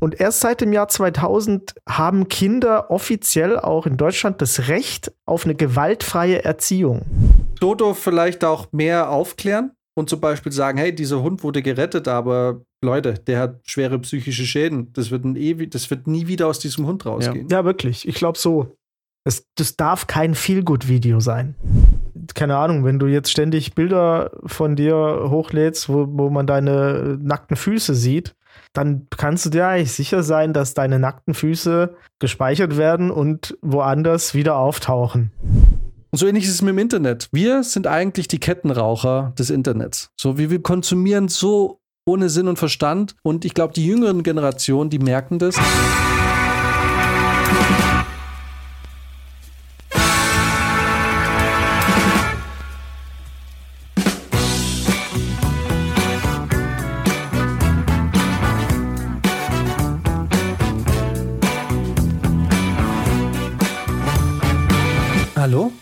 Und 0.00 0.20
erst 0.20 0.40
seit 0.40 0.60
dem 0.60 0.72
Jahr 0.72 0.88
2000 0.88 1.74
haben 1.88 2.28
Kinder 2.28 2.90
offiziell 2.90 3.58
auch 3.58 3.86
in 3.86 3.96
Deutschland 3.96 4.42
das 4.42 4.68
Recht 4.68 5.12
auf 5.24 5.44
eine 5.44 5.54
gewaltfreie 5.54 6.44
Erziehung. 6.44 7.02
Dodo 7.60 7.94
vielleicht 7.94 8.44
auch 8.44 8.72
mehr 8.72 9.10
aufklären 9.10 9.72
und 9.94 10.10
zum 10.10 10.20
Beispiel 10.20 10.52
sagen, 10.52 10.78
hey, 10.78 10.94
dieser 10.94 11.22
Hund 11.22 11.42
wurde 11.42 11.62
gerettet, 11.62 12.06
aber 12.08 12.60
Leute, 12.84 13.14
der 13.14 13.40
hat 13.40 13.60
schwere 13.64 13.98
psychische 13.98 14.44
Schäden. 14.44 14.92
Das 14.92 15.10
wird, 15.10 15.24
ein 15.24 15.36
ewig, 15.36 15.70
das 15.70 15.90
wird 15.90 16.06
nie 16.06 16.26
wieder 16.26 16.46
aus 16.46 16.58
diesem 16.58 16.86
Hund 16.86 17.06
rausgehen. 17.06 17.48
Ja, 17.48 17.58
ja 17.58 17.64
wirklich. 17.64 18.06
Ich 18.06 18.16
glaube 18.16 18.38
so. 18.38 18.76
Es, 19.24 19.44
das 19.56 19.76
darf 19.76 20.06
kein 20.06 20.36
Feelgood-Video 20.36 21.18
sein. 21.18 21.56
Keine 22.34 22.56
Ahnung, 22.58 22.84
wenn 22.84 23.00
du 23.00 23.06
jetzt 23.06 23.30
ständig 23.30 23.74
Bilder 23.74 24.30
von 24.44 24.76
dir 24.76 25.26
hochlädst, 25.30 25.88
wo, 25.88 26.06
wo 26.08 26.30
man 26.30 26.46
deine 26.46 27.18
nackten 27.20 27.56
Füße 27.56 27.94
sieht, 27.94 28.35
dann 28.76 29.06
kannst 29.16 29.46
du 29.46 29.50
dir 29.50 29.66
eigentlich 29.66 29.92
sicher 29.92 30.22
sein, 30.22 30.52
dass 30.52 30.74
deine 30.74 30.98
nackten 30.98 31.34
Füße 31.34 31.94
gespeichert 32.18 32.76
werden 32.76 33.10
und 33.10 33.56
woanders 33.62 34.34
wieder 34.34 34.56
auftauchen. 34.56 35.30
Und 36.10 36.18
so 36.18 36.26
ähnlich 36.26 36.44
ist 36.44 36.50
es 36.50 36.62
mit 36.62 36.70
dem 36.70 36.78
Internet. 36.78 37.28
Wir 37.32 37.62
sind 37.62 37.86
eigentlich 37.86 38.28
die 38.28 38.40
Kettenraucher 38.40 39.32
des 39.38 39.50
Internets. 39.50 40.10
So 40.16 40.38
wie 40.38 40.50
wir 40.50 40.62
konsumieren 40.62 41.28
so 41.28 41.80
ohne 42.06 42.28
Sinn 42.30 42.48
und 42.48 42.58
Verstand. 42.58 43.16
Und 43.22 43.44
ich 43.44 43.54
glaube, 43.54 43.74
die 43.74 43.86
jüngeren 43.86 44.22
Generationen, 44.22 44.90
die 44.90 44.98
merken 44.98 45.38
das. 45.38 45.56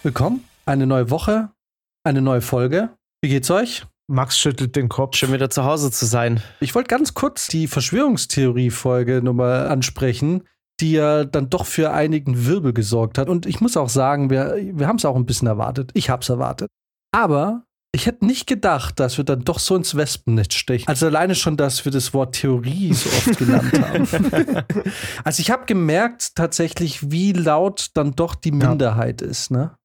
Willkommen. 0.05 0.45
Eine 0.67 0.87
neue 0.87 1.09
Woche, 1.09 1.51
eine 2.05 2.21
neue 2.21 2.43
Folge. 2.43 2.91
Wie 3.23 3.31
geht's 3.31 3.51
euch? 3.51 3.87
Max 4.07 4.39
schüttelt 4.39 4.77
den 4.77 4.91
Kopf. 4.91 5.17
Schön 5.17 5.33
wieder 5.33 5.49
zu 5.49 5.65
Hause 5.65 5.91
zu 5.91 6.05
sein. 6.05 6.43
Ich 6.61 6.75
wollte 6.75 6.89
ganz 6.89 7.15
kurz 7.15 7.49
die 7.49 7.67
Verschwörungstheorie-Folge 7.67 9.23
nochmal 9.23 9.67
ansprechen, 9.69 10.43
die 10.81 10.93
ja 10.93 11.25
dann 11.25 11.49
doch 11.49 11.65
für 11.65 11.93
einigen 11.93 12.45
Wirbel 12.45 12.75
gesorgt 12.75 13.17
hat. 13.17 13.31
Und 13.31 13.47
ich 13.47 13.63
muss 13.63 13.79
auch 13.79 13.89
sagen, 13.89 14.29
wir, 14.29 14.57
wir 14.75 14.87
haben 14.87 14.97
es 14.97 15.07
auch 15.07 15.17
ein 15.17 15.25
bisschen 15.25 15.49
erwartet. 15.49 15.91
Ich 15.95 16.11
habe 16.11 16.21
es 16.21 16.29
erwartet. 16.29 16.69
Aber 17.13 17.65
ich 17.93 18.05
hätte 18.05 18.27
nicht 18.27 18.47
gedacht, 18.47 19.01
dass 19.01 19.17
wir 19.17 19.25
dann 19.25 19.45
doch 19.45 19.59
so 19.59 19.75
ins 19.75 19.97
Wespennetz 19.97 20.53
stechen. 20.53 20.87
Also 20.87 21.07
alleine 21.07 21.35
schon, 21.35 21.57
dass 21.57 21.85
wir 21.87 21.93
das 21.93 22.13
Wort 22.13 22.35
Theorie 22.35 22.93
so 22.93 23.09
oft 23.09 23.39
genannt 23.39 23.73
haben. 23.81 24.65
also 25.25 25.41
ich 25.41 25.51
habe 25.51 25.65
gemerkt 25.65 26.35
tatsächlich, 26.35 27.11
wie 27.11 27.33
laut 27.33 27.89
dann 27.95 28.13
doch 28.13 28.35
die 28.35 28.53
Minderheit 28.53 29.23
ja. 29.23 29.29
ist, 29.29 29.51
ne? 29.51 29.79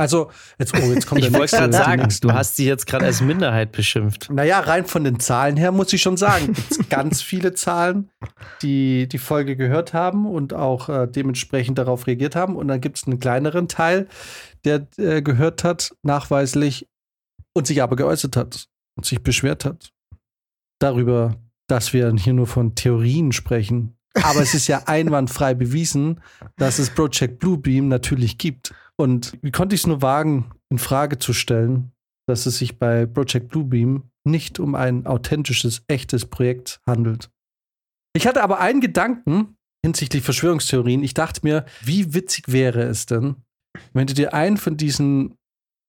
Also, 0.00 0.30
jetzt, 0.58 0.74
oh, 0.74 0.92
jetzt 0.92 1.06
kommt 1.06 1.22
Ich 1.22 1.32
wollte 1.32 1.56
gerade 1.56 1.72
sagen, 1.72 2.08
du 2.22 2.32
hast 2.32 2.56
sie 2.56 2.66
jetzt 2.66 2.86
gerade 2.86 3.04
als 3.04 3.20
Minderheit 3.20 3.70
beschimpft. 3.70 4.30
Naja, 4.30 4.60
rein 4.60 4.86
von 4.86 5.04
den 5.04 5.20
Zahlen 5.20 5.58
her 5.58 5.72
muss 5.72 5.92
ich 5.92 6.00
schon 6.00 6.16
sagen, 6.16 6.54
gibt 6.54 6.88
ganz 6.90 7.20
viele 7.20 7.52
Zahlen, 7.52 8.10
die 8.62 9.08
die 9.08 9.18
Folge 9.18 9.56
gehört 9.56 9.92
haben 9.92 10.26
und 10.26 10.54
auch 10.54 10.88
äh, 10.88 11.06
dementsprechend 11.06 11.76
darauf 11.76 12.06
reagiert 12.06 12.34
haben. 12.34 12.56
Und 12.56 12.68
dann 12.68 12.80
gibt 12.80 12.96
es 12.96 13.06
einen 13.06 13.18
kleineren 13.18 13.68
Teil, 13.68 14.08
der 14.64 14.86
äh, 14.96 15.20
gehört 15.20 15.64
hat, 15.64 15.92
nachweislich, 16.02 16.88
und 17.52 17.66
sich 17.66 17.82
aber 17.82 17.96
geäußert 17.96 18.36
hat 18.36 18.68
und 18.96 19.04
sich 19.04 19.22
beschwert 19.22 19.66
hat 19.66 19.90
darüber, 20.80 21.36
dass 21.68 21.92
wir 21.92 22.12
hier 22.16 22.32
nur 22.32 22.46
von 22.46 22.74
Theorien 22.74 23.32
sprechen. 23.32 23.96
Aber 24.14 24.40
es 24.40 24.54
ist 24.54 24.66
ja 24.66 24.82
einwandfrei 24.86 25.54
bewiesen, 25.54 26.20
dass 26.56 26.78
es 26.78 26.90
Project 26.90 27.38
Bluebeam 27.38 27.88
natürlich 27.88 28.38
gibt. 28.38 28.74
Und 28.96 29.38
wie 29.42 29.52
konnte 29.52 29.74
ich 29.74 29.82
es 29.82 29.86
nur 29.86 30.02
wagen, 30.02 30.50
in 30.68 30.78
Frage 30.78 31.18
zu 31.18 31.32
stellen, 31.32 31.92
dass 32.26 32.46
es 32.46 32.58
sich 32.58 32.78
bei 32.78 33.06
Project 33.06 33.48
Bluebeam 33.48 34.10
nicht 34.24 34.58
um 34.60 34.74
ein 34.74 35.06
authentisches, 35.06 35.82
echtes 35.88 36.26
Projekt 36.26 36.80
handelt. 36.86 37.30
Ich 38.14 38.26
hatte 38.26 38.42
aber 38.42 38.60
einen 38.60 38.80
Gedanken 38.80 39.56
hinsichtlich 39.84 40.22
Verschwörungstheorien. 40.22 41.02
Ich 41.02 41.14
dachte 41.14 41.40
mir, 41.42 41.64
wie 41.80 42.12
witzig 42.14 42.44
wäre 42.48 42.82
es 42.82 43.06
denn, 43.06 43.36
wenn 43.92 44.06
du 44.06 44.14
dir 44.14 44.34
einen 44.34 44.56
von 44.56 44.76
diesen 44.76 45.36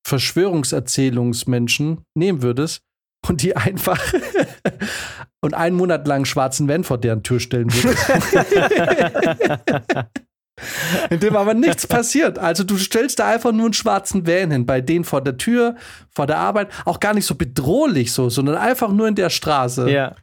Verschwörungserzählungsmenschen 0.07 2.05
nehmen 2.15 2.41
würdest 2.41 2.81
und 3.27 3.43
die 3.43 3.55
einfach 3.55 4.01
und 5.41 5.53
einen 5.53 5.75
Monat 5.75 6.07
lang 6.07 6.25
schwarzen 6.25 6.68
Van 6.68 6.84
vor 6.84 6.97
deren 6.97 7.24
Tür 7.24 7.40
stellen 7.40 7.72
würdest. 7.74 8.09
in 11.09 11.19
dem 11.19 11.35
aber 11.35 11.53
nichts 11.53 11.88
passiert. 11.88 12.38
Also 12.40 12.63
du 12.63 12.78
stellst 12.78 13.19
da 13.19 13.28
einfach 13.29 13.52
nur 13.52 13.66
einen 13.66 13.74
schwarzen 13.74 14.28
Van 14.28 14.52
hin, 14.52 14.66
bei 14.66 14.81
denen 14.81 15.03
vor 15.03 15.22
der 15.22 15.38
Tür, 15.38 15.75
vor 16.09 16.28
der 16.28 16.38
Arbeit, 16.38 16.69
auch 16.85 17.00
gar 17.00 17.13
nicht 17.13 17.25
so 17.25 17.35
bedrohlich 17.35 18.12
so, 18.12 18.29
sondern 18.29 18.56
einfach 18.56 18.91
nur 18.91 19.07
in 19.07 19.16
der 19.16 19.29
Straße. 19.29 19.90
Ja. 19.90 20.16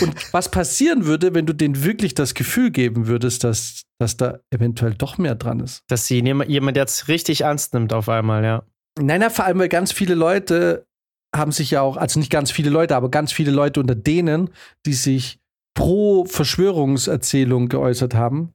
Und 0.00 0.14
was 0.32 0.50
passieren 0.50 1.06
würde, 1.06 1.34
wenn 1.34 1.46
du 1.46 1.52
denen 1.52 1.84
wirklich 1.84 2.14
das 2.14 2.34
Gefühl 2.34 2.70
geben 2.70 3.06
würdest, 3.06 3.44
dass, 3.44 3.82
dass 4.00 4.16
da 4.16 4.40
eventuell 4.50 4.94
doch 4.94 5.16
mehr 5.16 5.36
dran 5.36 5.60
ist? 5.60 5.82
Dass 5.88 6.06
sie 6.06 6.20
jemand 6.20 6.76
jetzt 6.76 7.08
richtig 7.08 7.42
ernst 7.42 7.72
nimmt 7.72 7.92
auf 7.92 8.08
einmal, 8.08 8.44
ja. 8.44 8.62
Nein, 8.98 9.20
na, 9.20 9.30
vor 9.30 9.44
allem, 9.44 9.58
weil 9.58 9.68
ganz 9.68 9.92
viele 9.92 10.14
Leute 10.14 10.86
haben 11.34 11.52
sich 11.52 11.70
ja 11.70 11.82
auch, 11.82 11.96
also 11.96 12.18
nicht 12.18 12.30
ganz 12.30 12.50
viele 12.50 12.70
Leute, 12.70 12.96
aber 12.96 13.10
ganz 13.10 13.32
viele 13.32 13.50
Leute 13.50 13.80
unter 13.80 13.94
denen, 13.94 14.50
die 14.84 14.94
sich 14.94 15.38
pro 15.74 16.24
Verschwörungserzählung 16.24 17.68
geäußert 17.68 18.14
haben, 18.14 18.54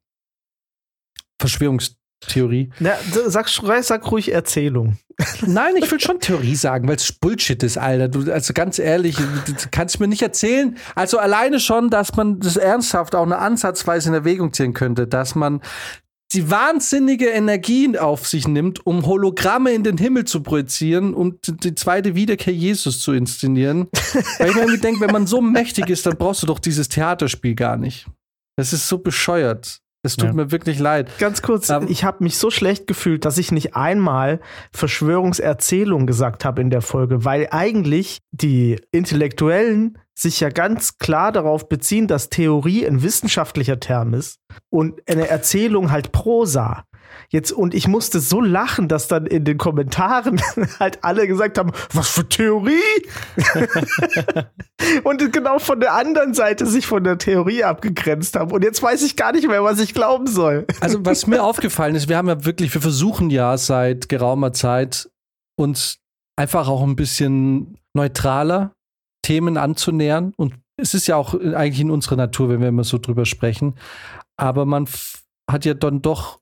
Verschwörungstheorie. 1.40 2.72
Na, 2.80 2.92
sag, 3.28 3.48
sag 3.50 4.12
ruhig 4.12 4.31
Erzählung. 4.31 4.98
Nein, 5.46 5.76
ich 5.76 5.92
will 5.92 6.00
schon 6.00 6.20
Theorie 6.20 6.56
sagen, 6.56 6.88
weil 6.88 6.96
es 6.96 7.12
Bullshit 7.12 7.62
ist, 7.64 7.78
Alter. 7.78 8.08
Du, 8.08 8.31
also 8.31 8.54
ganz 8.54 8.80
ehrlich, 8.80 9.18
du 9.18 9.54
kannst 9.72 10.00
mir 10.00 10.08
nicht 10.08 10.22
erzählen. 10.22 10.78
Also 10.96 11.20
alleine 11.20 11.60
schon, 11.60 11.90
dass 11.90 12.16
man 12.16 12.40
das 12.40 12.58
ernsthaft 12.58 13.16
auch 13.16 13.26
eine 13.26 13.38
Ansatzweise 13.38 14.10
in 14.10 14.16
Erwägung 14.16 14.54
ziehen 14.54 14.74
könnte, 14.74 15.08
dass 15.08 15.36
man 15.36 15.62
die 16.34 16.50
wahnsinnige 16.50 17.28
Energien 17.28 17.97
auf 17.97 18.28
sich 18.28 18.47
nimmt, 18.47 18.86
um 18.86 19.06
Hologramme 19.06 19.74
in 19.74 19.84
den 19.84 19.97
Himmel 19.97 20.25
zu 20.25 20.42
projizieren 20.42 21.14
und 21.14 21.64
die 21.64 21.75
zweite 21.75 22.16
Wiederkehr 22.16 22.53
Jesus 22.53 23.00
zu 23.00 23.12
inszenieren. 23.12 23.88
Weil 24.40 24.50
ich 24.50 24.56
mir 24.56 24.78
denke, 24.78 25.02
wenn 25.02 25.12
man 25.12 25.28
so 25.28 25.42
mächtig 25.42 25.90
ist, 25.90 26.06
dann 26.06 26.18
brauchst 26.18 26.44
du 26.44 26.47
doch 26.47 26.59
dieses 26.59 26.88
Theaterspiel 26.88 27.56
gar 27.56 27.75
nicht. 27.75 28.08
Das 28.58 28.74
ist 28.74 28.88
so 28.88 28.97
bescheuert. 28.97 29.81
Es 30.03 30.16
tut 30.16 30.29
ja. 30.29 30.34
mir 30.34 30.51
wirklich 30.51 30.79
leid. 30.79 31.12
Ganz 31.19 31.41
kurz, 31.41 31.69
um, 31.69 31.88
ich 31.88 32.03
habe 32.03 32.23
mich 32.23 32.38
so 32.38 32.50
schlecht 32.50 32.88
gefühlt, 32.88 33.23
dass 33.23 33.38
ich 33.38 33.51
nicht 33.51 33.75
einmal 33.75 34.39
Verschwörungserzählung 34.73 36.07
gesagt 36.07 36.44
habe 36.44 36.62
in 36.62 36.72
der 36.72 36.81
Folge, 36.81 37.23
weil 37.23 37.47
eigentlich 37.51 38.19
die 38.31 38.79
Intellektuellen 38.91 40.00
sich 40.16 40.39
ja 40.39 40.50
ganz 40.50 40.97
klar 40.97 41.31
darauf 41.31 41.69
beziehen, 41.69 42.07
dass 42.07 42.29
Theorie 42.29 42.85
ein 42.85 43.03
wissenschaftlicher 43.03 43.79
Term 43.79 44.13
ist 44.13 44.39
und 44.69 45.01
eine 45.07 45.28
Erzählung 45.28 45.91
halt 45.91 46.12
Prosa. 46.12 46.83
Jetzt, 47.30 47.52
und 47.52 47.74
ich 47.74 47.88
musste 47.88 48.20
so 48.20 48.42
lachen, 48.42 48.88
dass 48.88 49.08
dann 49.08 49.26
in 49.26 49.46
den 49.46 49.58
Kommentaren 49.58 50.42
halt 50.80 51.04
alle 51.04 51.28
gesagt 51.28 51.58
haben, 51.58 51.72
was 51.94 52.10
für 52.10 52.28
Theorie? 52.28 52.74
und 55.04 55.32
genau 55.32 55.60
von 55.60 55.80
der 55.80 55.94
anderen 55.94 56.34
Seite 56.34 56.66
sich 56.66 56.88
von 56.88 57.04
der 57.04 57.18
Theorie 57.18 57.64
abgegrenzt 57.64 58.36
haben. 58.36 58.52
Und 58.52 58.64
jetzt 58.64 58.84
weiß 58.84 59.04
ich 59.04 59.16
gar 59.16 59.32
nicht 59.32 59.48
mehr, 59.48 59.64
was 59.64 59.80
ich 59.80 59.94
glauben 59.94 60.28
soll. 60.28 60.66
Also, 60.82 61.06
was 61.06 61.28
mir 61.28 61.44
aufgefallen 61.44 61.96
ist, 61.96 62.10
wir 62.10 62.18
haben 62.18 62.28
ja 62.28 62.44
wirklich, 62.46 62.74
wir 62.74 62.82
versuchen 62.82 63.30
ja 63.30 63.58
seit 63.58 64.10
geraumer 64.10 64.54
Zeit 64.54 65.10
uns 65.56 66.00
einfach 66.36 66.68
auch 66.68 66.84
ein 66.84 66.96
bisschen 66.96 67.78
neutraler 67.94 68.74
Themen 69.22 69.58
anzunähern. 69.58 70.34
Und 70.36 70.56
es 70.78 70.94
ist 70.94 71.08
ja 71.08 71.16
auch 71.16 71.34
eigentlich 71.34 71.82
in 71.82 71.92
unserer 71.92 72.16
Natur, 72.16 72.50
wenn 72.50 72.62
wir 72.62 72.68
immer 72.68 72.84
so 72.84 72.98
drüber 72.98 73.26
sprechen. 73.26 73.76
Aber 74.38 74.66
man 74.66 74.88
hat 75.50 75.66
ja 75.66 75.74
dann 75.74 76.02
doch 76.02 76.41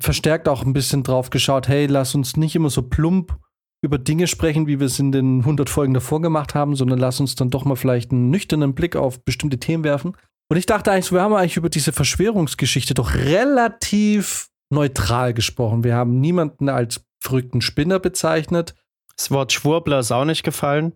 verstärkt 0.00 0.48
auch 0.48 0.64
ein 0.64 0.72
bisschen 0.72 1.02
drauf 1.02 1.30
geschaut, 1.30 1.68
hey, 1.68 1.86
lass 1.86 2.14
uns 2.14 2.36
nicht 2.36 2.54
immer 2.54 2.70
so 2.70 2.82
plump 2.82 3.36
über 3.84 3.98
Dinge 3.98 4.28
sprechen, 4.28 4.66
wie 4.68 4.78
wir 4.78 4.86
es 4.86 4.98
in 5.00 5.10
den 5.10 5.40
100 5.40 5.68
Folgen 5.68 5.92
davor 5.92 6.22
gemacht 6.22 6.54
haben, 6.54 6.76
sondern 6.76 6.98
lass 6.98 7.18
uns 7.18 7.34
dann 7.34 7.50
doch 7.50 7.64
mal 7.64 7.74
vielleicht 7.74 8.12
einen 8.12 8.30
nüchternen 8.30 8.74
Blick 8.74 8.94
auf 8.94 9.24
bestimmte 9.24 9.58
Themen 9.58 9.82
werfen. 9.82 10.16
Und 10.48 10.56
ich 10.56 10.66
dachte 10.66 10.92
eigentlich, 10.92 11.10
wir 11.10 11.20
haben 11.20 11.34
eigentlich 11.34 11.56
über 11.56 11.68
diese 11.68 11.92
Verschwörungsgeschichte 11.92 12.94
doch 12.94 13.14
relativ 13.14 14.50
neutral 14.70 15.34
gesprochen. 15.34 15.82
Wir 15.82 15.96
haben 15.96 16.20
niemanden 16.20 16.68
als 16.68 17.04
verrückten 17.20 17.60
Spinner 17.60 17.98
bezeichnet. 17.98 18.74
Das 19.16 19.30
Wort 19.30 19.52
Schwurbler 19.52 19.98
ist 19.98 20.12
auch 20.12 20.24
nicht 20.24 20.44
gefallen. 20.44 20.92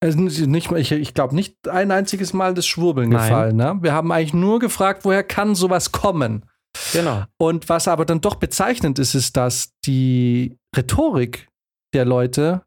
Also 0.00 0.18
nicht, 0.18 0.70
ich 0.70 0.92
ich 0.92 1.14
glaube 1.14 1.34
nicht 1.34 1.68
ein 1.68 1.90
einziges 1.90 2.32
Mal 2.32 2.54
das 2.54 2.66
Schwurbeln 2.66 3.10
Nein. 3.10 3.22
gefallen. 3.22 3.56
Ne? 3.56 3.78
Wir 3.80 3.92
haben 3.92 4.12
eigentlich 4.12 4.34
nur 4.34 4.58
gefragt, 4.58 5.04
woher 5.04 5.22
kann 5.22 5.54
sowas 5.54 5.92
kommen? 5.92 6.44
Genau. 6.92 7.24
Und 7.38 7.68
was 7.68 7.88
aber 7.88 8.04
dann 8.04 8.20
doch 8.20 8.36
bezeichnend 8.36 8.98
ist, 8.98 9.14
ist, 9.14 9.36
dass 9.36 9.72
die 9.86 10.56
Rhetorik 10.76 11.48
der 11.94 12.04
Leute 12.04 12.62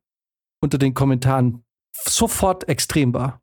unter 0.62 0.78
den 0.78 0.94
Kommentaren 0.94 1.64
sofort 2.06 2.68
extrem 2.70 3.14
war. 3.14 3.42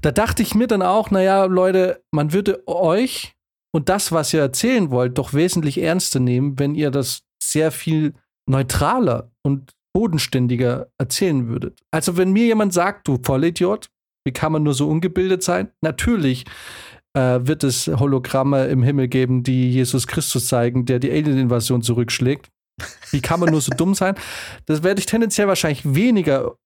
da 0.00 0.10
dachte 0.10 0.42
ich 0.42 0.54
mir 0.54 0.66
dann 0.66 0.82
auch, 0.82 1.10
naja, 1.10 1.44
Leute, 1.44 2.02
man 2.10 2.32
würde 2.32 2.66
euch 2.66 3.34
und 3.74 3.88
das, 3.90 4.10
was 4.10 4.32
ihr 4.32 4.40
erzählen 4.40 4.90
wollt, 4.90 5.18
doch 5.18 5.34
wesentlich 5.34 5.78
ernster 5.78 6.20
nehmen, 6.20 6.58
wenn 6.58 6.74
ihr 6.74 6.90
das 6.90 7.22
sehr 7.42 7.70
viel 7.70 8.14
neutraler 8.48 9.30
und 9.42 9.72
bodenständiger 9.94 10.88
erzählen 10.98 11.48
würdet. 11.48 11.80
Also 11.90 12.16
wenn 12.16 12.32
mir 12.32 12.44
jemand 12.46 12.72
sagt, 12.72 13.08
du 13.08 13.18
Vollidiot, 13.22 13.90
wie 14.26 14.32
kann 14.32 14.52
man 14.52 14.62
nur 14.62 14.74
so 14.74 14.88
ungebildet 14.88 15.42
sein? 15.42 15.72
Natürlich 15.82 16.44
äh, 17.16 17.46
wird 17.46 17.64
es 17.64 17.86
Hologramme 17.86 18.66
im 18.66 18.82
Himmel 18.82 19.08
geben, 19.08 19.42
die 19.42 19.70
Jesus 19.70 20.06
Christus 20.06 20.48
zeigen, 20.48 20.84
der 20.84 20.98
die 20.98 21.10
Alien-Invasion 21.10 21.80
zurückschlägt. 21.80 22.50
Wie 23.10 23.22
kann 23.22 23.40
man 23.40 23.50
nur 23.50 23.62
so 23.62 23.72
dumm 23.74 23.94
sein? 23.94 24.16
Das 24.66 24.82
werde 24.82 25.00
ich 25.00 25.06
tendenziell 25.06 25.48
wahrscheinlich 25.48 25.94
weniger 25.94 26.56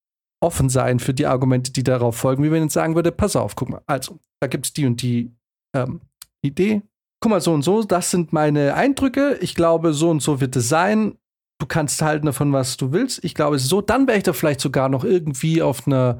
offen 0.42 0.68
sein 0.68 0.98
für 0.98 1.14
die 1.14 1.26
Argumente, 1.26 1.72
die 1.72 1.84
darauf 1.84 2.16
folgen, 2.16 2.42
wie 2.42 2.50
wenn 2.50 2.66
ich 2.66 2.72
sagen 2.72 2.96
würde, 2.96 3.12
pass 3.12 3.36
auf, 3.36 3.54
guck 3.54 3.68
mal, 3.68 3.82
also, 3.86 4.18
da 4.40 4.48
gibt 4.48 4.66
es 4.66 4.72
die 4.72 4.86
und 4.86 5.00
die 5.02 5.30
ähm, 5.76 6.00
Idee. 6.42 6.82
Guck 7.22 7.30
mal, 7.30 7.40
so 7.40 7.52
und 7.52 7.62
so, 7.62 7.84
das 7.84 8.10
sind 8.10 8.32
meine 8.32 8.74
Eindrücke. 8.74 9.38
Ich 9.40 9.54
glaube, 9.54 9.92
so 9.92 10.10
und 10.10 10.20
so 10.20 10.40
wird 10.40 10.56
es 10.56 10.68
sein. 10.68 11.16
Du 11.60 11.66
kannst 11.66 12.00
halten 12.02 12.26
davon, 12.26 12.52
was 12.52 12.78
du 12.78 12.90
willst. 12.90 13.22
Ich 13.22 13.34
glaube, 13.34 13.56
es 13.56 13.64
ist 13.64 13.68
so. 13.68 13.82
Dann 13.82 14.08
wäre 14.08 14.16
ich 14.16 14.24
da 14.24 14.32
vielleicht 14.32 14.60
sogar 14.60 14.88
noch 14.88 15.04
irgendwie 15.04 15.60
auf 15.60 15.86
einer 15.86 16.18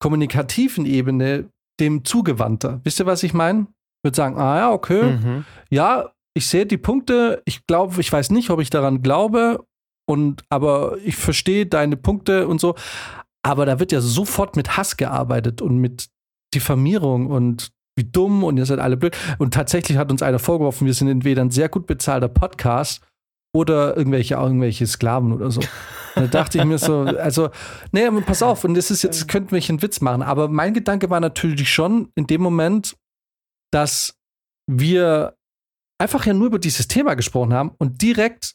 kommunikativen 0.00 0.86
Ebene 0.86 1.50
dem 1.80 2.04
zugewandter. 2.04 2.80
Wisst 2.84 3.00
ihr, 3.00 3.06
was 3.06 3.22
ich 3.22 3.34
meine? 3.34 3.62
Ich 3.62 4.04
würde 4.04 4.16
sagen, 4.16 4.38
ah 4.38 4.58
ja, 4.58 4.72
okay. 4.72 5.18
Mhm. 5.18 5.44
Ja, 5.70 6.10
ich 6.34 6.46
sehe 6.46 6.66
die 6.66 6.78
Punkte. 6.78 7.42
Ich 7.44 7.66
glaube, 7.66 8.00
ich 8.00 8.12
weiß 8.12 8.30
nicht, 8.30 8.50
ob 8.50 8.60
ich 8.60 8.70
daran 8.70 9.02
glaube. 9.02 9.64
Und 10.08 10.44
aber 10.48 10.96
ich 11.04 11.16
verstehe 11.16 11.66
deine 11.66 11.96
Punkte 11.96 12.48
und 12.48 12.60
so. 12.60 12.74
Aber 13.42 13.66
da 13.66 13.80
wird 13.80 13.92
ja 13.92 14.00
sofort 14.00 14.56
mit 14.56 14.76
Hass 14.76 14.96
gearbeitet 14.96 15.62
und 15.62 15.78
mit 15.78 16.08
Diffamierung 16.54 17.26
und 17.26 17.70
wie 17.96 18.04
dumm 18.04 18.44
und 18.44 18.56
ihr 18.56 18.66
seid 18.66 18.78
alle 18.78 18.96
blöd. 18.96 19.16
Und 19.38 19.54
tatsächlich 19.54 19.98
hat 19.98 20.10
uns 20.10 20.22
einer 20.22 20.38
vorgeworfen, 20.38 20.86
wir 20.86 20.94
sind 20.94 21.08
entweder 21.08 21.42
ein 21.42 21.50
sehr 21.50 21.68
gut 21.68 21.86
bezahlter 21.86 22.28
Podcast 22.28 23.02
oder 23.54 23.96
irgendwelche, 23.96 24.34
irgendwelche 24.34 24.86
Sklaven 24.86 25.32
oder 25.32 25.50
so. 25.50 25.60
Da 26.14 26.26
dachte 26.26 26.58
ich 26.58 26.64
mir 26.64 26.78
so, 26.78 27.00
also, 27.00 27.50
nee, 27.92 28.08
pass 28.22 28.42
auf, 28.42 28.64
und 28.64 28.74
das 28.74 28.90
ist 28.90 29.02
jetzt, 29.02 29.28
könnten 29.28 29.52
wir 29.52 29.62
einen 29.68 29.82
Witz 29.82 30.00
machen. 30.00 30.22
Aber 30.22 30.48
mein 30.48 30.74
Gedanke 30.74 31.10
war 31.10 31.20
natürlich 31.20 31.72
schon 31.72 32.10
in 32.14 32.26
dem 32.26 32.42
Moment, 32.42 32.96
dass 33.72 34.16
wir 34.66 35.36
einfach 36.00 36.26
ja 36.26 36.32
nur 36.32 36.46
über 36.46 36.58
dieses 36.58 36.88
Thema 36.88 37.14
gesprochen 37.14 37.52
haben 37.52 37.72
und 37.78 38.02
direkt 38.02 38.54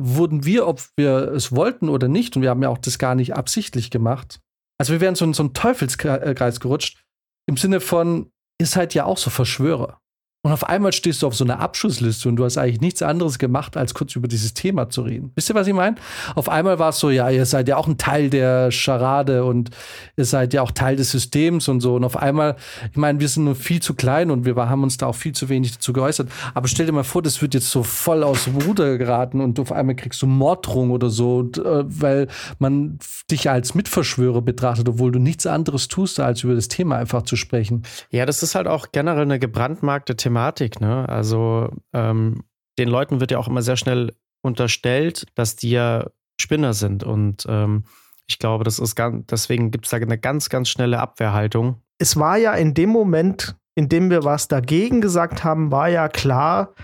wurden 0.00 0.44
wir, 0.44 0.66
ob 0.66 0.82
wir 0.96 1.32
es 1.32 1.54
wollten 1.54 1.88
oder 1.88 2.08
nicht, 2.08 2.34
und 2.36 2.42
wir 2.42 2.50
haben 2.50 2.62
ja 2.62 2.70
auch 2.70 2.78
das 2.78 2.98
gar 2.98 3.14
nicht 3.14 3.34
absichtlich 3.34 3.90
gemacht. 3.90 4.40
Also 4.78 4.94
wir 4.94 5.00
wären 5.00 5.14
so 5.14 5.24
in 5.26 5.34
so 5.34 5.42
einen 5.42 5.54
Teufelskreis 5.54 6.58
gerutscht, 6.58 7.02
im 7.46 7.56
Sinne 7.56 7.80
von, 7.80 8.32
ihr 8.58 8.66
seid 8.66 8.94
ja 8.94 9.04
auch 9.04 9.18
so 9.18 9.28
Verschwörer. 9.30 9.99
Und 10.42 10.52
auf 10.52 10.66
einmal 10.66 10.94
stehst 10.94 11.20
du 11.20 11.26
auf 11.26 11.34
so 11.34 11.44
einer 11.44 11.60
Abschussliste 11.60 12.26
und 12.26 12.36
du 12.36 12.44
hast 12.46 12.56
eigentlich 12.56 12.80
nichts 12.80 13.02
anderes 13.02 13.38
gemacht, 13.38 13.76
als 13.76 13.92
kurz 13.92 14.16
über 14.16 14.26
dieses 14.26 14.54
Thema 14.54 14.88
zu 14.88 15.02
reden. 15.02 15.32
Wisst 15.34 15.50
ihr, 15.50 15.54
was 15.54 15.66
ich 15.66 15.74
meine? 15.74 15.96
Auf 16.34 16.48
einmal 16.48 16.78
war 16.78 16.88
es 16.90 16.98
so, 16.98 17.10
ja, 17.10 17.28
ihr 17.28 17.44
seid 17.44 17.68
ja 17.68 17.76
auch 17.76 17.86
ein 17.86 17.98
Teil 17.98 18.30
der 18.30 18.70
Scharade 18.70 19.44
und 19.44 19.68
ihr 20.16 20.24
seid 20.24 20.54
ja 20.54 20.62
auch 20.62 20.70
Teil 20.70 20.96
des 20.96 21.10
Systems 21.10 21.68
und 21.68 21.80
so. 21.80 21.96
Und 21.96 22.04
auf 22.04 22.16
einmal, 22.16 22.56
ich 22.90 22.96
meine, 22.96 23.20
wir 23.20 23.28
sind 23.28 23.44
nur 23.44 23.54
viel 23.54 23.82
zu 23.82 23.92
klein 23.92 24.30
und 24.30 24.46
wir 24.46 24.56
haben 24.56 24.82
uns 24.82 24.96
da 24.96 25.08
auch 25.08 25.14
viel 25.14 25.32
zu 25.32 25.50
wenig 25.50 25.72
dazu 25.72 25.92
geäußert. 25.92 26.30
Aber 26.54 26.68
stell 26.68 26.86
dir 26.86 26.92
mal 26.92 27.04
vor, 27.04 27.20
das 27.20 27.42
wird 27.42 27.52
jetzt 27.52 27.68
so 27.68 27.82
voll 27.82 28.22
aus 28.22 28.44
dem 28.44 28.56
Ruder 28.56 28.96
geraten 28.96 29.42
und 29.42 29.60
auf 29.60 29.72
einmal 29.72 29.94
kriegst 29.94 30.22
du 30.22 30.26
Morddrohung 30.26 30.90
oder 30.90 31.10
so, 31.10 31.50
äh, 31.58 31.84
weil 31.84 32.28
man 32.58 32.98
dich 33.30 33.50
als 33.50 33.74
Mitverschwörer 33.74 34.40
betrachtet, 34.40 34.88
obwohl 34.88 35.12
du 35.12 35.18
nichts 35.18 35.46
anderes 35.46 35.88
tust, 35.88 36.18
als 36.18 36.44
über 36.44 36.54
das 36.54 36.68
Thema 36.68 36.96
einfach 36.96 37.24
zu 37.24 37.36
sprechen. 37.36 37.82
Ja, 38.08 38.24
das 38.24 38.42
ist 38.42 38.54
halt 38.54 38.68
auch 38.68 38.86
generell 38.90 39.20
eine 39.20 39.38
gebrandmarkte 39.38 40.16
Thematik. 40.16 40.29
Thematik, 40.30 40.80
ne? 40.80 41.08
Also 41.08 41.70
ähm, 41.92 42.44
den 42.78 42.88
Leuten 42.88 43.18
wird 43.18 43.32
ja 43.32 43.38
auch 43.38 43.48
immer 43.48 43.62
sehr 43.62 43.76
schnell 43.76 44.14
unterstellt, 44.42 45.26
dass 45.34 45.56
die 45.56 45.70
ja 45.70 46.06
Spinner 46.40 46.72
sind. 46.72 47.02
Und 47.02 47.46
ähm, 47.48 47.82
ich 48.28 48.38
glaube, 48.38 48.62
das 48.62 48.78
ist 48.78 48.94
ganz, 48.94 49.26
deswegen 49.26 49.72
gibt 49.72 49.86
es 49.86 49.90
da 49.90 49.96
eine 49.96 50.18
ganz, 50.18 50.48
ganz 50.48 50.68
schnelle 50.68 51.00
Abwehrhaltung. 51.00 51.82
Es 51.98 52.16
war 52.16 52.36
ja 52.36 52.54
in 52.54 52.74
dem 52.74 52.90
Moment, 52.90 53.56
in 53.74 53.88
dem 53.88 54.08
wir 54.08 54.22
was 54.22 54.46
dagegen 54.46 55.00
gesagt 55.00 55.42
haben, 55.42 55.72
war 55.72 55.88
ja 55.88 56.08
klar, 56.08 56.74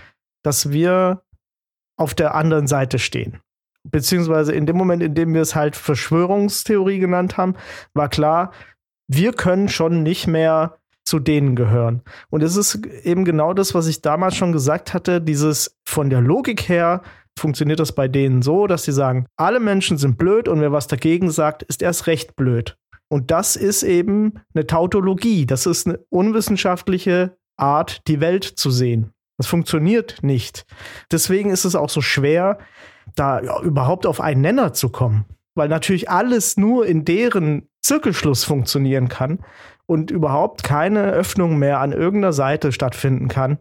dass 0.43 0.71
wir 0.71 1.23
auf 1.97 2.13
der 2.13 2.35
anderen 2.35 2.67
Seite 2.67 2.99
stehen. 2.99 3.39
Beziehungsweise 3.83 4.51
in 4.51 4.65
dem 4.65 4.75
Moment, 4.75 5.01
in 5.01 5.15
dem 5.15 5.33
wir 5.33 5.41
es 5.41 5.55
halt 5.55 5.77
Verschwörungstheorie 5.77 6.99
genannt 6.99 7.37
haben, 7.37 7.55
war 7.93 8.09
klar, 8.09 8.51
wir 9.07 9.31
können 9.31 9.69
schon 9.69 10.03
nicht 10.03 10.27
mehr 10.27 10.76
zu 11.07 11.19
denen 11.19 11.55
gehören. 11.55 12.01
Und 12.29 12.43
es 12.43 12.57
ist 12.57 12.85
eben 12.85 13.23
genau 13.23 13.53
das, 13.53 13.73
was 13.73 13.87
ich 13.87 14.01
damals 14.01 14.35
schon 14.35 14.51
gesagt 14.51 14.93
hatte, 14.93 15.21
dieses 15.21 15.77
von 15.85 16.09
der 16.09 16.19
Logik 16.19 16.67
her 16.67 17.01
funktioniert 17.39 17.79
das 17.79 17.93
bei 17.93 18.09
denen 18.09 18.41
so, 18.41 18.67
dass 18.67 18.83
sie 18.83 18.91
sagen, 18.91 19.25
alle 19.37 19.61
Menschen 19.61 19.97
sind 19.97 20.17
blöd 20.17 20.49
und 20.49 20.59
wer 20.59 20.73
was 20.73 20.87
dagegen 20.87 21.31
sagt, 21.31 21.63
ist 21.63 21.81
erst 21.81 22.07
recht 22.07 22.35
blöd. 22.35 22.77
Und 23.07 23.31
das 23.31 23.55
ist 23.55 23.83
eben 23.83 24.41
eine 24.53 24.67
Tautologie, 24.67 25.45
das 25.45 25.65
ist 25.65 25.87
eine 25.87 25.99
unwissenschaftliche 26.09 27.37
Art, 27.55 28.05
die 28.09 28.19
Welt 28.19 28.43
zu 28.43 28.69
sehen. 28.69 29.13
Das 29.37 29.47
funktioniert 29.47 30.17
nicht. 30.23 30.65
Deswegen 31.09 31.51
ist 31.51 31.63
es 31.63 31.75
auch 31.75 31.89
so 31.89 32.01
schwer, 32.01 32.57
da 33.15 33.61
überhaupt 33.61 34.05
auf 34.05 34.19
einen 34.19 34.41
Nenner 34.41 34.73
zu 34.73 34.89
kommen. 34.89 35.23
Weil 35.55 35.69
natürlich 35.69 36.09
alles 36.09 36.57
nur 36.57 36.85
in 36.85 37.05
deren 37.05 37.69
Zirkelschluss 37.81 38.43
funktionieren 38.43 39.07
kann 39.07 39.39
und 39.87 40.11
überhaupt 40.11 40.63
keine 40.63 41.11
Öffnung 41.11 41.57
mehr 41.57 41.79
an 41.79 41.91
irgendeiner 41.91 42.33
Seite 42.33 42.71
stattfinden 42.71 43.27
kann, 43.27 43.57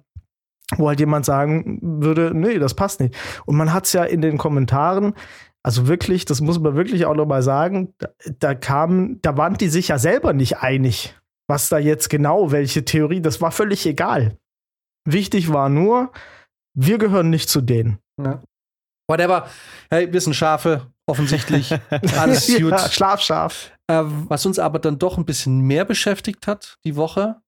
wo 0.76 0.88
halt 0.88 1.00
jemand 1.00 1.25
sagen 1.25 1.78
würde, 1.82 2.32
nee, 2.34 2.58
das 2.58 2.75
passt 2.75 3.00
nicht. 3.00 3.17
Und 3.46 3.56
man 3.56 3.73
hat 3.73 3.87
es 3.87 3.93
ja 3.93 4.05
in 4.05 4.20
den 4.20 4.37
Kommentaren, 4.37 5.14
also 5.62 5.88
wirklich, 5.88 6.25
das 6.25 6.40
muss 6.40 6.61
man 6.61 6.76
wirklich 6.76 7.06
auch 7.06 7.14
nochmal 7.14 7.43
sagen, 7.43 7.94
da, 7.99 8.08
da 8.38 8.55
kam, 8.55 9.20
da 9.23 9.37
waren 9.37 9.55
die 9.55 9.69
sich 9.69 9.88
ja 9.88 9.99
selber 9.99 10.32
nicht 10.32 10.58
einig, 10.58 11.17
was 11.49 11.69
da 11.69 11.78
jetzt 11.78 12.11
genau, 12.11 12.52
welche 12.52 12.84
Theorie, 12.84 13.20
das 13.20 13.40
war 13.40 13.50
völlig 13.50 13.87
egal. 13.87 14.37
Wichtig 15.08 15.52
war 15.52 15.69
nur, 15.69 16.12
wir 16.75 16.99
gehören 16.99 17.31
nicht 17.31 17.49
zu 17.49 17.61
denen. 17.61 17.99
Ja. 18.20 18.43
Whatever. 19.08 19.49
Hey, 19.88 20.12
wir 20.12 20.20
sind 20.20 20.34
Schafe, 20.34 20.88
offensichtlich. 21.06 21.72
Alles 22.19 22.49
gut. 22.49 22.72
Ja, 22.72 22.88
schlafscharf. 22.88 23.72
Äh, 23.88 24.03
was 24.05 24.47
uns 24.47 24.59
aber 24.59 24.79
dann 24.79 24.99
doch 24.99 25.19
ein 25.19 25.25
bisschen 25.25 25.61
mehr 25.61 25.85
beschäftigt 25.85 26.47
hat 26.47 26.79
die 26.85 26.97
Woche 26.97 27.41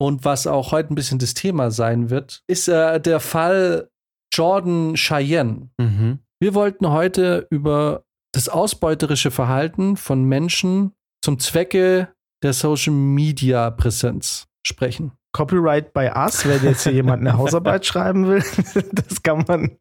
und 0.00 0.24
was 0.24 0.46
auch 0.46 0.72
heute 0.72 0.92
ein 0.92 0.94
bisschen 0.94 1.18
das 1.18 1.34
Thema 1.34 1.70
sein 1.70 2.10
wird, 2.10 2.42
ist 2.46 2.68
äh, 2.68 3.00
der 3.00 3.20
Fall 3.20 3.90
Jordan 4.32 4.94
Cheyenne. 4.94 5.70
Mhm. 5.78 6.20
Wir 6.40 6.54
wollten 6.54 6.90
heute 6.90 7.46
über 7.50 8.04
das 8.32 8.48
ausbeuterische 8.48 9.30
Verhalten 9.30 9.96
von 9.96 10.24
Menschen 10.24 10.92
zum 11.22 11.38
Zwecke 11.38 12.08
der 12.42 12.52
Social 12.52 12.94
Media 12.94 13.70
Präsenz 13.70 14.46
sprechen. 14.66 15.12
Copyright 15.32 15.92
by 15.92 16.10
us, 16.14 16.46
wenn 16.46 16.62
jetzt 16.64 16.84
hier 16.84 16.92
jemand 16.92 17.20
eine 17.20 17.36
Hausarbeit 17.36 17.84
schreiben 17.86 18.26
will. 18.26 18.42
Das 18.92 19.22
kann 19.22 19.44
man 19.46 19.78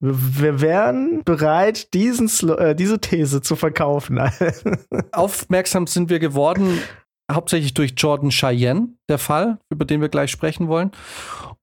wir 0.00 0.60
wären 0.60 1.24
bereit, 1.24 1.92
diesen, 1.94 2.28
äh, 2.50 2.74
diese 2.74 3.00
These 3.00 3.42
zu 3.42 3.56
verkaufen. 3.56 4.20
Aufmerksam 5.12 5.86
sind 5.86 6.08
wir 6.08 6.18
geworden, 6.18 6.78
hauptsächlich 7.30 7.74
durch 7.74 7.94
Jordan 7.96 8.30
Cheyenne, 8.30 8.88
der 9.08 9.18
Fall, 9.18 9.58
über 9.70 9.84
den 9.84 10.00
wir 10.00 10.08
gleich 10.08 10.30
sprechen 10.30 10.68
wollen. 10.68 10.92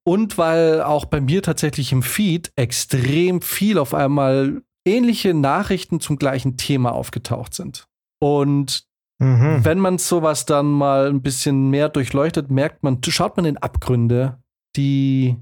Und 0.04 0.38
weil 0.38 0.84
auch 0.84 1.06
bei 1.06 1.22
mir 1.22 1.42
tatsächlich 1.42 1.92
im 1.92 2.04
Feed 2.04 2.52
extrem 2.56 3.42
viel 3.42 3.80
auf 3.80 3.94
einmal 3.94 4.62
ähnliche 4.88 5.34
Nachrichten 5.34 6.00
zum 6.00 6.18
gleichen 6.18 6.58
Thema 6.58 6.92
aufgetaucht 6.92 7.56
sind. 7.56 7.88
Und 8.22 8.86
mhm. 9.20 9.64
wenn 9.64 9.80
man 9.80 9.98
sowas 9.98 10.46
dann 10.46 10.68
mal 10.68 11.08
ein 11.08 11.22
bisschen 11.22 11.70
mehr 11.70 11.90
durchleuchtet, 11.90 12.52
merkt 12.52 12.84
man, 12.84 13.02
schaut 13.08 13.36
man 13.38 13.46
in 13.46 13.58
Abgründe, 13.58 14.38
die 14.76 15.38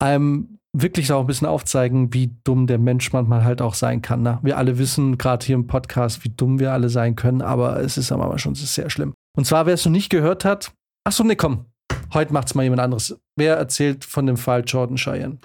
einem 0.00 0.59
wirklich 0.72 1.12
auch 1.12 1.20
ein 1.20 1.26
bisschen 1.26 1.48
aufzeigen, 1.48 2.12
wie 2.14 2.36
dumm 2.44 2.66
der 2.66 2.78
Mensch 2.78 3.12
manchmal 3.12 3.44
halt 3.44 3.60
auch 3.60 3.74
sein 3.74 4.02
kann. 4.02 4.22
Ne? 4.22 4.38
Wir 4.42 4.56
alle 4.56 4.78
wissen, 4.78 5.18
gerade 5.18 5.44
hier 5.44 5.56
im 5.56 5.66
Podcast, 5.66 6.24
wie 6.24 6.30
dumm 6.30 6.58
wir 6.60 6.72
alle 6.72 6.88
sein 6.88 7.16
können, 7.16 7.42
aber 7.42 7.80
es 7.80 7.98
ist 7.98 8.12
aber 8.12 8.38
schon 8.38 8.54
sehr 8.54 8.90
schlimm. 8.90 9.14
Und 9.36 9.46
zwar, 9.46 9.66
wer 9.66 9.74
es 9.74 9.84
noch 9.84 9.92
nicht 9.92 10.10
gehört 10.10 10.44
hat, 10.44 10.72
ach 11.04 11.12
so, 11.12 11.24
nee, 11.24 11.36
komm, 11.36 11.66
heute 12.14 12.32
macht's 12.32 12.54
mal 12.54 12.62
jemand 12.62 12.80
anderes. 12.80 13.20
Wer 13.36 13.56
erzählt 13.56 14.04
von 14.04 14.26
dem 14.26 14.36
Fall 14.36 14.64
Jordan 14.66 14.96
Cheyenne? 14.96 15.38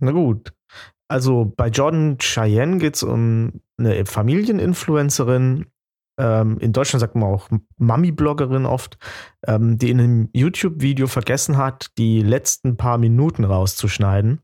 Na 0.00 0.12
gut. 0.12 0.52
Also 1.10 1.52
bei 1.56 1.68
Jordan 1.68 2.18
Cheyenne 2.18 2.78
geht 2.78 2.96
es 2.96 3.02
um 3.02 3.60
eine 3.78 4.04
Familieninfluencerin, 4.04 5.66
ähm, 6.18 6.58
in 6.58 6.72
Deutschland 6.72 7.00
sagt 7.00 7.14
man 7.14 7.24
auch 7.24 7.48
Mami-Bloggerin 7.78 8.66
oft, 8.66 8.98
ähm, 9.46 9.78
die 9.78 9.90
in 9.90 10.00
einem 10.00 10.28
YouTube-Video 10.32 11.06
vergessen 11.06 11.56
hat, 11.56 11.90
die 11.96 12.20
letzten 12.20 12.76
paar 12.76 12.98
Minuten 12.98 13.44
rauszuschneiden. 13.44 14.40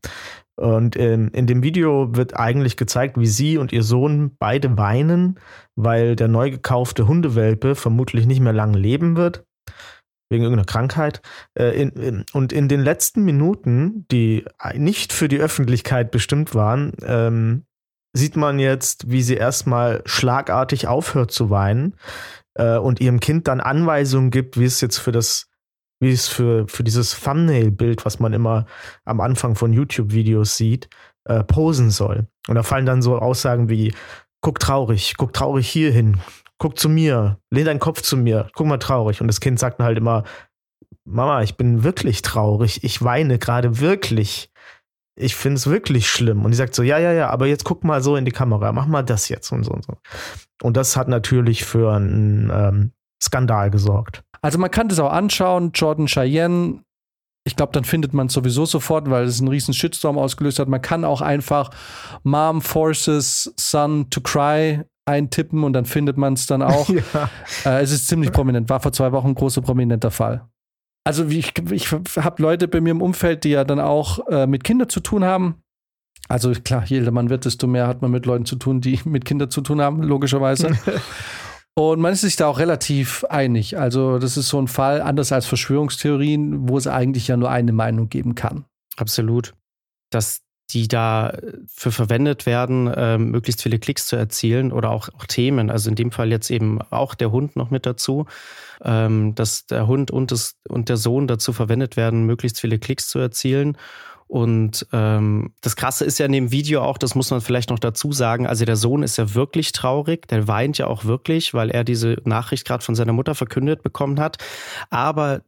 Und 0.57 0.95
in, 0.95 1.27
in 1.29 1.47
dem 1.47 1.63
Video 1.63 2.15
wird 2.15 2.37
eigentlich 2.37 2.77
gezeigt, 2.77 3.19
wie 3.19 3.27
sie 3.27 3.57
und 3.57 3.73
ihr 3.73 3.83
Sohn 3.83 4.37
beide 4.39 4.77
weinen, 4.77 5.37
weil 5.75 6.15
der 6.15 6.29
neu 6.29 6.49
gekaufte 6.49 7.07
Hundewelpe 7.09 7.75
vermutlich 7.75 8.25
nicht 8.25 8.39
mehr 8.39 8.53
lange 8.53 8.77
leben 8.77 9.17
wird. 9.17 9.43
wegen 10.31 10.43
irgendeiner 10.43 10.65
Krankheit. 10.65 11.21
Äh, 11.57 11.81
in, 11.81 11.89
in, 11.91 12.25
und 12.33 12.53
in 12.53 12.67
den 12.67 12.81
letzten 12.81 13.23
Minuten, 13.25 14.05
die 14.11 14.45
nicht 14.75 15.13
für 15.13 15.27
die 15.27 15.39
Öffentlichkeit 15.39 16.11
bestimmt 16.11 16.55
waren, 16.55 16.93
ähm, 17.05 17.65
sieht 18.15 18.37
man 18.37 18.59
jetzt, 18.59 19.11
wie 19.11 19.21
sie 19.21 19.35
erstmal 19.35 20.01
schlagartig 20.05 20.87
aufhört 20.87 21.31
zu 21.31 21.49
weinen 21.49 21.95
äh, 22.53 22.77
und 22.77 23.01
ihrem 23.01 23.19
Kind 23.19 23.47
dann 23.47 23.59
Anweisungen 23.59 24.31
gibt, 24.31 24.57
wie 24.57 24.63
es 24.63 24.79
jetzt 24.79 24.97
für 24.97 25.11
das, 25.11 25.49
wie 25.99 26.11
es 26.11 26.27
für, 26.27 26.67
für 26.67 26.83
dieses 26.83 27.19
Thumbnail-Bild, 27.19 28.05
was 28.05 28.19
man 28.19 28.31
immer 28.31 28.65
am 29.03 29.19
Anfang 29.19 29.55
von 29.55 29.73
YouTube-Videos 29.73 30.55
sieht, 30.55 30.87
äh, 31.25 31.43
posen 31.43 31.91
soll. 31.91 32.27
Und 32.47 32.55
da 32.55 32.63
fallen 32.63 32.85
dann 32.85 33.01
so 33.01 33.17
Aussagen 33.17 33.67
wie, 33.69 33.93
guck 34.41 34.59
traurig, 34.59 35.15
guck 35.17 35.33
traurig 35.33 35.67
hier 35.67 35.91
hin, 35.91 36.21
guck 36.57 36.79
zu 36.79 36.87
mir, 36.87 37.37
lehn 37.51 37.65
deinen 37.65 37.79
Kopf 37.79 38.01
zu 38.01 38.15
mir, 38.15 38.47
guck 38.53 38.67
mal 38.67 38.77
traurig. 38.77 39.19
Und 39.19 39.27
das 39.27 39.41
Kind 39.41 39.59
sagt 39.59 39.79
dann 39.79 39.87
halt 39.87 39.97
immer, 39.97 40.23
Mama, 41.03 41.43
ich 41.43 41.57
bin 41.57 41.83
wirklich 41.83 42.21
traurig, 42.21 42.83
ich 42.83 43.03
weine 43.03 43.39
gerade 43.39 43.79
wirklich. 43.79 44.49
Ich 45.17 45.35
finde 45.35 45.57
es 45.57 45.67
wirklich 45.67 46.09
schlimm. 46.09 46.43
Und 46.43 46.51
die 46.51 46.57
sagt 46.57 46.75
so, 46.75 46.83
ja, 46.83 46.97
ja, 46.99 47.13
ja, 47.13 47.29
aber 47.29 47.47
jetzt 47.47 47.63
guck 47.63 47.83
mal 47.83 48.01
so 48.03 48.15
in 48.15 48.25
die 48.25 48.31
Kamera, 48.31 48.71
mach 48.71 48.85
mal 48.85 49.03
das 49.03 49.29
jetzt 49.29 49.51
und 49.51 49.63
so 49.63 49.71
und 49.71 49.85
so. 49.85 49.93
Und 50.61 50.75
das 50.75 50.97
hat 50.97 51.07
natürlich 51.07 51.63
für 51.63 51.93
einen 51.93 52.51
ähm, 52.53 52.91
Skandal 53.21 53.71
gesorgt. 53.71 54.23
Also 54.41 54.59
man 54.59 54.71
kann 54.71 54.89
das 54.89 54.99
auch 54.99 55.11
anschauen, 55.11 55.71
Jordan 55.73 56.07
Cheyenne, 56.07 56.81
ich 57.47 57.55
glaube, 57.55 57.71
dann 57.73 57.83
findet 57.83 58.13
man 58.13 58.27
es 58.27 58.33
sowieso 58.33 58.65
sofort, 58.65 59.09
weil 59.09 59.25
es 59.25 59.39
einen 59.39 59.49
riesen 59.49 59.73
Shitstorm 59.73 60.17
ausgelöst 60.17 60.57
hat. 60.57 60.67
Man 60.67 60.81
kann 60.81 61.05
auch 61.05 61.21
einfach 61.21 61.69
Mom 62.23 62.61
forces 62.61 63.53
son 63.57 64.09
to 64.09 64.19
cry 64.19 64.81
eintippen 65.05 65.63
und 65.63 65.73
dann 65.73 65.85
findet 65.85 66.17
man 66.17 66.33
es 66.33 66.47
dann 66.47 66.63
auch. 66.63 66.89
ja. 67.13 67.29
äh, 67.65 67.81
es 67.83 67.91
ist 67.91 68.07
ziemlich 68.07 68.31
prominent, 68.31 68.67
war 68.69 68.79
vor 68.79 68.91
zwei 68.91 69.11
Wochen 69.11 69.27
ein 69.27 69.35
großer 69.35 69.61
prominenter 69.61 70.09
Fall. 70.09 70.47
Also 71.05 71.27
ich, 71.27 71.53
ich 71.71 71.91
habe 71.91 72.41
Leute 72.41 72.67
bei 72.67 72.81
mir 72.81 72.91
im 72.91 73.01
Umfeld, 73.01 73.43
die 73.43 73.51
ja 73.51 73.63
dann 73.63 73.79
auch 73.79 74.27
äh, 74.27 74.47
mit 74.47 74.63
Kindern 74.63 74.89
zu 74.89 74.99
tun 74.99 75.23
haben. 75.23 75.61
Also 76.27 76.51
klar, 76.51 76.83
je 76.85 76.97
älter 76.97 77.11
man 77.11 77.29
wird, 77.29 77.45
desto 77.45 77.67
mehr 77.67 77.87
hat 77.87 78.01
man 78.01 78.09
mit 78.09 78.25
Leuten 78.25 78.45
zu 78.45 78.55
tun, 78.55 78.81
die 78.81 78.99
mit 79.05 79.23
Kindern 79.23 79.51
zu 79.51 79.61
tun 79.61 79.81
haben, 79.81 80.01
logischerweise. 80.01 80.77
Und 81.77 81.99
man 81.99 82.13
ist 82.13 82.21
sich 82.21 82.37
da 82.37 82.47
auch 82.47 82.57
relativ 82.57 83.25
einig. 83.25 83.77
Also, 83.77 84.17
das 84.17 84.37
ist 84.37 84.47
so 84.47 84.61
ein 84.61 84.69
Fall, 84.69 85.01
anders 85.01 85.33
als 85.33 85.45
Verschwörungstheorien, 85.45 86.69
wo 86.69 86.77
es 86.77 86.87
eigentlich 86.87 87.27
ja 87.27 87.35
nur 87.35 87.51
eine 87.51 87.73
Meinung 87.73 88.07
geben 88.07 88.33
kann. 88.33 88.63
Absolut. 88.95 89.53
Dass 90.09 90.44
die 90.71 90.87
da 90.87 91.37
für 91.67 91.91
verwendet 91.91 92.45
werden, 92.45 92.87
äh, 92.87 93.17
möglichst 93.17 93.61
viele 93.61 93.79
Klicks 93.79 94.07
zu 94.07 94.15
erzielen 94.15 94.71
oder 94.71 94.89
auch, 94.89 95.09
auch, 95.09 95.25
Themen. 95.25 95.69
Also 95.69 95.89
in 95.89 95.95
dem 95.95 96.11
Fall 96.11 96.31
jetzt 96.31 96.49
eben 96.49 96.81
auch 96.89 97.13
der 97.13 97.31
Hund 97.31 97.55
noch 97.55 97.69
mit 97.69 97.85
dazu, 97.85 98.25
ähm, 98.83 99.35
dass 99.35 99.67
der 99.67 99.87
Hund 99.87 100.09
und, 100.11 100.31
das, 100.31 100.55
und 100.67 100.89
der 100.89 100.97
Sohn 100.97 101.27
dazu 101.27 101.53
verwendet 101.53 101.97
werden, 101.97 102.25
möglichst 102.25 102.59
viele 102.59 102.79
Klicks 102.79 103.07
zu 103.07 103.19
erzielen. 103.19 103.77
Und 104.27 104.87
ähm, 104.91 105.53
das 105.61 105.75
Krasse 105.75 106.03
ist 106.03 106.17
ja 106.17 106.25
in 106.25 106.31
dem 106.31 106.51
Video 106.51 106.81
auch, 106.81 106.97
das 106.97 107.13
muss 107.13 107.29
man 107.29 107.41
vielleicht 107.41 107.69
noch 107.69 107.77
dazu 107.77 108.11
sagen, 108.11 108.47
also 108.47 108.65
der 108.65 108.75
Sohn 108.75 109.03
ist 109.03 109.17
ja 109.17 109.35
wirklich 109.35 109.71
traurig, 109.71 110.27
der 110.27 110.47
weint 110.47 110.79
ja 110.79 110.87
auch 110.87 111.05
wirklich, 111.05 111.53
weil 111.53 111.69
er 111.69 111.83
diese 111.83 112.17
Nachricht 112.25 112.65
gerade 112.65 112.83
von 112.83 112.95
seiner 112.95 113.13
Mutter 113.13 113.35
verkündet 113.35 113.83
bekommen 113.83 114.19
hat. 114.19 114.37
Aber 114.89 115.41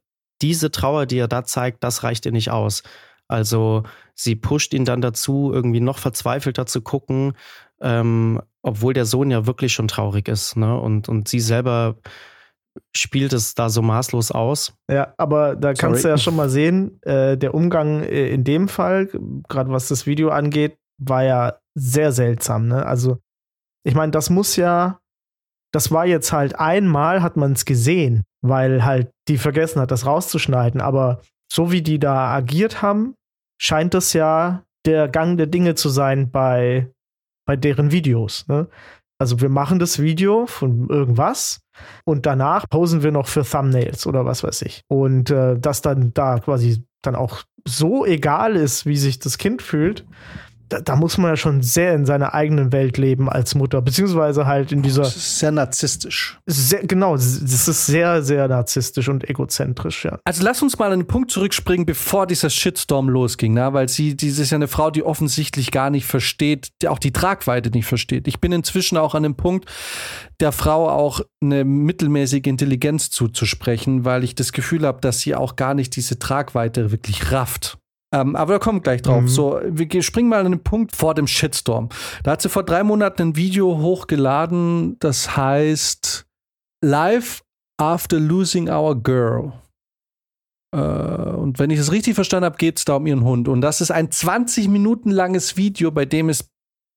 diese 0.43 0.69
Trauer, 0.69 1.07
die 1.07 1.17
er 1.17 1.27
da 1.27 1.43
zeigt, 1.43 1.83
das 1.83 2.03
reicht 2.03 2.27
ihr 2.27 2.31
nicht 2.31 2.51
aus. 2.51 2.83
Also 3.27 3.83
sie 4.15 4.35
pusht 4.35 4.73
ihn 4.73 4.85
dann 4.85 5.01
dazu, 5.01 5.51
irgendwie 5.53 5.79
noch 5.79 5.97
verzweifelter 5.97 6.65
zu 6.65 6.81
gucken, 6.81 7.33
ähm, 7.81 8.41
obwohl 8.61 8.93
der 8.93 9.05
Sohn 9.05 9.31
ja 9.31 9.45
wirklich 9.45 9.73
schon 9.73 9.87
traurig 9.87 10.27
ist. 10.27 10.55
Ne? 10.55 10.79
Und, 10.79 11.09
und 11.09 11.27
sie 11.27 11.39
selber 11.39 11.97
spielt 12.95 13.33
es 13.33 13.55
da 13.55 13.69
so 13.69 13.81
maßlos 13.81 14.31
aus. 14.31 14.73
Ja, 14.89 15.13
aber 15.17 15.55
da 15.55 15.73
kannst 15.73 16.01
Sorry. 16.01 16.03
du 16.03 16.07
ja 16.09 16.17
schon 16.17 16.35
mal 16.35 16.49
sehen, 16.49 17.01
äh, 17.03 17.37
der 17.37 17.53
Umgang 17.53 18.03
äh, 18.03 18.29
in 18.29 18.43
dem 18.43 18.67
Fall, 18.67 19.09
gerade 19.47 19.71
was 19.71 19.87
das 19.87 20.05
Video 20.05 20.29
angeht, 20.29 20.77
war 20.99 21.23
ja 21.23 21.57
sehr 21.75 22.11
seltsam. 22.11 22.67
Ne? 22.67 22.85
Also, 22.85 23.19
ich 23.83 23.95
meine, 23.95 24.11
das 24.11 24.29
muss 24.29 24.55
ja, 24.55 24.99
das 25.71 25.91
war 25.91 26.05
jetzt 26.05 26.31
halt 26.31 26.59
einmal, 26.59 27.21
hat 27.21 27.37
man 27.37 27.53
es 27.53 27.65
gesehen, 27.65 28.23
weil 28.41 28.83
halt 28.83 29.11
die 29.27 29.37
vergessen 29.37 29.81
hat, 29.81 29.91
das 29.91 30.05
rauszuschneiden. 30.05 30.81
Aber 30.81 31.21
so 31.51 31.71
wie 31.71 31.81
die 31.81 31.99
da 31.99 32.33
agiert 32.33 32.81
haben, 32.81 33.15
scheint 33.57 33.93
das 33.93 34.13
ja 34.13 34.63
der 34.85 35.07
Gang 35.07 35.37
der 35.37 35.47
Dinge 35.47 35.75
zu 35.75 35.89
sein 35.89 36.31
bei, 36.31 36.89
bei 37.45 37.55
deren 37.55 37.91
Videos. 37.91 38.47
Ne? 38.47 38.67
Also 39.19 39.41
wir 39.41 39.49
machen 39.49 39.79
das 39.79 39.99
Video 39.99 40.45
von 40.45 40.89
irgendwas 40.89 41.61
und 42.05 42.25
danach 42.25 42.69
posen 42.69 43.01
wir 43.01 43.11
noch 43.11 43.27
für 43.27 43.43
Thumbnails 43.43 44.05
oder 44.05 44.25
was 44.25 44.43
weiß 44.43 44.61
ich. 44.61 44.83
Und 44.87 45.31
äh, 45.31 45.57
dass 45.57 45.81
dann 45.81 46.13
da 46.13 46.39
quasi 46.39 46.83
dann 47.01 47.15
auch 47.15 47.43
so 47.67 48.05
egal 48.05 48.55
ist, 48.55 48.85
wie 48.85 48.97
sich 48.97 49.19
das 49.19 49.37
Kind 49.37 49.61
fühlt, 49.61 50.05
da, 50.69 50.81
da, 50.81 50.95
muss 50.95 51.17
man 51.17 51.31
ja 51.31 51.37
schon 51.37 51.61
sehr 51.61 51.93
in 51.93 52.05
seiner 52.05 52.33
eigenen 52.33 52.71
Welt 52.71 52.97
leben 52.97 53.29
als 53.29 53.55
Mutter, 53.55 53.81
beziehungsweise 53.81 54.45
halt 54.45 54.71
in 54.71 54.81
dieser. 54.81 55.03
Das 55.03 55.15
ist 55.15 55.39
sehr 55.39 55.51
narzisstisch. 55.51 56.39
Sehr, 56.45 56.85
genau, 56.85 57.15
das 57.15 57.25
ist 57.25 57.85
sehr, 57.85 58.21
sehr 58.23 58.47
narzisstisch 58.47 59.07
und 59.09 59.29
egozentrisch, 59.29 60.05
ja. 60.05 60.19
Also 60.25 60.43
lass 60.43 60.61
uns 60.61 60.77
mal 60.77 60.91
an 60.91 60.99
den 60.99 61.07
Punkt 61.07 61.31
zurückspringen, 61.31 61.85
bevor 61.85 62.27
dieser 62.27 62.49
Shitstorm 62.49 63.09
losging, 63.09 63.53
ne? 63.53 63.73
weil 63.73 63.87
sie, 63.89 64.15
die 64.15 64.27
ist 64.27 64.51
ja 64.51 64.55
eine 64.55 64.67
Frau, 64.67 64.91
die 64.91 65.03
offensichtlich 65.03 65.71
gar 65.71 65.89
nicht 65.89 66.05
versteht, 66.05 66.69
die 66.81 66.87
auch 66.87 66.99
die 66.99 67.13
Tragweite 67.13 67.69
nicht 67.69 67.85
versteht. 67.85 68.27
Ich 68.27 68.39
bin 68.39 68.51
inzwischen 68.51 68.97
auch 68.97 69.15
an 69.15 69.23
dem 69.23 69.35
Punkt, 69.35 69.69
der 70.39 70.51
Frau 70.51 70.89
auch 70.89 71.21
eine 71.41 71.63
mittelmäßige 71.63 72.45
Intelligenz 72.45 73.09
zuzusprechen, 73.09 74.05
weil 74.05 74.23
ich 74.23 74.35
das 74.35 74.51
Gefühl 74.51 74.85
habe, 74.85 75.01
dass 75.01 75.21
sie 75.21 75.35
auch 75.35 75.55
gar 75.55 75.73
nicht 75.73 75.95
diese 75.95 76.19
Tragweite 76.19 76.91
wirklich 76.91 77.31
rafft. 77.31 77.77
Ähm, 78.13 78.35
aber 78.35 78.53
da 78.53 78.59
kommt 78.59 78.83
gleich 78.83 79.01
drauf. 79.01 79.23
Mhm. 79.23 79.27
So, 79.27 79.59
wir 79.63 80.01
springen 80.01 80.29
mal 80.29 80.45
an 80.45 80.51
den 80.51 80.63
Punkt 80.63 80.95
vor 80.95 81.13
dem 81.13 81.27
Shitstorm. 81.27 81.89
Da 82.23 82.31
hat 82.31 82.41
sie 82.41 82.49
vor 82.49 82.63
drei 82.63 82.83
Monaten 82.83 83.21
ein 83.21 83.35
Video 83.35 83.79
hochgeladen, 83.79 84.97
das 84.99 85.35
heißt 85.35 86.25
Live 86.83 87.43
After 87.77 88.19
Losing 88.19 88.69
Our 88.69 88.95
Girl. 88.95 89.53
Äh, 90.73 90.79
und 90.79 91.59
wenn 91.59 91.69
ich 91.69 91.79
es 91.79 91.91
richtig 91.91 92.15
verstanden 92.15 92.45
habe, 92.45 92.57
geht 92.57 92.77
es 92.77 92.85
da 92.85 92.95
um 92.95 93.07
ihren 93.07 93.23
Hund. 93.23 93.47
Und 93.47 93.61
das 93.61 93.81
ist 93.81 93.91
ein 93.91 94.09
20 94.09 94.69
Minuten 94.69 95.11
langes 95.11 95.57
Video, 95.57 95.91
bei 95.91 96.05
dem 96.05 96.29
es 96.29 96.49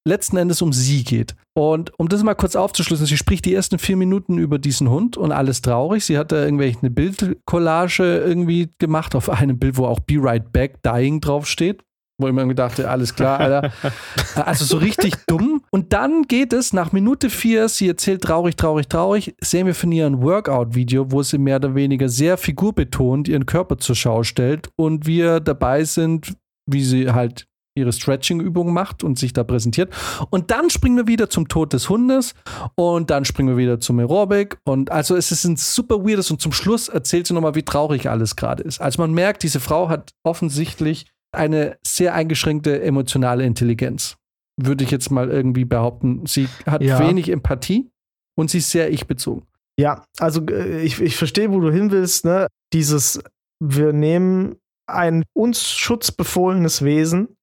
letzten 0.07 0.37
Endes 0.37 0.63
um 0.63 0.73
sie 0.73 1.05
geht. 1.05 1.35
Und 1.55 1.99
um 1.99 2.09
das 2.09 2.23
mal 2.23 2.35
kurz 2.35 2.57
aufzuschlüsseln, 2.57 3.07
sie 3.07 3.17
spricht 3.17 3.45
die 3.45 3.55
ersten 3.55 3.79
vier 3.79 3.97
Minuten 3.97 4.39
über 4.39 4.59
diesen 4.59 4.89
Hund 4.89 5.17
und 5.17 5.33
alles 5.33 5.63
traurig. 5.63 6.05
Sie 6.05 6.17
hat 6.17 6.33
da 6.33 6.43
irgendwelche 6.43 6.79
eine 6.81 6.91
Bildcollage 6.91 8.19
irgendwie 8.19 8.71
gemacht 8.79 9.15
auf 9.15 9.29
einem 9.29 9.59
Bild, 9.59 9.77
wo 9.77 9.87
auch 9.87 10.01
Be 10.01 10.17
Right 10.19 10.53
Back 10.53 10.83
Dying 10.83 11.21
draufsteht. 11.21 11.83
Wo 12.21 12.29
ich 12.29 12.35
mir 12.35 12.43
irgendwie 12.43 12.57
dachte, 12.57 12.89
alles 12.89 13.15
klar, 13.15 13.41
Alter. 13.41 13.73
Also 14.35 14.65
so 14.65 14.77
richtig 14.77 15.15
dumm. 15.27 15.63
Und 15.71 15.93
dann 15.93 16.23
geht 16.23 16.53
es 16.53 16.73
nach 16.73 16.93
Minute 16.93 17.31
vier, 17.31 17.69
sie 17.69 17.89
erzählt 17.89 18.23
traurig, 18.23 18.57
traurig, 18.57 18.89
traurig, 18.89 19.35
sehen 19.41 19.67
wir 19.67 19.75
von 19.75 19.91
ihr 19.91 20.07
ein 20.07 20.23
Workout-Video, 20.23 21.11
wo 21.11 21.23
sie 21.23 21.39
mehr 21.39 21.57
oder 21.57 21.75
weniger 21.75 22.09
sehr 22.09 22.37
figurbetont 22.37 23.27
ihren 23.29 23.47
Körper 23.47 23.79
zur 23.79 23.97
Schau 23.97 24.23
stellt 24.23 24.69
und 24.77 25.07
wir 25.07 25.41
dabei 25.41 25.85
sind, 25.85 26.35
wie 26.67 26.85
sie 26.85 27.11
halt 27.11 27.47
ihre 27.77 27.93
Stretching-Übungen 27.93 28.75
macht 28.75 29.05
und 29.05 29.19
sich 29.19 29.33
da 29.33 29.45
präsentiert. 29.45 29.93
Und 30.31 30.51
dann 30.51 30.71
springen 30.71 30.97
wir 30.97 31.07
wieder 31.07 31.31
zum 31.31 31.49
Tod 31.49 31.73
des 31.73 31.89
Hundes 31.89 32.35
und 32.75 33.11
dann 33.11 33.25
springen 33.25 33.51
wir 33.51 33.57
wieder 33.57 33.81
zum 33.81 33.99
Aerobic. 33.99 34.59
Und 34.65 34.91
also 34.91 35.17
es 35.17 35.31
ist 35.33 35.45
ein 35.45 35.57
super 35.57 36.05
weirdes 36.05 36.31
und 36.31 36.41
zum 36.41 36.53
Schluss 36.53 36.89
erzählt 36.89 37.27
sie 37.27 37.35
nochmal, 37.35 37.55
wie 37.55 37.63
traurig 37.63 38.09
alles 38.09 38.37
gerade 38.37 38.63
ist. 38.63 38.81
Also 38.81 39.01
man 39.01 39.13
merkt, 39.13 39.43
diese 39.43 39.61
Frau 39.61 39.89
hat 39.89 40.13
offensichtlich 40.25 41.07
eine 41.33 41.79
sehr 41.87 42.15
eingeschränkte 42.15 42.83
emotionale 42.83 43.45
Intelligenz. 43.45 44.17
Würde 44.61 44.85
ich 44.85 44.91
jetzt 44.91 45.11
mal 45.11 45.31
irgendwie 45.31 45.65
behaupten. 45.65 46.27
Sie 46.27 46.49
hat 46.67 46.83
ja. 46.83 46.99
wenig 46.99 47.31
Empathie 47.31 47.91
und 48.37 48.51
sie 48.51 48.59
ist 48.59 48.71
sehr 48.71 48.91
ich-bezogen. 48.93 49.47
Ja, 49.79 50.05
also 50.19 50.45
äh, 50.47 50.83
ich, 50.83 51.01
ich 51.01 51.17
verstehe, 51.17 51.51
wo 51.51 51.61
du 51.61 51.71
hin 51.71 51.91
willst. 51.91 52.25
Ne? 52.25 52.49
Dieses, 52.73 53.23
wir 53.61 53.93
nehmen 53.93 54.57
ein 54.87 55.25
uns 55.35 55.71
schutzbefohlenes 55.71 56.83
Wesen 56.83 57.37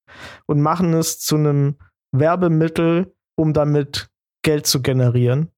und 0.46 0.62
machen 0.62 0.94
es 0.94 1.20
zu 1.20 1.36
einem 1.36 1.78
Werbemittel, 2.12 3.14
um 3.36 3.54
damit 3.54 4.10
Geld 4.44 4.66
zu 4.66 4.82
generieren. 4.82 5.52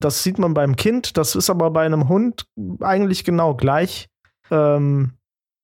Das 0.00 0.22
sieht 0.22 0.38
man 0.38 0.54
beim 0.54 0.76
Kind, 0.76 1.16
das 1.16 1.36
ist 1.36 1.48
aber 1.48 1.70
bei 1.70 1.86
einem 1.86 2.08
Hund 2.08 2.46
eigentlich 2.80 3.24
genau 3.24 3.54
gleich, 3.54 4.08
ähm, 4.50 5.12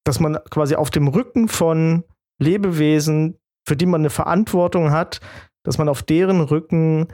dass 0.05 0.21
man 0.21 0.39
quasi 0.51 0.77
auf 0.77 0.91
dem 0.91 1.09
Rücken 1.09 1.49
von 1.49 2.05
Lebewesen, 2.41 3.39
für 3.67 3.77
die 3.77 3.87
man 3.87 4.03
eine 4.03 4.11
Verantwortung 4.11 4.93
hat, 4.93 5.21
dass 5.65 5.77
man 5.77 5.89
auf 5.89 6.03
deren 6.03 6.41
Rücken 6.41 7.09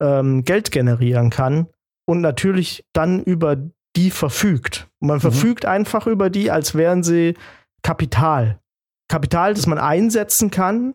ähm, 0.00 0.42
Geld 0.44 0.70
generieren 0.70 1.30
kann 1.30 1.68
und 2.08 2.22
natürlich 2.22 2.84
dann 2.92 3.22
über 3.22 3.56
die 3.96 4.10
verfügt. 4.10 4.88
Und 5.00 5.08
man 5.08 5.18
mhm. 5.18 5.22
verfügt 5.22 5.66
einfach 5.66 6.06
über 6.06 6.30
die, 6.30 6.50
als 6.50 6.74
wären 6.74 7.02
sie 7.02 7.34
Kapital. 7.82 8.60
Kapital, 9.10 9.54
das 9.54 9.66
man 9.66 9.78
einsetzen 9.78 10.50
kann, 10.50 10.94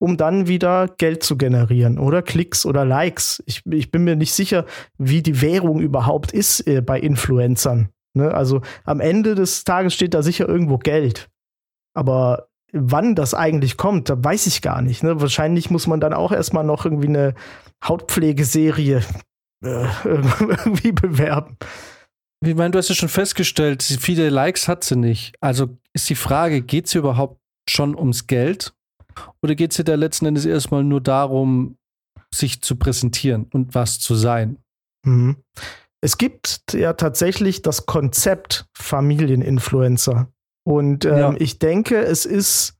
um 0.00 0.16
dann 0.16 0.46
wieder 0.46 0.88
Geld 0.96 1.24
zu 1.24 1.36
generieren 1.36 1.98
oder 1.98 2.22
Klicks 2.22 2.64
oder 2.64 2.84
Likes. 2.84 3.42
Ich, 3.46 3.66
ich 3.66 3.90
bin 3.90 4.04
mir 4.04 4.14
nicht 4.14 4.32
sicher, 4.32 4.64
wie 4.96 5.22
die 5.22 5.42
Währung 5.42 5.80
überhaupt 5.80 6.30
ist 6.32 6.66
äh, 6.68 6.80
bei 6.80 7.00
Influencern. 7.00 7.88
Ne? 8.14 8.32
Also 8.32 8.62
am 8.84 9.00
Ende 9.00 9.34
des 9.34 9.64
Tages 9.64 9.92
steht 9.92 10.14
da 10.14 10.22
sicher 10.22 10.48
irgendwo 10.48 10.78
Geld. 10.78 11.28
Aber 11.94 12.48
wann 12.72 13.16
das 13.16 13.34
eigentlich 13.34 13.76
kommt, 13.76 14.08
da 14.08 14.22
weiß 14.22 14.46
ich 14.46 14.62
gar 14.62 14.80
nicht. 14.80 15.02
Ne? 15.02 15.20
Wahrscheinlich 15.20 15.68
muss 15.68 15.88
man 15.88 16.00
dann 16.00 16.14
auch 16.14 16.30
erstmal 16.30 16.64
noch 16.64 16.84
irgendwie 16.84 17.08
eine 17.08 17.34
Hautpflegeserie 17.84 19.02
äh, 19.64 19.86
irgendwie 20.04 20.92
bewerben. 20.92 21.56
Ich 22.40 22.54
meine, 22.54 22.70
du 22.70 22.78
hast 22.78 22.88
ja 22.88 22.94
schon 22.94 23.08
festgestellt, 23.08 23.82
viele 23.82 24.28
Likes 24.30 24.68
hat 24.68 24.84
sie 24.84 24.94
nicht. 24.94 25.34
Also 25.40 25.76
ist 25.92 26.08
die 26.08 26.14
Frage, 26.14 26.62
geht 26.62 26.86
es 26.86 26.94
überhaupt 26.94 27.40
schon 27.70 27.96
ums 27.96 28.26
Geld? 28.26 28.74
Oder 29.42 29.54
geht 29.54 29.72
es 29.72 29.78
ihr 29.78 29.84
da 29.84 29.94
letzten 29.94 30.26
Endes 30.26 30.44
erstmal 30.44 30.84
nur 30.84 31.00
darum, 31.00 31.76
sich 32.32 32.62
zu 32.62 32.76
präsentieren 32.76 33.46
und 33.52 33.74
was 33.74 33.98
zu 33.98 34.14
sein? 34.14 34.58
Mhm. 35.04 35.36
Es 36.00 36.18
gibt 36.18 36.72
ja 36.72 36.92
tatsächlich 36.92 37.62
das 37.62 37.86
Konzept 37.86 38.66
Familieninfluencer. 38.76 40.28
Und 40.64 41.04
ähm, 41.04 41.18
ja. 41.18 41.34
ich 41.38 41.58
denke, 41.58 41.96
es 41.98 42.24
ist, 42.24 42.78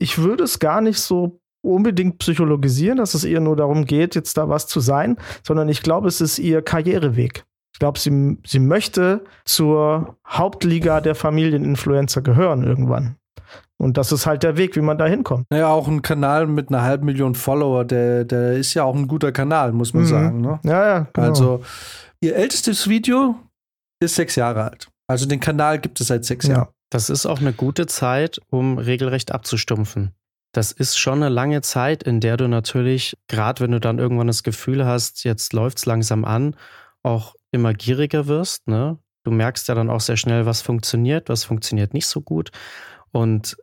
ich 0.00 0.18
würde 0.18 0.44
es 0.44 0.58
gar 0.58 0.80
nicht 0.80 0.98
so 0.98 1.40
unbedingt 1.62 2.18
psychologisieren, 2.18 2.98
dass 2.98 3.14
es 3.14 3.24
ihr 3.24 3.40
nur 3.40 3.56
darum 3.56 3.84
geht, 3.84 4.14
jetzt 4.14 4.36
da 4.36 4.48
was 4.48 4.66
zu 4.66 4.80
sein, 4.80 5.16
sondern 5.44 5.68
ich 5.68 5.82
glaube, 5.82 6.08
es 6.08 6.20
ist 6.20 6.38
ihr 6.38 6.62
Karriereweg. 6.62 7.44
Ich 7.74 7.78
glaube, 7.78 7.98
sie, 7.98 8.38
sie 8.46 8.58
möchte 8.58 9.24
zur 9.44 10.16
Hauptliga 10.26 11.00
der 11.00 11.14
Familieninfluencer 11.14 12.22
gehören 12.22 12.62
irgendwann. 12.64 13.16
Und 13.78 13.96
das 13.96 14.12
ist 14.12 14.26
halt 14.26 14.42
der 14.42 14.56
Weg, 14.56 14.74
wie 14.76 14.80
man 14.80 14.98
da 14.98 15.06
hinkommt. 15.06 15.46
Naja, 15.50 15.68
auch 15.68 15.86
ein 15.86 16.02
Kanal 16.02 16.46
mit 16.46 16.68
einer 16.68 16.82
halben 16.82 17.04
Million 17.04 17.34
Follower, 17.34 17.84
der, 17.84 18.24
der 18.24 18.54
ist 18.54 18.74
ja 18.74 18.84
auch 18.84 18.94
ein 18.94 19.06
guter 19.06 19.32
Kanal, 19.32 19.72
muss 19.72 19.92
man 19.92 20.04
mhm. 20.04 20.08
sagen. 20.08 20.40
Ne? 20.40 20.60
Ja, 20.64 20.86
ja. 20.86 21.06
Genau. 21.12 21.28
Also, 21.28 21.64
ihr 22.20 22.36
ältestes 22.36 22.88
Video 22.88 23.36
ist 24.00 24.14
sechs 24.14 24.36
Jahre 24.36 24.64
alt. 24.64 24.88
Also 25.08 25.26
den 25.26 25.40
Kanal 25.40 25.78
gibt 25.78 26.00
es 26.00 26.08
seit 26.08 26.24
sechs 26.24 26.46
ja. 26.46 26.54
Jahren. 26.54 26.68
Das 26.90 27.10
ist 27.10 27.26
auch 27.26 27.40
eine 27.40 27.52
gute 27.52 27.86
Zeit, 27.86 28.40
um 28.48 28.78
regelrecht 28.78 29.32
abzustumpfen. 29.32 30.12
Das 30.52 30.72
ist 30.72 30.98
schon 30.98 31.22
eine 31.22 31.28
lange 31.28 31.60
Zeit, 31.60 32.02
in 32.02 32.20
der 32.20 32.36
du 32.36 32.48
natürlich, 32.48 33.16
gerade 33.28 33.62
wenn 33.62 33.72
du 33.72 33.80
dann 33.80 33.98
irgendwann 33.98 34.28
das 34.28 34.42
Gefühl 34.42 34.86
hast, 34.86 35.24
jetzt 35.24 35.52
läuft 35.52 35.78
es 35.78 35.86
langsam 35.86 36.24
an, 36.24 36.56
auch 37.02 37.34
immer 37.50 37.74
gieriger 37.74 38.26
wirst. 38.26 38.66
Ne? 38.68 38.98
Du 39.24 39.30
merkst 39.30 39.68
ja 39.68 39.74
dann 39.74 39.90
auch 39.90 40.00
sehr 40.00 40.16
schnell, 40.16 40.46
was 40.46 40.62
funktioniert, 40.62 41.28
was 41.28 41.44
funktioniert 41.44 41.92
nicht 41.92 42.06
so 42.06 42.20
gut. 42.20 42.50
Und 43.12 43.56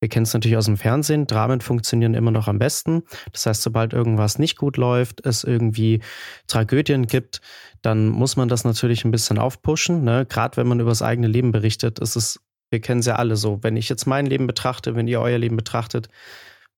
wir 0.00 0.08
kennen 0.08 0.24
es 0.24 0.34
natürlich 0.34 0.56
aus 0.56 0.66
dem 0.66 0.76
Fernsehen. 0.76 1.26
Dramen 1.26 1.60
funktionieren 1.60 2.14
immer 2.14 2.30
noch 2.30 2.46
am 2.48 2.58
besten. 2.58 3.04
Das 3.32 3.46
heißt, 3.46 3.62
sobald 3.62 3.92
irgendwas 3.92 4.38
nicht 4.38 4.56
gut 4.56 4.76
läuft, 4.76 5.24
es 5.24 5.44
irgendwie 5.44 6.00
Tragödien 6.46 7.06
gibt, 7.06 7.40
dann 7.80 8.08
muss 8.08 8.36
man 8.36 8.48
das 8.48 8.64
natürlich 8.64 9.04
ein 9.04 9.10
bisschen 9.10 9.38
aufpushen. 9.38 10.04
Ne? 10.04 10.26
Gerade 10.26 10.56
wenn 10.58 10.66
man 10.66 10.80
über 10.80 10.90
das 10.90 11.02
eigene 11.02 11.28
Leben 11.28 11.52
berichtet, 11.52 11.98
ist 11.98 12.16
es 12.16 12.40
wir 12.74 12.80
kennen 12.80 13.00
es 13.00 13.06
ja 13.06 13.16
alle 13.16 13.36
so. 13.36 13.62
Wenn 13.62 13.76
ich 13.76 13.88
jetzt 13.88 14.04
mein 14.04 14.26
Leben 14.26 14.48
betrachte, 14.48 14.96
wenn 14.96 15.06
ihr 15.06 15.20
euer 15.20 15.38
Leben 15.38 15.56
betrachtet, 15.56 16.08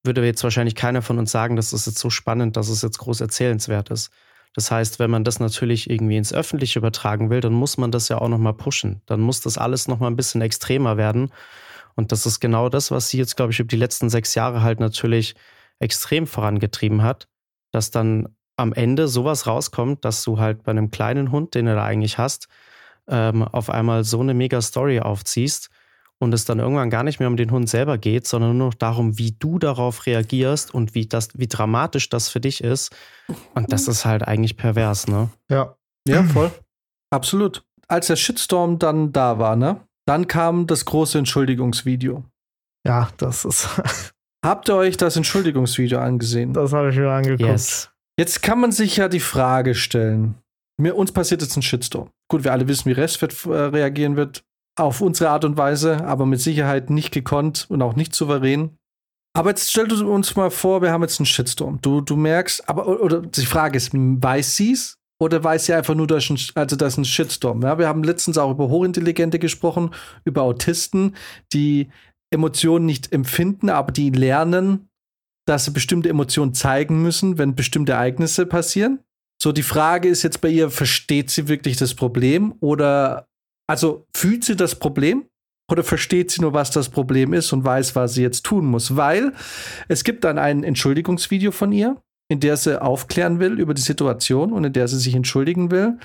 würde 0.05 0.25
jetzt 0.25 0.45
wahrscheinlich 0.45 0.75
keiner 0.75 1.01
von 1.01 1.19
uns 1.19 1.33
sagen, 1.33 1.57
das 1.57 1.73
ist 1.73 1.87
jetzt 1.87 1.99
so 1.99 2.11
spannend, 2.11 2.57
dass 2.57 2.69
es 2.69 2.83
jetzt 2.83 2.99
groß 2.99 3.23
erzählenswert 3.23 3.91
ist. 3.91 4.11
Das 4.55 4.71
heißt, 4.71 4.99
wenn 4.99 5.11
man 5.11 5.25
das 5.25 5.41
natürlich 5.41 5.89
irgendwie 5.91 6.19
ins 6.19 6.35
Öffentliche 6.35 6.79
übertragen 6.79 7.31
will, 7.31 7.41
dann 7.41 7.55
muss 7.55 7.79
man 7.79 7.91
das 7.91 8.09
ja 8.09 8.19
auch 8.19 8.29
nochmal 8.29 8.55
pushen. 8.55 9.01
Dann 9.07 9.21
muss 9.21 9.41
das 9.41 9.57
alles 9.57 9.89
nochmal 9.89 10.11
ein 10.11 10.17
bisschen 10.17 10.43
extremer 10.43 10.99
werden. 10.99 11.31
Und 11.97 12.13
das 12.13 12.27
ist 12.27 12.41
genau 12.41 12.69
das, 12.69 12.91
was 12.91 13.09
sie 13.09 13.19
jetzt, 13.19 13.37
glaube 13.37 13.53
ich, 13.53 13.59
über 13.59 13.69
die 13.69 13.77
letzten 13.77 14.11
sechs 14.11 14.35
Jahre 14.35 14.63
halt 14.63 14.81
natürlich 14.81 15.35
extrem 15.79 16.27
vorangetrieben 16.27 17.03
hat, 17.03 17.29
dass 17.73 17.91
dann 17.91 18.29
am 18.57 18.73
Ende 18.73 19.09
sowas 19.09 19.47
rauskommt, 19.47 20.05
dass 20.05 20.23
du 20.23 20.39
halt 20.39 20.63
bei 20.63 20.71
einem 20.71 20.91
kleinen 20.91 21.33
Hund, 21.33 21.55
den 21.55 21.67
du 21.67 21.75
da 21.75 21.85
eigentlich 21.85 22.19
hast, 22.19 22.49
ähm, 23.09 23.43
auf 23.43 23.71
einmal 23.71 24.05
so 24.05 24.21
eine 24.21 24.35
mega 24.35 24.61
Story 24.63 25.01
aufziehst 25.01 25.71
und 26.19 26.33
es 26.33 26.45
dann 26.45 26.59
irgendwann 26.59 26.91
gar 26.91 27.03
nicht 27.03 27.21
mehr 27.21 27.29
um 27.29 27.37
den 27.37 27.51
Hund 27.51 27.69
selber 27.69 27.99
geht, 27.99 28.27
sondern 28.27 28.57
nur 28.57 28.69
noch 28.69 28.75
darum, 28.75 29.19
wie 29.19 29.33
du 29.33 29.59
darauf 29.59 30.07
reagierst 30.07 30.73
und 30.73 30.95
wie 30.95 31.07
das, 31.07 31.29
wie 31.35 31.47
dramatisch 31.47 32.09
das 32.09 32.29
für 32.29 32.41
dich 32.41 32.65
ist. 32.65 32.95
Und 33.55 33.73
das 33.73 33.89
ist 33.89 34.05
halt 34.05 34.27
eigentlich 34.27 34.57
pervers, 34.57 35.07
ne? 35.07 35.29
Ja. 35.51 35.77
Ja, 36.09 36.23
voll. 36.33 36.51
Absolut. 37.11 37.65
Als 37.89 38.07
der 38.07 38.17
Shitstorm 38.17 38.79
dann 38.79 39.13
da 39.13 39.39
war, 39.39 39.57
ne? 39.57 39.86
Dann 40.07 40.29
kam 40.29 40.67
das 40.67 40.85
große 40.85 41.19
Entschuldigungsvideo. 41.19 42.25
Ja, 42.87 43.09
das 43.17 43.45
ist. 43.45 43.69
Habt 44.45 44.69
ihr 44.69 44.77
euch 44.77 44.97
das 44.97 45.17
Entschuldigungsvideo 45.17 45.99
angesehen? 45.99 46.53
Das 46.53 46.73
habe 46.73 46.91
ich 46.91 46.97
mir 46.97 47.11
angeguckt. 47.11 47.41
Yes. 47.41 47.91
Jetzt 48.19 48.43
kann 48.43 48.61
man 48.61 48.73
sich 48.73 48.97
ja 48.97 49.09
die 49.09 49.21
Frage 49.21 49.75
stellen. 49.75 50.37
Mir, 50.81 50.97
uns 50.97 51.13
passiert 51.13 51.43
jetzt 51.43 51.57
ein 51.57 51.63
Shitstorm. 51.63 52.11
Gut, 52.29 52.45
wir 52.45 52.53
alle 52.53 52.69
wissen, 52.69 52.87
wie 52.87 52.93
Restfett 52.93 53.45
äh, 53.47 53.51
reagieren 53.51 54.17
wird 54.17 54.45
auf 54.79 55.01
unsere 55.01 55.31
Art 55.31 55.45
und 55.45 55.57
Weise, 55.57 56.05
aber 56.05 56.27
mit 56.27 56.41
Sicherheit 56.41 56.91
nicht 56.91 57.13
gekonnt 57.13 57.67
und 57.69 57.83
auch 57.83 57.97
nicht 57.97 58.15
souverän. 58.15 58.77
Aber 59.35 59.51
jetzt 59.51 59.71
stell 59.71 59.89
du 59.89 60.11
uns 60.11 60.37
mal 60.37 60.51
vor, 60.51 60.83
wir 60.83 60.93
haben 60.93 61.03
jetzt 61.03 61.19
einen 61.19 61.27
Shitstorm. 61.27 61.81
Du, 61.83 62.01
du 62.01 62.17
merkst, 62.17 62.69
aber 62.69 62.87
oder 63.01 63.21
die 63.21 63.47
Frage 63.47 63.77
ist, 63.77 63.91
weiß 63.93 64.57
sie 64.57 64.73
es 64.73 64.99
oder 65.19 65.43
weiß 65.43 65.67
sie 65.67 65.75
einfach 65.75 65.95
nur, 65.95 66.07
dass 66.07 66.29
ein, 66.29 66.39
also 66.55 66.77
das 66.77 66.95
ist 66.95 66.99
ein 66.99 67.05
Shitstorm? 67.05 67.63
Ja, 67.63 67.79
wir 67.79 67.89
haben 67.89 68.05
letztens 68.05 68.39
auch 68.39 68.51
über 68.51 68.69
Hochintelligente 68.69 69.39
gesprochen, 69.39 69.91
über 70.25 70.43
Autisten, 70.43 71.17
die 71.53 71.89
Emotionen 72.31 72.87
nicht 72.87 73.13
empfinden, 73.13 73.71
aber 73.71 73.93
die 73.93 74.11
lernen, 74.11 74.89
dass 75.47 75.65
sie 75.65 75.71
bestimmte 75.71 76.09
Emotionen 76.09 76.55
zeigen 76.55 77.03
müssen, 77.03 77.39
wenn 77.39 77.55
bestimmte 77.55 77.93
Ereignisse 77.93 78.47
passieren. 78.47 79.01
So, 79.41 79.53
die 79.53 79.63
Frage 79.63 80.09
ist 80.09 80.23
jetzt 80.23 80.41
bei 80.41 80.49
ihr, 80.49 80.71
versteht 80.71 81.31
sie 81.31 81.49
wirklich 81.49 81.77
das 81.77 81.95
Problem 81.95 82.55
oder 82.61 83.27
also 83.69 84.07
fühlt 84.15 84.45
sie 84.45 84.57
das 84.57 84.75
Problem 84.75 85.27
oder 85.71 85.83
versteht 85.85 86.31
sie 86.31 86.41
nur, 86.41 86.53
was 86.53 86.71
das 86.71 86.89
Problem 86.89 87.33
ist 87.33 87.53
und 87.53 87.65
weiß, 87.65 87.97
was 87.97 88.15
sie 88.15 88.23
jetzt 88.23 88.45
tun 88.45 88.67
muss? 88.67 88.97
Weil 88.97 89.33
es 89.89 90.05
gibt 90.05 90.25
dann 90.25 90.39
ein 90.39 90.65
Entschuldigungsvideo 90.65 91.51
von 91.53 91.73
ihr, 91.73 92.01
in 92.29 92.41
der 92.41 92.57
sie 92.57 92.81
aufklären 92.81 93.39
will 93.39 93.61
über 93.61 93.75
die 93.75 93.83
Situation 93.83 94.53
und 94.53 94.65
in 94.65 94.73
der 94.73 94.89
sie 94.89 94.99
sich 94.99 95.15
entschuldigen 95.15 95.71
will. 95.71 95.99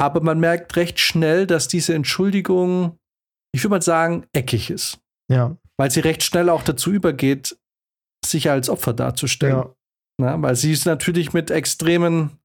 Aber 0.00 0.20
man 0.20 0.38
merkt 0.38 0.76
recht 0.76 1.00
schnell, 1.00 1.46
dass 1.46 1.68
diese 1.68 1.94
Entschuldigung, 1.94 2.96
ich 3.52 3.62
würde 3.64 3.70
mal 3.70 3.82
sagen, 3.82 4.26
eckig 4.32 4.70
ist. 4.70 5.00
Ja. 5.30 5.56
Weil 5.76 5.90
sie 5.90 6.00
recht 6.00 6.22
schnell 6.22 6.48
auch 6.48 6.62
dazu 6.62 6.92
übergeht, 6.92 7.58
sich 8.24 8.50
als 8.50 8.68
Opfer 8.68 8.92
darzustellen. 8.92 9.56
Ja. 9.56 9.74
Na, 10.20 10.42
weil 10.42 10.56
sie 10.56 10.72
ist 10.72 10.84
natürlich 10.84 11.32
mit 11.32 11.50
extremen 11.50 12.38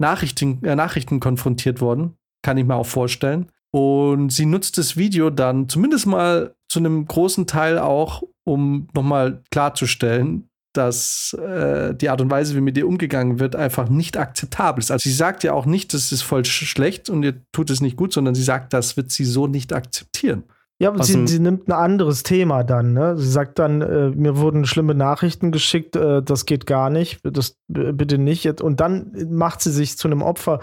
Nachrichten, 0.00 0.62
äh, 0.64 0.76
Nachrichten 0.76 1.20
konfrontiert 1.20 1.80
worden, 1.80 2.16
kann 2.42 2.58
ich 2.58 2.64
mir 2.64 2.74
auch 2.74 2.86
vorstellen. 2.86 3.50
Und 3.72 4.30
sie 4.30 4.46
nutzt 4.46 4.78
das 4.78 4.96
Video 4.96 5.30
dann 5.30 5.68
zumindest 5.68 6.06
mal 6.06 6.54
zu 6.68 6.78
einem 6.78 7.06
großen 7.06 7.46
Teil 7.46 7.78
auch, 7.78 8.22
um 8.46 8.88
nochmal 8.94 9.42
klarzustellen, 9.50 10.48
dass 10.76 11.34
äh, 11.34 11.94
die 11.94 12.08
Art 12.08 12.20
und 12.20 12.30
Weise, 12.30 12.54
wie 12.54 12.60
mit 12.60 12.76
ihr 12.76 12.86
umgegangen 12.86 13.40
wird, 13.40 13.56
einfach 13.56 13.88
nicht 13.88 14.16
akzeptabel 14.16 14.82
ist. 14.82 14.90
Also 14.90 15.08
sie 15.08 15.14
sagt 15.14 15.44
ja 15.44 15.52
auch 15.52 15.66
nicht, 15.66 15.94
das 15.94 16.12
ist 16.12 16.22
voll 16.22 16.44
schlecht 16.44 17.10
und 17.10 17.22
ihr 17.22 17.34
tut 17.52 17.70
es 17.70 17.80
nicht 17.80 17.96
gut, 17.96 18.12
sondern 18.12 18.34
sie 18.34 18.42
sagt, 18.42 18.72
das 18.72 18.96
wird 18.96 19.10
sie 19.10 19.24
so 19.24 19.46
nicht 19.46 19.72
akzeptieren. 19.72 20.44
Ja, 20.80 20.88
aber 20.88 21.04
sie, 21.04 21.26
sie, 21.28 21.38
nimmt 21.38 21.68
ein 21.68 21.72
anderes 21.72 22.24
Thema 22.24 22.64
dann. 22.64 22.94
Ne? 22.94 23.16
Sie 23.16 23.30
sagt 23.30 23.60
dann, 23.60 23.80
äh, 23.80 24.10
mir 24.10 24.36
wurden 24.38 24.66
schlimme 24.66 24.94
Nachrichten 24.94 25.52
geschickt, 25.52 25.94
äh, 25.94 26.20
das 26.20 26.46
geht 26.46 26.66
gar 26.66 26.90
nicht, 26.90 27.20
das 27.22 27.56
bitte 27.68 28.18
nicht. 28.18 28.60
Und 28.60 28.80
dann 28.80 29.12
macht 29.30 29.60
sie 29.60 29.70
sich 29.70 29.96
zu 29.96 30.08
einem 30.08 30.20
Opfer 30.20 30.58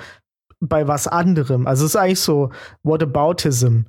bei 0.60 0.88
was 0.88 1.08
anderem. 1.08 1.65
Also 1.65 1.86
es 1.86 1.91
ist 1.91 1.95
eigentlich 1.95 2.19
so 2.19 2.52
Whataboutism. 2.84 3.84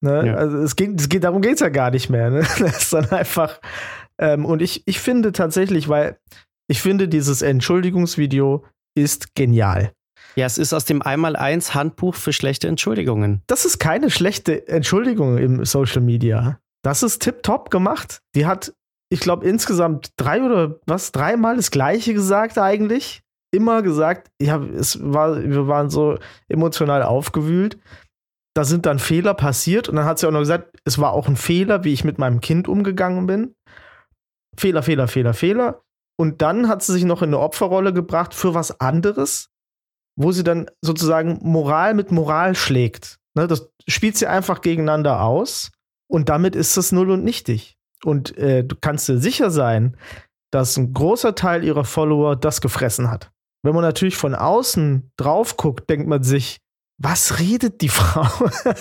Ne? 0.00 0.26
Ja. 0.26 0.34
Also 0.34 0.58
es 0.58 0.76
geht, 0.76 1.00
es 1.00 1.08
geht, 1.08 1.24
darum 1.24 1.42
geht 1.42 1.54
es 1.54 1.60
ja 1.60 1.68
gar 1.68 1.90
nicht 1.90 2.10
mehr. 2.10 2.30
Ne? 2.30 2.40
Das 2.58 2.82
ist 2.82 2.92
dann 2.92 3.10
einfach. 3.10 3.60
Ähm, 4.20 4.44
und 4.44 4.62
ich, 4.62 4.82
ich 4.86 5.00
finde 5.00 5.32
tatsächlich, 5.32 5.88
weil 5.88 6.18
ich 6.68 6.82
finde, 6.82 7.08
dieses 7.08 7.42
Entschuldigungsvideo 7.42 8.64
ist 8.94 9.34
genial. 9.34 9.92
Ja, 10.36 10.46
es 10.46 10.58
ist 10.58 10.72
aus 10.72 10.84
dem 10.84 11.02
Einmal-Eins 11.02 11.74
Handbuch 11.74 12.14
für 12.14 12.32
schlechte 12.32 12.68
Entschuldigungen. 12.68 13.42
Das 13.46 13.64
ist 13.64 13.78
keine 13.78 14.10
schlechte 14.10 14.68
Entschuldigung 14.68 15.38
im 15.38 15.64
Social 15.64 16.00
Media. 16.00 16.60
Das 16.82 17.02
ist 17.02 17.22
tipptopp 17.22 17.70
gemacht. 17.70 18.20
Die 18.34 18.46
hat, 18.46 18.72
ich 19.10 19.20
glaube, 19.20 19.46
insgesamt 19.46 20.12
drei 20.16 20.42
oder 20.42 20.78
was, 20.86 21.12
dreimal 21.12 21.56
das 21.56 21.70
Gleiche 21.70 22.14
gesagt 22.14 22.58
eigentlich 22.58 23.22
immer 23.50 23.82
gesagt, 23.82 24.30
ja, 24.40 24.62
es 24.62 24.98
war, 25.02 25.42
wir 25.42 25.66
waren 25.68 25.90
so 25.90 26.18
emotional 26.48 27.02
aufgewühlt. 27.02 27.78
Da 28.54 28.64
sind 28.64 28.86
dann 28.86 28.98
Fehler 28.98 29.34
passiert 29.34 29.88
und 29.88 29.96
dann 29.96 30.04
hat 30.04 30.18
sie 30.18 30.26
auch 30.26 30.32
noch 30.32 30.40
gesagt, 30.40 30.76
es 30.84 30.98
war 30.98 31.12
auch 31.12 31.28
ein 31.28 31.36
Fehler, 31.36 31.84
wie 31.84 31.92
ich 31.92 32.04
mit 32.04 32.18
meinem 32.18 32.40
Kind 32.40 32.68
umgegangen 32.68 33.26
bin. 33.26 33.54
Fehler, 34.58 34.82
Fehler, 34.82 35.08
Fehler, 35.08 35.34
Fehler. 35.34 35.82
Und 36.16 36.42
dann 36.42 36.68
hat 36.68 36.82
sie 36.82 36.92
sich 36.92 37.04
noch 37.04 37.22
in 37.22 37.28
eine 37.28 37.38
Opferrolle 37.38 37.92
gebracht 37.92 38.34
für 38.34 38.54
was 38.54 38.80
anderes, 38.80 39.50
wo 40.16 40.32
sie 40.32 40.42
dann 40.42 40.68
sozusagen 40.82 41.38
Moral 41.42 41.94
mit 41.94 42.10
Moral 42.10 42.54
schlägt. 42.54 43.18
Ne, 43.34 43.46
das 43.46 43.70
spielt 43.86 44.16
sie 44.16 44.26
einfach 44.26 44.60
gegeneinander 44.60 45.22
aus 45.22 45.70
und 46.10 46.28
damit 46.28 46.56
ist 46.56 46.76
das 46.76 46.90
null 46.90 47.10
und 47.10 47.22
nichtig. 47.22 47.76
Und 48.04 48.36
äh, 48.36 48.64
du 48.64 48.74
kannst 48.80 49.08
dir 49.08 49.18
sicher 49.18 49.50
sein, 49.50 49.96
dass 50.50 50.76
ein 50.76 50.92
großer 50.92 51.34
Teil 51.34 51.62
ihrer 51.62 51.84
Follower 51.84 52.36
das 52.36 52.60
gefressen 52.60 53.10
hat. 53.10 53.30
Wenn 53.62 53.74
man 53.74 53.82
natürlich 53.82 54.16
von 54.16 54.34
außen 54.34 55.10
drauf 55.16 55.56
guckt, 55.56 55.90
denkt 55.90 56.08
man 56.08 56.22
sich, 56.22 56.58
was 56.98 57.38
redet 57.38 57.80
die 57.80 57.88
Frau 57.88 58.26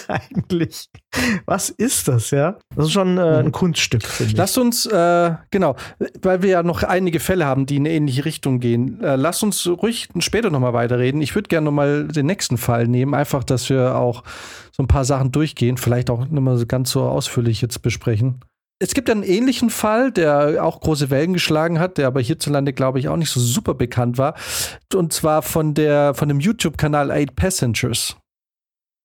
eigentlich? 0.08 0.90
Was 1.46 1.70
ist 1.70 2.08
das, 2.08 2.32
ja? 2.32 2.58
Das 2.76 2.88
ist 2.88 2.92
schon 2.92 3.18
äh, 3.18 3.22
ein 3.22 3.46
mhm. 3.48 3.52
Kunststück, 3.52 4.04
finde 4.04 4.32
ich. 4.32 4.38
Lass 4.38 4.58
uns, 4.58 4.86
äh, 4.88 5.36
genau, 5.52 5.76
weil 6.22 6.42
wir 6.42 6.50
ja 6.50 6.64
noch 6.64 6.84
einige 6.84 7.20
Fälle 7.20 7.46
haben, 7.46 7.66
die 7.66 7.78
in 7.78 7.86
eine 7.86 7.96
ähnliche 7.96 8.26
Richtung 8.26 8.60
gehen, 8.60 9.02
äh, 9.04 9.16
lass 9.16 9.44
uns 9.44 9.68
ruhig 9.68 10.10
später 10.20 10.50
nochmal 10.50 10.74
weiterreden. 10.74 11.22
Ich 11.22 11.36
würde 11.36 11.48
gerne 11.48 11.66
nochmal 11.66 12.08
den 12.08 12.26
nächsten 12.26 12.58
Fall 12.58 12.88
nehmen, 12.88 13.14
einfach, 13.14 13.44
dass 13.44 13.70
wir 13.70 13.96
auch 13.96 14.24
so 14.72 14.84
ein 14.84 14.88
paar 14.88 15.06
Sachen 15.06 15.32
durchgehen, 15.32 15.78
vielleicht 15.78 16.10
auch 16.10 16.20
nicht 16.28 16.32
mal 16.32 16.58
so 16.58 16.66
ganz 16.66 16.92
so 16.92 17.04
ausführlich 17.04 17.62
jetzt 17.62 17.82
besprechen. 17.82 18.42
Es 18.80 18.94
gibt 18.94 19.10
einen 19.10 19.24
ähnlichen 19.24 19.72
Fall, 19.72 20.12
der 20.12 20.64
auch 20.64 20.82
große 20.82 21.10
Wellen 21.10 21.34
geschlagen 21.34 21.80
hat, 21.80 21.98
der 21.98 22.08
aber 22.08 22.22
hierzulande, 22.22 22.74
glaube 22.74 23.00
ich, 23.00 23.08
auch 23.08 23.18
nicht 23.18 23.32
so 23.32 23.40
super 23.40 23.74
bekannt 23.74 24.20
war. 24.20 24.36
Und 24.94 25.14
zwar 25.14 25.42
von, 25.42 25.74
der, 25.74 26.14
von 26.14 26.30
dem 26.30 26.40
YouTube-Kanal 26.40 27.10
Eight 27.10 27.36
Passengers. 27.36 28.18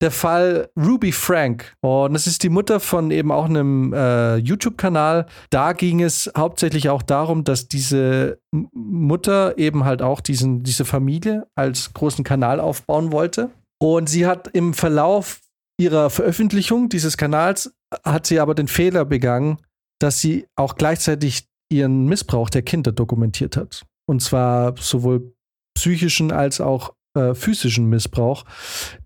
Der 0.02 0.11
Fall 0.11 0.68
Ruby 0.76 1.12
Frank. 1.12 1.74
Und 1.80 2.12
das 2.12 2.26
ist 2.26 2.42
die 2.42 2.48
Mutter 2.50 2.80
von 2.80 3.11
eben 3.11 3.32
auch 3.32 3.46
einem 3.46 3.94
äh, 3.94 4.37
YouTube-Kanal. 4.37 5.26
Da 5.48 5.72
ging 5.72 6.02
es 6.02 6.30
hauptsächlich 6.37 6.90
auch 6.90 7.02
darum, 7.02 7.44
dass 7.44 7.68
diese 7.68 8.40
Mutter 8.50 9.56
eben 9.56 9.85
halt 9.85 10.02
auch 10.02 10.20
diesen, 10.20 10.64
diese 10.64 10.85
Familie 10.85 11.46
als 11.54 11.94
großen 11.94 12.24
Kanal 12.24 12.61
aufbauen 12.61 13.11
wollte. 13.12 13.50
Und 13.80 14.08
sie 14.11 14.26
hat 14.26 14.48
im 14.48 14.74
Verlauf 14.74 15.40
ihrer 15.80 16.11
Veröffentlichung 16.11 16.88
dieses 16.88 17.16
Kanals 17.16 17.72
hat 18.05 18.26
sie 18.26 18.40
aber 18.40 18.55
den 18.55 18.68
Fehler 18.68 19.05
begangen, 19.05 19.59
dass 20.00 20.20
sie 20.20 20.46
auch 20.57 20.76
gleichzeitig 20.76 21.46
ihren 21.70 22.07
Missbrauch 22.07 22.50
der 22.50 22.62
Kinder 22.62 22.92
dokumentiert 22.92 23.57
hat. 23.57 23.85
Und 24.07 24.20
zwar 24.20 24.76
sowohl 24.76 25.35
psychischen 25.74 26.33
als 26.33 26.61
auch 26.61 26.94
äh, 27.16 27.35
physischen 27.35 27.88
Missbrauch. 27.88 28.44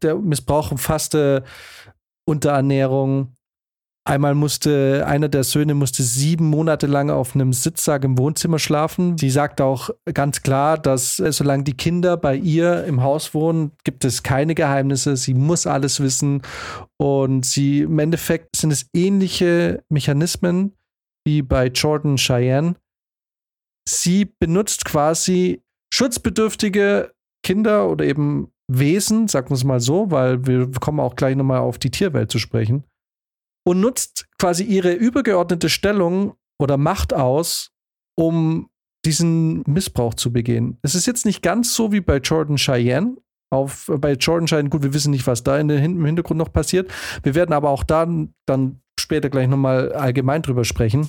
Der 0.02 0.16
Missbrauch 0.16 0.72
umfasste 0.72 1.44
Unterernährung, 2.28 3.35
Einmal 4.08 4.36
musste 4.36 5.04
einer 5.04 5.28
der 5.28 5.42
Söhne 5.42 5.74
musste 5.74 6.04
sieben 6.04 6.48
Monate 6.48 6.86
lang 6.86 7.10
auf 7.10 7.34
einem 7.34 7.52
Sitzsack 7.52 8.04
im 8.04 8.16
Wohnzimmer 8.16 8.60
schlafen. 8.60 9.18
Sie 9.18 9.30
sagt 9.30 9.60
auch 9.60 9.90
ganz 10.14 10.42
klar, 10.42 10.78
dass 10.78 11.18
äh, 11.18 11.32
solange 11.32 11.64
die 11.64 11.76
Kinder 11.76 12.16
bei 12.16 12.36
ihr 12.36 12.84
im 12.84 13.02
Haus 13.02 13.34
wohnen, 13.34 13.72
gibt 13.82 14.04
es 14.04 14.22
keine 14.22 14.54
Geheimnisse. 14.54 15.16
Sie 15.16 15.34
muss 15.34 15.66
alles 15.66 15.98
wissen. 15.98 16.42
Und 16.98 17.44
sie 17.46 17.80
im 17.80 17.98
Endeffekt 17.98 18.54
sind 18.54 18.70
es 18.70 18.88
ähnliche 18.94 19.82
Mechanismen 19.88 20.76
wie 21.26 21.42
bei 21.42 21.66
Jordan 21.66 22.14
Cheyenne. 22.14 22.76
Sie 23.88 24.30
benutzt 24.38 24.84
quasi 24.84 25.62
schutzbedürftige 25.92 27.10
Kinder 27.44 27.88
oder 27.88 28.04
eben 28.04 28.52
Wesen, 28.68 29.26
sagen 29.26 29.50
wir 29.50 29.56
es 29.56 29.64
mal 29.64 29.80
so, 29.80 30.12
weil 30.12 30.46
wir 30.46 30.70
kommen 30.80 31.00
auch 31.00 31.16
gleich 31.16 31.34
nochmal 31.34 31.58
auf 31.58 31.78
die 31.78 31.90
Tierwelt 31.90 32.30
zu 32.30 32.38
sprechen 32.38 32.84
und 33.66 33.80
nutzt 33.80 34.28
quasi 34.38 34.62
ihre 34.62 34.92
übergeordnete 34.92 35.68
Stellung 35.68 36.36
oder 36.60 36.76
Macht 36.76 37.12
aus, 37.12 37.72
um 38.16 38.68
diesen 39.04 39.62
Missbrauch 39.66 40.14
zu 40.14 40.32
begehen. 40.32 40.78
Es 40.82 40.94
ist 40.94 41.06
jetzt 41.06 41.26
nicht 41.26 41.42
ganz 41.42 41.74
so 41.74 41.92
wie 41.92 42.00
bei 42.00 42.18
Jordan 42.18 42.56
Cheyenne. 42.56 43.16
Auf, 43.52 43.90
bei 43.98 44.12
Jordan 44.12 44.46
Cheyenne, 44.46 44.68
gut, 44.68 44.82
wir 44.82 44.94
wissen 44.94 45.10
nicht, 45.10 45.26
was 45.26 45.44
da 45.44 45.58
in 45.58 45.68
den, 45.68 45.82
im 45.84 46.04
Hintergrund 46.04 46.38
noch 46.38 46.52
passiert. 46.52 46.92
Wir 47.22 47.34
werden 47.34 47.52
aber 47.52 47.70
auch 47.70 47.84
da 47.84 48.08
dann 48.46 48.80
später 48.98 49.30
gleich 49.30 49.48
nochmal 49.48 49.92
allgemein 49.92 50.42
drüber 50.42 50.64
sprechen, 50.64 51.08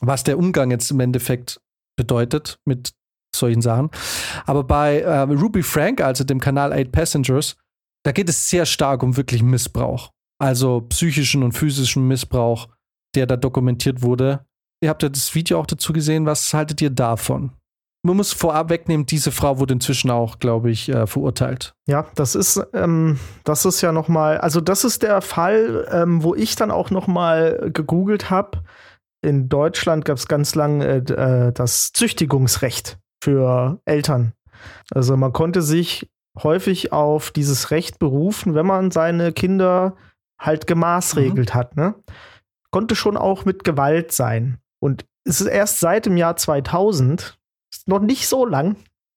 was 0.00 0.24
der 0.24 0.38
Umgang 0.38 0.70
jetzt 0.70 0.90
im 0.90 1.00
Endeffekt 1.00 1.60
bedeutet 1.96 2.58
mit 2.66 2.92
solchen 3.34 3.62
Sachen. 3.62 3.90
Aber 4.46 4.64
bei 4.64 5.00
äh, 5.00 5.20
Ruby 5.20 5.62
Frank, 5.62 6.00
also 6.00 6.24
dem 6.24 6.40
Kanal 6.40 6.72
Eight 6.72 6.92
Passengers, 6.92 7.56
da 8.04 8.12
geht 8.12 8.28
es 8.28 8.48
sehr 8.48 8.66
stark 8.66 9.02
um 9.02 9.16
wirklich 9.16 9.42
Missbrauch 9.42 10.10
also 10.40 10.80
psychischen 10.88 11.42
und 11.42 11.52
physischen 11.52 12.08
Missbrauch, 12.08 12.68
der 13.14 13.26
da 13.26 13.36
dokumentiert 13.36 14.02
wurde. 14.02 14.44
Ihr 14.82 14.88
habt 14.88 15.02
ja 15.02 15.08
das 15.08 15.34
Video 15.34 15.60
auch 15.60 15.66
dazu 15.66 15.92
gesehen. 15.92 16.26
Was 16.26 16.52
haltet 16.54 16.80
ihr 16.80 16.90
davon? 16.90 17.52
Man 18.02 18.16
muss 18.16 18.32
vorab 18.32 18.70
wegnehmen, 18.70 19.04
diese 19.04 19.30
Frau 19.30 19.58
wurde 19.58 19.74
inzwischen 19.74 20.10
auch, 20.10 20.38
glaube 20.38 20.70
ich, 20.70 20.88
äh, 20.88 21.06
verurteilt. 21.06 21.74
Ja, 21.86 22.06
das 22.14 22.34
ist, 22.34 22.58
ähm, 22.72 23.18
das 23.44 23.66
ist 23.66 23.82
ja 23.82 23.92
noch 23.92 24.08
mal, 24.08 24.38
also 24.38 24.62
das 24.62 24.84
ist 24.84 25.02
der 25.02 25.20
Fall, 25.20 25.86
ähm, 25.92 26.22
wo 26.22 26.34
ich 26.34 26.56
dann 26.56 26.70
auch 26.70 26.90
noch 26.90 27.08
mal 27.08 27.70
gegoogelt 27.74 28.30
habe. 28.30 28.62
In 29.22 29.50
Deutschland 29.50 30.06
gab 30.06 30.16
es 30.16 30.28
ganz 30.28 30.54
lange 30.54 30.86
äh, 30.86 31.52
das 31.52 31.92
Züchtigungsrecht 31.92 32.98
für 33.22 33.82
Eltern. 33.84 34.32
Also 34.90 35.18
man 35.18 35.34
konnte 35.34 35.60
sich 35.60 36.08
häufig 36.42 36.94
auf 36.94 37.30
dieses 37.30 37.70
Recht 37.70 37.98
berufen, 37.98 38.54
wenn 38.54 38.64
man 38.64 38.90
seine 38.90 39.32
Kinder 39.34 39.94
halt 40.40 40.66
gemaßregelt 40.66 41.50
mhm. 41.50 41.54
hat, 41.54 41.76
ne? 41.76 41.94
Konnte 42.72 42.96
schon 42.96 43.16
auch 43.16 43.44
mit 43.44 43.64
Gewalt 43.64 44.12
sein. 44.12 44.58
Und 44.80 45.04
es 45.24 45.40
ist 45.40 45.48
erst 45.48 45.80
seit 45.80 46.06
dem 46.06 46.16
Jahr 46.16 46.36
2000, 46.36 47.38
ist 47.72 47.88
noch 47.88 48.00
nicht 48.00 48.26
so 48.26 48.46
lang. 48.46 48.76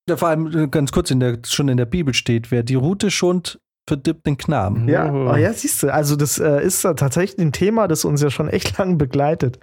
Ja, 0.10 0.18
vor 0.18 0.28
allem 0.28 0.48
äh, 0.48 0.68
ganz 0.68 0.92
kurz 0.92 1.12
in 1.12 1.20
der, 1.20 1.40
schon 1.46 1.70
in 1.70 1.78
der 1.78 1.86
Bibel 1.86 2.14
steht, 2.14 2.52
wer 2.52 2.64
die 2.64 2.76
Route 2.76 3.10
schont, 3.10 3.60
verdippt 3.88 4.26
den 4.26 4.38
Knaben. 4.38 4.88
Ja, 4.88 5.12
oh. 5.12 5.36
ja, 5.36 5.54
siehst 5.54 5.84
du, 5.84 5.94
also 5.94 6.16
das 6.16 6.40
äh, 6.40 6.64
ist 6.64 6.82
tatsächlich 6.82 7.38
ein 7.40 7.52
Thema, 7.52 7.88
das 7.88 8.06
uns 8.06 8.22
ja 8.22 8.30
schon 8.30 8.50
echt 8.50 8.78
lang 8.78 8.98
begleitet. 8.98 9.60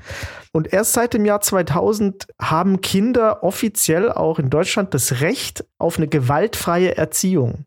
Und 0.52 0.72
erst 0.72 0.92
seit 0.94 1.14
dem 1.14 1.24
Jahr 1.24 1.40
2000 1.40 2.26
haben 2.40 2.80
Kinder 2.80 3.42
offiziell 3.42 4.10
auch 4.12 4.38
in 4.38 4.50
Deutschland 4.50 4.94
das 4.94 5.20
Recht 5.20 5.64
auf 5.78 5.98
eine 5.98 6.08
gewaltfreie 6.08 6.96
Erziehung 6.96 7.64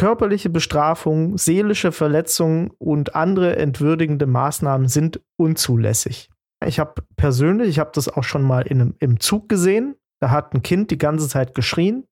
körperliche 0.00 0.48
Bestrafung, 0.48 1.36
seelische 1.36 1.92
Verletzung 1.92 2.70
und 2.78 3.14
andere 3.14 3.56
entwürdigende 3.56 4.24
Maßnahmen 4.24 4.88
sind 4.88 5.20
unzulässig. 5.36 6.30
Ich 6.64 6.80
habe 6.80 7.02
persönlich, 7.16 7.68
ich 7.68 7.78
habe 7.78 7.90
das 7.92 8.08
auch 8.08 8.24
schon 8.24 8.42
mal 8.42 8.62
in 8.62 8.80
einem, 8.80 8.94
im 8.98 9.20
Zug 9.20 9.50
gesehen, 9.50 9.96
da 10.18 10.30
hat 10.30 10.54
ein 10.54 10.62
Kind 10.62 10.90
die 10.90 10.96
ganze 10.96 11.28
Zeit 11.28 11.54
geschrien 11.54 12.06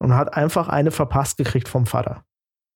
und 0.00 0.16
hat 0.16 0.34
einfach 0.34 0.68
eine 0.68 0.90
verpasst 0.90 1.38
gekriegt 1.38 1.68
vom 1.68 1.86
Vater. 1.86 2.24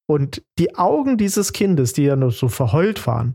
Und 0.09 0.45
die 0.61 0.77
Augen 0.77 1.19
dieses 1.19 1.53
Kindes, 1.53 1.93
die 1.93 2.05
ja 2.05 2.14
nur 2.14 2.31
so 2.31 2.47
verheult 2.47 3.09
waren, 3.09 3.35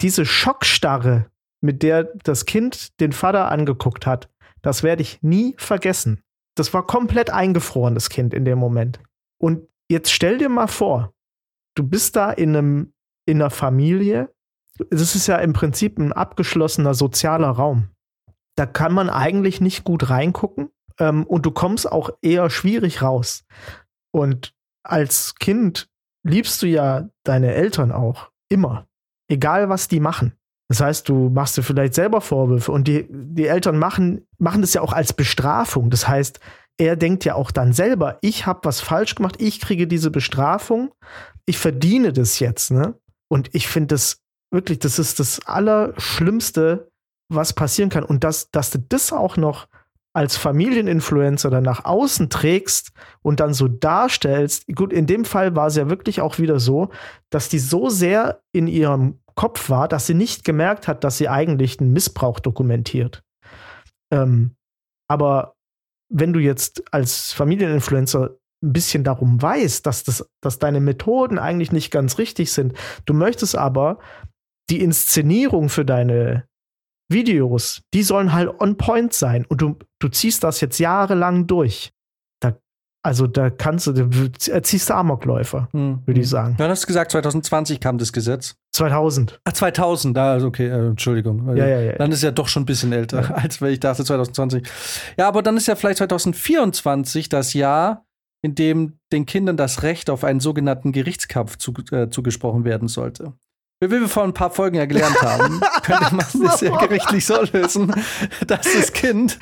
diese 0.00 0.26
Schockstarre, 0.26 1.26
mit 1.60 1.84
der 1.84 2.12
das 2.24 2.46
Kind 2.46 2.98
den 2.98 3.12
Vater 3.12 3.52
angeguckt 3.52 4.06
hat, 4.06 4.28
das 4.62 4.82
werde 4.82 5.02
ich 5.02 5.22
nie 5.22 5.54
vergessen. 5.56 6.20
Das 6.56 6.74
war 6.74 6.84
komplett 6.84 7.30
eingefroren, 7.30 7.94
das 7.94 8.10
Kind 8.10 8.34
in 8.34 8.44
dem 8.44 8.58
Moment. 8.58 8.98
Und 9.40 9.68
Jetzt 9.90 10.12
stell 10.12 10.38
dir 10.38 10.48
mal 10.48 10.68
vor, 10.68 11.14
du 11.74 11.82
bist 11.82 12.16
da 12.16 12.30
in 12.30 12.56
einem 12.56 12.92
in 13.26 13.42
einer 13.42 13.50
Familie. 13.50 14.32
Das 14.90 15.14
ist 15.14 15.26
ja 15.26 15.36
im 15.36 15.52
Prinzip 15.52 15.98
ein 15.98 16.12
abgeschlossener 16.12 16.94
sozialer 16.94 17.50
Raum. 17.50 17.88
Da 18.56 18.64
kann 18.64 18.92
man 18.92 19.10
eigentlich 19.10 19.60
nicht 19.60 19.84
gut 19.84 20.08
reingucken 20.08 20.70
ähm, 20.98 21.24
und 21.24 21.44
du 21.44 21.50
kommst 21.50 21.90
auch 21.90 22.10
eher 22.22 22.48
schwierig 22.48 23.02
raus. 23.02 23.44
Und 24.12 24.54
als 24.82 25.34
Kind 25.34 25.90
liebst 26.26 26.62
du 26.62 26.66
ja 26.66 27.08
deine 27.24 27.54
Eltern 27.54 27.92
auch 27.92 28.30
immer, 28.48 28.86
egal 29.28 29.68
was 29.68 29.88
die 29.88 30.00
machen. 30.00 30.32
Das 30.68 30.80
heißt, 30.80 31.08
du 31.08 31.30
machst 31.30 31.56
dir 31.56 31.62
vielleicht 31.62 31.94
selber 31.94 32.20
Vorwürfe 32.20 32.72
und 32.72 32.88
die, 32.88 33.06
die 33.10 33.46
Eltern 33.46 33.78
machen, 33.78 34.26
machen 34.38 34.60
das 34.60 34.74
ja 34.74 34.82
auch 34.82 34.92
als 34.92 35.12
Bestrafung. 35.12 35.90
Das 35.90 36.08
heißt, 36.08 36.40
er 36.78 36.96
denkt 36.96 37.24
ja 37.24 37.34
auch 37.34 37.50
dann 37.50 37.72
selber, 37.72 38.18
ich 38.22 38.46
habe 38.46 38.60
was 38.62 38.80
falsch 38.80 39.16
gemacht, 39.16 39.36
ich 39.38 39.60
kriege 39.60 39.86
diese 39.86 40.10
Bestrafung, 40.10 40.94
ich 41.44 41.58
verdiene 41.58 42.12
das 42.12 42.38
jetzt, 42.38 42.70
ne? 42.70 42.94
Und 43.30 43.54
ich 43.54 43.68
finde 43.68 43.88
das 43.88 44.22
wirklich, 44.50 44.78
das 44.78 44.98
ist 44.98 45.20
das 45.20 45.44
Allerschlimmste, 45.44 46.90
was 47.30 47.52
passieren 47.52 47.90
kann. 47.90 48.04
Und 48.04 48.24
dass, 48.24 48.50
dass 48.50 48.70
du 48.70 48.78
das 48.78 49.12
auch 49.12 49.36
noch 49.36 49.66
als 50.14 50.36
Familieninfluencer 50.36 51.50
dann 51.50 51.64
nach 51.64 51.84
außen 51.84 52.30
trägst 52.30 52.92
und 53.22 53.40
dann 53.40 53.52
so 53.52 53.68
darstellst, 53.68 54.66
gut, 54.74 54.92
in 54.92 55.06
dem 55.06 55.24
Fall 55.24 55.54
war 55.54 55.66
es 55.66 55.76
ja 55.76 55.90
wirklich 55.90 56.20
auch 56.20 56.38
wieder 56.38 56.58
so, 56.58 56.90
dass 57.30 57.48
die 57.48 57.58
so 57.58 57.88
sehr 57.88 58.40
in 58.52 58.66
ihrem 58.66 59.20
Kopf 59.34 59.68
war, 59.68 59.86
dass 59.86 60.06
sie 60.06 60.14
nicht 60.14 60.44
gemerkt 60.44 60.88
hat, 60.88 61.04
dass 61.04 61.18
sie 61.18 61.28
eigentlich 61.28 61.78
einen 61.80 61.92
Missbrauch 61.92 62.40
dokumentiert. 62.40 63.22
Ähm, 64.10 64.56
aber 65.08 65.54
wenn 66.08 66.32
du 66.32 66.40
jetzt 66.40 66.92
als 66.92 67.32
Familieninfluencer 67.32 68.36
ein 68.62 68.72
bisschen 68.72 69.04
darum 69.04 69.40
weißt, 69.40 69.86
dass, 69.86 70.04
das, 70.04 70.28
dass 70.40 70.58
deine 70.58 70.80
Methoden 70.80 71.38
eigentlich 71.38 71.70
nicht 71.70 71.90
ganz 71.90 72.18
richtig 72.18 72.52
sind, 72.52 72.74
du 73.04 73.14
möchtest 73.14 73.56
aber 73.56 73.98
die 74.70 74.80
Inszenierung 74.80 75.68
für 75.68 75.84
deine 75.84 76.48
Videos, 77.10 77.82
die 77.94 78.02
sollen 78.02 78.32
halt 78.32 78.60
on 78.60 78.76
point 78.76 79.12
sein 79.12 79.46
und 79.46 79.62
du, 79.62 79.78
du 79.98 80.08
ziehst 80.08 80.44
das 80.44 80.60
jetzt 80.60 80.78
jahrelang 80.78 81.46
durch. 81.46 81.92
Also 83.02 83.26
da 83.26 83.48
kannst 83.48 83.86
du, 83.86 83.92
du 83.92 84.50
erziehst 84.50 84.90
du 84.90 84.94
Amokläufer, 84.94 85.68
hm. 85.72 86.02
würde 86.04 86.20
ich 86.20 86.26
hm. 86.26 86.30
sagen. 86.30 86.54
Du 86.58 86.64
hast 86.64 86.86
gesagt, 86.86 87.12
2020 87.12 87.80
kam 87.80 87.96
das 87.98 88.12
Gesetz. 88.12 88.56
2000. 88.72 89.40
Ah, 89.44 89.52
2000, 89.52 90.16
da, 90.16 90.32
also 90.32 90.48
okay, 90.48 90.66
äh, 90.66 90.88
Entschuldigung. 90.88 91.56
Ja, 91.56 91.66
ja, 91.66 91.80
ja. 91.80 91.92
Dann 91.92 92.12
ist 92.12 92.22
ja 92.22 92.32
doch 92.32 92.48
schon 92.48 92.64
ein 92.64 92.66
bisschen 92.66 92.92
älter, 92.92 93.22
ja. 93.22 93.34
als 93.34 93.62
wenn 93.62 93.72
ich 93.72 93.80
dachte 93.80 94.04
2020. 94.04 94.66
Ja, 95.16 95.28
aber 95.28 95.42
dann 95.42 95.56
ist 95.56 95.68
ja 95.68 95.76
vielleicht 95.76 95.98
2024 95.98 97.28
das 97.28 97.54
Jahr, 97.54 98.04
in 98.42 98.54
dem 98.54 98.98
den 99.12 99.26
Kindern 99.26 99.56
das 99.56 99.82
Recht 99.82 100.10
auf 100.10 100.24
einen 100.24 100.40
sogenannten 100.40 100.92
Gerichtskampf 100.92 101.56
zu, 101.56 101.72
äh, 101.92 102.08
zugesprochen 102.10 102.64
werden 102.64 102.88
sollte. 102.88 103.32
Wie 103.80 103.90
wir 103.92 104.08
vor 104.08 104.24
ein 104.24 104.34
paar 104.34 104.50
Folgen 104.50 104.74
ja 104.74 104.86
gelernt 104.86 105.22
haben, 105.22 105.60
könnte 105.84 106.12
man 106.12 106.26
es 106.52 106.60
ja 106.60 106.76
gerichtlich 106.84 107.24
so 107.24 107.40
lösen, 107.52 107.94
dass 108.44 108.66
das 108.72 108.92
Kind 108.92 109.38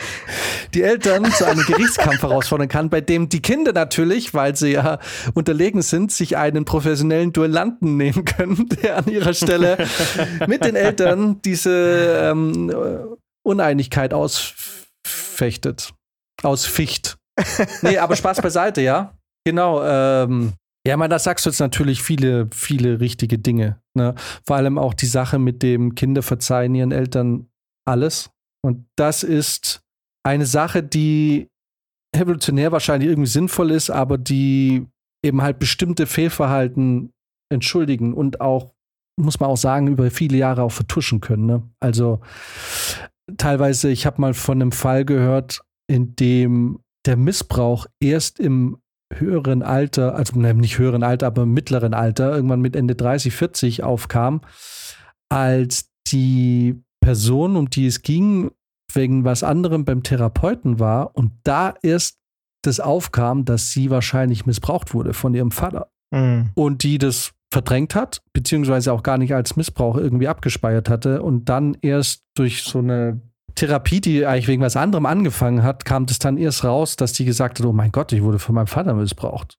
die 0.75 0.83
Eltern 0.83 1.25
zu 1.33 1.47
einem 1.47 1.65
Gerichtskampf 1.65 2.21
herausfordern 2.21 2.69
kann, 2.69 2.91
bei 2.91 3.01
dem 3.01 3.31
die 3.31 3.41
Kinder 3.41 3.73
natürlich, 3.73 4.35
weil 4.35 4.55
sie 4.55 4.73
ja 4.73 4.99
unterlegen 5.33 5.81
sind, 5.81 6.13
sich 6.13 6.37
einen 6.37 6.67
professionellen 6.67 7.33
Duellanten 7.33 7.97
nehmen 7.97 8.27
können, 8.27 8.69
der 8.83 8.99
an 8.99 9.07
ihrer 9.07 9.33
Stelle 9.33 9.79
mit 10.47 10.63
den 10.67 10.77
Eltern 10.77 11.41
diese 11.41 12.31
ähm, 12.31 13.17
Uneinigkeit 13.43 14.13
ausfechtet. 14.13 15.95
Ausficht. 16.43 17.17
Nee, 17.81 17.97
aber 17.97 18.17
Spaß 18.17 18.43
beiseite, 18.43 18.83
ja. 18.83 19.17
Genau. 19.47 19.83
Ähm, 19.83 20.53
ja, 20.87 20.97
man, 20.97 21.11
da 21.11 21.19
sagst 21.19 21.45
du 21.45 21.51
jetzt 21.51 21.61
natürlich 21.61 22.03
viele, 22.03 22.49
viele 22.53 23.01
richtige 23.01 23.39
Dinge. 23.39 23.81
Ne? 23.95 24.15
Vor 24.45 24.57
allem 24.57 24.79
auch 24.79 24.95
die 24.95 25.07
Sache 25.07 25.39
mit 25.39 25.63
dem 25.63 25.95
Kinder 25.95 26.23
verzeihen 26.23 26.75
ihren 26.75 26.93
Eltern 26.93 27.49
alles. 27.85 28.31
Und 28.65 28.87
das 28.97 29.23
ist 29.23 29.83
eine 30.25 30.47
Sache, 30.47 30.83
die 30.83 31.49
evolutionär 32.15 32.73
wahrscheinlich 32.73 33.11
irgendwie 33.11 33.31
sinnvoll 33.31 33.71
ist, 33.71 33.91
aber 33.91 34.17
die 34.17 34.87
eben 35.25 35.43
halt 35.43 35.59
bestimmte 35.59 36.07
Fehlverhalten 36.07 37.13
entschuldigen 37.53 38.15
und 38.15 38.41
auch, 38.41 38.75
muss 39.21 39.41
man 39.41 39.51
auch 39.51 39.57
sagen, 39.57 39.89
über 39.89 40.11
viele 40.11 40.37
Jahre 40.37 40.63
auch 40.63 40.73
vertuschen 40.73 41.21
können. 41.21 41.47
Ne? 41.47 41.63
Also 41.81 42.21
teilweise, 43.37 43.91
ich 43.91 44.07
habe 44.07 44.21
mal 44.21 44.35
von 44.35 44.61
einem 44.61 44.73
Fall 44.73 45.05
gehört, 45.05 45.63
in 45.89 46.15
dem 46.17 46.81
der 47.07 47.17
Missbrauch 47.17 47.87
erst 48.01 48.41
im 48.41 48.79
höheren 49.13 49.63
Alter, 49.63 50.15
also 50.15 50.39
nicht 50.39 50.79
höheren 50.79 51.03
Alter, 51.03 51.27
aber 51.29 51.47
mittleren 51.47 51.95
Alter, 51.95 52.35
irgendwann 52.35 52.61
mit 52.61 52.77
Ende 52.77 52.95
30, 52.95 53.35
40 53.35 53.83
aufkam, 53.83 54.41
als 55.29 55.91
die 56.09 56.83
Person, 57.01 57.57
um 57.57 57.71
die 57.71 57.87
es 57.87 58.03
ging, 58.03 58.51
wegen 58.93 59.25
was 59.25 59.43
anderem 59.43 59.85
beim 59.85 60.03
Therapeuten 60.03 60.79
war 60.81 61.15
und 61.15 61.33
da 61.45 61.75
erst 61.83 62.19
das 62.63 62.81
aufkam, 62.81 63.45
dass 63.45 63.71
sie 63.71 63.91
wahrscheinlich 63.91 64.47
missbraucht 64.47 64.95
wurde 64.95 65.13
von 65.13 65.35
ihrem 65.35 65.51
Vater. 65.51 65.89
Mhm. 66.11 66.51
Und 66.55 66.83
die 66.83 66.99
das 66.99 67.33
verdrängt 67.53 67.95
hat, 67.95 68.23
beziehungsweise 68.33 68.93
auch 68.93 69.03
gar 69.03 69.19
nicht 69.19 69.35
als 69.35 69.57
Missbrauch 69.57 69.97
irgendwie 69.97 70.29
abgespeichert 70.29 70.89
hatte 70.91 71.23
und 71.23 71.49
dann 71.49 71.77
erst 71.81 72.25
durch 72.35 72.63
so 72.65 72.81
eine 72.81 73.21
Therapie, 73.57 74.01
die 74.01 74.27
eigentlich 74.27 74.49
wegen 74.49 74.63
was 74.63 74.77
anderem 74.77 75.07
angefangen 75.07 75.63
hat, 75.63 75.85
kam 75.85 76.07
das 76.07 76.19
dann 76.19 76.37
erst 76.37 76.63
raus, 76.65 76.97
dass 76.97 77.13
die 77.13 77.25
gesagt 77.25 77.59
hat, 77.59 77.67
oh 77.67 77.73
mein 77.73 77.91
Gott, 77.91 78.13
ich 78.13 78.23
wurde 78.23 78.39
von 78.39 78.55
meinem 78.55 78.67
Vater 78.67 78.95
missbraucht. 78.95 79.59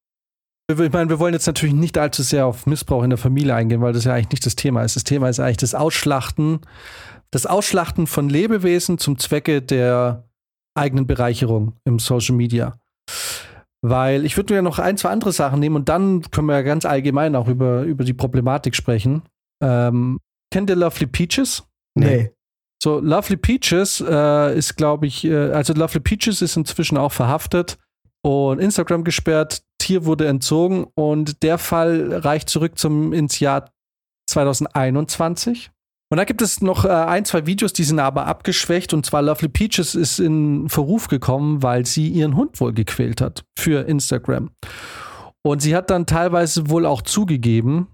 Ich 0.70 0.78
meine, 0.78 1.10
wir 1.10 1.20
wollen 1.20 1.34
jetzt 1.34 1.48
natürlich 1.48 1.76
nicht 1.76 1.98
allzu 1.98 2.24
sehr 2.24 2.46
auf 2.46 2.66
Missbrauch 2.66 3.04
in 3.04 3.10
der 3.10 3.18
Familie 3.18 3.56
eingehen, 3.56 3.82
weil 3.82 3.94
das 3.94 4.04
ja 4.04 4.14
eigentlich 4.14 4.32
nicht 4.32 4.46
das 4.46 4.56
Thema 4.56 4.84
ist. 4.84 4.98
Das 4.98 5.06
Thema 5.06 5.30
ist 5.30 5.40
eigentlich 5.40 5.58
das 5.58 5.74
Ausschlachten, 5.74 6.60
das 7.32 7.46
Ausschlachten 7.46 8.06
von 8.06 8.30
Lebewesen 8.30 8.98
zum 8.98 9.18
Zwecke 9.18 9.62
der 9.62 10.26
eigenen 10.76 11.08
Bereicherung 11.08 11.74
im 11.86 12.00
Social 12.00 12.36
Media. 12.36 12.78
Weil 13.82 14.26
ich 14.26 14.36
würde 14.36 14.54
mir 14.54 14.58
ja 14.58 14.62
noch 14.62 14.80
ein, 14.80 14.98
zwei 14.98 15.10
andere 15.10 15.32
Sachen 15.32 15.60
nehmen 15.60 15.78
und 15.78 15.88
dann 15.88 16.22
können 16.32 16.48
wir 16.48 16.56
ja 16.56 16.62
ganz 16.64 16.84
allgemein 16.86 17.36
auch 17.36 17.48
über, 17.48 17.84
über 17.84 18.04
die 18.04 18.14
Problematik 18.14 18.76
sprechen. 18.76 19.24
Ähm, 19.64 20.20
kennt 20.52 20.70
ihr 20.70 20.76
Lovely 20.76 21.08
Peaches? 21.08 21.64
Nee. 21.96 22.32
So, 22.82 23.00
Lovely 23.00 23.38
Peaches 23.38 24.04
äh, 24.08 24.58
ist, 24.58 24.78
glaube 24.78 25.08
ich, 25.08 25.26
äh, 25.26 25.52
also 25.52 25.74
Lovely 25.74 26.00
Peaches 26.00 26.42
ist 26.42 26.56
inzwischen 26.58 26.98
auch 26.98 27.12
verhaftet 27.12 27.78
und 28.22 28.60
Instagram 28.60 29.04
gesperrt. 29.04 29.64
Tier 29.80 30.06
wurde 30.06 30.28
entzogen 30.28 30.86
und 30.96 31.44
der 31.44 31.58
Fall 31.58 32.14
reicht 32.14 32.50
zurück 32.50 32.78
zum 32.78 33.14
ins 33.14 33.40
Jahr 33.40 33.72
2021. 34.30 35.72
Und 36.10 36.18
da 36.18 36.24
gibt 36.24 36.42
es 36.42 36.62
noch 36.62 36.86
äh, 36.86 36.90
ein, 36.90 37.26
zwei 37.26 37.46
Videos, 37.46 37.74
die 37.74 37.84
sind 37.84 38.00
aber 38.00 38.28
abgeschwächt. 38.28 38.94
Und 38.94 39.06
zwar 39.06 39.22
Lovely 39.22 39.50
Peaches 39.50 39.96
ist 39.96 40.20
in 40.20 40.70
Verruf 40.70 41.08
gekommen, 41.08 41.64
weil 41.64 41.86
sie 41.86 42.08
ihren 42.08 42.36
Hund 42.36 42.60
wohl 42.62 42.74
gequält 42.74 43.22
hat 43.22 43.44
für 43.58 43.88
Instagram. 43.88 44.52
Und 45.44 45.62
sie 45.62 45.76
hat 45.76 45.90
dann 45.90 46.06
teilweise 46.06 46.70
wohl 46.70 46.86
auch 46.86 47.02
zugegeben, 47.02 47.88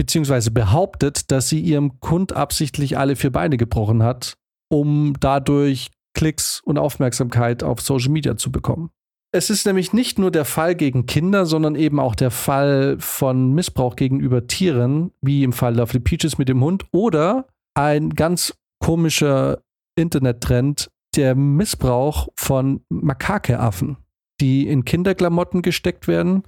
beziehungsweise 0.00 0.50
behauptet, 0.50 1.30
dass 1.30 1.50
sie 1.50 1.60
ihrem 1.60 1.92
Hund 2.02 2.32
absichtlich 2.32 2.96
alle 2.96 3.16
vier 3.16 3.30
Beine 3.30 3.58
gebrochen 3.58 4.02
hat, 4.02 4.32
um 4.70 5.12
dadurch 5.20 5.90
Klicks 6.14 6.62
und 6.64 6.78
Aufmerksamkeit 6.78 7.62
auf 7.62 7.82
Social 7.82 8.10
Media 8.10 8.38
zu 8.38 8.50
bekommen. 8.50 8.88
Es 9.30 9.50
ist 9.50 9.66
nämlich 9.66 9.92
nicht 9.92 10.18
nur 10.18 10.30
der 10.30 10.46
Fall 10.46 10.74
gegen 10.74 11.04
Kinder, 11.04 11.44
sondern 11.44 11.74
eben 11.74 12.00
auch 12.00 12.14
der 12.14 12.30
Fall 12.30 12.96
von 12.98 13.52
Missbrauch 13.52 13.94
gegenüber 13.94 14.46
Tieren, 14.46 15.12
wie 15.20 15.44
im 15.44 15.52
Fall 15.52 15.76
Lovely 15.76 16.00
Peaches 16.00 16.38
mit 16.38 16.48
dem 16.48 16.64
Hund, 16.64 16.86
oder 16.92 17.46
ein 17.74 18.08
ganz 18.08 18.54
komischer 18.82 19.58
Internettrend, 19.96 20.90
der 21.14 21.34
Missbrauch 21.34 22.28
von 22.36 22.80
Makakeaffen, 22.88 23.98
die 24.40 24.66
in 24.66 24.86
Kinderklamotten 24.86 25.60
gesteckt 25.60 26.08
werden, 26.08 26.44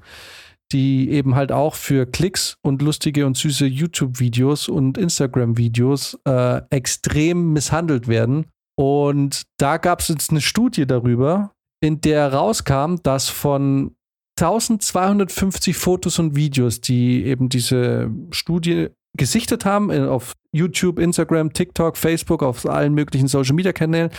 die 0.73 1.11
eben 1.11 1.35
halt 1.35 1.53
auch 1.53 1.75
für 1.75 2.07
Klicks 2.07 2.57
und 2.63 2.83
lustige 2.83 3.27
und 3.27 3.37
süße 3.37 3.67
YouTube-Videos 3.67 4.69
und 4.69 4.99
Instagram-Videos 4.99 6.19
äh, 6.27 6.63
extrem 6.71 7.53
misshandelt 7.53 8.09
werden. 8.09 8.47
Und 8.77 9.43
da 9.59 9.77
gab 9.77 10.01
es 10.01 10.09
jetzt 10.09 10.31
eine 10.31 10.41
Studie 10.41 10.87
darüber, 10.87 11.53
in 11.83 12.01
der 12.01 12.33
rauskam, 12.33 12.97
dass 13.03 13.29
von 13.29 13.95
1250 14.41 15.77
Fotos 15.77 16.19
und 16.19 16.35
Videos, 16.35 16.81
die 16.81 17.25
eben 17.25 17.49
diese 17.49 18.11
Studie 18.31 18.89
gesichtet 19.17 19.65
haben 19.65 19.91
äh, 19.91 20.01
auf 20.01 20.33
YouTube, 20.53 20.99
Instagram, 20.99 21.53
TikTok, 21.53 21.97
Facebook, 21.97 22.43
auf 22.43 22.67
allen 22.67 22.95
möglichen 22.95 23.29
Social 23.29 23.55
Media 23.55 23.73
Kanälen, 23.73 24.11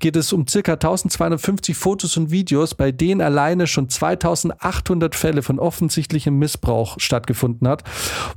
geht 0.00 0.16
es 0.16 0.32
um 0.32 0.46
circa 0.46 0.72
1250 0.72 1.76
Fotos 1.76 2.16
und 2.16 2.30
Videos, 2.30 2.74
bei 2.74 2.92
denen 2.92 3.20
alleine 3.20 3.66
schon 3.66 3.88
2800 3.88 5.14
Fälle 5.14 5.42
von 5.42 5.58
offensichtlichem 5.58 6.36
Missbrauch 6.38 6.98
stattgefunden 6.98 7.68
hat, 7.68 7.84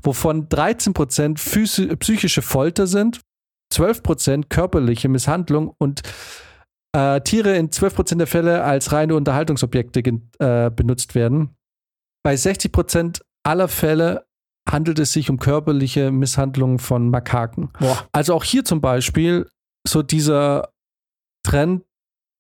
wovon 0.03 0.47
13 0.49 0.93
Prozent 0.93 1.39
psychische 1.39 2.41
Folter 2.41 2.87
sind, 2.87 3.21
12 3.73 4.03
Prozent 4.03 4.49
körperliche 4.49 5.09
Misshandlung 5.09 5.73
und 5.77 6.01
äh, 6.95 7.21
Tiere 7.21 7.55
in 7.55 7.71
12 7.71 7.95
Prozent 7.95 8.19
der 8.19 8.27
Fälle 8.27 8.63
als 8.63 8.91
reine 8.91 9.15
Unterhaltungsobjekte 9.15 10.01
äh, 10.39 10.71
benutzt 10.71 11.15
werden. 11.15 11.55
Bei 12.23 12.35
60 12.35 12.71
Prozent 12.71 13.21
aller 13.43 13.67
Fälle 13.67 14.25
handelt 14.69 14.99
es 14.99 15.13
sich 15.13 15.29
um 15.29 15.39
körperliche 15.39 16.11
Misshandlungen 16.11 16.79
von 16.79 17.09
Makaken. 17.09 17.69
Boah. 17.79 18.07
Also 18.11 18.33
auch 18.33 18.43
hier 18.43 18.63
zum 18.63 18.81
Beispiel 18.81 19.47
so 19.87 20.01
dieser 20.01 20.69
Trend, 21.43 21.83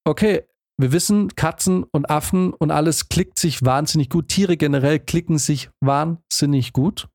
okay, 0.05 0.43
wir 0.77 0.91
wissen, 0.93 1.35
Katzen 1.35 1.83
und 1.83 2.09
Affen 2.09 2.53
und 2.53 2.71
alles 2.71 3.09
klickt 3.09 3.37
sich 3.37 3.65
wahnsinnig 3.65 4.09
gut. 4.09 4.29
Tiere 4.29 4.55
generell 4.55 4.99
klicken 4.99 5.37
sich 5.37 5.69
wahnsinnig 5.81 6.71
gut. 6.71 7.07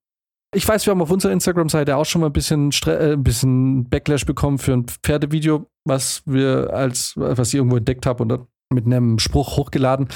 Ich 0.54 0.68
weiß, 0.68 0.86
wir 0.86 0.92
haben 0.92 1.02
auf 1.02 1.10
unserer 1.10 1.32
Instagram-Seite 1.32 1.96
auch 1.96 2.04
schon 2.04 2.20
mal 2.20 2.28
ein 2.28 2.32
bisschen, 2.32 2.70
äh, 2.86 3.14
ein 3.14 3.24
bisschen 3.24 3.88
Backlash 3.88 4.26
bekommen 4.26 4.58
für 4.58 4.74
ein 4.74 4.86
Pferdevideo, 4.86 5.66
was 5.84 6.22
wir 6.26 6.72
als, 6.72 7.14
was 7.16 7.48
ich 7.48 7.54
irgendwo 7.54 7.76
entdeckt 7.76 8.06
habe 8.06 8.22
und 8.22 8.46
mit 8.72 8.86
einem 8.86 9.18
Spruch 9.18 9.56
hochgeladen 9.56 10.08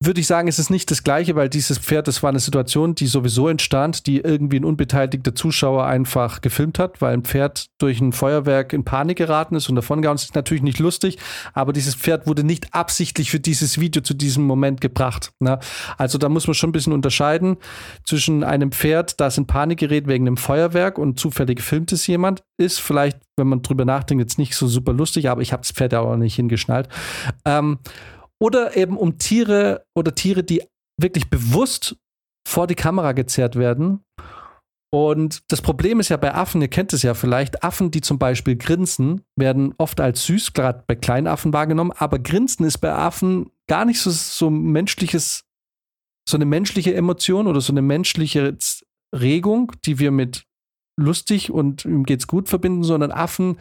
würde 0.00 0.20
ich 0.20 0.28
sagen, 0.28 0.46
es 0.46 0.60
ist 0.60 0.70
nicht 0.70 0.92
das 0.92 1.02
Gleiche, 1.02 1.34
weil 1.34 1.48
dieses 1.48 1.78
Pferd, 1.78 2.06
das 2.06 2.22
war 2.22 2.30
eine 2.30 2.38
Situation, 2.38 2.94
die 2.94 3.08
sowieso 3.08 3.48
entstand, 3.48 4.06
die 4.06 4.18
irgendwie 4.20 4.60
ein 4.60 4.64
unbeteiligter 4.64 5.34
Zuschauer 5.34 5.86
einfach 5.86 6.40
gefilmt 6.40 6.78
hat, 6.78 7.02
weil 7.02 7.14
ein 7.14 7.24
Pferd 7.24 7.66
durch 7.78 8.00
ein 8.00 8.12
Feuerwerk 8.12 8.72
in 8.72 8.84
Panik 8.84 9.18
geraten 9.18 9.56
ist 9.56 9.68
und 9.68 9.74
davongehauen 9.74 10.14
ist. 10.14 10.22
ist 10.22 10.34
natürlich 10.36 10.62
nicht 10.62 10.78
lustig, 10.78 11.18
aber 11.52 11.72
dieses 11.72 11.96
Pferd 11.96 12.28
wurde 12.28 12.44
nicht 12.44 12.72
absichtlich 12.74 13.32
für 13.32 13.40
dieses 13.40 13.80
Video 13.80 14.00
zu 14.00 14.14
diesem 14.14 14.44
Moment 14.44 14.80
gebracht. 14.80 15.32
Ne? 15.40 15.58
Also 15.96 16.16
da 16.16 16.28
muss 16.28 16.46
man 16.46 16.54
schon 16.54 16.70
ein 16.70 16.72
bisschen 16.72 16.92
unterscheiden 16.92 17.56
zwischen 18.04 18.44
einem 18.44 18.70
Pferd, 18.70 19.18
das 19.18 19.36
in 19.36 19.48
Panik 19.48 19.80
gerät 19.80 20.06
wegen 20.06 20.28
einem 20.28 20.36
Feuerwerk 20.36 20.98
und 20.98 21.18
zufällig 21.18 21.56
gefilmt 21.56 21.90
ist 21.90 22.06
jemand, 22.06 22.44
ist 22.56 22.78
vielleicht, 22.80 23.18
wenn 23.36 23.48
man 23.48 23.62
drüber 23.62 23.84
nachdenkt, 23.84 24.22
jetzt 24.22 24.38
nicht 24.38 24.54
so 24.54 24.68
super 24.68 24.92
lustig, 24.92 25.28
aber 25.28 25.42
ich 25.42 25.52
habe 25.52 25.62
das 25.62 25.72
Pferd 25.72 25.92
ja 25.92 26.00
auch 26.00 26.16
nicht 26.16 26.36
hingeschnallt. 26.36 26.88
Ähm, 27.44 27.78
oder 28.40 28.76
eben 28.76 28.96
um 28.96 29.18
Tiere 29.18 29.84
oder 29.96 30.14
Tiere, 30.14 30.44
die 30.44 30.62
wirklich 31.00 31.30
bewusst 31.30 31.96
vor 32.46 32.66
die 32.66 32.74
Kamera 32.74 33.12
gezerrt 33.12 33.56
werden. 33.56 34.04
Und 34.90 35.42
das 35.52 35.60
Problem 35.60 36.00
ist 36.00 36.08
ja 36.08 36.16
bei 36.16 36.34
Affen, 36.34 36.62
ihr 36.62 36.68
kennt 36.68 36.94
es 36.94 37.02
ja 37.02 37.12
vielleicht, 37.12 37.62
Affen, 37.62 37.90
die 37.90 38.00
zum 38.00 38.18
Beispiel 38.18 38.56
grinsen, 38.56 39.22
werden 39.36 39.74
oft 39.76 40.00
als 40.00 40.24
süß, 40.24 40.54
gerade 40.54 40.82
bei 40.86 40.94
kleinen 40.94 41.26
Affen 41.26 41.52
wahrgenommen, 41.52 41.92
aber 41.92 42.18
Grinsen 42.18 42.64
ist 42.64 42.78
bei 42.78 42.92
Affen 42.94 43.50
gar 43.66 43.84
nicht 43.84 44.00
so, 44.00 44.10
so 44.10 44.48
menschliches, 44.48 45.44
so 46.26 46.38
eine 46.38 46.46
menschliche 46.46 46.94
Emotion 46.94 47.46
oder 47.46 47.60
so 47.60 47.72
eine 47.72 47.82
menschliche 47.82 48.56
Regung, 49.14 49.72
die 49.84 49.98
wir 49.98 50.10
mit 50.10 50.44
lustig 50.98 51.50
und 51.50 51.84
ihm 51.84 52.04
geht's 52.04 52.26
gut 52.26 52.48
verbinden, 52.48 52.82
sondern 52.82 53.12
Affen 53.12 53.58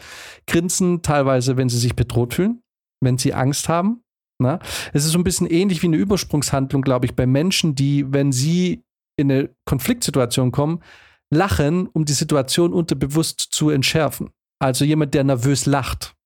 grinsen 0.48 1.02
teilweise, 1.02 1.58
wenn 1.58 1.70
sie 1.70 1.78
sich 1.78 1.96
bedroht 1.96 2.34
fühlen, 2.34 2.62
wenn 3.02 3.18
sie 3.18 3.34
Angst 3.34 3.70
haben, 3.70 4.02
Na? 4.40 4.60
Es 4.94 5.06
ist 5.06 5.12
so 5.12 5.18
ein 5.18 5.24
bisschen 5.24 5.48
ähnlich 5.48 5.82
wie 5.82 5.88
eine 5.88 5.98
Übersprungshandlung, 5.98 6.82
glaube 6.82 7.06
ich, 7.06 7.16
bei 7.16 7.26
Menschen, 7.26 7.76
die, 7.76 8.12
wenn 8.12 8.32
sie 8.32 8.84
in 9.16 9.32
eine 9.32 9.50
Konfliktsituation 9.66 10.52
kommen, 10.52 10.82
lachen, 11.32 11.88
um 11.88 12.06
die 12.06 12.14
Situation 12.14 12.74
unterbewusst 12.74 13.40
zu 13.40 13.70
entschärfen. 13.70 14.30
Also 14.60 14.86
jemand, 14.86 15.14
der 15.14 15.24
nervös 15.24 15.66
lacht 15.66 16.17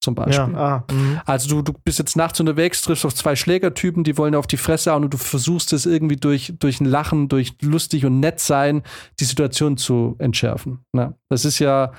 zum 0.00 0.14
Beispiel. 0.14 0.54
Ja, 0.54 0.84
ah, 0.88 0.92
mhm. 0.92 1.20
also 1.24 1.48
du, 1.48 1.62
du 1.62 1.72
bist 1.84 1.98
jetzt 1.98 2.16
nachts 2.16 2.38
unterwegs, 2.38 2.82
triffst 2.82 3.04
auf 3.04 3.14
zwei 3.14 3.34
Schlägertypen, 3.34 4.04
die 4.04 4.16
wollen 4.16 4.34
auf 4.34 4.46
die 4.46 4.56
Fresse 4.56 4.92
hauen 4.92 5.04
und 5.04 5.12
du 5.12 5.18
versuchst 5.18 5.72
es 5.72 5.86
irgendwie 5.86 6.16
durch, 6.16 6.54
durch 6.58 6.80
ein 6.80 6.84
Lachen, 6.84 7.28
durch 7.28 7.54
lustig 7.62 8.04
und 8.04 8.20
nett 8.20 8.40
sein, 8.40 8.82
die 9.18 9.24
Situation 9.24 9.76
zu 9.76 10.16
entschärfen. 10.18 10.80
Na, 10.92 11.14
das 11.28 11.44
ist 11.44 11.58
ja, 11.58 11.92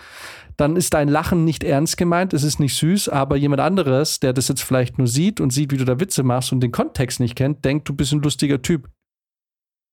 dann 0.55 0.75
ist 0.75 0.93
dein 0.93 1.07
Lachen 1.07 1.43
nicht 1.43 1.63
ernst 1.63 1.97
gemeint, 1.97 2.33
es 2.33 2.43
ist 2.43 2.59
nicht 2.59 2.75
süß, 2.75 3.09
aber 3.09 3.35
jemand 3.35 3.61
anderes, 3.61 4.19
der 4.19 4.33
das 4.33 4.47
jetzt 4.47 4.63
vielleicht 4.63 4.97
nur 4.97 5.07
sieht 5.07 5.41
und 5.41 5.51
sieht, 5.51 5.71
wie 5.71 5.77
du 5.77 5.85
da 5.85 5.99
Witze 5.99 6.23
machst 6.23 6.51
und 6.51 6.61
den 6.61 6.71
Kontext 6.71 7.19
nicht 7.19 7.35
kennt, 7.35 7.65
denkt, 7.65 7.89
du 7.89 7.93
bist 7.93 8.13
ein 8.13 8.21
lustiger 8.21 8.61
Typ. 8.61 8.89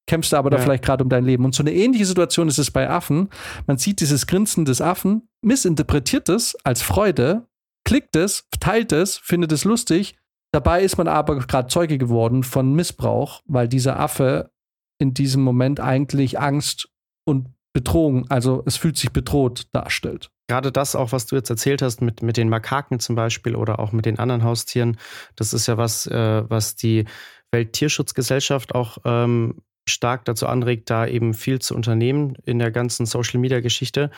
Kämpfst 0.06 0.34
aber 0.34 0.50
ja. 0.50 0.58
da 0.58 0.62
vielleicht 0.62 0.84
gerade 0.84 1.02
um 1.02 1.08
dein 1.08 1.24
Leben. 1.24 1.46
Und 1.46 1.54
so 1.54 1.62
eine 1.62 1.72
ähnliche 1.72 2.04
Situation 2.04 2.48
ist 2.48 2.58
es 2.58 2.70
bei 2.70 2.90
Affen. 2.90 3.30
Man 3.66 3.78
sieht 3.78 4.00
dieses 4.00 4.26
Grinsen 4.26 4.66
des 4.66 4.82
Affen, 4.82 5.28
missinterpretiert 5.42 6.28
es 6.28 6.54
als 6.62 6.82
Freude 6.82 7.46
klickt 7.84 8.16
es, 8.16 8.48
teilt 8.60 8.92
es, 8.92 9.16
findet 9.18 9.52
es 9.52 9.64
lustig. 9.64 10.16
Dabei 10.52 10.82
ist 10.82 10.98
man 10.98 11.08
aber 11.08 11.38
gerade 11.38 11.68
Zeuge 11.68 11.98
geworden 11.98 12.42
von 12.44 12.74
Missbrauch, 12.74 13.42
weil 13.46 13.68
dieser 13.68 13.98
Affe 13.98 14.50
in 14.98 15.14
diesem 15.14 15.42
Moment 15.42 15.80
eigentlich 15.80 16.38
Angst 16.38 16.88
und 17.24 17.48
Bedrohung, 17.72 18.30
also 18.30 18.62
es 18.66 18.76
fühlt 18.76 18.96
sich 18.96 19.12
bedroht 19.12 19.66
darstellt. 19.72 20.30
Gerade 20.48 20.70
das 20.70 20.94
auch, 20.94 21.10
was 21.10 21.26
du 21.26 21.36
jetzt 21.36 21.50
erzählt 21.50 21.82
hast 21.82 22.00
mit, 22.00 22.22
mit 22.22 22.36
den 22.36 22.48
Makaken 22.48 23.00
zum 23.00 23.16
Beispiel 23.16 23.56
oder 23.56 23.80
auch 23.80 23.92
mit 23.92 24.06
den 24.06 24.18
anderen 24.18 24.44
Haustieren, 24.44 24.98
das 25.34 25.52
ist 25.52 25.66
ja 25.66 25.76
was, 25.76 26.06
äh, 26.06 26.48
was 26.48 26.76
die 26.76 27.04
Welttierschutzgesellschaft 27.50 28.74
auch 28.74 28.98
ähm, 29.04 29.62
stark 29.86 30.24
dazu 30.24 30.46
anregt, 30.46 30.90
da 30.90 31.06
eben 31.06 31.34
viel 31.34 31.58
zu 31.60 31.74
unternehmen 31.74 32.36
in 32.44 32.58
der 32.58 32.70
ganzen 32.70 33.06
Social-Media-Geschichte. 33.06 34.10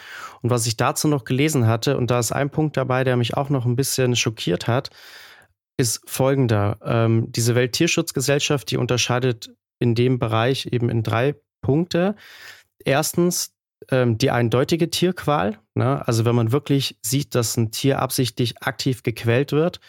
Und 0.43 0.51
was 0.51 0.67
ich 0.67 0.77
dazu 0.77 1.09
noch 1.09 1.25
gelesen 1.25 1.67
hatte, 1.67 1.97
und 1.97 2.11
da 2.11 2.19
ist 2.19 2.33
ein 2.33 2.51
Punkt 2.51 2.77
dabei, 2.77 3.05
der 3.05 3.17
mich 3.17 3.37
auch 3.37 3.51
noch 3.51 3.67
ein 3.67 3.77
bisschen 3.77 4.17
schockiert 4.17 4.67
hat, 4.67 4.91
ist 5.77 6.09
folgender. 6.09 6.79
Ähm, 6.85 7.31
diese 7.33 7.55
Welttierschutzgesellschaft, 7.55 8.71
die 8.71 8.77
unterscheidet 8.77 9.51
in 9.79 9.95
dem 9.95 10.19
Bereich 10.19 10.67
eben 10.73 10.89
in 10.89 11.03
drei 11.03 11.35
Punkte. 11.61 12.15
Erstens 12.85 13.53
ähm, 13.91 14.19
die 14.19 14.31
eindeutige 14.31 14.91
Tierqual. 14.91 15.59
Ne? 15.75 16.07
Also 16.07 16.25
wenn 16.25 16.35
man 16.35 16.53
wirklich 16.53 16.99
sieht, 17.03 17.35
dass 17.35 17.57
ein 17.57 17.71
Tier 17.71 18.01
absichtlich 18.01 18.63
aktiv 18.63 19.03
gequält 19.03 19.53
wird. 19.53 19.81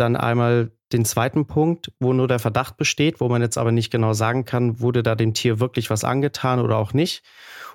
Dann 0.00 0.16
einmal 0.16 0.72
den 0.92 1.04
zweiten 1.04 1.46
Punkt, 1.46 1.92
wo 2.00 2.12
nur 2.12 2.26
der 2.26 2.38
Verdacht 2.38 2.76
besteht, 2.76 3.20
wo 3.20 3.28
man 3.28 3.42
jetzt 3.42 3.58
aber 3.58 3.70
nicht 3.70 3.90
genau 3.90 4.12
sagen 4.12 4.44
kann, 4.44 4.80
wurde 4.80 5.02
da 5.02 5.14
dem 5.14 5.34
Tier 5.34 5.60
wirklich 5.60 5.90
was 5.90 6.04
angetan 6.04 6.58
oder 6.58 6.78
auch 6.78 6.92
nicht. 6.92 7.22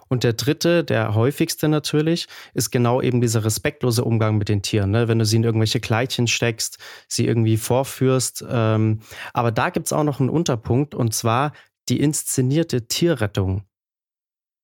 Und 0.08 0.24
der 0.24 0.34
dritte, 0.34 0.84
der 0.84 1.16
häufigste 1.16 1.68
natürlich, 1.68 2.28
ist 2.54 2.72
genau 2.72 3.02
eben 3.02 3.22
dieser 3.22 3.44
respektlose 3.44 4.04
Umgang 4.04 4.38
mit 4.38 4.50
den 4.50 4.62
Tieren. 4.62 4.92
Ne? 4.92 5.08
Wenn 5.08 5.20
du 5.20 5.26
sie 5.26 5.38
in 5.38 5.44
irgendwelche 5.44 5.80
Kleidchen 5.80 6.28
steckst, 6.28 6.78
sie 7.08 7.26
irgendwie 7.26 7.58
vorführst. 7.58 8.46
Ähm, 8.48 9.02
aber 9.34 9.52
da 9.52 9.70
gibt 9.70 9.88
es 9.88 9.94
auch 9.94 10.04
noch 10.04 10.20
einen 10.20 10.30
Unterpunkt 10.30 10.94
und 10.94 11.14
zwar 11.14 11.54
die 11.90 12.00
inszenierte 12.00 12.88
Tierrettung. 12.88 13.64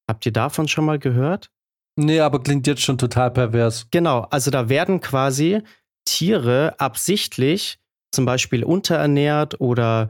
Habt 0.08 0.26
ihr 0.26 0.34
davon 0.34 0.67
schon 0.67 0.86
mal 0.86 1.00
gehört? 1.00 1.52
Nee, 1.95 2.19
aber 2.19 2.41
klingt 2.41 2.67
jetzt 2.67 2.82
schon 2.82 2.97
total 2.97 3.32
pervers. 3.32 3.88
Genau, 3.91 4.21
also 4.30 4.50
da 4.50 4.69
werden 4.69 5.02
quasi 5.02 5.62
Tiere 6.06 6.76
absichtlich 6.80 7.80
zum 8.12 8.26
Beispiel 8.26 8.64
unterernährt 8.64 9.62
oder 9.62 10.10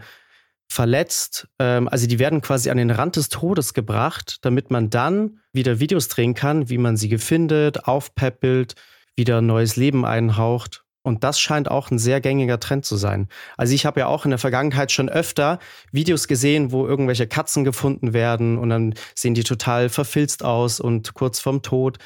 verletzt. 0.71 1.47
Ähm, 1.59 1.87
also 1.87 2.07
die 2.07 2.19
werden 2.19 2.41
quasi 2.41 2.69
an 2.69 2.77
den 2.77 2.91
Rand 2.91 3.15
des 3.15 3.29
Todes 3.29 3.73
gebracht, 3.73 4.37
damit 4.41 4.71
man 4.71 4.89
dann 4.89 5.39
wieder 5.53 5.79
Videos 5.79 6.07
drehen 6.07 6.33
kann, 6.33 6.69
wie 6.69 6.77
man 6.77 6.97
sie 6.97 7.17
findet, 7.17 7.85
aufpäppelt, 7.87 8.75
wieder 9.15 9.41
neues 9.41 9.75
Leben 9.75 10.05
einhaucht. 10.05 10.83
Und 11.03 11.23
das 11.23 11.39
scheint 11.39 11.69
auch 11.69 11.89
ein 11.89 11.97
sehr 11.97 12.21
gängiger 12.21 12.59
Trend 12.59 12.85
zu 12.85 12.95
sein. 12.95 13.27
Also 13.57 13.73
ich 13.73 13.85
habe 13.85 14.01
ja 14.01 14.07
auch 14.07 14.23
in 14.23 14.29
der 14.29 14.37
Vergangenheit 14.37 14.91
schon 14.91 15.09
öfter 15.09 15.57
Videos 15.91 16.27
gesehen, 16.27 16.71
wo 16.71 16.85
irgendwelche 16.85 17.27
Katzen 17.27 17.63
gefunden 17.63 18.13
werden 18.13 18.57
und 18.57 18.69
dann 18.69 18.93
sehen 19.15 19.33
die 19.33 19.43
total 19.43 19.89
verfilzt 19.89 20.43
aus 20.43 20.79
und 20.79 21.15
kurz 21.15 21.39
vorm 21.39 21.63
Tod. 21.63 21.97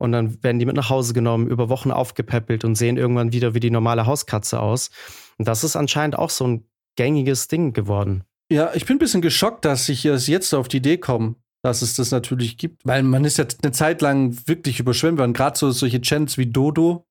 Und 0.00 0.12
dann 0.12 0.42
werden 0.42 0.58
die 0.58 0.64
mit 0.64 0.76
nach 0.76 0.88
Hause 0.88 1.12
genommen, 1.12 1.46
über 1.46 1.68
Wochen 1.68 1.90
aufgepäppelt 1.90 2.64
und 2.64 2.74
sehen 2.74 2.96
irgendwann 2.96 3.32
wieder 3.32 3.52
wie 3.54 3.60
die 3.60 3.70
normale 3.70 4.06
Hauskatze 4.06 4.58
aus. 4.58 4.90
Und 5.36 5.46
das 5.46 5.62
ist 5.62 5.76
anscheinend 5.76 6.18
auch 6.18 6.30
so 6.30 6.46
ein 6.46 6.64
gängiges 6.96 7.48
Ding 7.48 7.74
geworden. 7.74 8.24
Ja, 8.50 8.72
ich 8.74 8.86
bin 8.86 8.96
ein 8.96 8.98
bisschen 8.98 9.20
geschockt, 9.20 9.64
dass 9.66 9.88
ich 9.90 10.02
jetzt 10.02 10.54
auf 10.54 10.68
die 10.68 10.78
Idee 10.78 10.96
komme, 10.96 11.34
dass 11.62 11.82
es 11.82 11.96
das 11.96 12.12
natürlich 12.12 12.56
gibt. 12.56 12.80
Weil 12.84 13.02
man 13.02 13.24
ist 13.26 13.36
ja 13.36 13.44
eine 13.62 13.72
Zeit 13.72 14.00
lang 14.00 14.36
wirklich 14.46 14.80
überschwemmt 14.80 15.18
worden. 15.18 15.34
Gerade 15.34 15.58
so 15.58 15.70
solche 15.70 16.00
Chants 16.00 16.38
wie 16.38 16.46
Dodo. 16.46 17.04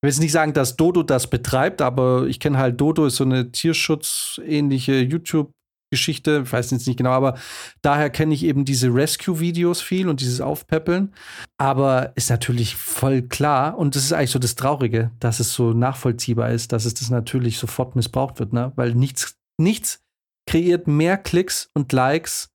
Ich 0.00 0.02
will 0.02 0.10
jetzt 0.10 0.20
nicht 0.20 0.32
sagen, 0.32 0.52
dass 0.52 0.76
Dodo 0.76 1.04
das 1.04 1.30
betreibt, 1.30 1.80
aber 1.80 2.26
ich 2.26 2.40
kenne 2.40 2.58
halt 2.58 2.80
Dodo 2.80 3.06
ist 3.06 3.16
so 3.16 3.24
eine 3.24 3.52
tierschutzähnliche 3.52 4.98
YouTube 4.98 5.52
Geschichte, 5.92 6.42
ich 6.46 6.52
weiß 6.52 6.70
jetzt 6.70 6.86
nicht 6.86 6.96
genau, 6.96 7.10
aber 7.10 7.38
daher 7.82 8.08
kenne 8.08 8.32
ich 8.32 8.44
eben 8.44 8.64
diese 8.64 8.88
Rescue-Videos 8.88 9.82
viel 9.82 10.08
und 10.08 10.20
dieses 10.20 10.40
Aufpäppeln. 10.40 11.14
Aber 11.58 12.12
ist 12.16 12.30
natürlich 12.30 12.76
voll 12.76 13.22
klar 13.22 13.76
und 13.76 13.94
das 13.94 14.04
ist 14.04 14.12
eigentlich 14.12 14.30
so 14.30 14.38
das 14.38 14.54
Traurige, 14.54 15.12
dass 15.20 15.38
es 15.38 15.52
so 15.52 15.74
nachvollziehbar 15.74 16.50
ist, 16.50 16.72
dass 16.72 16.86
es 16.86 16.94
das 16.94 17.10
natürlich 17.10 17.58
sofort 17.58 17.94
missbraucht 17.94 18.40
wird, 18.40 18.54
ne? 18.54 18.72
Weil 18.74 18.94
nichts, 18.94 19.36
nichts 19.60 20.00
kreiert 20.48 20.88
mehr 20.88 21.18
Klicks 21.18 21.70
und 21.74 21.92
Likes 21.92 22.48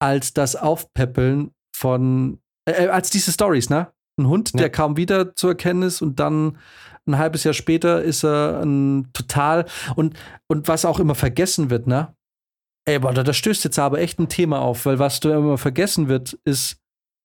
als 0.00 0.34
das 0.34 0.56
Aufpäppeln 0.56 1.52
von, 1.74 2.40
äh, 2.68 2.86
äh 2.86 2.88
als 2.88 3.10
diese 3.10 3.32
Stories, 3.32 3.70
ne? 3.70 3.92
Ein 4.18 4.26
Hund, 4.26 4.50
ja. 4.52 4.58
der 4.58 4.70
kaum 4.70 4.96
wieder 4.96 5.36
zu 5.36 5.46
erkennen 5.46 5.84
ist 5.84 6.02
und 6.02 6.18
dann 6.18 6.58
ein 7.06 7.18
halbes 7.18 7.44
Jahr 7.44 7.54
später 7.54 8.02
ist 8.02 8.24
er 8.24 8.60
ein 8.62 9.10
total 9.12 9.66
und, 9.96 10.16
und 10.48 10.68
was 10.68 10.84
auch 10.84 11.00
immer 11.00 11.14
vergessen 11.14 11.70
wird, 11.70 11.86
ne? 11.86 12.14
Ey, 12.88 12.96
aber 12.96 13.12
da 13.12 13.32
stößt 13.34 13.64
jetzt 13.64 13.78
aber 13.78 13.98
echt 13.98 14.18
ein 14.18 14.30
Thema 14.30 14.62
auf, 14.62 14.86
weil 14.86 14.98
was 14.98 15.20
du 15.20 15.28
immer 15.28 15.58
vergessen 15.58 16.08
wird, 16.08 16.38
ist, 16.44 16.78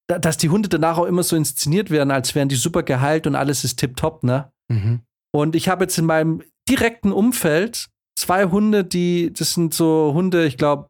dass 0.07 0.35
die 0.35 0.49
Hunde 0.49 0.67
danach 0.67 0.97
auch 0.97 1.05
immer 1.05 1.23
so 1.23 1.37
inszeniert 1.37 1.89
werden, 1.89 2.11
als 2.11 2.35
wären 2.35 2.49
die 2.49 2.55
super 2.55 2.83
geheilt 2.83 3.27
und 3.27 3.35
alles 3.35 3.63
ist 3.63 3.77
tipptopp, 3.77 4.23
ne? 4.23 4.51
Mhm. 4.69 5.03
Und 5.33 5.55
ich 5.55 5.69
habe 5.69 5.85
jetzt 5.85 5.97
in 5.97 6.05
meinem 6.05 6.43
direkten 6.67 7.13
Umfeld 7.13 7.87
zwei 8.19 8.43
Hunde, 8.45 8.83
die, 8.83 9.31
das 9.31 9.53
sind 9.53 9.73
so 9.73 10.11
Hunde, 10.13 10.45
ich 10.45 10.57
glaube, 10.57 10.89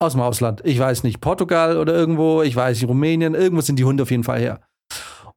aus 0.00 0.12
dem 0.12 0.22
Ausland. 0.22 0.62
Ich 0.64 0.78
weiß 0.78 1.02
nicht, 1.02 1.20
Portugal 1.20 1.76
oder 1.76 1.92
irgendwo, 1.92 2.40
ich 2.40 2.56
weiß 2.56 2.80
nicht, 2.80 2.88
Rumänien, 2.88 3.34
irgendwo 3.34 3.60
sind 3.60 3.78
die 3.78 3.84
Hunde 3.84 4.04
auf 4.04 4.10
jeden 4.10 4.24
Fall 4.24 4.40
her. 4.40 4.62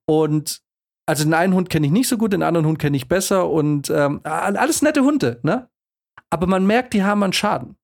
Und 0.07 0.61
also 1.05 1.25
den 1.25 1.33
einen 1.33 1.55
Hund 1.55 1.69
kenne 1.69 1.87
ich 1.87 1.91
nicht 1.91 2.07
so 2.07 2.17
gut, 2.17 2.31
den 2.31 2.41
anderen 2.41 2.65
Hund 2.65 2.79
kenne 2.79 2.95
ich 2.95 3.09
besser 3.09 3.49
und 3.49 3.89
ähm, 3.89 4.21
alles 4.23 4.81
nette 4.81 5.01
Hunde, 5.01 5.41
ne? 5.43 5.69
Aber 6.29 6.47
man 6.47 6.65
merkt, 6.65 6.93
die 6.93 7.03
haben 7.03 7.21
einen 7.21 7.33
Schaden. 7.33 7.75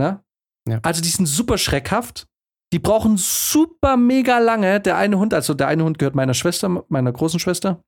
Ne? 0.00 0.24
Ja. 0.66 0.80
Also 0.82 1.02
die 1.02 1.08
sind 1.08 1.26
super 1.26 1.58
schreckhaft. 1.58 2.26
Die 2.72 2.78
brauchen 2.78 3.18
super 3.18 3.98
mega 3.98 4.38
lange. 4.38 4.80
Der 4.80 4.96
eine 4.96 5.18
Hund, 5.18 5.34
also 5.34 5.52
der 5.52 5.68
eine 5.68 5.84
Hund 5.84 5.98
gehört 5.98 6.14
meiner 6.14 6.34
Schwester, 6.34 6.84
meiner 6.88 7.12
großen 7.12 7.38
Schwester. 7.38 7.82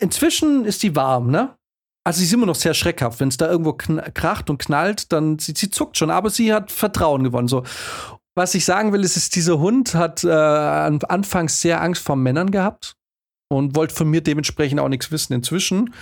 Inzwischen 0.00 0.64
ist 0.64 0.82
die 0.84 0.94
warm, 0.94 1.30
ne? 1.30 1.56
Also 2.06 2.18
sie 2.18 2.26
ist 2.26 2.32
immer 2.32 2.46
noch 2.46 2.54
sehr 2.54 2.74
schreckhaft. 2.74 3.18
Wenn 3.18 3.28
es 3.28 3.36
da 3.36 3.50
irgendwo 3.50 3.72
kracht 3.72 4.48
und 4.48 4.58
knallt, 4.58 5.10
dann 5.12 5.38
sie, 5.38 5.54
sie 5.56 5.70
zuckt 5.70 5.96
schon, 5.96 6.10
aber 6.10 6.30
sie 6.30 6.52
hat 6.52 6.70
Vertrauen 6.70 7.24
gewonnen. 7.24 7.48
So. 7.48 7.64
Was 8.36 8.54
ich 8.54 8.64
sagen 8.64 8.92
will, 8.92 9.02
ist, 9.02 9.16
ist 9.16 9.34
dieser 9.34 9.58
Hund 9.58 9.94
hat 9.94 10.22
äh, 10.22 10.28
anfangs 10.28 11.60
sehr 11.60 11.80
Angst 11.80 12.02
vor 12.02 12.16
Männern 12.16 12.50
gehabt 12.50 12.94
und 13.50 13.74
wollte 13.74 13.94
von 13.94 14.08
mir 14.08 14.20
dementsprechend 14.20 14.80
auch 14.80 14.88
nichts 14.88 15.10
wissen. 15.10 15.32
Inzwischen 15.32 15.94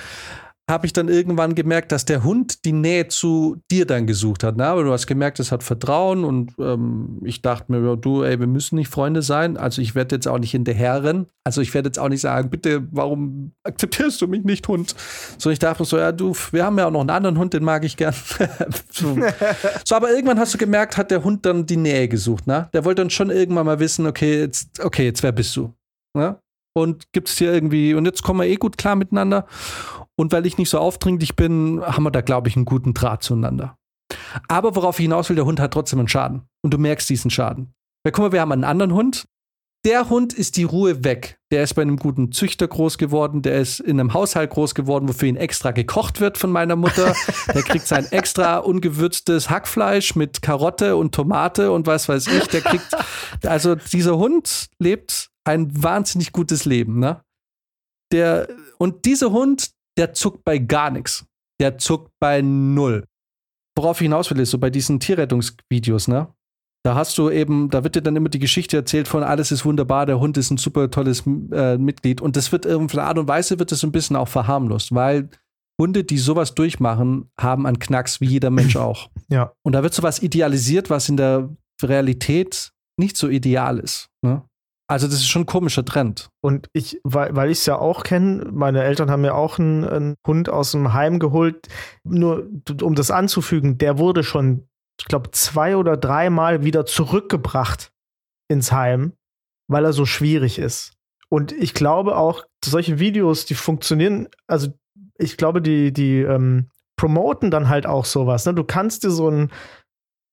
habe 0.71 0.87
ich 0.87 0.93
dann 0.93 1.09
irgendwann 1.09 1.55
gemerkt, 1.55 1.91
dass 1.91 2.05
der 2.05 2.23
Hund 2.23 2.65
die 2.65 2.73
Nähe 2.73 3.09
zu 3.09 3.57
dir 3.71 3.85
dann 3.85 4.07
gesucht 4.07 4.45
hat. 4.45 4.57
Ne? 4.57 4.65
Aber 4.65 4.85
du 4.85 4.93
hast 4.93 5.07
gemerkt, 5.07 5.41
es 5.41 5.51
hat 5.51 5.63
Vertrauen 5.63 6.25
und 6.25 6.53
ähm, 6.59 7.21
ich 7.25 7.43
dachte 7.43 7.73
mir, 7.73 7.97
du, 7.97 8.23
ey, 8.23 8.39
wir 8.39 8.47
müssen 8.47 8.77
nicht 8.77 8.89
Freunde 8.89 9.23
sein. 9.23 9.57
Also 9.57 9.83
ich 9.83 9.95
werde 9.97 10.15
jetzt 10.17 10.29
auch 10.29 10.39
nicht 10.39 10.53
hinterherren. 10.53 11.27
Also 11.45 11.61
ich 11.61 11.75
werde 11.75 11.89
jetzt 11.89 11.99
auch 11.99 12.09
nicht 12.09 12.21
sagen, 12.21 12.49
bitte, 12.49 12.87
warum 12.93 13.53
akzeptierst 13.65 14.23
du 14.23 14.29
mich 14.29 14.45
nicht, 14.45 14.67
Hund? 14.69 14.95
So, 15.37 15.51
ich 15.51 15.59
dachte 15.59 15.85
so, 15.85 15.99
ja, 15.99 16.13
du, 16.13 16.35
wir 16.53 16.65
haben 16.65 16.79
ja 16.79 16.87
auch 16.87 16.93
noch 16.93 17.01
einen 17.01 17.11
anderen 17.11 17.39
Hund, 17.39 17.55
den 17.55 17.65
mag 17.65 17.85
ich 17.85 17.97
gern. 17.97 18.15
so. 18.91 19.19
so. 19.85 19.95
aber 19.97 20.11
irgendwann 20.11 20.39
hast 20.39 20.55
du 20.55 20.59
gemerkt, 20.59 20.97
hat 20.97 21.11
der 21.11 21.25
Hund 21.25 21.45
dann 21.45 21.67
die 21.67 21.77
Nähe 21.77 22.07
gesucht. 22.07 22.47
Ne? 22.47 22.69
Der 22.73 22.85
wollte 22.85 23.03
dann 23.03 23.11
schon 23.11 23.31
irgendwann 23.31 23.67
mal 23.67 23.81
wissen, 23.81 24.07
okay, 24.07 24.41
jetzt, 24.41 24.79
okay, 24.81 25.07
jetzt 25.07 25.25
wer 25.25 25.33
bist 25.33 25.57
du? 25.57 25.75
Ne? 26.17 26.39
Und 26.75 27.13
gibt 27.13 27.29
es 27.29 27.37
hier 27.37 27.53
irgendwie, 27.53 27.95
und 27.95 28.07
jetzt 28.07 28.23
kommen 28.23 28.41
wir 28.41 28.47
eh 28.47 28.57
gut 28.57 28.79
klar 28.79 28.97
miteinander. 28.97 29.47
Und 30.17 30.33
weil 30.33 30.47
ich 30.47 30.59
nicht 30.59 30.71
so 30.71 30.79
aufdringlich 30.79 31.37
bin, 31.37 31.81
haben 31.83 32.05
wir 32.05 32.11
da, 32.11 32.21
glaube 32.21 32.49
ich, 32.49 32.57
einen 32.57 32.65
guten 32.65 32.95
Draht 32.95 33.23
zueinander. 33.23 33.77
Aber 34.49 34.77
worauf 34.77 34.99
ich 34.99 35.05
hinaus 35.05 35.29
will, 35.29 35.37
der 35.37 35.47
Hund 35.47 35.59
hat 35.59 35.73
trotzdem 35.73 35.99
einen 35.99 36.09
Schaden. 36.09 36.43
Und 36.63 36.75
du 36.75 36.79
merkst 36.79 37.09
diesen 37.09 37.31
Schaden. 37.31 37.73
Weil 38.05 38.13
guck 38.13 38.25
mal, 38.25 38.33
wir 38.33 38.41
haben 38.41 38.53
einen 38.53 38.65
anderen 38.65 38.93
Hund, 38.93 39.27
der 39.85 40.11
Hund 40.11 40.33
ist 40.33 40.57
die 40.57 40.63
Ruhe 40.63 41.03
weg. 41.03 41.41
Der 41.51 41.65
ist 41.65 41.75
bei 41.75 41.83
einem 41.83 41.97
guten 41.97 42.31
Züchter 42.31 42.69
groß 42.69 42.99
geworden, 42.99 43.43
der 43.43 43.61
ist 43.61 43.81
in 43.81 43.99
einem 43.99 44.15
Haushalt 44.15 44.51
groß 44.51 44.77
geworden, 44.77 45.09
wofür 45.09 45.29
ihn 45.29 45.37
extra 45.37 45.73
gekocht 45.73 46.21
wird 46.21 46.39
von 46.39 46.53
meiner 46.53 46.77
Mutter. 46.77 47.15
Der 47.53 47.63
kriegt 47.63 47.87
sein 47.89 48.07
extra 48.13 48.59
ungewürztes 48.59 49.51
Hackfleisch 49.51 50.15
mit 50.15 50.41
Karotte 50.41 50.97
und 50.97 51.15
Tomate 51.15 51.73
und 51.73 51.89
was 51.89 52.09
weiß 52.09 52.29
ich. 52.29 52.47
Der 52.49 52.61
kriegt, 52.61 52.97
also 53.45 53.75
dieser 53.75 54.19
Hund 54.19 54.69
lebt 54.79 55.31
ein 55.45 55.83
wahnsinnig 55.83 56.31
gutes 56.33 56.65
Leben, 56.65 57.01
ne? 57.01 57.23
Der, 58.13 58.47
und 58.79 59.05
dieser 59.05 59.33
Hund, 59.33 59.71
der 59.99 60.13
zuckt 60.13 60.45
bei 60.45 60.59
gar 60.59 60.91
nichts. 60.91 61.27
Der 61.61 61.79
zuckt 61.79 62.13
bei 62.21 62.43
null. 62.43 63.05
Worauf 63.77 64.01
ich 64.01 64.05
hinaus 64.05 64.31
will, 64.31 64.41
ist 64.41 64.51
so 64.51 64.59
bei 64.59 64.71
diesen 64.71 65.01
Tierrettungsvideos, 65.01 66.09
ne? 66.09 66.29
Da 66.85 66.97
hast 66.97 67.17
du 67.17 67.31
eben, 67.31 67.71
da 67.71 67.85
wird 67.85 67.95
dir 67.95 68.03
dann 68.03 68.17
immer 68.17 68.29
die 68.29 68.41
Geschichte 68.41 68.77
erzählt 68.77 69.07
von 69.07 69.23
alles 69.23 69.53
ist 69.53 69.65
wunderbar, 69.65 70.05
der 70.05 70.19
Hund 70.19 70.37
ist 70.37 70.51
ein 70.51 70.57
super 70.57 70.91
tolles 70.91 71.23
äh, 71.53 71.79
Mitglied. 71.79 72.21
Und 72.21 72.37
das 72.37 72.51
wird 72.51 72.67
irgendwie 72.67 72.99
Art 72.99 73.19
und 73.19 73.29
Weise 73.29 73.61
wird 73.61 73.71
das 73.71 73.85
ein 73.85 73.93
bisschen 73.93 74.17
auch 74.17 74.27
verharmlost, 74.27 74.93
weil 74.93 75.29
Hunde, 75.81 76.03
die 76.03 76.19
sowas 76.19 76.55
durchmachen, 76.55 77.31
haben 77.39 77.67
einen 77.67 77.79
Knacks, 77.79 78.21
wie 78.21 78.27
jeder 78.27 78.51
Mensch 78.51 78.77
auch. 78.77 79.11
Ja. 79.29 79.53
Und 79.63 79.75
da 79.75 79.85
wird 79.85 79.95
sowas 79.95 80.21
idealisiert, 80.21 80.91
was 80.91 81.09
in 81.09 81.17
der 81.17 81.51
Realität 81.83 82.73
nicht 82.99 83.17
so 83.17 83.29
ideal 83.29 83.79
ist. 83.79 84.09
Ne? 84.23 84.43
Also, 84.93 85.07
das 85.07 85.17
ist 85.17 85.29
schon 85.29 85.43
ein 85.43 85.47
komischer 85.47 85.85
Trend. 85.85 86.29
Und 86.41 86.69
ich, 86.73 87.01
weil, 87.03 87.35
weil 87.35 87.51
ich 87.51 87.59
es 87.59 87.67
ja 87.67 87.79
auch 87.79 88.05
kenne, 88.05 88.51
meine 88.53 88.83
Eltern 88.83 89.11
haben 89.11 89.25
ja 89.25 89.35
auch 89.35 89.59
einen, 89.59 89.85
einen 89.85 90.15
Hund 90.27 90.49
aus 90.49 90.73
dem 90.73 90.93
Heim 90.93 91.19
geholt. 91.19 91.69
Nur 92.05 92.49
um 92.83 92.95
das 92.95 93.11
anzufügen, 93.11 93.79
der 93.79 93.99
wurde 93.99 94.23
schon 94.23 94.69
ich 95.03 95.07
glaube, 95.07 95.31
zwei 95.33 95.77
oder 95.77 95.97
dreimal 95.97 96.65
wieder 96.65 96.87
zurückgebracht 96.87 97.93
ins 98.49 98.73
Heim, 98.73 99.15
weil 99.69 99.85
er 99.85 99.93
so 99.93 100.07
schwierig 100.07 100.59
ist. 100.59 100.93
Und 101.29 101.53
ich 101.53 101.75
glaube 101.75 102.17
auch, 102.17 102.45
solche 102.65 102.99
Videos, 102.99 103.47
die 103.47 103.55
funktionieren, 103.55 104.29
also 104.47 104.69
ich 105.19 105.37
glaube, 105.37 105.63
die, 105.63 105.93
die 105.93 106.21
ähm, 106.21 106.71
promoten 106.97 107.51
dann 107.51 107.69
halt 107.69 107.87
auch 107.87 108.05
sowas. 108.05 108.45
Ne? 108.47 108.55
Du 108.55 108.65
kannst 108.65 109.03
dir 109.03 109.11
so 109.11 109.29
einen, 109.29 109.51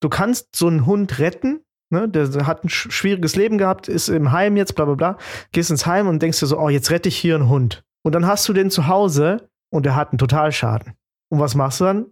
du 0.02 0.10
kannst 0.10 0.56
so 0.56 0.68
einen 0.68 0.86
Hund 0.86 1.20
retten, 1.20 1.62
ne? 1.90 2.10
der 2.10 2.48
hat 2.48 2.64
ein 2.64 2.70
schwieriges 2.70 3.36
Leben 3.36 3.58
gehabt, 3.58 3.88
ist 3.88 4.10
im 4.10 4.32
Heim 4.32 4.58
jetzt, 4.58 4.76
bla 4.76 4.86
bla 4.86 4.96
bla, 4.96 5.18
gehst 5.52 5.72
ins 5.72 5.86
Heim 5.86 6.08
und 6.08 6.22
denkst 6.22 6.40
dir 6.40 6.46
so, 6.46 6.60
oh, 6.60 6.70
jetzt 6.70 6.92
rette 6.92 7.10
ich 7.10 7.18
hier 7.18 7.36
einen 7.36 7.50
Hund. 7.50 7.84
Und 8.04 8.16
dann 8.16 8.26
hast 8.26 8.48
du 8.48 8.54
den 8.54 8.72
zu 8.72 8.88
Hause 8.88 9.50
und 9.72 9.86
der 9.86 9.96
hat 9.96 10.12
einen 10.12 10.18
Totalschaden. 10.18 10.94
Und 11.32 11.40
was 11.40 11.56
machst 11.56 11.82
du 11.82 11.86
dann? 11.86 12.06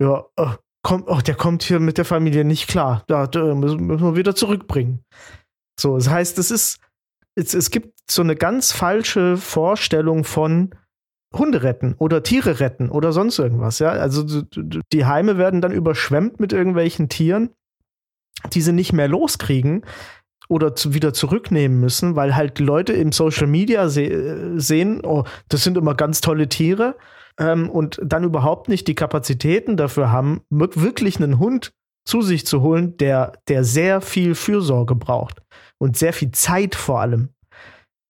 Ja, 0.00 0.24
oh, 0.36 0.52
kommt, 0.82 1.04
oh, 1.08 1.20
der 1.20 1.34
kommt 1.34 1.62
hier 1.62 1.80
mit 1.80 1.98
der 1.98 2.04
Familie 2.04 2.44
nicht 2.44 2.68
klar. 2.68 3.04
Da, 3.06 3.26
da 3.26 3.54
müssen 3.54 3.88
wir 3.88 4.16
wieder 4.16 4.34
zurückbringen. 4.34 5.04
So, 5.78 5.96
das 5.96 6.08
heißt, 6.08 6.38
es 6.38 6.50
ist, 6.50 6.80
es, 7.36 7.54
es 7.54 7.70
gibt 7.70 7.98
so 8.10 8.22
eine 8.22 8.36
ganz 8.36 8.72
falsche 8.72 9.36
Vorstellung 9.36 10.24
von 10.24 10.74
Hunde 11.36 11.62
retten 11.62 11.94
oder 11.98 12.22
Tiere 12.22 12.58
retten 12.60 12.90
oder 12.90 13.12
sonst 13.12 13.38
irgendwas. 13.38 13.78
Ja, 13.80 13.90
also 13.90 14.42
die 14.92 15.04
Heime 15.04 15.36
werden 15.36 15.60
dann 15.60 15.72
überschwemmt 15.72 16.40
mit 16.40 16.52
irgendwelchen 16.52 17.08
Tieren, 17.08 17.50
die 18.52 18.60
sie 18.60 18.72
nicht 18.72 18.92
mehr 18.92 19.08
loskriegen 19.08 19.84
oder 20.48 20.74
zu, 20.74 20.94
wieder 20.94 21.12
zurücknehmen 21.12 21.80
müssen, 21.80 22.16
weil 22.16 22.34
halt 22.34 22.58
Leute 22.58 22.92
im 22.92 23.12
Social 23.12 23.46
Media 23.46 23.88
se 23.88 24.58
sehen, 24.58 25.04
oh, 25.04 25.24
das 25.48 25.64
sind 25.64 25.76
immer 25.76 25.94
ganz 25.94 26.20
tolle 26.20 26.48
Tiere 26.48 26.96
ähm, 27.38 27.68
und 27.70 28.00
dann 28.02 28.24
überhaupt 28.24 28.68
nicht 28.68 28.88
die 28.88 28.94
Kapazitäten 28.94 29.76
dafür 29.76 30.10
haben, 30.10 30.40
wirklich 30.50 31.16
einen 31.16 31.38
Hund 31.38 31.72
zu 32.06 32.22
sich 32.22 32.46
zu 32.46 32.62
holen, 32.62 32.96
der, 32.96 33.32
der 33.48 33.64
sehr 33.64 34.00
viel 34.00 34.34
Fürsorge 34.34 34.94
braucht 34.94 35.42
und 35.78 35.98
sehr 35.98 36.14
viel 36.14 36.30
Zeit 36.30 36.74
vor 36.74 37.00
allem. 37.00 37.30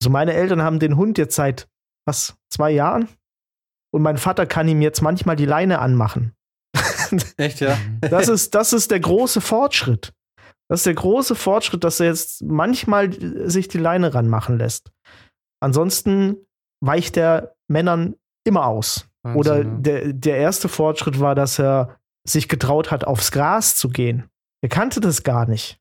Also 0.01 0.11
meine 0.11 0.35
Eltern 0.35 0.62
haben 0.62 0.79
den 0.79 0.97
Hund 0.97 1.18
jetzt 1.18 1.35
seit 1.35 1.66
was, 2.07 2.37
zwei 2.51 2.70
Jahren? 2.70 3.09
Und 3.93 4.03
mein 4.03 4.18
Vater 4.18 4.47
kann 4.47 4.68
ihm 4.68 4.83
jetzt 4.83 5.03
manchmal 5.03 5.37
die 5.37 5.47
Leine 5.47 5.79
anmachen. 5.79 6.33
Echt, 7.37 7.61
ja? 7.61 7.76
das, 8.01 8.29
ist, 8.29 8.55
das 8.55 8.72
ist 8.72 8.91
der 8.91 9.01
große 9.01 9.41
Fortschritt. 9.41 10.12
Das 10.69 10.81
ist 10.81 10.87
der 10.87 10.95
große 10.95 11.35
Fortschritt, 11.35 11.83
dass 11.83 12.01
er 12.01 12.07
jetzt 12.07 12.43
manchmal 12.43 13.12
sich 13.49 13.69
die 13.69 13.79
Leine 13.79 14.14
ranmachen 14.14 14.59
lässt. 14.59 14.91
Ansonsten 15.61 16.37
weicht 16.81 17.16
er 17.16 17.55
Männern 17.69 18.16
immer 18.45 18.66
aus. 18.66 19.09
Wahnsinn, 19.23 19.39
Oder 19.39 19.64
der, 19.64 20.12
der 20.12 20.37
erste 20.37 20.69
Fortschritt 20.69 21.21
war, 21.21 21.35
dass 21.35 21.59
er 21.59 21.99
sich 22.27 22.49
getraut 22.49 22.91
hat, 22.91 23.05
aufs 23.05 23.33
Gras 23.33 23.77
zu 23.77 23.89
gehen. 23.89 24.29
Er 24.62 24.69
kannte 24.69 25.01
das 25.01 25.23
gar 25.23 25.47
nicht. 25.47 25.81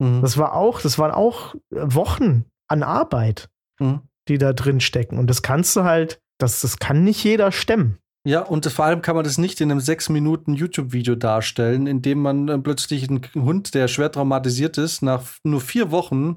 Mhm. 0.00 0.22
Das 0.22 0.36
war 0.36 0.54
auch, 0.54 0.80
das 0.80 0.98
waren 0.98 1.12
auch 1.12 1.54
Wochen 1.70 2.44
an 2.68 2.82
Arbeit, 2.82 3.48
mhm. 3.78 4.00
die 4.28 4.38
da 4.38 4.52
drin 4.52 4.80
stecken. 4.80 5.18
Und 5.18 5.28
das 5.28 5.42
kannst 5.42 5.76
du 5.76 5.84
halt, 5.84 6.20
das, 6.38 6.60
das 6.60 6.78
kann 6.78 7.04
nicht 7.04 7.22
jeder 7.22 7.52
stemmen. 7.52 7.98
Ja, 8.26 8.42
und 8.42 8.66
vor 8.66 8.84
allem 8.84 9.00
kann 9.00 9.16
man 9.16 9.24
das 9.24 9.38
nicht 9.38 9.60
in 9.60 9.70
einem 9.70 9.80
sechs 9.80 10.10
Minuten 10.10 10.54
YouTube-Video 10.54 11.14
darstellen, 11.14 11.86
in 11.86 12.02
dem 12.02 12.20
man 12.20 12.48
äh, 12.48 12.58
plötzlich 12.58 13.08
einen 13.08 13.22
Hund, 13.34 13.74
der 13.74 13.88
schwer 13.88 14.12
traumatisiert 14.12 14.76
ist, 14.76 15.02
nach 15.02 15.24
nur 15.42 15.60
vier 15.60 15.90
Wochen 15.90 16.36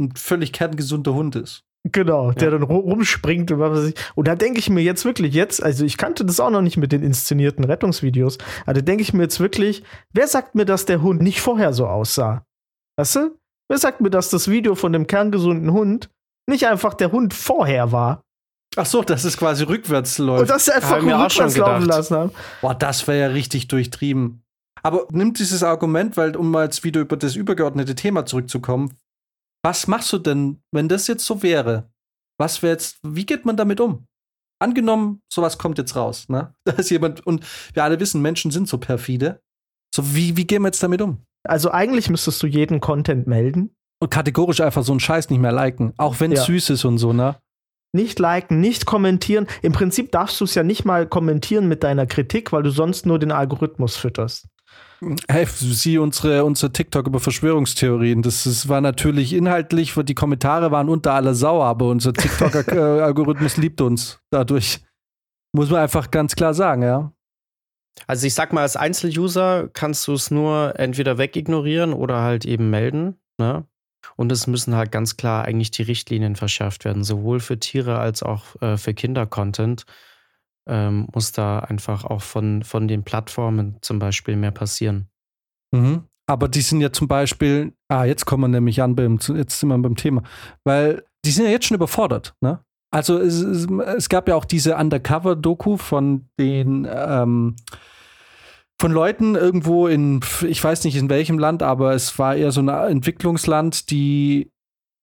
ein 0.00 0.14
völlig 0.16 0.52
kerngesunder 0.52 1.14
Hund 1.14 1.36
ist. 1.36 1.64
Genau, 1.84 2.28
ja. 2.28 2.34
der 2.34 2.52
dann 2.52 2.62
rumspringt 2.62 3.50
und 3.50 3.58
was 3.58 3.78
weiß 3.78 3.88
ich. 3.88 3.94
Und 4.14 4.28
da 4.28 4.36
denke 4.36 4.58
ich 4.58 4.70
mir 4.70 4.82
jetzt 4.82 5.04
wirklich 5.04 5.34
jetzt, 5.34 5.62
also 5.62 5.84
ich 5.84 5.96
kannte 5.96 6.24
das 6.24 6.38
auch 6.38 6.50
noch 6.50 6.62
nicht 6.62 6.76
mit 6.76 6.92
den 6.92 7.02
inszenierten 7.02 7.64
Rettungsvideos, 7.64 8.38
aber 8.64 8.74
da 8.74 8.80
denke 8.80 9.02
ich 9.02 9.12
mir 9.12 9.22
jetzt 9.22 9.40
wirklich, 9.40 9.82
wer 10.12 10.28
sagt 10.28 10.54
mir, 10.54 10.64
dass 10.64 10.86
der 10.86 11.02
Hund 11.02 11.22
nicht 11.22 11.40
vorher 11.40 11.72
so 11.72 11.86
aussah? 11.86 12.44
Weißt 12.96 13.16
du? 13.16 13.38
Wer 13.68 13.78
sagt 13.78 14.00
mir, 14.00 14.10
dass 14.10 14.28
das 14.28 14.48
Video 14.48 14.74
von 14.74 14.92
dem 14.92 15.06
kerngesunden 15.06 15.72
Hund 15.72 16.10
nicht 16.48 16.66
einfach 16.66 16.94
der 16.94 17.10
Hund 17.10 17.34
vorher 17.34 17.90
war? 17.90 18.22
Ach 18.76 18.86
so, 18.86 19.02
dass 19.02 19.24
es 19.24 19.36
quasi 19.36 19.64
rückwärts 19.64 20.18
läuft. 20.18 20.42
Und 20.42 20.50
dass 20.50 20.64
sie 20.64 20.74
einfach 20.74 21.02
nur 21.02 21.24
rückwärts 21.24 21.56
laufen 21.56 21.86
lassen 21.86 22.16
haben. 22.16 22.32
Boah, 22.60 22.74
das 22.74 23.06
wäre 23.06 23.20
ja 23.20 23.26
richtig 23.28 23.68
durchtrieben. 23.68 24.42
Aber 24.82 25.06
nimmt 25.10 25.38
dieses 25.38 25.62
Argument, 25.62 26.16
weil 26.16 26.36
um 26.36 26.50
mal 26.50 26.64
jetzt 26.64 26.82
wieder 26.82 27.00
über 27.00 27.16
das 27.16 27.36
übergeordnete 27.36 27.94
Thema 27.94 28.26
zurückzukommen, 28.26 28.96
was 29.62 29.86
machst 29.86 30.12
du 30.12 30.18
denn, 30.18 30.60
wenn 30.72 30.88
das 30.88 31.06
jetzt 31.06 31.24
so 31.24 31.42
wäre? 31.42 31.90
Was 32.38 32.62
wäre 32.62 32.72
jetzt, 32.72 32.98
wie 33.02 33.26
geht 33.26 33.44
man 33.44 33.56
damit 33.56 33.80
um? 33.80 34.06
Angenommen, 34.58 35.22
sowas 35.32 35.58
kommt 35.58 35.78
jetzt 35.78 35.94
raus, 35.94 36.28
ne? 36.28 36.54
Da 36.64 36.72
ist 36.72 36.90
jemand, 36.90 37.24
und 37.26 37.44
wir 37.74 37.84
alle 37.84 38.00
wissen, 38.00 38.22
Menschen 38.22 38.50
sind 38.50 38.68
so 38.68 38.78
perfide. 38.78 39.40
So, 39.94 40.14
wie, 40.14 40.36
wie 40.36 40.46
gehen 40.46 40.62
wir 40.62 40.68
jetzt 40.68 40.82
damit 40.82 41.02
um? 41.02 41.22
Also 41.44 41.70
eigentlich 41.70 42.08
müsstest 42.08 42.42
du 42.42 42.46
jeden 42.46 42.80
Content 42.80 43.26
melden. 43.26 43.76
Und 44.00 44.10
kategorisch 44.10 44.60
einfach 44.60 44.82
so 44.82 44.92
einen 44.92 45.00
Scheiß 45.00 45.30
nicht 45.30 45.38
mehr 45.38 45.52
liken. 45.52 45.92
Auch 45.96 46.18
wenn 46.18 46.32
es 46.32 46.40
ja. 46.40 46.44
süß 46.46 46.70
ist 46.70 46.84
und 46.84 46.98
so, 46.98 47.12
ne? 47.12 47.36
Nicht 47.92 48.18
liken, 48.18 48.60
nicht 48.60 48.86
kommentieren. 48.86 49.46
Im 49.60 49.72
Prinzip 49.72 50.12
darfst 50.12 50.40
du 50.40 50.44
es 50.44 50.54
ja 50.54 50.62
nicht 50.62 50.84
mal 50.84 51.06
kommentieren 51.06 51.68
mit 51.68 51.84
deiner 51.84 52.06
Kritik, 52.06 52.52
weil 52.52 52.62
du 52.62 52.70
sonst 52.70 53.04
nur 53.04 53.18
den 53.18 53.32
Algorithmus 53.32 53.96
fütterst. 53.96 54.48
Hey, 55.28 55.46
sieh 55.46 55.98
unsere, 55.98 56.44
unsere 56.44 56.72
TikTok 56.72 57.06
über 57.08 57.18
Verschwörungstheorien. 57.18 58.22
Das, 58.22 58.44
das 58.44 58.68
war 58.68 58.80
natürlich 58.80 59.32
inhaltlich, 59.32 59.94
die 59.94 60.14
Kommentare 60.14 60.70
waren 60.70 60.88
unter 60.88 61.12
aller 61.12 61.34
Sau, 61.34 61.62
aber 61.62 61.86
unser 61.86 62.12
TikTok-Algorithmus 62.12 63.56
liebt 63.58 63.80
uns 63.80 64.20
dadurch. 64.30 64.80
Muss 65.52 65.70
man 65.70 65.80
einfach 65.80 66.10
ganz 66.10 66.34
klar 66.34 66.54
sagen, 66.54 66.82
ja. 66.82 67.12
Also 68.06 68.26
ich 68.26 68.34
sag 68.34 68.52
mal, 68.52 68.62
als 68.62 68.76
Einzeluser 68.76 69.68
kannst 69.72 70.06
du 70.08 70.14
es 70.14 70.30
nur 70.30 70.78
entweder 70.78 71.18
wegignorieren 71.18 71.92
oder 71.92 72.22
halt 72.22 72.46
eben 72.46 72.70
melden. 72.70 73.16
Ne? 73.38 73.66
Und 74.16 74.32
es 74.32 74.46
müssen 74.46 74.74
halt 74.74 74.92
ganz 74.92 75.16
klar 75.16 75.44
eigentlich 75.44 75.70
die 75.70 75.82
Richtlinien 75.82 76.36
verschärft 76.36 76.84
werden, 76.84 77.04
sowohl 77.04 77.40
für 77.40 77.58
Tiere 77.58 77.98
als 77.98 78.22
auch 78.22 78.60
äh, 78.60 78.76
für 78.76 78.94
Kinder-Content 78.94 79.84
ähm, 80.66 81.08
muss 81.12 81.32
da 81.32 81.60
einfach 81.60 82.04
auch 82.04 82.22
von, 82.22 82.62
von 82.62 82.88
den 82.88 83.02
Plattformen 83.02 83.78
zum 83.80 83.98
Beispiel 83.98 84.36
mehr 84.36 84.52
passieren. 84.52 85.08
Mhm. 85.72 86.04
Aber 86.26 86.48
die 86.48 86.60
sind 86.60 86.80
ja 86.80 86.92
zum 86.92 87.08
Beispiel, 87.08 87.72
ah, 87.88 88.04
jetzt 88.04 88.26
kommen 88.26 88.44
wir 88.44 88.48
nämlich 88.48 88.80
an, 88.80 88.94
beim, 88.94 89.18
jetzt 89.34 89.58
sind 89.58 89.68
wir 89.68 89.78
beim 89.78 89.96
Thema, 89.96 90.22
weil 90.64 91.04
die 91.24 91.30
sind 91.30 91.44
ja 91.44 91.50
jetzt 91.50 91.66
schon 91.66 91.74
überfordert, 91.74 92.34
ne? 92.40 92.60
Also 92.94 93.18
es, 93.18 93.40
es, 93.40 94.08
gab 94.10 94.28
ja 94.28 94.34
auch 94.34 94.44
diese 94.44 94.76
Undercover-Doku 94.76 95.78
von 95.78 96.28
den 96.38 96.86
ähm, 96.90 97.56
von 98.82 98.90
Leuten 98.90 99.36
irgendwo 99.36 99.86
in, 99.86 100.18
ich 100.44 100.62
weiß 100.62 100.82
nicht 100.82 100.96
in 100.96 101.08
welchem 101.08 101.38
Land, 101.38 101.62
aber 101.62 101.94
es 101.94 102.18
war 102.18 102.34
eher 102.34 102.50
so 102.50 102.60
ein 102.60 102.68
Entwicklungsland, 102.68 103.92
die 103.92 104.50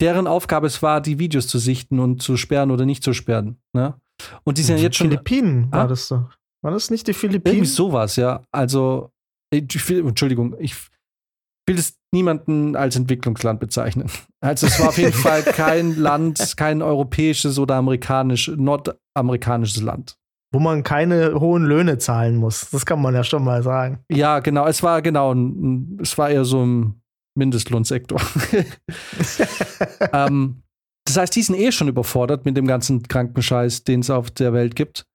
deren 0.01 0.27
Aufgabe 0.27 0.67
es 0.67 0.83
war, 0.83 0.99
die 0.99 1.17
Videos 1.17 1.47
zu 1.47 1.59
sichten 1.59 2.01
und 2.01 2.21
zu 2.21 2.35
sperren 2.35 2.71
oder 2.71 2.85
nicht 2.85 3.05
zu 3.05 3.13
sperren. 3.13 3.57
Ne? 3.71 3.97
Und 4.43 4.57
die 4.57 4.63
sind 4.63 4.79
ja 4.79 4.83
jetzt 4.83 4.97
schon. 4.97 5.07
Philippinen 5.07 5.71
war 5.71 5.85
ah? 5.85 5.87
das 5.87 6.09
doch. 6.09 6.29
War 6.61 6.71
das 6.71 6.91
nicht 6.91 7.07
die 7.07 7.13
Philippinen? 7.13 7.55
Irgendwie 7.55 7.71
sowas, 7.71 8.17
ja. 8.17 8.41
Also, 8.51 9.11
ich, 9.49 9.89
Entschuldigung, 9.89 10.57
ich 10.59 10.75
will 11.65 11.79
es 11.79 11.97
niemanden 12.13 12.75
als 12.75 12.97
Entwicklungsland 12.97 13.61
bezeichnen. 13.61 14.11
Also 14.41 14.67
es 14.67 14.77
war 14.81 14.89
auf 14.89 14.97
jeden 14.97 15.13
Fall 15.27 15.41
kein 15.41 15.95
Land, 15.95 16.57
kein 16.57 16.81
europäisches 16.81 17.57
oder 17.57 17.75
amerikanisch, 17.75 18.51
nordamerikanisches 18.53 19.81
Land. 19.81 20.18
Wo 20.51 20.59
man 20.59 20.83
keine 20.83 21.39
hohen 21.39 21.63
Löhne 21.63 21.99
zahlen 21.99 22.37
muss. 22.37 22.69
Das 22.71 22.85
kann 22.85 23.01
man 23.01 23.13
ja 23.13 23.23
schon 23.23 23.43
mal 23.43 23.61
sagen. 23.61 24.03
Ja, 24.09 24.39
genau. 24.39 24.65
Es 24.65 24.81
war 24.81 25.01
genau, 25.01 25.35
es 26.01 26.17
war 26.17 26.29
eher 26.29 26.43
so 26.43 26.65
ein 26.65 27.01
Mindestlohnsektor. 27.35 28.19
ähm, 30.13 30.63
das 31.05 31.17
heißt, 31.17 31.35
die 31.35 31.41
sind 31.41 31.55
eh 31.55 31.71
schon 31.71 31.87
überfordert 31.87 32.45
mit 32.45 32.57
dem 32.57 32.67
ganzen 32.67 33.03
Krankenscheiß, 33.03 33.83
den 33.83 34.01
es 34.01 34.09
auf 34.09 34.31
der 34.31 34.53
Welt 34.53 34.75
gibt. 34.75 35.05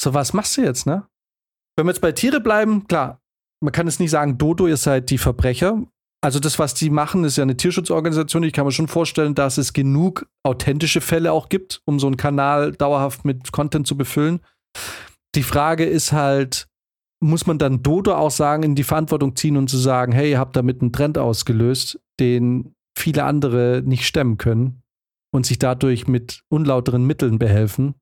So, 0.00 0.12
was 0.12 0.32
machst 0.32 0.56
du 0.56 0.62
jetzt, 0.62 0.86
ne? 0.86 1.06
Wenn 1.76 1.86
wir 1.86 1.92
jetzt 1.92 2.00
bei 2.00 2.12
Tiere 2.12 2.40
bleiben, 2.40 2.86
klar, 2.86 3.20
man 3.62 3.72
kann 3.72 3.86
jetzt 3.86 4.00
nicht 4.00 4.10
sagen, 4.10 4.38
Dodo, 4.38 4.66
ihr 4.66 4.76
seid 4.76 5.10
die 5.10 5.18
Verbrecher. 5.18 5.82
Also 6.22 6.38
das, 6.38 6.58
was 6.58 6.74
die 6.74 6.90
machen, 6.90 7.24
ist 7.24 7.36
ja 7.36 7.42
eine 7.42 7.56
Tierschutzorganisation. 7.56 8.42
Ich 8.44 8.52
kann 8.52 8.64
mir 8.64 8.72
schon 8.72 8.88
vorstellen, 8.88 9.34
dass 9.34 9.58
es 9.58 9.72
genug 9.72 10.26
authentische 10.42 11.00
Fälle 11.00 11.32
auch 11.32 11.48
gibt, 11.48 11.82
um 11.84 11.98
so 11.98 12.06
einen 12.06 12.16
Kanal 12.16 12.72
dauerhaft 12.72 13.24
mit 13.24 13.52
Content 13.52 13.86
zu 13.86 13.96
befüllen. 13.96 14.40
Die 15.34 15.42
Frage 15.42 15.84
ist 15.84 16.12
halt, 16.12 16.66
muss 17.20 17.46
man 17.46 17.58
dann 17.58 17.82
Dodo 17.82 18.14
auch 18.14 18.30
sagen, 18.30 18.62
in 18.62 18.74
die 18.74 18.84
Verantwortung 18.84 19.34
ziehen 19.36 19.56
und 19.56 19.68
zu 19.68 19.78
sagen, 19.78 20.12
hey, 20.12 20.30
ihr 20.30 20.38
habt 20.38 20.56
damit 20.56 20.80
einen 20.80 20.92
Trend 20.92 21.18
ausgelöst, 21.18 21.98
den 22.20 22.74
viele 22.96 23.24
andere 23.24 23.82
nicht 23.84 24.06
stemmen 24.06 24.38
können 24.38 24.82
und 25.32 25.46
sich 25.46 25.58
dadurch 25.58 26.06
mit 26.06 26.42
unlauteren 26.48 27.04
Mitteln 27.04 27.38
behelfen, 27.38 27.94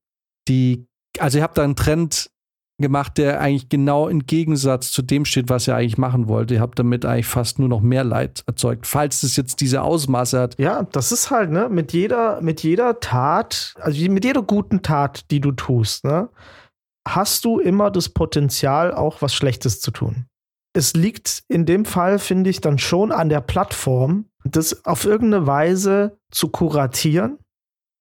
die, 0.48 0.86
also 1.18 1.38
ihr 1.38 1.44
habt 1.44 1.56
da 1.56 1.62
einen 1.62 1.76
Trend 1.76 2.30
gemacht, 2.78 3.16
der 3.16 3.40
eigentlich 3.40 3.68
genau 3.68 4.08
im 4.08 4.26
Gegensatz 4.26 4.92
zu 4.92 5.02
dem 5.02 5.24
steht, 5.24 5.48
was 5.48 5.68
ihr 5.68 5.76
eigentlich 5.76 5.98
machen 5.98 6.28
wollt. 6.28 6.50
Ihr 6.50 6.60
habt 6.60 6.78
damit 6.78 7.06
eigentlich 7.06 7.26
fast 7.26 7.58
nur 7.58 7.68
noch 7.68 7.80
mehr 7.80 8.04
Leid 8.04 8.42
erzeugt, 8.46 8.86
falls 8.86 9.22
es 9.22 9.36
jetzt 9.36 9.60
diese 9.60 9.82
Ausmaße 9.82 10.40
hat. 10.40 10.58
Ja, 10.58 10.82
das 10.82 11.12
ist 11.12 11.30
halt, 11.30 11.50
ne, 11.50 11.68
mit 11.70 11.92
jeder, 11.92 12.40
mit 12.42 12.62
jeder 12.62 13.00
Tat, 13.00 13.74
also 13.80 14.10
mit 14.10 14.24
jeder 14.24 14.42
guten 14.42 14.82
Tat, 14.82 15.30
die 15.30 15.40
du 15.40 15.52
tust, 15.52 16.04
ne, 16.04 16.28
hast 17.06 17.44
du 17.44 17.58
immer 17.58 17.90
das 17.90 18.08
Potenzial, 18.08 18.94
auch 18.94 19.22
was 19.22 19.34
Schlechtes 19.34 19.80
zu 19.80 19.90
tun. 19.90 20.26
Es 20.74 20.94
liegt 20.94 21.44
in 21.48 21.66
dem 21.66 21.84
Fall, 21.84 22.18
finde 22.18 22.50
ich, 22.50 22.60
dann 22.60 22.78
schon 22.78 23.12
an 23.12 23.28
der 23.28 23.40
Plattform, 23.40 24.26
das 24.44 24.84
auf 24.84 25.04
irgendeine 25.04 25.46
Weise 25.46 26.18
zu 26.30 26.48
kuratieren, 26.48 27.38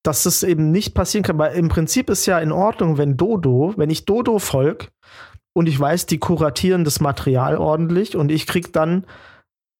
dass 0.04 0.26
es 0.26 0.44
eben 0.44 0.72
nicht 0.72 0.94
passieren 0.94 1.24
kann. 1.24 1.38
Weil 1.38 1.56
im 1.56 1.68
Prinzip 1.70 2.10
ist 2.10 2.26
ja 2.26 2.40
in 2.40 2.52
Ordnung, 2.52 2.98
wenn 2.98 3.18
Dodo, 3.18 3.74
wenn 3.78 3.90
ich 3.90 4.06
Dodo 4.06 4.40
folg 4.40 4.92
und 5.54 5.68
ich 5.68 5.80
weiß, 5.80 6.06
die 6.06 6.18
kuratieren 6.18 6.84
das 6.84 7.02
Material 7.02 7.58
ordentlich 7.58 8.16
und 8.16 8.32
ich 8.32 8.48
krieg 8.48 8.72
dann 8.72 9.06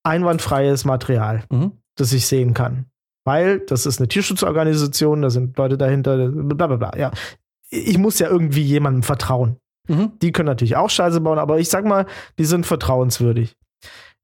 einwandfreies 0.04 0.84
Material, 0.86 1.44
mhm. 1.50 1.72
das 1.96 2.12
ich 2.12 2.28
sehen 2.28 2.54
kann. 2.54 2.86
Weil 3.24 3.60
das 3.60 3.86
ist 3.86 4.00
eine 4.00 4.08
Tierschutzorganisation, 4.08 5.22
da 5.22 5.30
sind 5.30 5.58
Leute 5.58 5.78
dahinter, 5.78 6.28
bla 6.30 6.68
bla 6.68 6.76
bla. 6.76 6.98
Ja, 6.98 7.12
ich 7.72 7.98
muss 7.98 8.20
ja 8.20 8.30
irgendwie 8.30 8.62
jemandem 8.62 9.04
vertrauen. 9.04 9.58
Mhm. 9.88 10.12
Die 10.22 10.32
können 10.32 10.48
natürlich 10.48 10.76
auch 10.76 10.90
Scheiße 10.90 11.22
bauen, 11.22 11.40
aber 11.40 11.60
ich 11.60 11.70
sag 11.70 11.86
mal, 11.86 12.06
die 12.38 12.46
sind 12.46 12.66
vertrauenswürdig. 12.66 13.56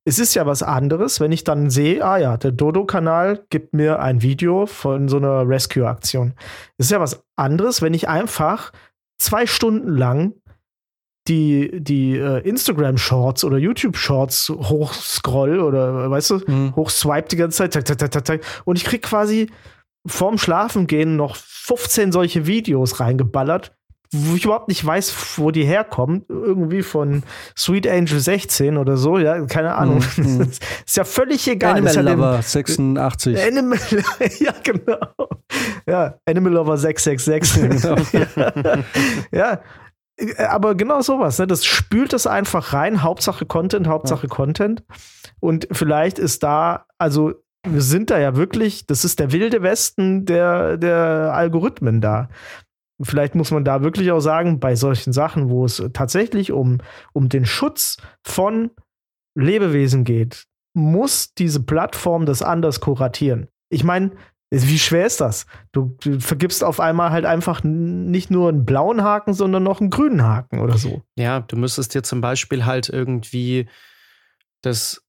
Es 0.06 0.20
ist 0.20 0.36
ja 0.36 0.46
was 0.46 0.64
anderes, 0.64 1.20
wenn 1.20 1.34
ich 1.34 1.44
dann 1.44 1.70
sehe, 1.70 2.04
ah 2.06 2.18
ja, 2.18 2.38
der 2.38 2.52
Dodo-Kanal 2.52 3.46
gibt 3.50 3.74
mir 3.74 4.00
ein 4.00 4.22
Video 4.22 4.66
von 4.66 5.10
so 5.10 5.18
einer 5.18 5.48
Rescue-Aktion. 5.48 6.34
Es 6.78 6.86
ist 6.86 6.92
ja 6.92 7.02
was 7.02 7.24
anderes, 7.36 7.82
wenn 7.82 7.94
ich 7.94 8.08
einfach 8.08 8.72
zwei 9.20 9.46
Stunden 9.48 9.98
lang 9.98 10.34
die, 11.28 11.84
die 11.84 12.18
äh, 12.18 12.40
Instagram-Shorts 12.48 13.44
oder 13.44 13.58
YouTube-Shorts 13.58 14.50
hochscroll 14.50 15.60
oder 15.60 16.10
weißt 16.10 16.30
du, 16.30 16.40
mhm. 16.48 16.76
hochswipe 16.76 17.28
die 17.28 17.36
ganze 17.36 17.58
Zeit, 17.58 17.74
tak, 17.74 17.84
tak, 17.98 18.12
tak, 18.12 18.24
tak, 18.24 18.42
und 18.64 18.78
ich 18.78 18.86
krieg 18.86 19.02
quasi 19.02 19.50
vorm 20.08 20.38
Schlafengehen 20.38 21.16
noch 21.16 21.36
15 21.36 22.12
solche 22.12 22.48
Videos 22.48 23.00
reingeballert, 23.00 23.74
wo 24.12 24.36
ich 24.36 24.46
überhaupt 24.46 24.70
nicht 24.70 24.86
weiß, 24.86 25.38
wo 25.38 25.52
die 25.52 25.66
herkommen. 25.66 26.24
Irgendwie 26.30 26.82
von 26.82 27.24
Sweet 27.58 27.88
Angel 27.88 28.20
16 28.20 28.78
oder 28.78 28.96
so, 28.98 29.18
ja, 29.18 29.46
keine 29.46 29.76
Ahnung. 29.76 30.04
Mm, 30.18 30.38
mm. 30.38 30.52
ist 30.86 30.98
ja 30.98 31.04
völlig 31.04 31.48
egal. 31.48 31.76
Animal 31.76 31.96
ja 31.96 32.02
Lover 32.02 32.34
den, 32.38 32.42
86. 32.42 33.46
Animal, 33.46 33.80
ja, 34.40 34.54
genau. 34.64 35.30
Ja, 35.88 36.20
Animal 36.26 36.54
Lover 36.54 36.78
666. 36.78 37.62
Genau. 38.38 38.78
ja. 39.32 39.32
ja. 39.32 39.62
Aber 40.50 40.76
genau 40.76 41.02
sowas, 41.02 41.38
ne? 41.38 41.46
Das 41.46 41.66
spült 41.66 42.14
es 42.14 42.26
einfach 42.26 42.74
rein. 42.74 43.04
Hauptsache 43.04 43.46
Content, 43.46 43.88
Hauptsache 43.88 44.28
ja. 44.28 44.34
Content. 44.34 44.84
Und 45.40 45.68
vielleicht 45.72 46.18
ist 46.18 46.42
da, 46.42 46.86
also 46.98 47.34
wir 47.74 47.82
sind 47.82 48.10
da 48.10 48.20
ja 48.20 48.36
wirklich, 48.36 48.86
das 48.86 49.06
ist 49.06 49.20
der 49.20 49.32
wilde 49.32 49.62
Westen 49.62 50.26
der, 50.26 50.78
der 50.78 51.34
Algorithmen 51.34 52.02
da. 52.02 52.30
Vielleicht 53.02 53.36
muss 53.36 53.52
man 53.52 53.64
da 53.64 53.84
wirklich 53.84 54.12
auch 54.12 54.20
sagen, 54.20 54.60
bei 54.60 54.76
solchen 54.76 55.14
Sachen, 55.14 55.50
wo 55.50 55.66
es 55.66 55.84
tatsächlich 55.94 56.52
um, 56.52 56.80
um 57.14 57.30
den 57.30 57.46
Schutz 57.46 57.98
von 58.24 58.72
Lebewesen 59.36 60.04
geht, 60.04 60.46
muss 60.74 61.34
diese 61.34 61.62
Plattform 61.62 62.26
das 62.26 62.42
anders 62.42 62.80
kuratieren. 62.80 63.48
Ich 63.70 63.84
meine, 63.84 64.12
wie 64.50 64.80
schwer 64.80 65.06
ist 65.06 65.20
das? 65.20 65.46
Du, 65.74 65.98
du, 66.02 66.20
vergibst 66.20 66.64
auf 66.64 66.80
einmal 66.80 67.12
halt 67.12 67.26
einfach 67.26 67.64
nicht 67.64 68.32
nur 68.32 68.50
einen 68.50 68.66
blauen 68.66 69.04
Haken, 69.04 69.34
sondern 69.34 69.64
noch 69.64 69.82
einen 69.82 69.90
grünen 69.90 70.24
Haken 70.24 70.60
oder 70.60 70.78
so. 70.78 71.04
Ja, 71.18 71.42
du 71.42 71.58
müsstest 71.58 71.94
dir 71.94 72.04
zum 72.04 72.22
Beispiel 72.22 72.66
halt 72.66 72.88
irgendwie 72.90 73.68
das 74.62 75.07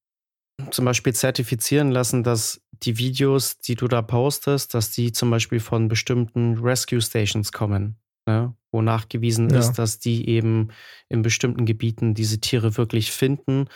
zum 0.70 0.84
Beispiel 0.84 1.14
zertifizieren 1.14 1.90
lassen, 1.90 2.22
dass 2.22 2.60
die 2.82 2.98
Videos, 2.98 3.58
die 3.58 3.74
du 3.74 3.88
da 3.88 4.02
postest, 4.02 4.74
dass 4.74 4.90
die 4.90 5.12
zum 5.12 5.30
Beispiel 5.30 5.60
von 5.60 5.88
bestimmten 5.88 6.58
Rescue 6.58 7.00
Stations 7.00 7.52
kommen, 7.52 7.96
ne? 8.26 8.54
wo 8.70 8.82
nachgewiesen 8.82 9.50
ja. 9.50 9.58
ist, 9.58 9.72
dass 9.72 9.98
die 9.98 10.28
eben 10.28 10.68
in 11.08 11.22
bestimmten 11.22 11.66
Gebieten 11.66 12.14
diese 12.14 12.40
Tiere 12.40 12.76
wirklich 12.76 13.10
finden 13.10 13.66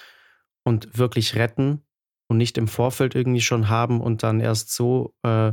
und 0.64 0.96
wirklich 0.96 1.34
retten 1.34 1.82
und 2.28 2.36
nicht 2.36 2.58
im 2.58 2.68
Vorfeld 2.68 3.14
irgendwie 3.14 3.40
schon 3.40 3.68
haben 3.68 4.00
und 4.00 4.22
dann 4.22 4.40
erst 4.40 4.72
so 4.72 5.14
äh, 5.22 5.52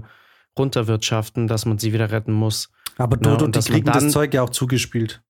runterwirtschaften, 0.57 1.47
dass 1.47 1.65
man 1.65 1.77
sie 1.77 1.93
wieder 1.93 2.11
retten 2.11 2.33
muss. 2.33 2.69
Aber 2.97 3.15
ne? 3.17 3.21
Dodo, 3.21 3.47
die 3.47 3.59
kriegen 3.59 3.85
das 3.85 4.11
Zeug 4.11 4.33
ja 4.33 4.43
auch 4.43 4.49
zugespielt. 4.49 5.23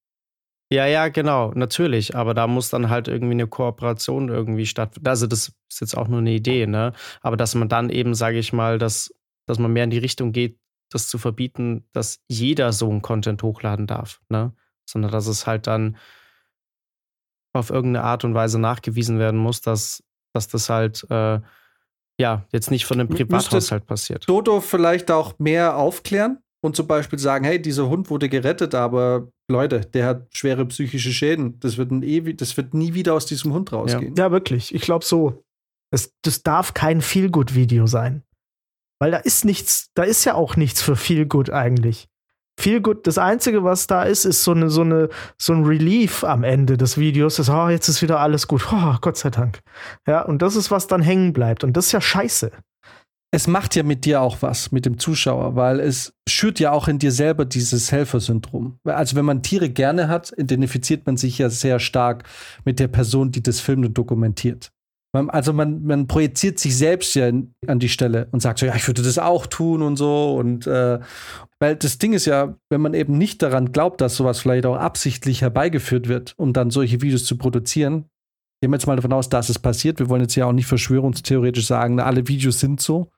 Ja, 0.72 0.86
ja, 0.86 1.10
genau, 1.10 1.52
natürlich. 1.56 2.16
Aber 2.16 2.36
da 2.36 2.46
muss 2.46 2.70
dann 2.70 2.90
halt 2.90 3.08
irgendwie 3.08 3.34
eine 3.34 3.48
Kooperation 3.48 4.30
irgendwie 4.30 4.68
stattfinden. 4.68 5.10
Also, 5.10 5.26
das 5.26 5.52
ist 5.68 5.82
jetzt 5.82 5.98
auch 5.98 6.08
nur 6.08 6.20
eine 6.20 6.32
Idee, 6.32 6.68
ne? 6.68 6.94
Aber 7.22 7.38
dass 7.38 7.56
man 7.56 7.70
dann 7.70 7.90
eben, 7.90 8.14
sage 8.14 8.38
ich 8.38 8.54
mal, 8.54 8.78
dass, 8.78 9.14
dass 9.48 9.58
man 9.58 9.74
mehr 9.74 9.86
in 9.86 9.90
die 9.90 9.98
Richtung 9.98 10.32
geht, 10.32 10.60
das 10.92 11.08
zu 11.08 11.18
verbieten, 11.18 11.88
dass 11.92 12.20
jeder 12.28 12.72
so 12.72 12.90
einen 12.90 13.02
Content 13.02 13.42
hochladen 13.42 13.88
darf, 13.88 14.22
ne? 14.30 14.54
Sondern 14.88 15.12
dass 15.12 15.26
es 15.26 15.48
halt 15.48 15.66
dann 15.66 15.98
auf 17.54 17.72
irgendeine 17.72 18.06
Art 18.06 18.24
und 18.24 18.36
Weise 18.36 18.60
nachgewiesen 18.60 19.18
werden 19.18 19.40
muss, 19.40 19.62
dass, 19.62 20.04
dass 20.34 20.48
das 20.48 20.70
halt 20.70 21.04
äh, 21.10 21.40
ja 22.20 22.46
jetzt 22.52 22.70
nicht 22.70 22.86
von 22.86 23.00
einem 23.00 23.10
Privathaushalt 23.10 23.88
passiert. 23.88 24.30
Dodo 24.30 24.62
vielleicht 24.62 25.10
auch 25.10 25.40
mehr 25.40 25.78
aufklären 25.78 26.44
und 26.62 26.76
zum 26.76 26.88
Beispiel 26.88 27.20
sagen, 27.20 27.46
hey, 27.46 27.62
dieser 27.62 27.88
Hund 27.90 28.10
wurde 28.10 28.28
gerettet, 28.28 28.76
aber 28.76 29.32
Leute, 29.50 29.82
der 29.82 30.06
hat 30.06 30.28
schwere 30.32 30.66
psychische 30.66 31.12
Schäden. 31.12 31.60
Das 31.60 31.78
wird, 31.78 31.92
ein 31.92 32.04
ewig, 32.04 32.38
das 32.38 32.58
wird 32.58 32.74
nie 32.74 32.94
wieder 32.94 33.14
aus 33.14 33.26
diesem 33.26 33.54
Hund 33.54 33.72
rausgehen. 33.72 34.16
Ja, 34.16 34.26
ja 34.26 34.32
wirklich. 34.32 34.74
Ich 34.76 34.82
glaube 34.82 35.06
so. 35.06 35.44
Es, 35.92 36.14
das 36.22 36.44
darf 36.44 36.74
kein 36.74 37.02
Feelgood-Video 37.02 37.88
sein. 37.88 38.24
Weil 39.00 39.12
da 39.12 39.18
ist 39.18 39.46
nichts, 39.46 39.90
da 39.96 40.04
ist 40.04 40.26
ja 40.26 40.36
auch 40.36 40.56
nichts 40.58 40.82
für 40.82 40.96
Feelgood 40.96 41.50
eigentlich. 41.50 42.10
Feelgood, 42.60 43.08
das 43.08 43.18
Einzige, 43.18 43.64
was 43.64 43.88
da 43.88 44.04
ist, 44.04 44.26
ist 44.26 44.44
so, 44.44 44.52
eine, 44.52 44.70
so, 44.70 44.82
eine, 44.82 45.08
so 45.38 45.54
ein 45.54 45.64
Relief 45.64 46.26
am 46.26 46.44
Ende 46.44 46.76
des 46.76 46.98
Videos. 46.98 47.38
Das, 47.38 47.50
oh, 47.50 47.70
jetzt 47.70 47.88
ist 47.88 48.02
wieder 48.02 48.20
alles 48.20 48.50
gut. 48.50 48.68
Oh, 48.72 48.96
Gott 49.00 49.16
sei 49.16 49.30
Dank. 49.30 49.62
Ja, 50.06 50.24
und 50.24 50.42
das 50.42 50.58
ist, 50.58 50.70
was 50.70 50.88
dann 50.88 51.02
hängen 51.02 51.32
bleibt. 51.32 51.64
Und 51.64 51.78
das 51.78 51.86
ist 51.86 51.94
ja 51.94 52.02
scheiße 52.02 52.52
es 53.32 53.48
macht 53.48 53.76
ja 53.76 53.84
mit 53.84 54.06
dir 54.06 54.22
auch 54.22 54.42
was, 54.42 54.72
mit 54.72 54.86
dem 54.86 54.98
Zuschauer, 54.98 55.56
weil 55.56 55.80
es 55.80 56.14
schürt 56.28 56.60
ja 56.60 56.72
auch 56.72 56.88
in 56.88 56.98
dir 56.98 57.12
selber 57.12 57.46
dieses 57.46 57.92
Helfersyndrom. 57.92 58.80
Also 58.84 59.16
wenn 59.16 59.26
man 59.26 59.44
Tiere 59.44 59.70
gerne 59.70 60.08
hat, 60.08 60.34
identifiziert 60.36 61.06
man 61.06 61.16
sich 61.16 61.38
ja 61.38 61.50
sehr 61.50 61.80
stark 61.80 62.24
mit 62.66 62.80
der 62.80 62.88
Person, 62.88 63.32
die 63.32 63.44
das 63.44 63.60
filmt 63.60 63.86
und 63.86 63.98
dokumentiert. 63.98 64.72
Also 65.12 65.54
man, 65.54 65.84
man 65.84 66.08
projiziert 66.08 66.60
sich 66.60 66.78
selbst 66.78 67.16
ja 67.16 67.32
an 67.68 67.80
die 67.80 67.90
Stelle 67.90 68.28
und 68.32 68.42
sagt 68.42 68.60
so, 68.60 68.68
ja, 68.68 68.76
ich 68.76 68.88
würde 68.88 69.02
das 69.02 69.18
auch 69.18 69.48
tun 69.48 69.82
und 69.82 69.96
so. 69.96 70.36
Und 70.36 70.68
äh, 70.68 71.00
weil 71.60 71.76
das 71.76 71.98
Ding 71.98 72.14
ist 72.14 72.26
ja, 72.26 72.56
wenn 72.70 72.82
man 72.82 72.94
eben 72.94 73.18
nicht 73.18 73.42
daran 73.42 73.72
glaubt, 73.72 74.02
dass 74.02 74.16
sowas 74.16 74.40
vielleicht 74.40 74.66
auch 74.68 74.78
absichtlich 74.78 75.42
herbeigeführt 75.42 76.08
wird, 76.08 76.34
um 76.38 76.54
dann 76.54 76.70
solche 76.70 77.02
Videos 77.02 77.26
zu 77.26 77.38
produzieren, 77.38 78.06
gehen 78.62 78.72
wir 78.72 78.76
jetzt 78.76 78.86
mal 78.86 78.96
davon 78.96 79.14
aus, 79.14 79.30
dass 79.30 79.50
es 79.50 79.58
passiert. 79.58 80.00
Wir 80.00 80.10
wollen 80.10 80.22
jetzt 80.22 80.36
ja 80.36 80.46
auch 80.46 80.52
nicht 80.52 80.68
verschwörungstheoretisch 80.68 81.66
sagen, 81.66 82.00
alle 82.00 82.28
Videos 82.28 82.60
sind 82.60 82.80
so. 82.80 83.10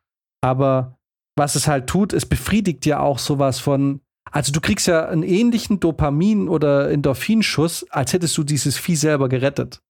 Aber 0.42 0.98
was 1.36 1.56
es 1.56 1.68
halt 1.68 1.88
tut, 1.88 2.14
es 2.14 2.26
befriedigt 2.26 2.86
ja 2.86 3.00
auch 3.00 3.20
sowas 3.20 3.60
von. 3.60 4.02
Also 4.32 4.52
du 4.52 4.62
kriegst 4.62 4.88
ja 4.88 5.08
einen 5.08 5.24
ähnlichen 5.24 5.80
Dopamin- 5.80 6.48
oder 6.48 6.90
Endorphinschuss, 6.90 7.86
als 7.90 8.14
hättest 8.14 8.38
du 8.38 8.44
dieses 8.44 8.78
Vieh 8.78 8.96
selber 8.96 9.28
gerettet. 9.28 9.82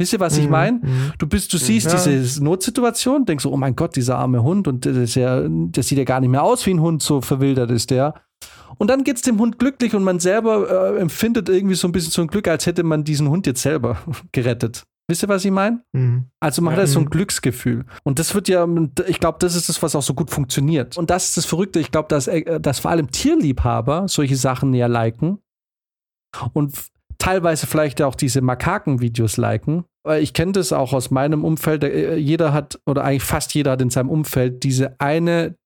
Wisst 0.00 0.12
ihr, 0.12 0.20
was 0.20 0.36
mhm. 0.36 0.42
ich 0.42 0.48
meine? 0.48 0.78
Mhm. 0.78 1.12
Du 1.18 1.26
bist, 1.28 1.52
du 1.52 1.58
siehst 1.58 1.92
ja. 1.92 2.04
diese 2.04 2.42
Notsituation, 2.42 3.24
denkst 3.24 3.44
so, 3.44 3.52
oh 3.52 3.56
mein 3.56 3.76
Gott, 3.76 3.94
dieser 3.94 4.18
arme 4.18 4.42
Hund 4.42 4.66
und 4.66 4.86
das, 4.86 5.14
ja, 5.14 5.46
das 5.48 5.88
sieht 5.88 5.98
ja 5.98 6.04
gar 6.04 6.20
nicht 6.20 6.30
mehr 6.30 6.42
aus 6.42 6.66
wie 6.66 6.70
ein 6.74 6.80
Hund, 6.80 7.02
so 7.02 7.20
verwildert 7.20 7.70
ist 7.70 7.90
der. 7.90 8.14
Und 8.78 8.90
dann 8.90 9.04
geht 9.04 9.16
es 9.16 9.22
dem 9.22 9.38
Hund 9.38 9.60
glücklich 9.60 9.94
und 9.94 10.02
man 10.02 10.18
selber 10.18 10.96
äh, 10.96 10.98
empfindet 10.98 11.48
irgendwie 11.48 11.76
so 11.76 11.86
ein 11.86 11.92
bisschen 11.92 12.10
so 12.10 12.22
ein 12.22 12.28
Glück, 12.28 12.48
als 12.48 12.66
hätte 12.66 12.82
man 12.82 13.04
diesen 13.04 13.28
Hund 13.28 13.46
jetzt 13.46 13.62
selber 13.62 13.98
gerettet. 14.32 14.84
Wisst 15.08 15.22
ihr, 15.22 15.28
was 15.28 15.44
ich 15.44 15.50
meine? 15.50 15.84
Mhm. 15.92 16.30
Also 16.40 16.62
man 16.62 16.72
hat 16.72 16.80
ja 16.80 16.86
so 16.86 16.98
ein 16.98 17.10
Glücksgefühl. 17.10 17.84
Und 18.04 18.18
das 18.18 18.34
wird 18.34 18.48
ja, 18.48 18.66
ich 19.06 19.20
glaube, 19.20 19.38
das 19.38 19.54
ist 19.54 19.68
das, 19.68 19.82
was 19.82 19.94
auch 19.94 20.02
so 20.02 20.14
gut 20.14 20.30
funktioniert. 20.30 20.96
Und 20.96 21.10
das 21.10 21.26
ist 21.26 21.36
das 21.36 21.44
Verrückte. 21.44 21.78
Ich 21.78 21.90
glaube, 21.90 22.08
dass, 22.08 22.26
äh, 22.26 22.58
dass 22.58 22.78
vor 22.78 22.90
allem 22.90 23.10
Tierliebhaber 23.10 24.08
solche 24.08 24.36
Sachen 24.36 24.70
näher 24.70 24.88
liken. 24.88 25.38
Und 26.54 26.74
teilweise 27.18 27.66
vielleicht 27.66 28.00
auch 28.00 28.14
diese 28.14 28.40
Makaken-Videos 28.40 29.36
liken. 29.36 29.84
Weil 30.04 30.22
Ich 30.22 30.32
kenne 30.32 30.52
das 30.52 30.72
auch 30.72 30.94
aus 30.94 31.10
meinem 31.10 31.44
Umfeld. 31.44 31.84
Äh, 31.84 32.16
Jeder 32.16 32.54
hat, 32.54 32.80
oder 32.86 33.04
eigentlich 33.04 33.24
fast 33.24 33.54
jeder 33.54 33.72
hat 33.72 33.82
in 33.82 33.90
seinem 33.90 34.08
Umfeld 34.08 34.62
diese 34.64 34.98
eine 35.00 35.56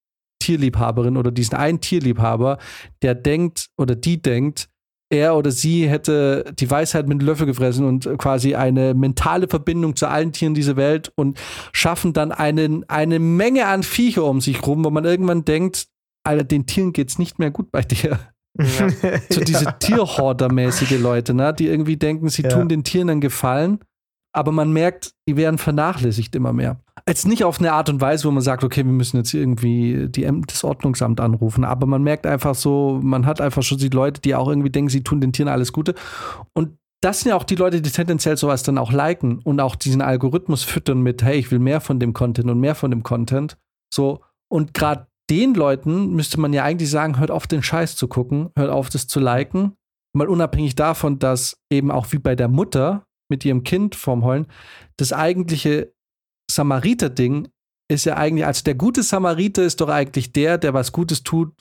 Tierliebhaberin 0.40 1.16
oder 1.16 1.30
diesen 1.30 1.56
einen 1.56 1.80
Tierliebhaber, 1.80 2.58
der 3.02 3.14
denkt 3.14 3.68
oder 3.76 3.94
die 3.94 4.20
denkt, 4.20 4.68
er 5.10 5.36
oder 5.36 5.50
sie 5.50 5.88
hätte 5.88 6.44
die 6.58 6.70
Weisheit 6.70 7.08
mit 7.08 7.22
Löffel 7.22 7.46
gefressen 7.46 7.86
und 7.86 8.08
quasi 8.18 8.54
eine 8.54 8.94
mentale 8.94 9.48
Verbindung 9.48 9.96
zu 9.96 10.06
allen 10.06 10.32
Tieren 10.32 10.54
dieser 10.54 10.76
Welt 10.76 11.12
und 11.16 11.38
schaffen 11.72 12.12
dann 12.12 12.30
einen, 12.32 12.88
eine 12.88 13.18
Menge 13.18 13.66
an 13.66 13.82
Viecher 13.82 14.24
um 14.24 14.40
sich 14.40 14.66
rum, 14.66 14.84
wo 14.84 14.90
man 14.90 15.04
irgendwann 15.04 15.44
denkt, 15.44 15.86
Alter, 16.24 16.44
den 16.44 16.66
Tieren 16.66 16.92
geht's 16.92 17.18
nicht 17.18 17.38
mehr 17.38 17.50
gut 17.50 17.70
bei 17.70 17.82
dir. 17.82 18.18
Ja. 18.58 18.88
So 19.30 19.40
diese 19.40 19.64
Ja. 19.66 19.72
Tierhorder-mäßige 19.72 20.98
Leute, 20.98 21.32
ne? 21.32 21.54
die 21.54 21.68
irgendwie 21.68 21.96
denken, 21.96 22.28
sie 22.28 22.42
Ja. 22.42 22.48
tun 22.48 22.68
den 22.68 22.82
Tieren 22.82 23.08
einen 23.08 23.20
Gefallen, 23.20 23.78
aber 24.32 24.52
man 24.52 24.72
merkt, 24.72 25.12
die 25.28 25.36
werden 25.36 25.58
vernachlässigt 25.58 26.34
immer 26.34 26.52
mehr. 26.52 26.78
Jetzt 27.06 27.26
nicht 27.26 27.44
auf 27.44 27.58
eine 27.58 27.72
Art 27.72 27.88
und 27.88 28.00
Weise, 28.00 28.24
wo 28.28 28.30
man 28.30 28.42
sagt, 28.42 28.64
okay, 28.64 28.84
wir 28.84 28.92
müssen 28.92 29.16
jetzt 29.16 29.32
irgendwie 29.32 30.08
die, 30.08 30.28
das 30.46 30.64
Ordnungsamt 30.64 31.20
anrufen, 31.20 31.64
aber 31.64 31.86
man 31.86 32.02
merkt 32.02 32.26
einfach 32.26 32.54
so, 32.54 33.00
man 33.02 33.26
hat 33.26 33.40
einfach 33.40 33.62
schon 33.62 33.78
die 33.78 33.88
Leute, 33.88 34.20
die 34.20 34.34
auch 34.34 34.48
irgendwie 34.48 34.70
denken, 34.70 34.90
sie 34.90 35.02
tun 35.02 35.20
den 35.20 35.32
Tieren 35.32 35.48
alles 35.48 35.72
Gute. 35.72 35.94
Und 36.52 36.76
das 37.00 37.20
sind 37.20 37.30
ja 37.30 37.36
auch 37.36 37.44
die 37.44 37.54
Leute, 37.54 37.80
die 37.80 37.90
tendenziell 37.90 38.36
sowas 38.36 38.62
dann 38.62 38.78
auch 38.78 38.92
liken 38.92 39.38
und 39.38 39.60
auch 39.60 39.76
diesen 39.76 40.02
Algorithmus 40.02 40.64
füttern 40.64 41.00
mit, 41.00 41.22
hey, 41.22 41.38
ich 41.38 41.50
will 41.50 41.60
mehr 41.60 41.80
von 41.80 42.00
dem 42.00 42.12
Content 42.12 42.50
und 42.50 42.60
mehr 42.60 42.74
von 42.74 42.90
dem 42.90 43.02
Content. 43.02 43.56
So, 43.92 44.20
und 44.50 44.74
gerade 44.74 45.06
den 45.30 45.54
Leuten 45.54 46.14
müsste 46.14 46.40
man 46.40 46.52
ja 46.52 46.64
eigentlich 46.64 46.90
sagen, 46.90 47.18
hört 47.18 47.30
auf, 47.30 47.46
den 47.46 47.62
Scheiß 47.62 47.96
zu 47.96 48.08
gucken, 48.08 48.50
hört 48.56 48.70
auf, 48.70 48.88
das 48.88 49.06
zu 49.06 49.20
liken. 49.20 49.74
Mal 50.14 50.28
unabhängig 50.28 50.74
davon, 50.74 51.18
dass 51.18 51.58
eben 51.70 51.90
auch 51.90 52.10
wie 52.12 52.18
bei 52.18 52.34
der 52.34 52.48
Mutter 52.48 53.04
mit 53.28 53.44
ihrem 53.44 53.62
Kind 53.64 53.94
vorm 53.94 54.24
Heulen, 54.24 54.46
das 54.96 55.12
eigentliche 55.12 55.92
Samariter-Ding 56.50 57.48
ist 57.90 58.04
ja 58.04 58.16
eigentlich, 58.16 58.46
also 58.46 58.62
der 58.64 58.74
gute 58.74 59.02
Samariter 59.02 59.62
ist 59.62 59.80
doch 59.80 59.88
eigentlich 59.88 60.32
der, 60.32 60.58
der 60.58 60.74
was 60.74 60.92
Gutes 60.92 61.22
tut 61.22 61.54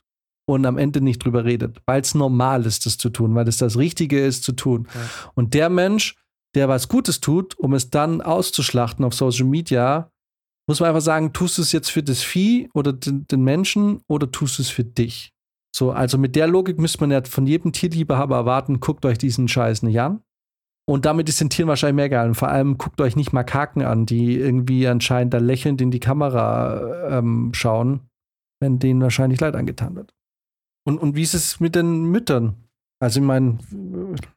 und 0.45 0.65
am 0.65 0.77
Ende 0.77 1.01
nicht 1.01 1.23
drüber 1.23 1.45
redet, 1.45 1.81
weil 1.85 2.01
es 2.01 2.15
normal 2.15 2.65
ist, 2.65 2.85
das 2.85 2.97
zu 2.97 3.09
tun, 3.09 3.35
weil 3.35 3.47
es 3.47 3.57
das 3.57 3.77
Richtige 3.77 4.25
ist 4.25 4.43
zu 4.43 4.53
tun. 4.53 4.87
Ja. 4.93 5.01
Und 5.35 5.53
der 5.53 5.69
Mensch, 5.69 6.15
der 6.55 6.69
was 6.69 6.87
Gutes 6.87 7.19
tut, 7.19 7.57
um 7.57 7.73
es 7.73 7.89
dann 7.89 8.21
auszuschlachten 8.21 9.05
auf 9.05 9.13
Social 9.13 9.45
Media, 9.45 10.11
muss 10.67 10.79
man 10.79 10.89
einfach 10.89 11.01
sagen, 11.01 11.31
tust 11.31 11.57
du 11.57 11.61
es 11.61 11.71
jetzt 11.71 11.89
für 11.89 12.03
das 12.03 12.23
Vieh 12.23 12.69
oder 12.73 12.91
den, 12.91 13.25
den 13.27 13.43
Menschen 13.43 14.01
oder 14.07 14.29
tust 14.29 14.57
du 14.57 14.63
es 14.63 14.69
für 14.69 14.83
dich? 14.83 15.33
So, 15.73 15.91
also 15.91 16.17
mit 16.17 16.35
der 16.35 16.47
Logik 16.47 16.79
müsste 16.79 17.01
man 17.01 17.11
ja 17.11 17.23
von 17.23 17.45
jedem 17.45 17.71
Tierliebhaber 17.71 18.35
erwarten, 18.35 18.79
guckt 18.79 19.05
euch 19.05 19.17
diesen 19.17 19.47
Scheiß 19.47 19.83
nicht 19.83 19.99
an. 19.99 20.21
Und 20.89 21.05
damit 21.05 21.27
ist 21.27 21.41
den 21.41 21.49
Tieren 21.49 21.67
wahrscheinlich 21.67 21.97
mehr 21.97 22.05
egal. 22.05 22.27
Und 22.29 22.35
vor 22.35 22.47
allem 22.47 22.77
guckt 22.77 23.01
euch 23.01 23.17
nicht 23.17 23.33
Makaken 23.33 23.81
an, 23.83 24.05
die 24.05 24.37
irgendwie 24.37 24.87
anscheinend 24.87 25.33
da 25.33 25.37
lächelnd 25.37 25.81
in 25.81 25.91
die 25.91 25.99
Kamera 25.99 27.17
ähm, 27.17 27.51
schauen, 27.53 28.07
wenn 28.61 28.79
denen 28.79 29.01
wahrscheinlich 29.01 29.41
Leid 29.41 29.55
angetan 29.55 29.95
wird. 29.95 30.13
Und, 30.85 30.97
und 30.99 31.15
wie 31.15 31.23
ist 31.23 31.33
es 31.33 31.59
mit 31.59 31.75
den 31.75 32.05
Müttern? 32.05 32.55
Also, 32.99 33.19
ich 33.19 33.25
meine, 33.25 33.57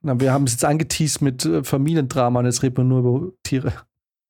wir 0.03 0.33
haben 0.33 0.45
es 0.45 0.53
jetzt 0.53 0.65
angeteased 0.65 1.23
mit 1.23 1.45
äh, 1.45 1.63
Familiendrama 1.63 2.41
und 2.41 2.47
jetzt 2.47 2.63
reden 2.65 2.79
wir 2.79 2.85
nur 2.85 2.99
über 2.99 3.33
Tiere. 3.45 3.73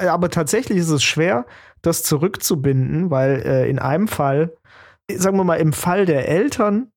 Ja, 0.01 0.13
Aber 0.13 0.29
tatsächlich 0.29 0.79
ist 0.79 0.91
es 0.91 1.03
schwer, 1.03 1.47
das 1.83 2.03
zurückzubinden, 2.03 3.11
weil 3.11 3.43
äh, 3.45 3.71
in 3.71 3.79
einem 3.79 4.09
Fall, 4.09 4.55
sagen 5.11 5.39
wir 5.39 5.45
mal, 5.45 5.57
im 5.57 5.73
Fall 5.73 6.05
der 6.05 6.29
Eltern 6.29 6.93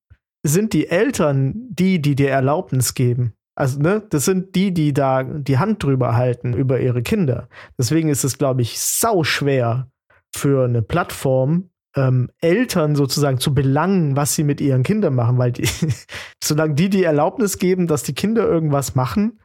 sind 0.46 0.74
die 0.74 0.88
Eltern 0.88 1.54
die, 1.70 2.00
die 2.02 2.14
dir 2.14 2.30
Erlaubnis 2.30 2.92
geben. 2.92 3.32
Also, 3.54 3.80
ne, 3.80 4.02
das 4.10 4.24
sind 4.24 4.54
die, 4.54 4.74
die 4.74 4.92
da 4.92 5.22
die 5.22 5.58
Hand 5.58 5.82
drüber 5.82 6.16
halten 6.16 6.54
über 6.54 6.80
ihre 6.80 7.02
Kinder. 7.02 7.48
Deswegen 7.78 8.08
ist 8.08 8.24
es, 8.24 8.38
glaube 8.38 8.62
ich, 8.62 8.80
sau 8.80 9.22
schwer 9.22 9.88
für 10.34 10.64
eine 10.64 10.82
Plattform, 10.82 11.70
ähm, 11.96 12.30
Eltern 12.40 12.96
sozusagen 12.96 13.38
zu 13.38 13.54
belangen, 13.54 14.16
was 14.16 14.34
sie 14.34 14.42
mit 14.42 14.60
ihren 14.60 14.82
Kindern 14.82 15.14
machen, 15.14 15.38
weil 15.38 15.52
die, 15.52 15.68
solange 16.42 16.74
die 16.74 16.90
die 16.90 17.04
Erlaubnis 17.04 17.58
geben, 17.58 17.86
dass 17.86 18.02
die 18.02 18.14
Kinder 18.14 18.44
irgendwas 18.44 18.96
machen, 18.96 19.38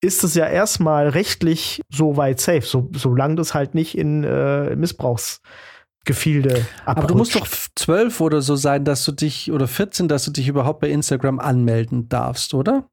ist 0.00 0.24
es 0.24 0.34
ja 0.34 0.46
erstmal 0.46 1.08
rechtlich 1.08 1.80
so 1.88 2.16
weit 2.16 2.40
safe, 2.40 2.62
so, 2.62 2.90
solange 2.94 3.36
das 3.36 3.54
halt 3.54 3.76
nicht 3.76 3.96
in 3.96 4.24
äh, 4.24 4.74
Missbrauchsgefilde 4.74 6.66
Aber 6.84 7.06
du 7.06 7.14
musst 7.14 7.36
doch 7.36 7.42
abrutscht. 7.42 7.70
zwölf 7.76 8.20
oder 8.20 8.42
so 8.42 8.56
sein, 8.56 8.84
dass 8.84 9.04
du 9.04 9.12
dich, 9.12 9.52
oder 9.52 9.68
14, 9.68 10.08
dass 10.08 10.24
du 10.24 10.32
dich 10.32 10.48
überhaupt 10.48 10.80
bei 10.80 10.90
Instagram 10.90 11.38
anmelden 11.38 12.08
darfst, 12.08 12.52
oder? 12.52 12.88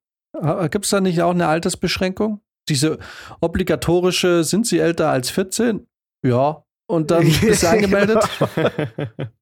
Gibt 0.70 0.86
es 0.86 0.92
da 0.92 1.02
nicht 1.02 1.22
auch 1.22 1.32
eine 1.32 1.48
Altersbeschränkung? 1.48 2.42
Diese 2.68 3.00
obligatorische, 3.42 4.44
sind 4.44 4.68
sie 4.68 4.80
älter 4.80 5.10
als 5.10 5.30
14? 5.30 5.88
Ja. 6.26 6.64
Und 6.88 7.12
dann 7.12 7.24
bist 7.42 7.64
du 7.64 7.70
angemeldet. 7.70 8.24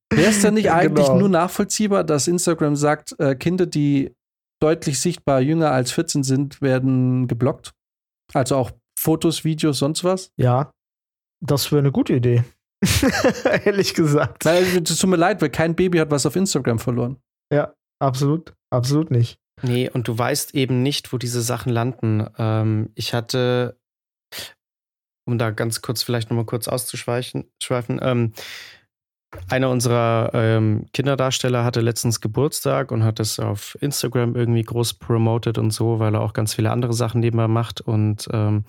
Wäre 0.10 0.30
es 0.30 0.42
denn 0.42 0.54
nicht 0.54 0.72
eigentlich 0.72 1.08
Genau. 1.08 1.20
nur 1.20 1.30
nachvollziehbar, 1.30 2.04
dass 2.04 2.28
Instagram 2.28 2.76
sagt, 2.76 3.16
äh, 3.20 3.36
Kinder, 3.36 3.66
die 3.66 4.16
deutlich 4.62 5.00
sichtbar 5.02 5.42
jünger 5.42 5.72
als 5.72 5.92
14 5.92 6.24
sind, 6.24 6.62
werden 6.62 7.28
geblockt? 7.28 7.74
Also 8.34 8.56
auch 8.56 8.72
Fotos, 9.00 9.44
Videos, 9.44 9.80
sonst 9.80 10.04
was? 10.04 10.32
Ja, 10.38 10.72
das 11.46 11.72
wäre 11.72 11.80
eine 11.80 11.92
gute 11.92 12.14
Idee. 12.14 12.44
Ehrlich 13.66 13.94
gesagt. 13.94 14.46
Es 14.46 14.98
tut 15.00 15.10
mir 15.10 15.16
leid, 15.18 15.42
weil 15.42 15.50
kein 15.50 15.76
Baby 15.76 15.98
hat 16.00 16.12
was 16.12 16.26
auf 16.26 16.36
Instagram 16.36 16.80
verloren. 16.80 17.18
Absolut, 18.00 18.54
absolut 18.72 19.10
nicht. 19.10 19.40
Nee, 19.64 19.89
und 19.89 20.08
du 20.08 20.18
weißt 20.18 20.53
eben 20.55 20.84
nicht, 20.84 21.12
wo 21.12 21.18
diese 21.18 21.41
Sachen 21.41 21.72
landen. 21.72 22.28
Ähm, 22.38 22.91
ich 22.95 23.14
hatte, 23.14 23.80
um 25.26 25.38
da 25.38 25.49
ganz 25.51 25.82
kurz 25.82 26.03
vielleicht 26.03 26.30
nochmal 26.30 26.45
kurz 26.45 26.68
auszuschweifen, 26.68 27.51
schweifen, 27.62 27.99
ähm, 28.01 28.34
einer 29.49 29.70
unserer 29.70 30.32
ähm, 30.34 30.86
Kinderdarsteller 30.93 31.64
hatte 31.64 31.82
letztens 31.82 32.22
Geburtstag 32.22 32.91
und 32.91 33.03
hat 33.03 33.20
das 33.20 33.39
auf 33.39 33.78
Instagram 33.82 34.36
irgendwie 34.36 34.64
groß 34.64 34.95
promoted 34.95 35.58
und 35.58 35.72
so, 35.72 35.99
weil 35.99 36.16
er 36.16 36.22
auch 36.22 36.34
ganz 36.34 36.53
viele 36.53 36.72
andere 36.72 36.93
Sachen 36.93 37.20
nebenbei 37.20 37.47
macht. 37.47 37.82
Und 37.82 38.28
ähm, 38.32 38.64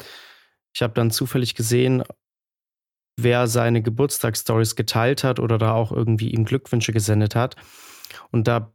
ich 0.75 0.83
habe 0.83 0.95
dann 0.95 1.11
zufällig 1.11 1.55
gesehen, 1.55 2.03
wer 3.17 3.47
seine 3.47 3.83
Geburtstagsstories 3.83 4.75
geteilt 4.75 5.23
hat 5.23 5.39
oder 5.39 5.59
da 5.59 5.73
auch 5.73 5.93
irgendwie 5.93 6.31
ihm 6.31 6.45
Glückwünsche 6.45 6.93
gesendet 6.93 7.35
hat. 7.35 7.57
Und 8.31 8.49
da 8.49 8.73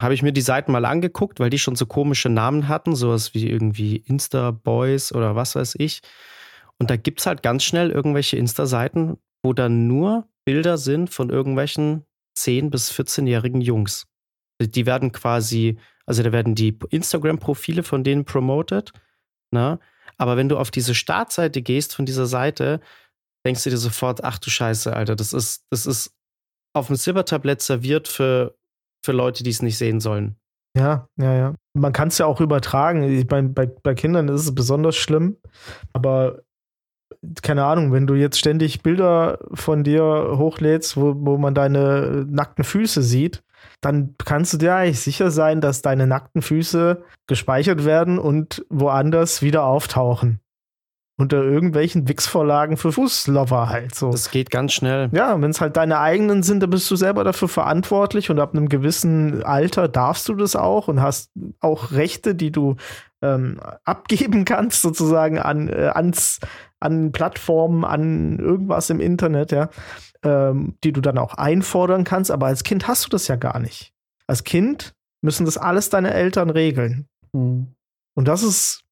habe 0.00 0.14
ich 0.14 0.22
mir 0.22 0.32
die 0.32 0.42
Seiten 0.42 0.72
mal 0.72 0.84
angeguckt, 0.84 1.40
weil 1.40 1.50
die 1.50 1.58
schon 1.58 1.76
so 1.76 1.86
komische 1.86 2.28
Namen 2.28 2.68
hatten, 2.68 2.94
sowas 2.94 3.34
wie 3.34 3.48
irgendwie 3.48 3.96
Insta-Boys 3.96 5.12
oder 5.12 5.36
was 5.36 5.54
weiß 5.54 5.76
ich. 5.78 6.00
Und 6.78 6.90
da 6.90 6.96
gibt 6.96 7.20
es 7.20 7.26
halt 7.26 7.42
ganz 7.42 7.64
schnell 7.64 7.90
irgendwelche 7.90 8.36
Insta-Seiten, 8.36 9.16
wo 9.42 9.52
dann 9.52 9.86
nur 9.86 10.28
Bilder 10.44 10.76
sind 10.76 11.08
von 11.10 11.30
irgendwelchen 11.30 12.04
10- 12.36 12.70
bis 12.70 12.92
14-jährigen 12.92 13.62
Jungs. 13.62 14.06
Die 14.60 14.86
werden 14.86 15.12
quasi, 15.12 15.78
also 16.04 16.22
da 16.22 16.32
werden 16.32 16.54
die 16.54 16.78
Instagram-Profile 16.90 17.82
von 17.82 18.04
denen 18.04 18.24
promoted, 18.24 18.92
ne? 19.50 19.78
Aber 20.18 20.36
wenn 20.36 20.48
du 20.48 20.56
auf 20.56 20.70
diese 20.70 20.94
Startseite 20.94 21.60
gehst 21.60 21.94
von 21.94 22.06
dieser 22.06 22.26
Seite, 22.26 22.80
denkst 23.44 23.64
du 23.64 23.70
dir 23.70 23.76
sofort, 23.76 24.24
ach 24.24 24.38
du 24.38 24.48
Scheiße, 24.50 24.94
Alter, 24.94 25.14
das 25.14 25.32
ist, 25.32 25.66
das 25.70 25.84
ist 25.84 26.14
auf 26.72 26.86
dem 26.86 26.96
Silbertablett 26.96 27.60
serviert 27.60 28.08
für, 28.08 28.56
für 29.06 29.12
Leute, 29.12 29.42
die 29.42 29.50
es 29.50 29.62
nicht 29.62 29.78
sehen 29.78 30.00
sollen. 30.00 30.36
Ja, 30.76 31.08
ja, 31.16 31.34
ja. 31.34 31.54
Man 31.72 31.94
kann 31.94 32.08
es 32.08 32.18
ja 32.18 32.26
auch 32.26 32.42
übertragen. 32.42 33.02
Ich 33.02 33.26
mein, 33.30 33.54
bei, 33.54 33.66
bei 33.66 33.94
Kindern 33.94 34.28
ist 34.28 34.42
es 34.42 34.54
besonders 34.54 34.96
schlimm. 34.96 35.38
Aber 35.94 36.42
keine 37.42 37.64
Ahnung, 37.64 37.92
wenn 37.92 38.06
du 38.06 38.14
jetzt 38.14 38.38
ständig 38.38 38.82
Bilder 38.82 39.38
von 39.54 39.84
dir 39.84 40.34
hochlädst, 40.36 40.96
wo, 40.98 41.14
wo 41.16 41.38
man 41.38 41.54
deine 41.54 42.26
nackten 42.28 42.64
Füße 42.64 43.02
sieht, 43.02 43.42
dann 43.80 44.14
kannst 44.24 44.52
du 44.52 44.58
dir 44.58 44.74
eigentlich 44.74 45.00
sicher 45.00 45.30
sein, 45.30 45.60
dass 45.60 45.80
deine 45.80 46.06
nackten 46.06 46.42
Füße 46.42 47.02
gespeichert 47.26 47.84
werden 47.84 48.18
und 48.18 48.64
woanders 48.68 49.40
wieder 49.40 49.64
auftauchen. 49.64 50.40
Unter 51.18 51.42
irgendwelchen 51.42 52.08
Wix-Vorlagen 52.08 52.76
für 52.76 52.92
Fußlover 52.92 53.70
halt 53.70 53.94
so. 53.94 54.10
Das 54.10 54.30
geht 54.30 54.50
ganz 54.50 54.74
schnell. 54.74 55.08
Ja, 55.12 55.40
wenn 55.40 55.50
es 55.50 55.62
halt 55.62 55.78
deine 55.78 55.98
eigenen 55.98 56.42
sind, 56.42 56.62
dann 56.62 56.68
bist 56.68 56.90
du 56.90 56.96
selber 56.96 57.24
dafür 57.24 57.48
verantwortlich 57.48 58.28
und 58.28 58.38
ab 58.38 58.54
einem 58.54 58.68
gewissen 58.68 59.42
Alter 59.42 59.88
darfst 59.88 60.28
du 60.28 60.34
das 60.34 60.56
auch 60.56 60.88
und 60.88 61.00
hast 61.00 61.30
auch 61.60 61.92
Rechte, 61.92 62.34
die 62.34 62.52
du 62.52 62.76
ähm, 63.22 63.58
abgeben 63.84 64.44
kannst, 64.44 64.82
sozusagen 64.82 65.38
an, 65.38 65.68
äh, 65.68 65.90
ans, 65.94 66.38
an 66.80 67.12
Plattformen, 67.12 67.84
an 67.84 68.38
irgendwas 68.38 68.90
im 68.90 69.00
Internet, 69.00 69.52
ja, 69.52 69.70
ähm, 70.22 70.76
die 70.84 70.92
du 70.92 71.00
dann 71.00 71.16
auch 71.16 71.34
einfordern 71.34 72.04
kannst. 72.04 72.30
Aber 72.30 72.46
als 72.46 72.62
Kind 72.62 72.88
hast 72.88 73.06
du 73.06 73.08
das 73.08 73.26
ja 73.28 73.36
gar 73.36 73.58
nicht. 73.58 73.94
Als 74.26 74.44
Kind 74.44 74.92
müssen 75.22 75.46
das 75.46 75.56
alles 75.56 75.88
deine 75.88 76.12
Eltern 76.12 76.50
regeln. 76.50 77.08
Und 77.32 77.74
das 78.16 78.42
ist 78.42 78.82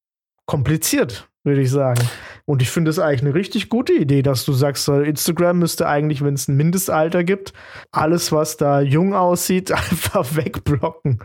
kompliziert, 0.45 1.29
würde 1.45 1.61
ich 1.61 1.71
sagen. 1.71 2.01
Und 2.45 2.61
ich 2.61 2.69
finde 2.69 2.91
es 2.91 2.99
eigentlich 2.99 3.21
eine 3.21 3.33
richtig 3.33 3.69
gute 3.69 3.93
Idee, 3.93 4.21
dass 4.21 4.45
du 4.45 4.53
sagst, 4.53 4.87
Instagram 4.87 5.59
müsste 5.59 5.87
eigentlich, 5.87 6.23
wenn 6.23 6.33
es 6.33 6.47
ein 6.47 6.57
Mindestalter 6.57 7.23
gibt, 7.23 7.53
alles, 7.91 8.31
was 8.31 8.57
da 8.57 8.81
jung 8.81 9.13
aussieht, 9.13 9.71
einfach 9.71 10.35
wegblocken. 10.35 11.19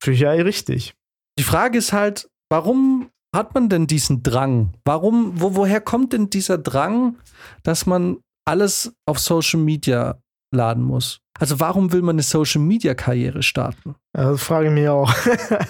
Finde 0.00 0.14
ich 0.14 0.20
ja 0.20 0.30
richtig. 0.30 0.94
Die 1.38 1.44
Frage 1.44 1.78
ist 1.78 1.92
halt, 1.92 2.28
warum 2.50 3.10
hat 3.34 3.54
man 3.54 3.68
denn 3.68 3.86
diesen 3.86 4.22
Drang? 4.22 4.74
Warum, 4.84 5.40
wo, 5.40 5.56
woher 5.56 5.80
kommt 5.80 6.12
denn 6.12 6.30
dieser 6.30 6.58
Drang, 6.58 7.16
dass 7.62 7.86
man 7.86 8.18
alles 8.44 8.94
auf 9.06 9.18
Social 9.18 9.60
Media 9.60 10.20
laden 10.52 10.82
muss? 10.82 11.20
Also 11.38 11.60
warum 11.60 11.92
will 11.92 12.02
man 12.02 12.16
eine 12.16 12.22
Social 12.22 12.60
Media 12.60 12.94
Karriere 12.94 13.42
starten? 13.42 13.94
Das 14.12 14.42
frage 14.42 14.68
ich 14.68 14.72
mich 14.72 14.88
auch. 14.88 15.12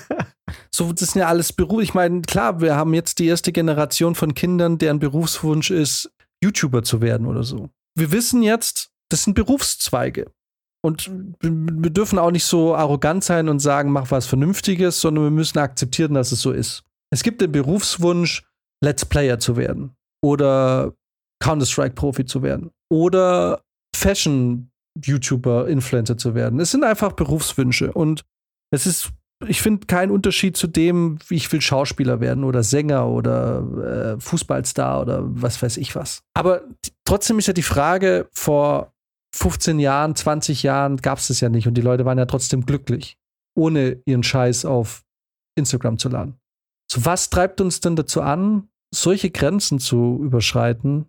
so, 0.70 0.92
das 0.92 1.12
sind 1.12 1.20
ja 1.20 1.28
alles 1.28 1.52
Berufe. 1.52 1.82
Ich 1.82 1.94
meine, 1.94 2.22
klar, 2.22 2.60
wir 2.60 2.76
haben 2.76 2.94
jetzt 2.94 3.18
die 3.18 3.26
erste 3.26 3.52
Generation 3.52 4.14
von 4.14 4.34
Kindern, 4.34 4.78
deren 4.78 4.98
Berufswunsch 4.98 5.70
ist, 5.70 6.12
YouTuber 6.42 6.82
zu 6.82 7.00
werden 7.00 7.26
oder 7.26 7.44
so. 7.44 7.70
Wir 7.96 8.12
wissen 8.12 8.42
jetzt, 8.42 8.90
das 9.10 9.24
sind 9.24 9.34
Berufszweige. 9.34 10.30
Und 10.84 11.08
wir 11.40 11.90
dürfen 11.90 12.18
auch 12.18 12.32
nicht 12.32 12.44
so 12.44 12.74
arrogant 12.74 13.22
sein 13.22 13.48
und 13.48 13.60
sagen, 13.60 13.92
mach 13.92 14.10
was 14.10 14.26
Vernünftiges, 14.26 15.00
sondern 15.00 15.24
wir 15.24 15.30
müssen 15.30 15.58
akzeptieren, 15.58 16.14
dass 16.14 16.32
es 16.32 16.40
so 16.40 16.50
ist. 16.50 16.82
Es 17.12 17.22
gibt 17.22 17.40
den 17.40 17.52
Berufswunsch, 17.52 18.42
Let's 18.82 19.04
Player 19.04 19.38
zu 19.38 19.56
werden 19.56 19.94
oder 20.24 20.94
Counter-Strike-Profi 21.40 22.24
zu 22.24 22.42
werden 22.42 22.70
oder 22.90 23.62
Fashion-YouTuber, 24.94 25.68
Influencer 25.68 26.16
zu 26.16 26.34
werden. 26.34 26.60
Es 26.60 26.70
sind 26.70 26.84
einfach 26.84 27.12
Berufswünsche 27.12 27.92
und 27.92 28.24
es 28.70 28.86
ist, 28.86 29.12
ich 29.46 29.60
finde, 29.60 29.86
kein 29.86 30.10
Unterschied 30.10 30.56
zu 30.56 30.66
dem, 30.66 31.18
wie 31.28 31.36
ich 31.36 31.50
will 31.52 31.60
Schauspieler 31.60 32.20
werden 32.20 32.44
oder 32.44 32.62
Sänger 32.62 33.08
oder 33.08 34.16
äh, 34.16 34.20
Fußballstar 34.20 35.02
oder 35.02 35.20
was 35.22 35.60
weiß 35.62 35.76
ich 35.76 35.94
was. 35.94 36.22
Aber 36.34 36.62
trotzdem 37.04 37.38
ist 37.38 37.48
ja 37.48 37.52
die 37.52 37.62
Frage, 37.62 38.28
vor 38.32 38.92
15 39.34 39.78
Jahren, 39.78 40.14
20 40.14 40.62
Jahren 40.62 40.98
gab 40.98 41.18
es 41.18 41.28
das 41.28 41.40
ja 41.40 41.48
nicht 41.48 41.66
und 41.66 41.74
die 41.74 41.82
Leute 41.82 42.04
waren 42.04 42.18
ja 42.18 42.26
trotzdem 42.26 42.66
glücklich, 42.66 43.16
ohne 43.56 44.00
ihren 44.04 44.22
Scheiß 44.22 44.64
auf 44.64 45.04
Instagram 45.56 45.98
zu 45.98 46.08
laden. 46.08 46.38
So, 46.90 47.04
was 47.04 47.30
treibt 47.30 47.60
uns 47.60 47.80
denn 47.80 47.96
dazu 47.96 48.20
an, 48.20 48.68
solche 48.94 49.30
Grenzen 49.30 49.78
zu 49.78 50.20
überschreiten, 50.22 51.06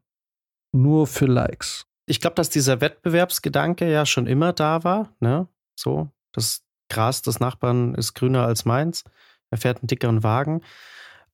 nur 0.74 1.08
für 1.08 1.26
Likes? 1.26 1.86
Ich 2.06 2.20
glaube, 2.20 2.36
dass 2.36 2.50
dieser 2.50 2.82
Wettbewerbsgedanke 2.82 3.90
ja 3.90 4.06
schon 4.06 4.28
immer 4.28 4.54
da 4.54 4.84
war. 4.84 5.16
Ne? 5.20 5.48
So, 5.76 6.10
das 6.32 6.64
Gras 6.90 7.22
des 7.22 7.40
Nachbarn 7.40 7.96
ist 7.96 8.14
grüner 8.14 8.46
als 8.46 8.66
meins. 8.66 9.04
Er 9.50 9.58
fährt 9.58 9.80
einen 9.80 9.88
dickeren 9.88 10.24
Wagen. 10.24 10.62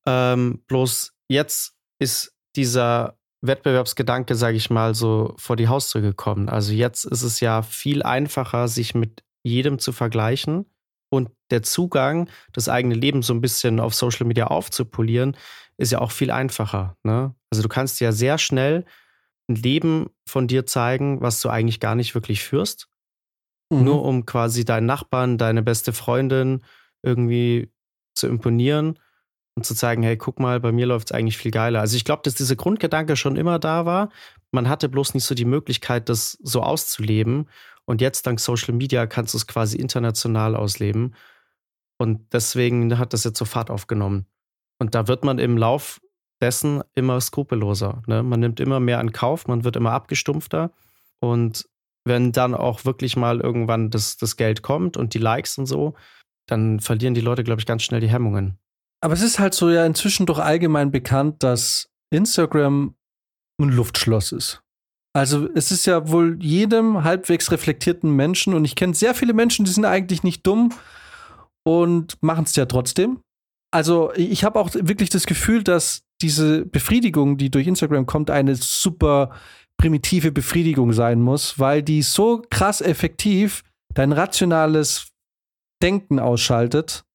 Ähm, 0.06 0.64
bloß 0.68 1.14
jetzt 1.28 1.76
ist 2.00 2.34
dieser 2.56 3.18
Wettbewerbsgedanke, 3.42 4.36
sage 4.36 4.58
ich 4.58 4.70
mal, 4.70 4.94
so 4.94 5.34
vor 5.38 5.56
die 5.56 5.68
Haustür 5.68 6.02
gekommen. 6.02 6.50
Also 6.50 6.74
jetzt 6.74 7.06
ist 7.06 7.24
es 7.24 7.40
ja 7.40 7.62
viel 7.62 8.04
einfacher, 8.04 8.68
sich 8.68 8.96
mit 8.96 9.24
jedem 9.44 9.80
zu 9.80 9.92
vergleichen 9.94 10.66
und 11.10 11.30
der 11.50 11.64
Zugang, 11.64 12.30
das 12.54 12.70
eigene 12.70 12.96
Leben 12.96 13.22
so 13.24 13.34
ein 13.34 13.42
bisschen 13.42 13.80
auf 13.80 13.96
Social 13.96 14.28
Media 14.28 14.48
aufzupolieren, 14.48 15.36
ist 15.78 15.92
ja 15.92 16.00
auch 16.00 16.12
viel 16.12 16.32
einfacher. 16.32 16.98
Ne? 17.04 17.34
Also 17.50 17.64
du 17.64 17.70
kannst 17.70 18.00
ja 18.00 18.12
sehr 18.12 18.38
schnell 18.38 18.86
ein 19.50 19.56
Leben 19.56 20.10
von 20.26 20.48
dir 20.48 20.66
zeigen, 20.66 21.22
was 21.22 21.42
du 21.42 21.50
eigentlich 21.50 21.80
gar 21.80 21.96
nicht 21.96 22.16
wirklich 22.16 22.44
führst. 22.44 22.88
Mhm. 23.70 23.84
Nur 23.84 24.06
um 24.06 24.26
quasi 24.26 24.64
deinen 24.64 24.86
Nachbarn, 24.86 25.38
deine 25.38 25.64
beste 25.64 25.92
Freundin 25.92 26.64
irgendwie 27.02 27.72
zu 28.14 28.28
imponieren 28.28 29.00
und 29.56 29.66
zu 29.66 29.76
zeigen, 29.76 30.04
hey, 30.04 30.18
guck 30.18 30.40
mal, 30.40 30.60
bei 30.60 30.72
mir 30.72 30.86
läuft 30.86 31.10
es 31.10 31.12
eigentlich 31.12 31.38
viel 31.38 31.52
geiler. 31.52 31.82
Also 31.82 31.98
ich 31.98 32.06
glaube, 32.06 32.22
dass 32.24 32.36
dieser 32.36 32.56
Grundgedanke 32.56 33.16
schon 33.16 33.36
immer 33.36 33.60
da 33.60 33.86
war. 33.86 34.10
Man 34.52 34.70
hatte 34.70 34.88
bloß 34.88 35.14
nicht 35.14 35.26
so 35.26 35.36
die 35.36 35.46
Möglichkeit, 35.46 36.10
das 36.10 36.38
so 36.42 36.62
auszuleben. 36.62 37.50
Und 37.86 38.02
jetzt 38.02 38.28
dank 38.28 38.40
Social 38.40 38.74
Media 38.74 39.08
kannst 39.08 39.34
du 39.34 39.38
es 39.38 39.48
quasi 39.48 39.78
international 39.78 40.56
ausleben. 40.56 41.16
Und 41.98 42.34
deswegen 42.34 42.98
hat 42.98 43.14
das 43.14 43.24
jetzt 43.24 43.38
so 43.38 43.46
Fahrt 43.46 43.70
aufgenommen. 43.70 44.26
Und 44.80 44.96
da 44.96 45.08
wird 45.08 45.24
man 45.24 45.40
im 45.40 45.58
Lauf 45.58 46.00
dessen 46.42 46.84
immer 46.96 47.20
skrupelloser. 47.22 48.02
Ne? 48.08 48.24
Man 48.24 48.40
nimmt 48.40 48.60
immer 48.60 48.80
mehr 48.80 49.00
an 49.00 49.12
Kauf, 49.12 49.48
man 49.48 49.64
wird 49.64 49.76
immer 49.76 49.92
abgestumpfter. 49.92 50.72
Und 51.20 51.68
wenn 52.06 52.32
dann 52.32 52.56
auch 52.56 52.86
wirklich 52.86 53.16
mal 53.18 53.40
irgendwann 53.42 53.90
das, 53.90 54.18
das 54.18 54.38
Geld 54.38 54.62
kommt 54.62 54.98
und 54.98 55.14
die 55.14 55.20
Likes 55.20 55.58
und 55.58 55.66
so, 55.66 55.96
dann 56.48 56.80
verlieren 56.80 57.14
die 57.14 57.22
Leute, 57.22 57.44
glaube 57.44 57.62
ich, 57.62 57.66
ganz 57.66 57.84
schnell 57.84 58.00
die 58.00 58.10
Hemmungen. 58.10 58.58
Aber 59.02 59.14
es 59.14 59.22
ist 59.22 59.40
halt 59.40 59.54
so 59.54 59.70
ja 59.70 59.86
inzwischen 59.86 60.26
doch 60.26 60.40
allgemein 60.40 60.92
bekannt, 60.92 61.44
dass 61.44 61.90
Instagram 62.10 62.96
ein 63.62 63.70
Luftschloss 63.70 64.32
ist. 64.32 64.64
Also 65.14 65.50
es 65.56 65.72
ist 65.72 65.86
ja 65.86 66.10
wohl 66.10 66.38
jedem 66.42 67.04
halbwegs 67.04 67.52
reflektierten 67.52 68.12
Menschen 68.12 68.54
und 68.54 68.66
ich 68.66 68.76
kenne 68.76 68.94
sehr 68.94 69.16
viele 69.16 69.34
Menschen, 69.34 69.66
die 69.66 69.72
sind 69.72 69.86
eigentlich 69.86 70.24
nicht 70.24 70.46
dumm 70.46 70.72
und 71.64 72.22
machen 72.22 72.46
es 72.46 72.56
ja 72.56 72.66
trotzdem. 72.66 73.22
Also 73.72 74.14
ich 74.16 74.44
habe 74.44 74.60
auch 74.60 74.70
wirklich 74.74 75.10
das 75.10 75.26
Gefühl, 75.26 75.64
dass 75.64 76.04
diese 76.22 76.66
Befriedigung, 76.66 77.38
die 77.38 77.50
durch 77.50 77.68
Instagram 77.68 78.06
kommt, 78.06 78.30
eine 78.32 78.56
super 78.56 79.32
primitive 79.78 80.32
Befriedigung 80.32 80.94
sein 80.94 81.22
muss, 81.22 81.58
weil 81.58 81.82
die 81.82 82.02
so 82.02 82.42
krass 82.50 82.82
effektiv 82.82 83.64
dein 83.94 84.12
rationales 84.12 85.10
Denken 85.82 86.20
ausschaltet 86.20 87.06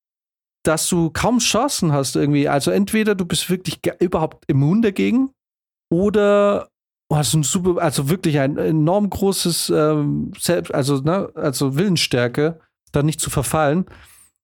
dass 0.64 0.88
du 0.88 1.10
kaum 1.10 1.38
Chancen 1.38 1.92
hast 1.92 2.16
irgendwie. 2.16 2.48
Also 2.48 2.70
entweder 2.70 3.14
du 3.14 3.24
bist 3.24 3.48
wirklich 3.50 3.80
überhaupt 4.00 4.44
immun 4.48 4.82
dagegen 4.82 5.30
oder 5.92 6.68
hast 7.12 7.34
ein 7.34 7.42
super, 7.42 7.80
also 7.80 8.08
wirklich 8.08 8.40
ein 8.40 8.56
enorm 8.56 9.10
großes 9.10 9.70
ähm, 9.70 10.32
Selbst, 10.38 10.74
also, 10.74 10.96
ne, 11.00 11.30
also 11.34 11.76
Willensstärke, 11.76 12.60
da 12.92 13.02
nicht 13.02 13.20
zu 13.20 13.30
verfallen. 13.30 13.84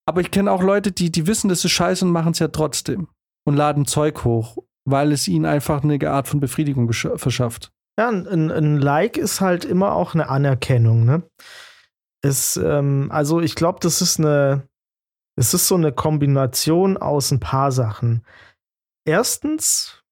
Aber 0.07 0.21
ich 0.21 0.31
kenne 0.31 0.53
auch 0.53 0.63
Leute, 0.63 0.93
die, 0.93 1.11
die 1.11 1.27
wissen, 1.27 1.49
das 1.49 1.65
ist 1.65 1.73
scheiße 1.73 2.05
und 2.05 2.13
machen 2.13 2.33
es 2.33 2.39
ja 2.39 2.49
trotzdem 2.49 3.09
und 3.51 3.57
laden 3.57 3.85
Zeug 3.85 4.25
hoch, 4.25 4.59
weil 4.85 5.13
es 5.13 5.29
ihnen 5.29 5.45
einfach 5.45 5.83
eine 5.83 5.99
Art 6.09 6.29
von 6.29 6.41
Befriedigung 6.41 6.91
verschafft. 6.93 7.73
Ja, 7.99 8.09
ein, 8.09 8.51
ein 8.51 8.79
Like 8.79 9.17
ist 9.17 9.41
halt 9.41 9.65
immer 9.65 9.93
auch 9.93 10.15
eine 10.15 10.29
Anerkennung, 10.29 11.05
ne? 11.05 11.23
Es, 12.23 12.57
ähm, 12.57 13.09
also 13.11 13.41
ich 13.41 13.55
glaube, 13.55 13.79
das 13.83 14.01
ist 14.03 14.19
eine, 14.19 14.69
es 15.37 15.53
ist 15.53 15.69
so 15.69 15.75
eine 15.75 15.93
Kombination 15.93 16.97
aus 16.97 17.31
ein 17.31 17.41
paar 17.41 17.73
Sachen. 17.73 18.25
Erstens 19.05 20.03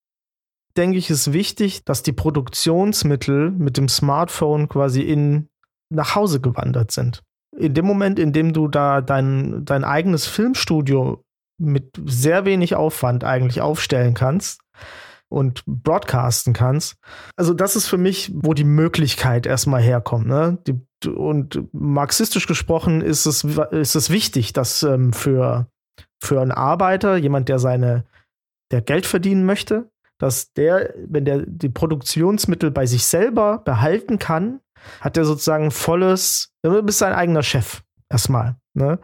denke 0.77 0.99
ich, 0.99 1.11
ist 1.11 1.33
wichtig, 1.33 1.85
dass 1.85 2.03
die 2.03 2.13
Produktionsmittel 2.13 3.51
mit 3.51 3.77
dem 3.77 3.89
Smartphone 3.89 4.69
quasi 4.69 5.03
in 5.03 5.49
nach 5.91 6.15
Hause 6.15 6.41
gewandert 6.41 6.91
sind. 6.91 7.23
In 7.57 7.75
dem 7.75 7.87
Moment, 7.87 8.19
in 8.19 8.33
dem 8.33 8.53
du 8.53 8.69
da 8.69 9.01
dein, 9.01 9.65
dein 9.65 9.85
eigenes 9.85 10.27
Filmstudio 10.27 11.25
mit 11.59 12.01
sehr 12.05 12.45
wenig 12.45 12.75
Aufwand 12.75 13.25
eigentlich 13.25 13.61
aufstellen 13.61 14.15
kannst 14.15 14.61
und 15.29 15.63
broadcasten 15.67 16.55
kannst. 16.55 16.97
Also 17.37 17.53
das 17.53 17.77
ist 17.77 17.87
für 17.87 17.99
mich, 17.99 18.33
wo 18.35 18.55
die 18.55 18.65
Möglichkeit 18.65 19.47
erstmal 19.47 19.83
herkommt. 19.83 20.27
Ne? 20.27 20.59
Die 20.67 20.81
und 21.07 21.63
marxistisch 21.73 22.47
gesprochen 22.47 23.01
ist 23.03 23.27
es, 23.27 23.45
ist 23.45 23.95
es 23.95 24.11
wichtig, 24.11 24.53
dass 24.53 24.83
ähm, 24.83 25.13
für, 25.13 25.69
für 26.21 26.41
einen 26.41 26.51
Arbeiter, 26.51 27.17
jemand, 27.17 27.49
der 27.49 27.59
seine, 27.59 28.05
der 28.73 28.83
Geld 28.83 29.07
verdienen 29.07 29.45
möchte, 29.45 29.91
dass 30.19 30.53
der, 30.55 30.95
wenn 31.07 31.25
der 31.25 31.45
die 31.47 31.69
Produktionsmittel 31.69 32.71
bei 32.71 32.87
sich 32.87 33.05
selber 33.05 33.59
behalten 33.59 34.19
kann, 34.19 34.61
hat 35.01 35.17
er 35.17 35.25
sozusagen 35.25 35.71
volles, 35.71 36.53
du 36.63 36.83
bist 36.83 36.99
sein 36.99 37.13
eigener 37.13 37.43
Chef 37.43 37.83
erstmal. 38.09 38.57
Ne? 38.75 38.99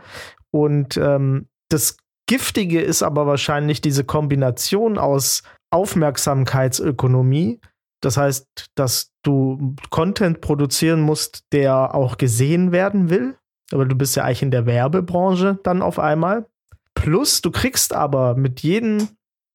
Und 0.51 0.97
ähm, 0.97 1.49
das 1.69 1.97
Giftige 2.27 2.81
ist 2.81 3.03
aber 3.03 3.27
wahrscheinlich 3.27 3.81
diese 3.81 4.05
Kombination 4.05 4.99
aus 4.99 5.43
Aufmerksamkeitsökonomie 5.71 7.61
das 8.05 8.19
heißt, 8.19 8.67
dass 8.75 9.13
du 9.23 9.77
Content 9.89 10.43
produzieren 10.43 11.01
musst, 11.01 11.45
der 11.53 11.95
auch 11.95 12.19
gesehen 12.19 12.71
werden 12.71 13.09
will. 13.09 13.37
Aber 13.73 13.87
du 13.87 13.95
bist 13.95 14.15
ja 14.15 14.25
eigentlich 14.25 14.43
in 14.43 14.51
der 14.51 14.67
Werbebranche 14.67 15.59
dann 15.63 15.81
auf 15.81 15.99
einmal. 15.99 16.47
Plus, 16.95 17.41
du 17.41 17.51
kriegst 17.51 17.95
aber 17.95 18.35
mit 18.37 18.61
jedem, 18.61 19.09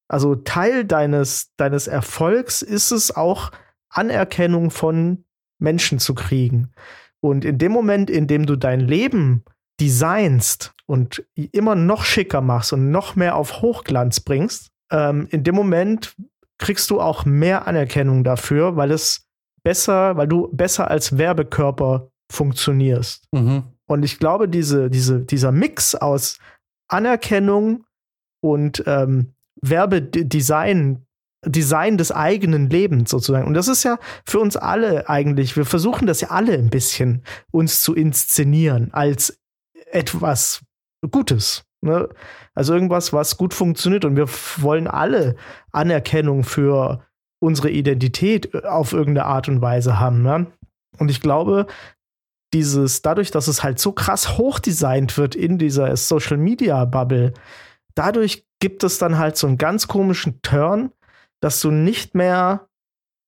also 0.08 0.34
Teil 0.34 0.84
deines, 0.84 1.52
deines 1.56 1.86
Erfolgs 1.86 2.60
ist 2.60 2.90
es 2.90 3.14
auch 3.14 3.52
Anerkennung 3.88 4.70
von 4.70 5.24
Menschen 5.60 6.00
zu 6.00 6.14
kriegen. 6.14 6.72
Und 7.20 7.44
in 7.44 7.58
dem 7.58 7.70
Moment, 7.70 8.10
in 8.10 8.26
dem 8.26 8.46
du 8.46 8.56
dein 8.56 8.80
Leben 8.80 9.44
designst 9.80 10.74
und 10.86 11.24
immer 11.34 11.74
noch 11.74 12.04
schicker 12.04 12.40
machst 12.40 12.72
und 12.72 12.90
noch 12.90 13.16
mehr 13.16 13.36
auf 13.36 13.62
Hochglanz 13.62 14.20
bringst, 14.20 14.70
ähm, 14.90 15.26
in 15.30 15.44
dem 15.44 15.54
Moment 15.54 16.14
kriegst 16.58 16.90
du 16.90 17.00
auch 17.00 17.24
mehr 17.24 17.66
Anerkennung 17.66 18.22
dafür, 18.22 18.76
weil 18.76 18.90
es 18.90 19.26
besser, 19.62 20.16
weil 20.16 20.28
du 20.28 20.48
besser 20.52 20.90
als 20.90 21.16
Werbekörper 21.16 22.10
funktionierst. 22.30 23.24
Mhm. 23.32 23.64
Und 23.86 24.04
ich 24.04 24.18
glaube, 24.18 24.48
diese, 24.48 24.90
diese, 24.90 25.20
dieser 25.20 25.52
Mix 25.52 25.94
aus 25.94 26.38
Anerkennung 26.88 27.84
und 28.40 28.84
ähm, 28.86 29.32
Werbedesign 29.62 31.06
Design 31.46 31.96
des 31.96 32.12
eigenen 32.12 32.68
Lebens 32.68 33.10
sozusagen. 33.10 33.46
Und 33.46 33.54
das 33.54 33.68
ist 33.68 33.82
ja 33.82 33.98
für 34.26 34.40
uns 34.40 34.56
alle 34.56 35.08
eigentlich, 35.08 35.56
wir 35.56 35.64
versuchen 35.64 36.06
das 36.06 36.20
ja 36.20 36.28
alle 36.28 36.52
ein 36.52 36.68
bisschen 36.68 37.22
uns 37.50 37.80
zu 37.80 37.94
inszenieren 37.94 38.92
als 38.92 39.39
etwas 39.92 40.62
Gutes. 41.10 41.64
Ne? 41.82 42.08
Also 42.54 42.74
irgendwas, 42.74 43.12
was 43.12 43.36
gut 43.36 43.54
funktioniert. 43.54 44.04
Und 44.04 44.16
wir 44.16 44.28
wollen 44.58 44.86
alle 44.86 45.36
Anerkennung 45.72 46.44
für 46.44 47.02
unsere 47.42 47.70
Identität 47.70 48.54
äh, 48.54 48.66
auf 48.66 48.92
irgendeine 48.92 49.26
Art 49.26 49.48
und 49.48 49.60
Weise 49.62 49.98
haben. 49.98 50.22
Ne? 50.22 50.46
Und 50.98 51.10
ich 51.10 51.20
glaube, 51.20 51.66
dieses, 52.52 53.02
dadurch, 53.02 53.30
dass 53.30 53.48
es 53.48 53.62
halt 53.62 53.78
so 53.78 53.92
krass 53.92 54.36
hochdesignt 54.36 55.16
wird 55.16 55.34
in 55.34 55.58
dieser 55.58 55.96
Social 55.96 56.36
Media 56.36 56.84
Bubble, 56.84 57.32
dadurch 57.94 58.44
gibt 58.60 58.84
es 58.84 58.98
dann 58.98 59.18
halt 59.18 59.36
so 59.36 59.46
einen 59.46 59.56
ganz 59.56 59.88
komischen 59.88 60.42
Turn, 60.42 60.92
dass 61.40 61.60
du 61.60 61.70
nicht 61.70 62.14
mehr, 62.14 62.68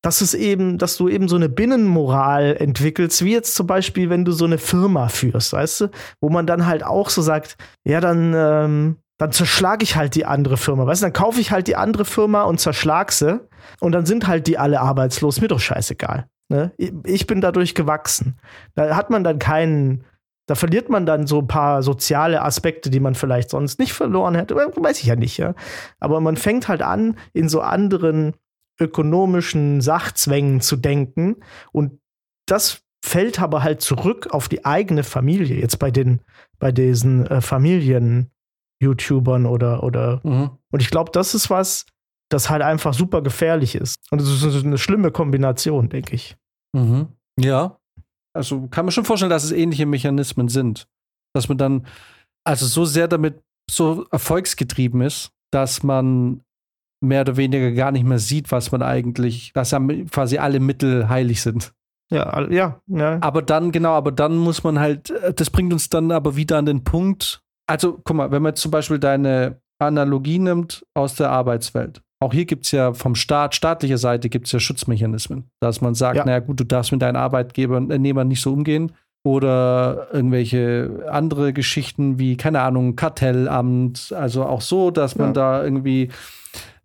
dass 0.02 0.20
es 0.20 0.34
eben, 0.34 0.78
dass 0.78 0.96
du 0.96 1.08
eben 1.08 1.28
so 1.28 1.36
eine 1.36 1.48
Binnenmoral 1.48 2.56
entwickelst, 2.56 3.24
wie 3.24 3.32
jetzt 3.32 3.54
zum 3.54 3.68
Beispiel, 3.68 4.10
wenn 4.10 4.24
du 4.24 4.32
so 4.32 4.44
eine 4.44 4.58
Firma 4.58 5.08
führst, 5.08 5.52
weißt 5.52 5.80
du, 5.82 5.90
wo 6.20 6.28
man 6.28 6.46
dann 6.46 6.66
halt 6.66 6.84
auch 6.84 7.08
so 7.08 7.22
sagt, 7.22 7.56
ja, 7.84 8.00
dann, 8.00 8.34
ähm, 8.36 8.96
dann 9.18 9.32
zerschlage 9.32 9.84
ich 9.84 9.94
halt 9.94 10.16
die 10.16 10.26
andere 10.26 10.56
Firma, 10.56 10.86
weißt 10.86 11.02
du, 11.02 11.06
dann 11.06 11.12
kaufe 11.12 11.40
ich 11.40 11.52
halt 11.52 11.68
die 11.68 11.76
andere 11.76 12.04
Firma 12.04 12.42
und 12.42 12.60
zerschlag 12.60 13.12
sie 13.12 13.40
und 13.80 13.92
dann 13.92 14.04
sind 14.04 14.26
halt 14.26 14.48
die 14.48 14.58
alle 14.58 14.80
arbeitslos, 14.80 15.40
mir 15.40 15.48
doch 15.48 15.60
scheißegal. 15.60 16.26
Ne? 16.48 16.72
Ich 17.04 17.26
bin 17.26 17.40
dadurch 17.40 17.74
gewachsen. 17.74 18.38
Da 18.74 18.96
hat 18.96 19.08
man 19.08 19.22
dann 19.22 19.38
keinen, 19.38 20.04
da 20.46 20.56
verliert 20.56 20.90
man 20.90 21.06
dann 21.06 21.28
so 21.28 21.38
ein 21.38 21.46
paar 21.46 21.82
soziale 21.84 22.42
Aspekte, 22.42 22.90
die 22.90 23.00
man 23.00 23.14
vielleicht 23.14 23.50
sonst 23.50 23.78
nicht 23.78 23.92
verloren 23.92 24.34
hätte. 24.34 24.56
Weiß 24.56 25.00
ich 25.00 25.06
ja 25.06 25.16
nicht, 25.16 25.38
ja. 25.38 25.54
Aber 26.00 26.20
man 26.20 26.36
fängt 26.36 26.66
halt 26.68 26.82
an, 26.82 27.16
in 27.32 27.48
so 27.48 27.60
anderen 27.60 28.34
ökonomischen 28.82 29.80
Sachzwängen 29.80 30.60
zu 30.60 30.76
denken. 30.76 31.36
Und 31.72 31.98
das 32.46 32.82
fällt 33.04 33.40
aber 33.40 33.62
halt 33.62 33.80
zurück 33.80 34.28
auf 34.30 34.48
die 34.48 34.64
eigene 34.64 35.04
Familie. 35.04 35.58
Jetzt 35.58 35.78
bei 35.78 35.90
den, 35.90 36.20
bei 36.58 36.72
diesen 36.72 37.26
äh, 37.26 37.40
Familien-YouTubern 37.40 39.46
oder, 39.46 39.82
oder. 39.82 40.20
Mhm. 40.22 40.50
Und 40.70 40.82
ich 40.82 40.90
glaube, 40.90 41.10
das 41.12 41.34
ist 41.34 41.50
was, 41.50 41.86
das 42.30 42.50
halt 42.50 42.62
einfach 42.62 42.94
super 42.94 43.22
gefährlich 43.22 43.74
ist. 43.74 43.98
Und 44.10 44.20
das 44.20 44.42
ist 44.42 44.64
eine 44.64 44.78
schlimme 44.78 45.10
Kombination, 45.10 45.88
denke 45.88 46.14
ich. 46.14 46.36
Mhm. 46.74 47.08
Ja, 47.38 47.78
also 48.34 48.68
kann 48.68 48.86
man 48.86 48.92
schon 48.92 49.04
vorstellen, 49.04 49.30
dass 49.30 49.44
es 49.44 49.52
ähnliche 49.52 49.86
Mechanismen 49.86 50.48
sind. 50.48 50.88
Dass 51.34 51.48
man 51.48 51.58
dann 51.58 51.86
also 52.44 52.66
so 52.66 52.84
sehr 52.84 53.08
damit 53.08 53.42
so 53.70 54.06
erfolgsgetrieben 54.10 55.02
ist, 55.02 55.30
dass 55.52 55.82
man 55.82 56.42
mehr 57.02 57.22
oder 57.22 57.36
weniger 57.36 57.72
gar 57.72 57.92
nicht 57.92 58.04
mehr 58.04 58.18
sieht, 58.18 58.52
was 58.52 58.72
man 58.72 58.82
eigentlich, 58.82 59.52
dass 59.54 59.72
ja 59.72 59.80
quasi 60.10 60.38
alle 60.38 60.60
Mittel 60.60 61.08
heilig 61.08 61.42
sind. 61.42 61.72
Ja, 62.10 62.46
ja, 62.50 62.80
ja. 62.86 63.18
Aber 63.22 63.40
dann, 63.42 63.72
genau, 63.72 63.92
aber 63.92 64.12
dann 64.12 64.36
muss 64.36 64.62
man 64.64 64.78
halt, 64.78 65.10
äh, 65.10 65.32
das 65.32 65.50
bringt 65.50 65.72
uns 65.72 65.88
dann 65.88 66.12
aber 66.12 66.36
wieder 66.36 66.58
an 66.58 66.66
den 66.66 66.84
Punkt. 66.84 67.42
Also, 67.66 68.00
guck 68.04 68.16
mal, 68.16 68.30
wenn 68.30 68.42
man 68.42 68.50
jetzt 68.50 68.60
zum 68.60 68.70
Beispiel 68.70 68.98
deine 68.98 69.60
Analogie 69.78 70.38
nimmt 70.38 70.84
aus 70.94 71.14
der 71.14 71.30
Arbeitswelt. 71.30 72.02
Auch 72.20 72.32
hier 72.32 72.44
gibt 72.44 72.66
es 72.66 72.72
ja 72.72 72.92
vom 72.92 73.14
Staat, 73.14 73.54
staatlicher 73.54 73.98
Seite 73.98 74.28
gibt 74.28 74.46
es 74.46 74.52
ja 74.52 74.60
Schutzmechanismen, 74.60 75.50
dass 75.60 75.80
man 75.80 75.94
sagt, 75.94 76.18
ja. 76.18 76.24
naja 76.24 76.38
gut, 76.38 76.60
du 76.60 76.64
darfst 76.64 76.92
mit 76.92 77.02
deinen 77.02 77.16
Arbeitgebern, 77.16 77.84
Arbeitnehmern 77.84 78.28
nicht 78.28 78.42
so 78.42 78.52
umgehen. 78.52 78.92
Oder 79.24 80.08
irgendwelche 80.12 81.06
andere 81.08 81.52
Geschichten 81.52 82.18
wie, 82.18 82.36
keine 82.36 82.60
Ahnung, 82.60 82.96
Kartellamt. 82.96 84.12
Also 84.16 84.44
auch 84.44 84.60
so, 84.60 84.90
dass 84.90 85.16
man 85.16 85.28
ja. 85.28 85.32
da 85.32 85.64
irgendwie 85.64 86.10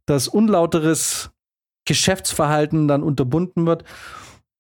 das 0.07 0.27
unlauteres 0.27 1.29
Geschäftsverhalten 1.85 2.87
dann 2.87 3.03
unterbunden 3.03 3.65
wird. 3.65 3.83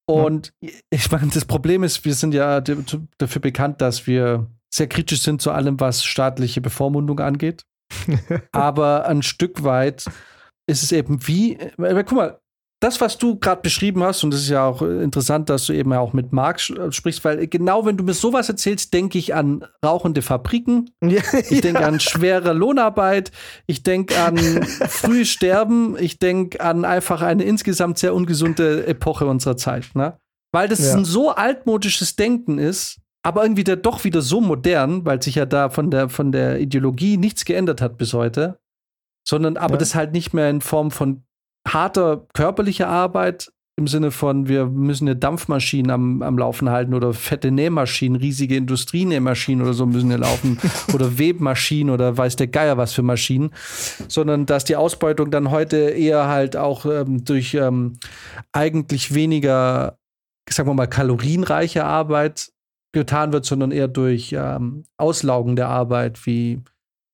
Und 0.05 0.53
ja. 0.61 0.71
ich 0.89 1.11
meine, 1.11 1.27
das 1.27 1.45
Problem 1.45 1.83
ist, 1.83 2.05
wir 2.05 2.13
sind 2.13 2.33
ja 2.33 2.61
dafür 2.61 3.41
bekannt, 3.41 3.81
dass 3.81 4.07
wir 4.07 4.47
sehr 4.73 4.87
kritisch 4.87 5.21
sind 5.21 5.41
zu 5.41 5.51
allem, 5.51 5.79
was 5.79 6.03
staatliche 6.03 6.61
Bevormundung 6.61 7.19
angeht. 7.19 7.65
Aber 8.51 9.07
ein 9.07 9.23
Stück 9.23 9.63
weit 9.63 10.05
ist 10.69 10.83
es 10.83 10.91
eben 10.91 11.25
wie, 11.27 11.57
weil, 11.77 12.03
guck 12.03 12.17
mal, 12.17 12.39
das, 12.79 13.01
was 13.01 13.17
du 13.17 13.39
gerade 13.39 13.61
beschrieben 13.61 14.03
hast, 14.03 14.23
und 14.23 14.31
das 14.31 14.41
ist 14.41 14.49
ja 14.49 14.65
auch 14.65 14.81
interessant, 14.81 15.49
dass 15.49 15.65
du 15.65 15.73
eben 15.73 15.91
auch 15.93 16.13
mit 16.13 16.31
Marc 16.31 16.69
äh, 16.69 16.91
sprichst, 16.91 17.25
weil 17.25 17.47
genau 17.47 17.85
wenn 17.85 17.97
du 17.97 18.03
mir 18.03 18.13
sowas 18.13 18.49
erzählst, 18.49 18.93
denke 18.93 19.17
ich 19.17 19.33
an 19.33 19.65
rauchende 19.83 20.21
Fabriken, 20.21 20.91
ja, 21.03 21.21
ich 21.49 21.61
denke 21.61 21.81
ja. 21.81 21.87
an 21.87 21.99
schwere 21.99 22.53
Lohnarbeit, 22.53 23.31
ich 23.65 23.81
denke 23.81 24.19
an 24.19 24.37
früh 24.87 25.25
Sterben, 25.25 25.97
ich 25.99 26.19
denke 26.19 26.61
an 26.61 26.85
einfach 26.85 27.21
eine 27.21 27.43
insgesamt 27.43 27.97
sehr 27.97 28.13
ungesunde 28.13 28.85
Epoche 28.85 29.25
unserer 29.25 29.57
Zeit, 29.57 29.95
ne? 29.95 30.17
Weil 30.53 30.69
das 30.69 30.85
ja. 30.85 30.93
ein 30.93 31.03
so 31.03 31.31
altmodisches 31.31 32.15
Denken 32.15 32.57
ist, 32.57 32.99
aber 33.21 33.43
irgendwie 33.43 33.65
der 33.65 33.75
doch 33.75 34.03
wieder 34.03 34.21
so 34.21 34.39
modern, 34.39 35.03
weil 35.05 35.21
sich 35.21 35.35
ja 35.35 35.45
da 35.45 35.69
von 35.69 35.91
der, 35.91 36.09
von 36.09 36.31
der 36.31 36.59
Ideologie 36.59 37.17
nichts 37.17 37.43
geändert 37.43 37.81
hat 37.81 37.97
bis 37.97 38.13
heute 38.13 38.59
sondern 39.27 39.57
aber 39.57 39.77
das 39.77 39.93
halt 39.93 40.13
nicht 40.13 40.33
mehr 40.33 40.49
in 40.49 40.61
Form 40.61 40.89
von 40.89 41.23
harter 41.73 42.25
körperlicher 42.33 42.87
Arbeit 42.87 43.51
im 43.79 43.85
Sinne 43.85 44.09
von, 44.09 44.47
wir 44.47 44.65
müssen 44.65 45.07
eine 45.07 45.15
Dampfmaschine 45.15 45.93
am, 45.93 46.23
am 46.23 46.37
Laufen 46.39 46.71
halten 46.71 46.95
oder 46.95 47.13
fette 47.13 47.51
Nähmaschinen, 47.51 48.19
riesige 48.19 48.55
Industrienähmaschinen 48.55 49.61
oder 49.63 49.73
so 49.73 49.85
müssen 49.85 50.09
hier 50.09 50.17
laufen 50.17 50.59
oder 50.93 51.19
Webmaschinen 51.19 51.93
oder 51.93 52.17
weiß 52.17 52.37
der 52.37 52.47
Geier 52.47 52.77
was 52.77 52.93
für 52.93 53.03
Maschinen, 53.03 53.51
sondern 54.07 54.47
dass 54.47 54.65
die 54.65 54.75
Ausbeutung 54.75 55.29
dann 55.29 55.51
heute 55.51 55.77
eher 55.77 56.27
halt 56.27 56.57
auch 56.57 56.87
ähm, 56.87 57.23
durch 57.23 57.53
ähm, 57.53 57.99
eigentlich 58.51 59.13
weniger, 59.13 59.99
sagen 60.49 60.69
wir 60.69 60.73
mal, 60.73 60.87
kalorienreiche 60.87 61.85
Arbeit 61.85 62.51
getan 62.93 63.31
wird, 63.31 63.45
sondern 63.45 63.71
eher 63.71 63.87
durch 63.87 64.33
ähm, 64.35 64.85
Auslaugen 64.97 65.55
der 65.55 65.69
Arbeit 65.69 66.25
wie 66.25 66.63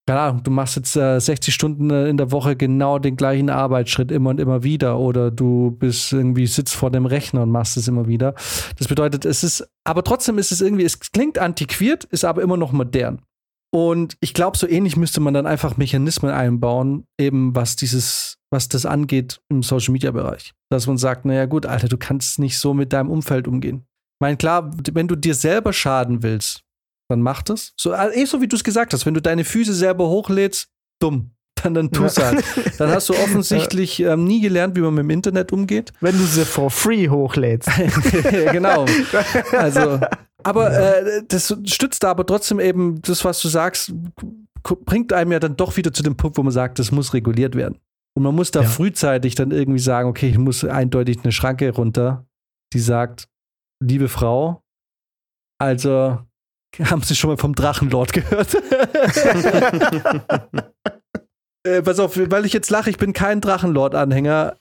keine 0.06 0.20
Ahnung, 0.20 0.44
du 0.44 0.52
machst 0.52 0.76
jetzt 0.76 0.96
äh, 0.98 1.20
60 1.20 1.54
Stunden 1.54 1.90
äh, 1.90 2.10
in 2.10 2.18
der 2.18 2.32
Woche 2.32 2.56
genau 2.56 3.00
den 3.00 3.16
gleichen 3.16 3.50
Arbeitsschritt 3.50 4.12
immer 4.12 4.32
und 4.32 4.40
immer 4.40 4.64
wieder 4.64 5.00
oder 5.00 5.32
du 5.32 5.72
bist 5.72 6.12
irgendwie 6.12 6.46
sitzt 6.46 6.76
vor 6.76 6.92
dem 6.92 7.06
Rechner 7.06 7.44
und 7.44 7.52
machst 7.52 7.78
es 7.78 7.88
immer 7.88 8.08
wieder. 8.08 8.36
Das 8.78 8.88
bedeutet, 8.88 9.24
es 9.24 9.44
ist, 9.44 9.66
aber 9.86 10.04
trotzdem 10.04 10.38
ist 10.38 10.52
es 10.52 10.60
irgendwie, 10.60 10.84
es 10.84 11.00
klingt 11.00 11.40
antiquiert, 11.40 12.04
ist 12.06 12.26
aber 12.26 12.42
immer 12.42 12.58
noch 12.58 12.74
modern. 12.74 13.22
Und 13.74 14.18
ich 14.20 14.36
glaube, 14.36 14.58
so 14.58 14.68
ähnlich 14.68 14.98
müsste 14.98 15.20
man 15.20 15.34
dann 15.34 15.48
einfach 15.48 15.78
Mechanismen 15.78 16.32
einbauen, 16.32 17.08
eben 17.18 17.56
was 17.56 17.76
dieses, 17.76 18.38
was 18.52 18.68
das 18.68 18.86
angeht 18.86 19.42
im 19.50 19.64
Social 19.64 19.94
Media 19.94 20.12
Bereich. 20.12 20.54
Dass 20.70 20.86
man 20.86 21.00
sagt, 21.00 21.26
naja, 21.26 21.46
gut, 21.46 21.66
Alter, 21.66 21.88
du 21.88 21.98
kannst 21.98 22.38
nicht 22.38 22.60
so 22.60 22.76
mit 22.76 22.94
deinem 22.94 23.10
Umfeld 23.10 23.48
umgehen. 23.48 23.88
Ich 23.88 24.22
meine, 24.22 24.38
klar, 24.38 24.70
wenn 24.92 25.08
du 25.08 25.16
dir 25.16 25.34
selber 25.34 25.74
schaden 25.74 26.22
willst, 26.22 26.62
dann 27.14 27.22
mach 27.22 27.42
das. 27.42 27.74
So, 27.78 27.94
also, 27.94 28.16
eh 28.16 28.26
so 28.26 28.42
wie 28.42 28.48
du 28.48 28.56
es 28.56 28.64
gesagt 28.64 28.94
hast, 28.94 29.06
wenn 29.06 29.14
du 29.14 29.22
deine 29.22 29.44
Füße 29.44 29.74
selber 29.74 30.10
hochlädst, 30.10 30.70
dumm. 31.00 31.32
Dann, 31.64 31.76
dann 31.76 31.92
tu 31.92 32.04
es 32.04 32.18
ja. 32.18 32.26
halt. 32.26 32.44
Dann 32.78 32.90
hast 32.90 33.08
du 33.08 33.14
offensichtlich 33.24 34.02
ähm, 34.02 34.26
nie 34.26 34.42
gelernt, 34.42 34.76
wie 34.76 34.82
man 34.82 34.96
mit 34.96 35.04
dem 35.04 35.12
Internet 35.12 35.54
umgeht. 35.54 35.94
Wenn 36.02 36.18
du 36.18 36.26
sie 36.26 36.44
for 36.44 36.70
free 36.70 37.08
hochlädst. 37.08 37.70
genau. 38.52 38.86
Also, 39.54 40.00
aber 40.44 40.72
äh, 40.74 41.24
das 41.26 41.56
stützt 41.66 42.04
da 42.04 42.10
aber 42.10 42.26
trotzdem 42.26 42.60
eben 42.60 43.02
das, 43.04 43.24
was 43.24 43.42
du 43.42 43.48
sagst, 43.48 43.94
bringt 44.64 45.14
einem 45.14 45.32
ja 45.32 45.40
dann 45.40 45.56
doch 45.56 45.78
wieder 45.78 45.94
zu 45.94 46.04
dem 46.04 46.18
Punkt, 46.18 46.38
wo 46.38 46.44
man 46.44 46.52
sagt, 46.52 46.80
das 46.80 46.92
muss 46.92 47.14
reguliert 47.14 47.56
werden. 47.56 47.80
Und 48.16 48.24
man 48.24 48.36
muss 48.36 48.52
da 48.52 48.62
ja. 48.62 48.68
frühzeitig 48.68 49.36
dann 49.36 49.52
irgendwie 49.52 49.80
sagen, 49.80 50.10
okay, 50.10 50.30
ich 50.30 50.38
muss 50.38 50.66
eindeutig 50.66 51.20
eine 51.24 51.32
Schranke 51.32 51.70
runter, 51.74 52.26
die 52.74 52.80
sagt, 52.80 53.30
liebe 53.82 54.10
Frau, 54.10 54.64
also 55.60 56.20
haben 56.86 57.02
Sie 57.02 57.16
schon 57.16 57.30
mal 57.30 57.38
vom 57.38 57.56
Drachenlord 57.56 58.14
gehört? 58.14 58.56
äh, 61.64 61.82
pass 61.82 62.00
auf, 62.00 62.18
weil 62.18 62.46
ich 62.46 62.54
jetzt 62.54 62.70
lache, 62.70 62.90
ich 62.90 62.98
bin 62.98 63.14
kein 63.14 63.42
Drachenlord-Anhänger. 63.42 64.58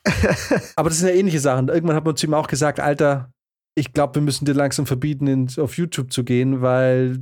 Aber 0.76 0.88
das 0.90 0.98
sind 0.98 1.08
ja 1.08 1.14
ähnliche 1.14 1.40
Sachen. 1.40 1.68
Irgendwann 1.68 1.96
hat 1.96 2.04
man 2.04 2.16
zu 2.16 2.26
ihm 2.26 2.34
auch 2.34 2.48
gesagt, 2.48 2.80
Alter, 2.80 3.30
ich 3.74 3.92
glaube, 3.92 4.16
wir 4.16 4.22
müssen 4.22 4.44
dir 4.44 4.54
langsam 4.54 4.86
verbieten, 4.86 5.26
in, 5.26 5.48
auf 5.58 5.76
YouTube 5.76 6.12
zu 6.12 6.24
gehen, 6.24 6.60
weil 6.60 7.18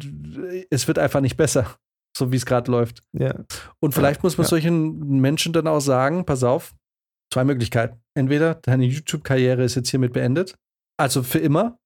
es 0.70 0.88
wird 0.88 0.98
einfach 0.98 1.20
nicht 1.20 1.36
besser, 1.36 1.76
so 2.16 2.32
wie 2.32 2.36
es 2.36 2.46
gerade 2.46 2.70
läuft. 2.70 3.02
Ja. 3.12 3.34
Und 3.80 3.94
vielleicht 3.94 4.22
muss 4.22 4.36
man 4.36 4.44
ja. 4.44 4.48
solchen 4.48 5.20
Menschen 5.20 5.52
dann 5.52 5.68
auch 5.68 5.80
sagen, 5.80 6.24
pass 6.24 6.42
auf, 6.42 6.74
zwei 7.32 7.44
Möglichkeiten. 7.44 8.00
Entweder 8.14 8.56
deine 8.56 8.84
YouTube-Karriere 8.84 9.62
ist 9.62 9.76
jetzt 9.76 9.90
hiermit 9.90 10.12
beendet, 10.12 10.56
also 10.98 11.22
für 11.22 11.38
immer, 11.38 11.78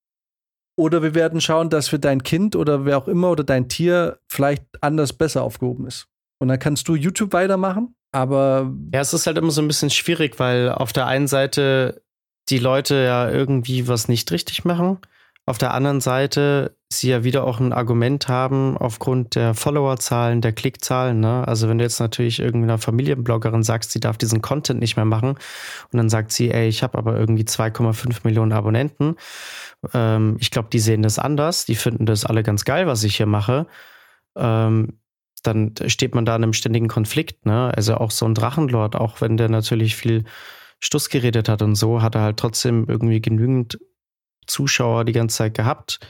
oder 0.76 1.02
wir 1.02 1.14
werden 1.14 1.40
schauen, 1.40 1.70
dass 1.70 1.88
für 1.88 1.98
dein 1.98 2.22
Kind 2.22 2.56
oder 2.56 2.84
wer 2.84 2.98
auch 2.98 3.08
immer 3.08 3.30
oder 3.30 3.44
dein 3.44 3.68
Tier 3.68 4.18
vielleicht 4.28 4.64
anders 4.80 5.12
besser 5.12 5.42
aufgehoben 5.42 5.86
ist. 5.86 6.08
Und 6.38 6.48
dann 6.48 6.58
kannst 6.58 6.88
du 6.88 6.94
YouTube 6.94 7.32
weitermachen, 7.32 7.94
aber. 8.12 8.72
Ja, 8.92 9.00
es 9.00 9.14
ist 9.14 9.26
halt 9.26 9.38
immer 9.38 9.50
so 9.50 9.62
ein 9.62 9.68
bisschen 9.68 9.90
schwierig, 9.90 10.38
weil 10.38 10.70
auf 10.70 10.92
der 10.92 11.06
einen 11.06 11.28
Seite 11.28 12.02
die 12.48 12.58
Leute 12.58 12.96
ja 12.96 13.30
irgendwie 13.30 13.88
was 13.88 14.08
nicht 14.08 14.30
richtig 14.30 14.64
machen. 14.64 14.98
auf 15.46 15.58
der 15.58 15.74
anderen 15.74 16.00
Seite 16.00 16.76
sie 16.88 17.10
ja 17.10 17.24
wieder 17.24 17.44
auch 17.44 17.60
ein 17.60 17.72
Argument 17.72 18.28
haben 18.28 18.76
aufgrund 18.76 19.34
der 19.34 19.54
Followerzahlen, 19.54 20.40
der 20.40 20.52
Klickzahlen. 20.52 21.20
Ne? 21.20 21.46
Also 21.46 21.68
wenn 21.68 21.78
du 21.78 21.84
jetzt 21.84 22.00
natürlich 22.00 22.40
irgendeiner 22.40 22.78
Familienbloggerin 22.78 23.62
sagst, 23.62 23.90
sie 23.90 24.00
darf 24.00 24.16
diesen 24.16 24.42
Content 24.42 24.80
nicht 24.80 24.96
mehr 24.96 25.04
machen 25.04 25.30
und 25.30 25.96
dann 25.96 26.08
sagt 26.08 26.32
sie, 26.32 26.50
ey, 26.50 26.68
ich 26.68 26.82
habe 26.82 26.96
aber 26.96 27.18
irgendwie 27.18 27.44
2,5 27.44 28.20
Millionen 28.24 28.52
Abonnenten. 28.52 29.16
Ähm, 29.92 30.36
ich 30.40 30.50
glaube, 30.50 30.68
die 30.72 30.78
sehen 30.78 31.02
das 31.02 31.18
anders. 31.18 31.66
Die 31.66 31.74
finden 31.74 32.06
das 32.06 32.24
alle 32.24 32.42
ganz 32.42 32.64
geil, 32.64 32.86
was 32.86 33.04
ich 33.04 33.16
hier 33.16 33.26
mache. 33.26 33.66
Ähm, 34.36 34.98
dann 35.42 35.74
steht 35.86 36.14
man 36.14 36.24
da 36.24 36.36
in 36.36 36.42
einem 36.42 36.52
ständigen 36.52 36.88
Konflikt. 36.88 37.46
Ne? 37.46 37.72
Also 37.74 37.96
auch 37.96 38.10
so 38.10 38.26
ein 38.26 38.34
Drachenlord, 38.34 38.96
auch 38.96 39.20
wenn 39.20 39.36
der 39.36 39.48
natürlich 39.48 39.96
viel 39.96 40.24
Stuss 40.80 41.08
geredet 41.08 41.48
hat 41.48 41.62
und 41.62 41.74
so, 41.76 42.02
hat 42.02 42.14
er 42.14 42.22
halt 42.22 42.38
trotzdem 42.38 42.86
irgendwie 42.88 43.20
genügend 43.20 43.78
Zuschauer 44.46 45.04
die 45.04 45.12
ganze 45.12 45.36
Zeit 45.36 45.54
gehabt, 45.54 46.00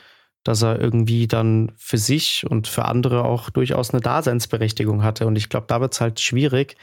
dass 0.43 0.63
er 0.63 0.81
irgendwie 0.81 1.27
dann 1.27 1.73
für 1.77 1.99
sich 1.99 2.45
und 2.49 2.69
für 2.69 2.85
andere 2.85 3.25
auch 3.25 3.51
durchaus 3.51 3.91
eine 3.91 4.01
Daseinsberechtigung 4.01 5.03
hatte. 5.03 5.27
Und 5.27 5.37
ich 5.37 5.49
glaube, 5.49 5.67
da 5.69 5.81
wird 5.81 5.95
es 5.95 6.01
halt 6.01 6.21
schwierig. 6.21 6.77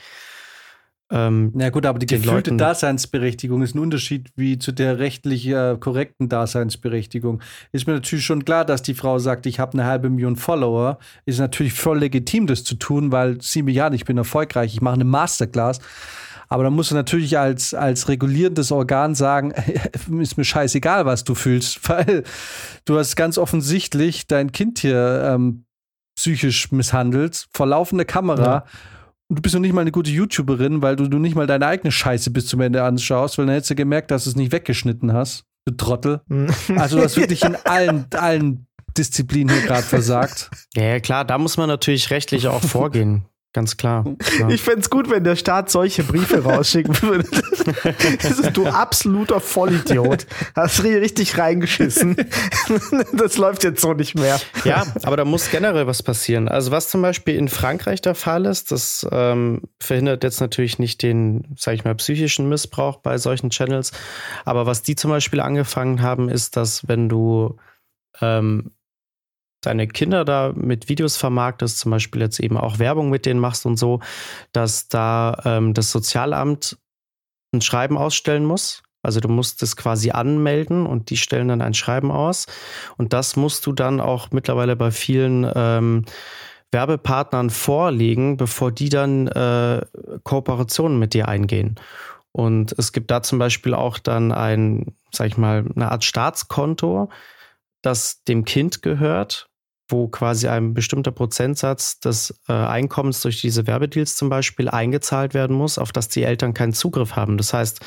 Ähm, 1.12 1.52
Na 1.54 1.70
gut, 1.70 1.86
aber 1.86 2.00
die 2.00 2.06
gefühlte 2.06 2.32
Leuten 2.32 2.58
Daseinsberechtigung 2.58 3.62
ist 3.62 3.76
ein 3.76 3.80
Unterschied 3.80 4.30
wie 4.36 4.58
zu 4.58 4.72
der 4.72 4.98
rechtlich 4.98 5.46
äh, 5.48 5.76
korrekten 5.78 6.30
Daseinsberechtigung. 6.30 7.42
Ist 7.74 7.86
mir 7.86 7.94
natürlich 7.94 8.26
schon 8.26 8.46
klar, 8.46 8.64
dass 8.64 8.82
die 8.82 8.94
Frau 8.94 9.20
sagt, 9.20 9.46
ich 9.46 9.60
habe 9.60 9.74
eine 9.74 9.86
halbe 9.86 10.10
Million 10.10 10.38
Follower. 10.38 11.00
Ist 11.26 11.40
natürlich 11.40 11.74
voll 11.74 12.00
legitim, 12.00 12.48
das 12.48 12.64
zu 12.64 12.76
tun, 12.76 13.12
weil 13.12 13.40
mich 13.56 13.82
an, 13.82 13.94
ich 13.94 14.06
bin 14.06 14.18
erfolgreich, 14.18 14.74
ich 14.74 14.82
mache 14.82 14.96
eine 14.96 15.04
Masterclass. 15.04 15.80
Aber 16.48 16.64
dann 16.64 16.74
musst 16.74 16.92
du 16.92 16.96
natürlich 16.96 17.38
als, 17.38 17.74
als 17.74 18.10
regulierendes 18.10 18.72
Organ 18.72 19.16
sagen, 19.16 19.54
ist 20.20 20.38
mir 20.38 20.44
scheißegal, 20.44 21.06
was 21.06 21.24
du 21.24 21.36
fühlst, 21.36 21.80
weil 21.90 22.24
du 22.86 22.98
hast 22.98 23.16
ganz 23.16 23.38
offensichtlich 23.38 24.28
dein 24.28 24.52
Kind 24.52 24.80
hier 24.80 25.34
ähm, 25.34 25.66
psychisch 26.16 26.72
misshandelt, 26.72 27.48
vor 27.54 27.68
laufender 27.68 28.06
Kamera. 28.06 28.44
Ja. 28.44 28.66
Und 29.32 29.38
du 29.38 29.42
bist 29.44 29.56
noch 29.56 29.62
nicht 29.62 29.72
mal 29.72 29.80
eine 29.80 29.94
gute 29.94 30.12
YouTuberin, 30.12 30.82
weil 30.82 30.98
du, 30.98 31.08
du 31.08 31.18
nicht 31.18 31.36
mal 31.36 31.48
deine 31.48 31.66
eigene 31.66 31.90
Scheiße 31.90 32.32
bis 32.32 32.48
zum 32.48 32.60
Ende 32.60 32.84
anschaust, 32.84 33.38
weil 33.38 33.46
dann 33.46 33.54
hättest 33.56 33.70
du 33.70 33.76
gemerkt, 33.76 34.12
dass 34.12 34.26
du 34.26 34.30
es 34.30 34.36
nicht 34.36 34.52
weggeschnitten 34.52 35.14
hast. 35.14 35.46
Du 35.64 35.72
Trottel. 35.72 36.20
Also 36.76 36.98
du 36.98 37.04
hast 37.04 37.16
wirklich 37.16 37.42
in 37.46 37.56
allen, 37.64 38.08
allen 38.14 38.68
Disziplinen 38.98 39.56
hier 39.56 39.66
gerade 39.66 39.84
versagt. 39.84 40.52
Ja, 40.76 41.00
klar, 41.00 41.24
da 41.24 41.38
muss 41.38 41.56
man 41.56 41.70
natürlich 41.70 42.10
rechtlich 42.10 42.50
auch 42.50 42.62
vorgehen. 42.62 43.24
Ganz 43.54 43.76
klar. 43.78 44.06
Ja. 44.40 44.50
Ich 44.50 44.62
fände 44.62 44.80
es 44.80 44.90
gut, 44.90 45.10
wenn 45.10 45.24
der 45.26 45.36
Staat 45.36 45.70
solche 45.70 46.04
Briefe 46.04 46.40
rausschicken 46.44 47.00
würde. 47.02 47.28
Das 48.22 48.40
ist 48.40 48.56
du 48.56 48.66
absoluter 48.66 49.40
Vollidiot. 49.40 50.26
Hast 50.56 50.84
richtig 50.84 51.38
reingeschissen. 51.38 52.16
Das 53.14 53.38
läuft 53.38 53.64
jetzt 53.64 53.82
so 53.82 53.94
nicht 53.94 54.16
mehr. 54.16 54.40
Ja, 54.64 54.86
aber 55.04 55.18
da 55.18 55.26
muss 55.26 55.50
generell 55.52 55.86
was 55.88 56.02
passieren. 56.02 56.48
Also 56.48 56.72
was 56.72 56.90
zum 56.90 57.02
Beispiel 57.02 57.36
in 57.36 57.50
Frankreich 57.50 58.02
der 58.02 58.16
Fall 58.16 58.46
ist, 58.46 58.72
das 58.72 59.06
ähm, 59.12 59.62
verhindert 59.80 60.24
jetzt 60.24 60.42
natürlich 60.42 60.80
nicht 60.80 61.04
den, 61.04 61.56
sag 61.58 61.76
ich 61.76 61.84
mal, 61.84 61.96
psychischen 61.96 62.50
Missbrauch 62.50 62.98
bei 62.98 63.18
solchen 63.18 63.50
Channels. 63.50 63.92
Aber 64.46 64.66
was 64.66 64.82
die 64.82 64.96
zum 64.96 65.12
Beispiel 65.12 65.40
angefangen 65.40 66.02
haben, 66.02 66.30
ist, 66.30 66.56
dass 66.58 66.88
wenn 66.88 67.10
du 67.10 67.58
ähm, 68.22 68.72
deine 69.62 69.88
Kinder 69.88 70.26
da 70.26 70.54
mit 70.56 70.90
Videos 70.90 71.18
vermarktest, 71.18 71.80
zum 71.80 71.92
Beispiel 71.92 72.22
jetzt 72.22 72.40
eben 72.40 72.58
auch 72.58 72.80
Werbung 72.80 73.10
mit 73.10 73.26
denen 73.26 73.40
machst 73.40 73.66
und 73.66 73.78
so, 73.78 74.00
dass 74.52 74.88
da 74.88 75.42
ähm, 75.46 75.74
das 75.74 75.92
Sozialamt 75.92 76.78
ein 77.54 77.62
Schreiben 77.62 77.98
ausstellen 77.98 78.46
muss. 78.46 78.84
Also 79.04 79.20
du 79.20 79.30
musst 79.30 79.64
es 79.64 79.76
quasi 79.76 80.12
anmelden 80.12 80.86
und 80.86 81.10
die 81.10 81.18
stellen 81.18 81.48
dann 81.48 81.62
ein 81.62 81.74
Schreiben 81.74 82.12
aus. 82.12 82.46
Und 82.98 83.14
das 83.14 83.36
musst 83.36 83.66
du 83.66 83.72
dann 83.72 84.00
auch 84.00 84.30
mittlerweile 84.32 84.76
bei 84.76 84.92
vielen 84.92 85.50
ähm, 85.56 86.06
Werbepartnern 86.72 87.50
vorlegen, 87.50 88.38
bevor 88.38 88.72
die 88.72 88.90
dann 88.90 89.28
äh, 89.28 89.86
Kooperationen 90.24 91.00
mit 91.00 91.14
dir 91.14 91.28
eingehen. 91.28 91.80
Und 92.32 92.74
es 92.78 92.94
gibt 92.94 93.12
da 93.12 93.24
zum 93.24 93.40
Beispiel 93.40 93.74
auch 93.74 93.98
dann 93.98 94.32
ein, 94.32 94.96
sag 95.12 95.28
ich 95.28 95.38
mal, 95.38 95.66
eine 95.76 95.92
Art 95.92 96.04
Staatskonto, 96.04 97.10
das 97.82 98.24
dem 98.24 98.46
Kind 98.46 98.82
gehört 98.82 99.51
wo 99.92 100.08
quasi 100.08 100.48
ein 100.48 100.74
bestimmter 100.74 101.12
Prozentsatz 101.12 102.00
des 102.00 102.42
äh, 102.48 102.54
Einkommens 102.54 103.22
durch 103.22 103.42
diese 103.42 103.68
Werbedeals 103.68 104.16
zum 104.16 104.30
Beispiel 104.30 104.70
eingezahlt 104.70 105.34
werden 105.34 105.56
muss, 105.56 105.78
auf 105.78 105.92
das 105.92 106.10
die 106.10 106.24
Eltern 106.24 106.54
keinen 106.54 106.74
Zugriff 106.74 107.16
haben. 107.16 107.38
Das 107.38 107.54
heißt, 107.54 107.80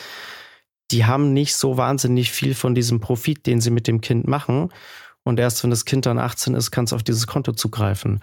die 0.91 1.07
haben 1.07 1.33
nicht 1.33 1.57
so 1.57 1.77
wahnsinnig 1.77 2.31
viel 2.31 2.55
von 2.55 2.75
diesem 2.75 3.01
Profit, 3.01 3.47
den 3.47 3.61
sie 3.61 3.71
mit 3.71 3.87
dem 3.87 4.01
Kind 4.01 4.29
machen. 4.29 4.71
Und 5.25 5.41
erst 5.41 5.63
wenn 5.63 5.71
das 5.71 5.85
Kind 5.85 6.07
dann 6.07 6.19
18 6.19 6.55
ist, 6.55 6.71
kann 6.71 6.85
es 6.85 6.93
auf 6.93 7.03
dieses 7.03 7.27
Konto 7.27 7.53
zugreifen. 7.53 8.21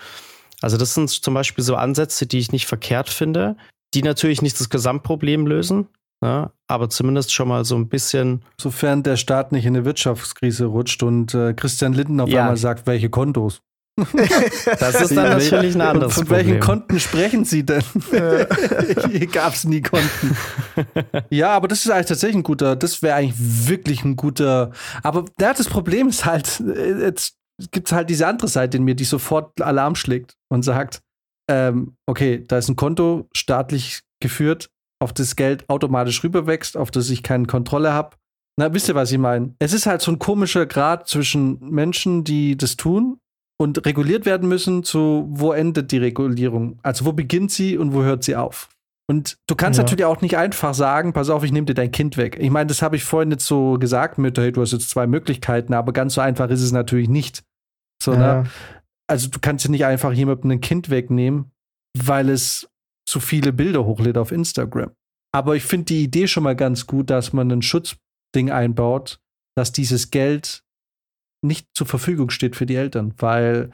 Also 0.61 0.77
das 0.77 0.93
sind 0.93 1.09
zum 1.09 1.33
Beispiel 1.33 1.63
so 1.63 1.75
Ansätze, 1.75 2.27
die 2.27 2.37
ich 2.37 2.51
nicht 2.51 2.67
verkehrt 2.67 3.09
finde, 3.09 3.57
die 3.93 4.03
natürlich 4.03 4.41
nicht 4.41 4.59
das 4.59 4.69
Gesamtproblem 4.69 5.47
lösen, 5.47 5.87
ja, 6.23 6.41
ne, 6.41 6.51
aber 6.67 6.89
zumindest 6.89 7.33
schon 7.33 7.47
mal 7.47 7.65
so 7.65 7.75
ein 7.75 7.89
bisschen. 7.89 8.43
Sofern 8.59 9.01
der 9.01 9.17
Staat 9.17 9.51
nicht 9.51 9.65
in 9.65 9.75
eine 9.75 9.85
Wirtschaftskrise 9.85 10.65
rutscht 10.65 11.01
und 11.01 11.33
äh, 11.33 11.53
Christian 11.53 11.93
Linden 11.93 12.19
auf 12.19 12.29
ja. 12.29 12.41
einmal 12.41 12.57
sagt, 12.57 12.85
welche 12.85 13.09
Kontos. 13.09 13.61
Das 13.95 15.01
ist 15.01 15.15
dann 15.15 15.37
natürlich 15.37 15.75
ein 15.75 15.81
anderes 15.81 16.13
Von 16.13 16.29
welchen 16.29 16.59
Konten 16.59 16.99
sprechen 16.99 17.45
Sie 17.45 17.63
denn? 17.63 17.83
Hier 18.09 19.27
gab 19.31 19.53
es 19.53 19.65
nie 19.65 19.81
Konten. 19.81 20.37
Ja, 21.29 21.49
aber 21.49 21.67
das 21.67 21.85
ist 21.85 21.91
eigentlich 21.91 22.07
tatsächlich 22.07 22.37
ein 22.37 22.43
guter, 22.43 22.75
das 22.75 23.01
wäre 23.01 23.15
eigentlich 23.15 23.35
wirklich 23.37 24.03
ein 24.03 24.15
guter. 24.15 24.71
Aber 25.03 25.25
ja, 25.39 25.53
das 25.53 25.67
Problem 25.67 26.07
ist 26.07 26.25
halt, 26.25 26.63
jetzt 26.99 27.35
gibt 27.71 27.87
es 27.87 27.93
halt 27.93 28.09
diese 28.09 28.27
andere 28.27 28.47
Seite 28.47 28.77
in 28.77 28.83
mir, 28.83 28.95
die 28.95 29.03
sofort 29.03 29.61
Alarm 29.61 29.95
schlägt 29.95 30.35
und 30.49 30.63
sagt, 30.63 31.01
ähm, 31.49 31.95
okay, 32.07 32.43
da 32.47 32.57
ist 32.57 32.69
ein 32.69 32.75
Konto 32.75 33.29
staatlich 33.35 34.01
geführt, 34.21 34.69
auf 35.01 35.13
das 35.13 35.35
Geld 35.35 35.69
automatisch 35.69 36.23
rüberwächst, 36.23 36.77
auf 36.77 36.91
das 36.91 37.09
ich 37.09 37.23
keine 37.23 37.45
Kontrolle 37.45 37.91
habe. 37.91 38.15
Na, 38.57 38.73
wisst 38.73 38.89
ihr, 38.89 38.95
was 38.95 39.11
ich 39.11 39.17
meine? 39.17 39.55
Es 39.59 39.73
ist 39.73 39.85
halt 39.85 40.01
so 40.01 40.11
ein 40.11 40.19
komischer 40.19 40.65
Grad 40.65 41.07
zwischen 41.07 41.59
Menschen, 41.69 42.23
die 42.23 42.57
das 42.57 42.77
tun 42.77 43.20
und 43.61 43.85
reguliert 43.85 44.25
werden 44.25 44.49
müssen, 44.49 44.83
zu 44.83 45.27
wo 45.29 45.53
endet 45.53 45.91
die 45.91 45.99
Regulierung? 45.99 46.79
Also 46.81 47.05
wo 47.05 47.13
beginnt 47.13 47.51
sie 47.51 47.77
und 47.77 47.93
wo 47.93 48.01
hört 48.01 48.23
sie 48.23 48.35
auf? 48.35 48.69
Und 49.07 49.37
du 49.47 49.55
kannst 49.55 49.77
ja. 49.77 49.83
natürlich 49.83 50.05
auch 50.05 50.21
nicht 50.21 50.37
einfach 50.37 50.73
sagen, 50.73 51.13
pass 51.13 51.29
auf, 51.29 51.43
ich 51.43 51.51
nehme 51.51 51.65
dir 51.65 51.73
dein 51.73 51.91
Kind 51.91 52.17
weg. 52.17 52.37
Ich 52.39 52.49
meine, 52.49 52.67
das 52.67 52.81
habe 52.81 52.95
ich 52.95 53.03
vorhin 53.03 53.29
jetzt 53.29 53.45
so 53.45 53.77
gesagt 53.77 54.17
mit, 54.17 54.37
hey, 54.37 54.51
du 54.51 54.61
hast 54.61 54.71
jetzt 54.71 54.89
zwei 54.89 55.05
Möglichkeiten, 55.05 55.73
aber 55.73 55.93
ganz 55.93 56.15
so 56.15 56.21
einfach 56.21 56.49
ist 56.49 56.61
es 56.61 56.71
natürlich 56.71 57.09
nicht. 57.09 57.43
So, 58.01 58.13
ne? 58.13 58.19
ja. 58.19 58.41
ne? 58.43 58.49
Also 59.07 59.29
du 59.29 59.39
kannst 59.39 59.65
ja 59.65 59.71
nicht 59.71 59.85
einfach 59.85 60.13
jemandem 60.13 60.51
ein 60.51 60.61
Kind 60.61 60.89
wegnehmen, 60.89 61.51
weil 61.97 62.29
es 62.29 62.69
zu 63.05 63.19
viele 63.19 63.53
Bilder 63.53 63.85
hochlädt 63.85 64.17
auf 64.17 64.31
Instagram. 64.31 64.91
Aber 65.33 65.55
ich 65.55 65.63
finde 65.63 65.85
die 65.85 66.03
Idee 66.03 66.27
schon 66.27 66.43
mal 66.43 66.55
ganz 66.55 66.87
gut, 66.87 67.09
dass 67.09 67.33
man 67.33 67.51
ein 67.51 67.61
Schutzding 67.61 68.49
einbaut, 68.49 69.19
dass 69.55 69.71
dieses 69.71 70.09
Geld 70.09 70.63
nicht 71.41 71.67
zur 71.73 71.87
Verfügung 71.87 72.29
steht 72.29 72.55
für 72.55 72.65
die 72.65 72.75
Eltern, 72.75 73.13
weil 73.17 73.71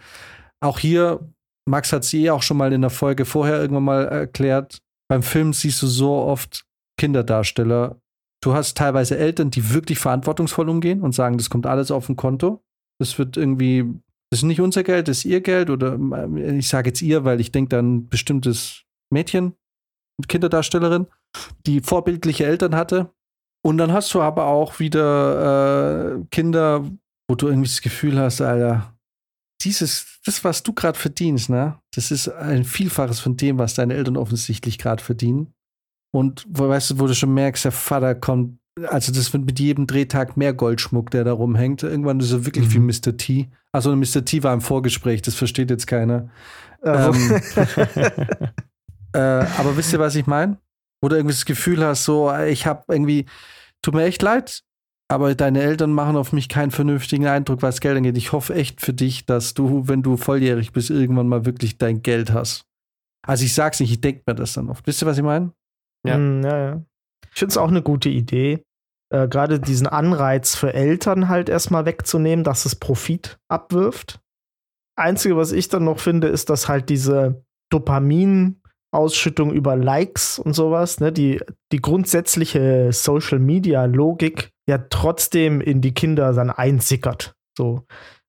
auch 0.61 0.80
hier, 0.80 1.20
Max 1.68 1.91
hat 1.91 2.03
sie 2.03 2.26
eh 2.26 2.32
auch 2.32 2.41
schon 2.41 2.57
mal 2.57 2.74
in 2.74 2.82
der 2.82 2.89
Folge 2.89 3.26
vorher 3.26 3.59
irgendwann 3.59 3.84
mal 3.84 4.05
erklärt, 4.05 4.80
beim 5.09 5.24
Film 5.24 5.53
siehst 5.53 5.82
du 5.82 5.88
so 5.88 6.13
oft 6.13 6.65
Kinderdarsteller. 6.99 7.99
Du 8.41 8.53
hast 8.53 8.78
teilweise 8.78 9.18
Eltern, 9.18 9.51
die 9.51 9.74
wirklich 9.74 9.99
verantwortungsvoll 9.99 10.70
umgehen 10.70 11.01
und 11.01 11.13
sagen, 11.13 11.38
das 11.38 11.49
kommt 11.49 11.65
alles 11.65 11.91
auf 11.91 12.09
ein 12.09 12.15
Konto. 12.15 12.63
Das 12.99 13.18
wird 13.18 13.38
irgendwie, 13.38 13.86
das 14.30 14.39
ist 14.39 14.43
nicht 14.43 14.61
unser 14.61 14.84
Geld, 14.84 15.07
das 15.07 15.20
ist 15.20 15.26
ihr 15.26 15.41
Geld 15.41 15.70
oder 15.70 15.97
äh, 16.36 16.57
ich 16.57 16.68
sage 16.68 16.89
jetzt 16.89 17.01
ihr, 17.01 17.24
weil 17.24 17.39
ich 17.39 17.51
denke 17.51 17.78
ein 17.78 18.09
bestimmtes 18.09 18.84
Mädchen, 19.09 19.53
Kinderdarstellerin, 20.28 21.07
die 21.65 21.82
vorbildliche 21.82 22.45
Eltern 22.45 22.76
hatte. 22.76 23.13
Und 23.63 23.78
dann 23.78 23.91
hast 23.91 24.13
du 24.13 24.22
aber 24.22 24.45
auch 24.45 24.80
wieder 24.80 26.15
äh, 26.15 26.26
Kinder, 26.32 26.86
wo 27.28 27.36
du 27.36 27.47
irgendwie 27.47 27.67
das 27.67 27.82
Gefühl 27.82 28.19
hast, 28.19 28.41
Alter, 28.41 28.97
dieses, 29.61 30.19
das, 30.25 30.43
was 30.43 30.63
du 30.63 30.73
gerade 30.73 30.97
verdienst, 30.97 31.49
ne, 31.49 31.80
das 31.93 32.11
ist 32.11 32.30
ein 32.30 32.63
Vielfaches 32.63 33.19
von 33.19 33.38
dem, 33.38 33.57
was 33.57 33.73
deine 33.73 33.95
Eltern 33.95 34.17
offensichtlich 34.17 34.78
gerade 34.78 35.03
verdienen. 35.03 35.53
Und 36.13 36.45
wo, 36.49 36.69
weißt 36.69 36.91
du, 36.91 36.99
wo 36.99 37.07
du 37.07 37.13
schon 37.13 37.34
merkst, 37.34 37.65
der 37.65 37.71
Vater 37.71 38.15
kommt, 38.15 38.59
also 38.88 39.11
das 39.11 39.34
wird 39.34 39.45
mit 39.45 39.59
jedem 39.59 39.88
Drehtag 39.88 40.38
mehr 40.38 40.53
Goldschmuck, 40.53 41.09
der 41.11 41.23
da 41.23 41.34
rumhängt. 41.34 41.84
Irgendwann 41.84 42.19
ist 42.19 42.32
er 42.32 42.45
wirklich 42.45 42.67
mhm. 42.67 42.73
wie 42.73 42.80
Mr. 42.80 43.17
T. 43.17 43.49
Also 43.71 43.95
Mr. 43.95 44.23
T 44.23 44.43
war 44.43 44.53
im 44.53 44.61
Vorgespräch, 44.61 45.21
das 45.21 45.36
versteht 45.36 45.69
jetzt 45.69 45.88
keiner. 45.88 46.30
Ähm, 46.84 47.41
äh, 49.13 49.19
aber 49.19 49.75
wisst 49.75 49.93
ihr, 49.93 49.99
was 49.99 50.15
ich 50.15 50.28
meine? 50.28 50.57
Wo 51.01 51.09
du 51.09 51.15
irgendwie 51.15 51.34
das 51.34 51.45
Gefühl 51.45 51.84
hast, 51.84 52.03
so, 52.03 52.34
ich 52.36 52.65
habe 52.65 52.84
irgendwie, 52.88 53.25
tut 53.82 53.93
mir 53.93 54.05
echt 54.05 54.21
leid, 54.21 54.63
aber 55.10 55.36
deine 55.36 55.62
Eltern 55.62 55.91
machen 55.91 56.18
auf 56.18 56.34
mich 56.34 56.49
keinen 56.49 56.72
vernünftigen 56.72 57.28
Eindruck, 57.28 57.62
was 57.62 57.80
Geld 57.80 57.97
angeht. 57.97 58.18
Ich 58.18 58.32
hoffe 58.34 58.53
echt 58.55 58.82
für 58.82 58.93
dich, 58.93 59.26
dass 59.26 59.53
du, 59.53 59.88
wenn 59.88 60.03
du 60.03 60.18
volljährig 60.18 60.74
bist, 60.74 60.89
irgendwann 60.89 61.28
mal 61.30 61.45
wirklich 61.45 61.78
dein 61.78 62.01
Geld 62.01 62.34
hast. 62.34 62.66
Also 63.26 63.45
ich 63.45 63.53
sag's 63.53 63.80
nicht, 63.80 63.91
ich 63.91 64.01
denke 64.01 64.24
mir 64.26 64.36
das 64.36 64.53
dann 64.53 64.70
oft. 64.70 64.86
Wisst 64.88 65.01
ihr, 65.01 65.05
was 65.05 65.18
ich 65.18 65.24
meine? 65.24 65.51
Ja. 66.05 66.18
Mm, 66.18 66.43
ja, 66.43 66.58
ja. 66.58 66.84
Ich 67.34 67.39
finde 67.39 67.51
es 67.51 67.58
auch 67.58 67.70
eine 67.70 67.82
gute 67.82 68.10
Idee. 68.10 68.64
äh, 69.10 69.28
gerade 69.28 69.60
diesen 69.60 69.88
Anreiz 69.88 70.55
für 70.55 70.74
Eltern 70.74 71.30
halt 71.30 71.47
erstmal 71.49 71.86
wegzunehmen, 71.86 72.43
dass 72.43 72.66
es 72.66 72.76
Profit 72.76 73.38
abwirft. 73.49 74.20
Einzige, 74.97 75.38
was 75.38 75.51
ich 75.53 75.70
dann 75.70 75.86
noch 75.86 75.99
finde, 75.99 76.28
ist, 76.28 76.49
dass 76.49 76.68
halt 76.68 76.89
diese 76.89 77.45
Dopamin-Ausschüttung 78.98 79.54
über 79.54 79.76
Likes 79.76 80.39
und 80.39 80.54
sowas, 80.54 81.00
ne, 81.00 81.12
die, 81.12 81.39
die 81.72 81.82
grundsätzliche 81.82 82.91
Social-Media-Logik 82.91 84.52
ja 84.68 84.80
trotzdem 84.89 85.62
in 85.62 85.82
die 85.82 85.93
Kinder 85.93 86.34
dann 86.34 86.50
einsickert. 86.50 87.36
So. 87.58 87.84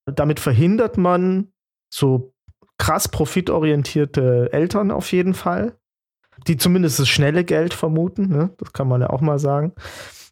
Damit 0.07 0.41
verhindert 0.41 0.97
man 0.97 1.49
so 1.93 2.33
krass 2.79 3.09
profitorientierte 3.09 4.51
Eltern 4.53 4.91
auf 4.91 5.11
jeden 5.13 5.35
Fall, 5.35 5.77
die 6.47 6.57
zumindest 6.57 7.01
das 7.01 7.09
schnelle 7.09 7.45
Geld 7.45 7.75
vermuten, 7.75 8.29
ne? 8.29 8.51
das 8.59 8.73
kann 8.73 8.89
man 8.89 9.01
ja 9.01 9.11
auch 9.11 9.21
mal 9.21 9.39
sagen. 9.39 9.73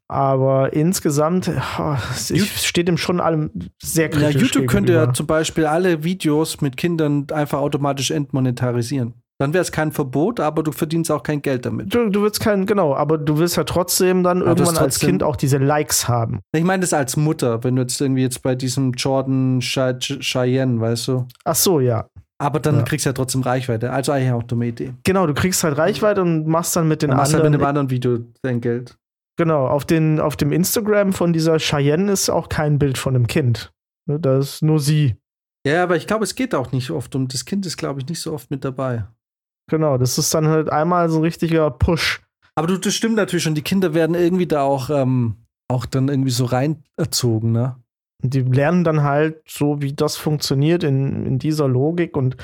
Aber 0.08 0.72
insgesamt 0.72 1.50
oh, 1.78 1.96
steht 2.36 2.88
ihm 2.88 2.96
schon 2.96 3.20
allem 3.20 3.50
sehr 3.82 4.08
kritisch. 4.08 4.34
Ja, 4.36 4.40
YouTube 4.40 4.68
könnte 4.68 4.92
ja 4.92 5.12
zum 5.12 5.26
Beispiel 5.26 5.66
alle 5.66 6.04
Videos 6.04 6.60
mit 6.60 6.76
Kindern 6.76 7.26
einfach 7.32 7.58
automatisch 7.58 8.12
entmonetarisieren. 8.12 9.14
Dann 9.38 9.52
wäre 9.52 9.62
es 9.62 9.70
kein 9.70 9.92
Verbot, 9.92 10.40
aber 10.40 10.62
du 10.62 10.72
verdienst 10.72 11.10
auch 11.10 11.22
kein 11.22 11.42
Geld 11.42 11.66
damit. 11.66 11.94
Du, 11.94 12.08
du 12.08 12.22
willst 12.22 12.40
kein, 12.40 12.64
genau, 12.64 12.94
aber 12.94 13.18
du 13.18 13.36
willst 13.38 13.56
ja 13.56 13.64
trotzdem 13.64 14.22
dann 14.22 14.40
aber 14.40 14.50
irgendwann 14.50 14.78
als 14.78 14.98
Kind 14.98 15.22
auch 15.22 15.36
diese 15.36 15.58
Likes 15.58 16.08
haben. 16.08 16.40
Ich 16.52 16.64
meine 16.64 16.80
das 16.80 16.94
als 16.94 17.16
Mutter, 17.18 17.62
wenn 17.62 17.76
du 17.76 17.82
jetzt 17.82 18.00
irgendwie 18.00 18.22
jetzt 18.22 18.42
bei 18.42 18.54
diesem 18.54 18.92
Jordan 18.92 19.60
Cheyenne, 19.60 20.80
weißt 20.80 21.08
du? 21.08 21.26
Ach 21.44 21.54
so, 21.54 21.80
ja. 21.80 22.06
Aber 22.38 22.60
dann 22.60 22.76
ja. 22.76 22.82
kriegst 22.82 23.04
du 23.04 23.10
ja 23.10 23.14
trotzdem 23.14 23.42
Reichweite. 23.42 23.92
Also 23.92 24.12
eigentlich 24.12 24.32
auch 24.32 24.42
dumme 24.42 24.66
Idee. 24.66 24.94
Genau, 25.04 25.26
du 25.26 25.34
kriegst 25.34 25.64
halt 25.64 25.76
Reichweite 25.76 26.22
und 26.22 26.46
machst 26.46 26.76
dann 26.76 26.88
mit 26.88 27.02
den 27.02 27.10
machst 27.10 27.34
anderen. 27.34 27.42
Halt 27.42 27.52
mit 27.52 27.60
dem 27.60 27.66
anderen 27.66 27.90
Video 27.90 28.18
dein 28.42 28.60
Geld. 28.60 28.96
Genau, 29.38 29.66
auf, 29.66 29.84
den, 29.84 30.18
auf 30.18 30.36
dem 30.36 30.50
Instagram 30.50 31.12
von 31.12 31.32
dieser 31.34 31.58
Cheyenne 31.58 32.10
ist 32.10 32.30
auch 32.30 32.48
kein 32.48 32.78
Bild 32.78 32.96
von 32.96 33.14
einem 33.14 33.26
Kind. 33.26 33.70
Ne, 34.06 34.18
da 34.18 34.38
ist 34.38 34.62
nur 34.62 34.80
sie. 34.80 35.16
Ja, 35.66 35.82
aber 35.82 35.96
ich 35.96 36.06
glaube, 36.06 36.24
es 36.24 36.34
geht 36.34 36.54
auch 36.54 36.72
nicht 36.72 36.90
oft 36.90 37.14
um. 37.14 37.28
Das 37.28 37.44
Kind 37.44 37.66
ist, 37.66 37.76
glaube 37.76 38.00
ich, 38.00 38.08
nicht 38.08 38.20
so 38.20 38.32
oft 38.32 38.50
mit 38.50 38.64
dabei. 38.64 39.04
Genau, 39.68 39.98
das 39.98 40.18
ist 40.18 40.32
dann 40.32 40.46
halt 40.46 40.70
einmal 40.70 41.08
so 41.08 41.18
ein 41.18 41.24
richtiger 41.24 41.70
Push. 41.70 42.22
Aber 42.54 42.66
du, 42.66 42.78
das 42.78 42.94
stimmt 42.94 43.16
natürlich 43.16 43.42
schon. 43.42 43.54
Die 43.54 43.62
Kinder 43.62 43.94
werden 43.94 44.14
irgendwie 44.14 44.46
da 44.46 44.62
auch, 44.62 44.90
ähm, 44.90 45.36
auch 45.68 45.86
dann 45.86 46.08
irgendwie 46.08 46.30
so 46.30 46.44
rein 46.44 46.82
erzogen, 46.96 47.52
ne? 47.52 47.76
Und 48.22 48.32
die 48.32 48.40
lernen 48.40 48.82
dann 48.82 49.02
halt 49.02 49.42
so, 49.46 49.82
wie 49.82 49.92
das 49.92 50.16
funktioniert 50.16 50.84
in, 50.84 51.26
in 51.26 51.38
dieser 51.38 51.68
Logik. 51.68 52.16
Und 52.16 52.36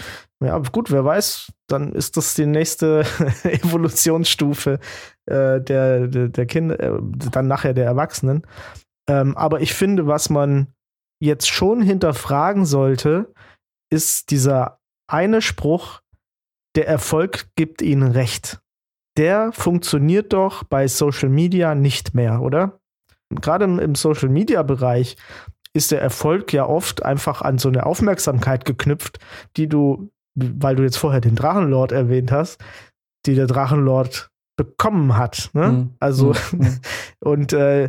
ja, 0.44 0.58
gut, 0.58 0.90
wer 0.90 1.04
weiß, 1.04 1.50
dann 1.66 1.92
ist 1.92 2.18
das 2.18 2.34
die 2.34 2.44
nächste 2.44 3.00
Evolutionsstufe 3.44 4.80
äh, 5.26 5.60
der, 5.60 6.08
der, 6.08 6.28
der 6.28 6.46
Kinder, 6.46 6.78
äh, 6.78 7.00
dann 7.30 7.46
nachher 7.46 7.72
der 7.72 7.86
Erwachsenen. 7.86 8.46
Ähm, 9.08 9.34
aber 9.36 9.62
ich 9.62 9.72
finde, 9.72 10.06
was 10.06 10.28
man 10.28 10.68
jetzt 11.22 11.48
schon 11.48 11.80
hinterfragen 11.80 12.66
sollte, 12.66 13.32
ist 13.90 14.30
dieser 14.30 14.78
eine 15.10 15.40
Spruch, 15.40 16.01
der 16.76 16.88
Erfolg 16.88 17.48
gibt 17.56 17.82
ihnen 17.82 18.12
recht. 18.12 18.60
Der 19.16 19.52
funktioniert 19.52 20.32
doch 20.32 20.64
bei 20.64 20.88
Social 20.88 21.28
Media 21.28 21.74
nicht 21.74 22.14
mehr, 22.14 22.40
oder? 22.40 22.80
Gerade 23.30 23.64
im 23.64 23.94
Social 23.94 24.28
Media 24.28 24.62
Bereich 24.62 25.16
ist 25.74 25.90
der 25.90 26.02
Erfolg 26.02 26.52
ja 26.52 26.66
oft 26.66 27.02
einfach 27.02 27.42
an 27.42 27.58
so 27.58 27.68
eine 27.68 27.86
Aufmerksamkeit 27.86 28.64
geknüpft, 28.64 29.18
die 29.56 29.68
du, 29.68 30.10
weil 30.34 30.76
du 30.76 30.82
jetzt 30.82 30.98
vorher 30.98 31.20
den 31.20 31.34
Drachenlord 31.34 31.92
erwähnt 31.92 32.30
hast, 32.30 32.62
die 33.26 33.34
der 33.34 33.46
Drachenlord 33.46 34.30
bekommen 34.56 35.16
hat. 35.16 35.50
Ne? 35.54 35.68
Mhm. 35.68 35.90
Also, 35.98 36.34
mhm. 36.52 36.78
und 37.20 37.52
äh, 37.52 37.88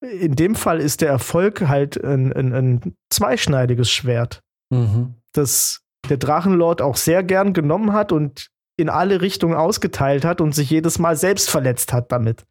in 0.00 0.36
dem 0.36 0.54
Fall 0.54 0.80
ist 0.80 1.00
der 1.00 1.08
Erfolg 1.08 1.66
halt 1.66 2.02
ein, 2.02 2.32
ein, 2.32 2.52
ein 2.52 2.94
zweischneidiges 3.10 3.90
Schwert. 3.90 4.42
Mhm. 4.70 5.14
Das 5.32 5.83
der 6.08 6.16
Drachenlord 6.16 6.82
auch 6.82 6.96
sehr 6.96 7.22
gern 7.22 7.52
genommen 7.52 7.92
hat 7.92 8.12
und 8.12 8.50
in 8.76 8.88
alle 8.88 9.20
Richtungen 9.20 9.54
ausgeteilt 9.54 10.24
hat 10.24 10.40
und 10.40 10.54
sich 10.54 10.70
jedes 10.70 10.98
Mal 10.98 11.16
selbst 11.16 11.50
verletzt 11.50 11.92
hat 11.92 12.10
damit. 12.10 12.44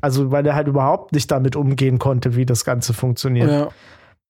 Also, 0.00 0.30
weil 0.30 0.46
er 0.46 0.54
halt 0.54 0.68
überhaupt 0.68 1.12
nicht 1.12 1.30
damit 1.30 1.56
umgehen 1.56 1.98
konnte, 1.98 2.36
wie 2.36 2.46
das 2.46 2.64
Ganze 2.64 2.92
funktioniert. 2.92 3.50
Ja. 3.50 3.68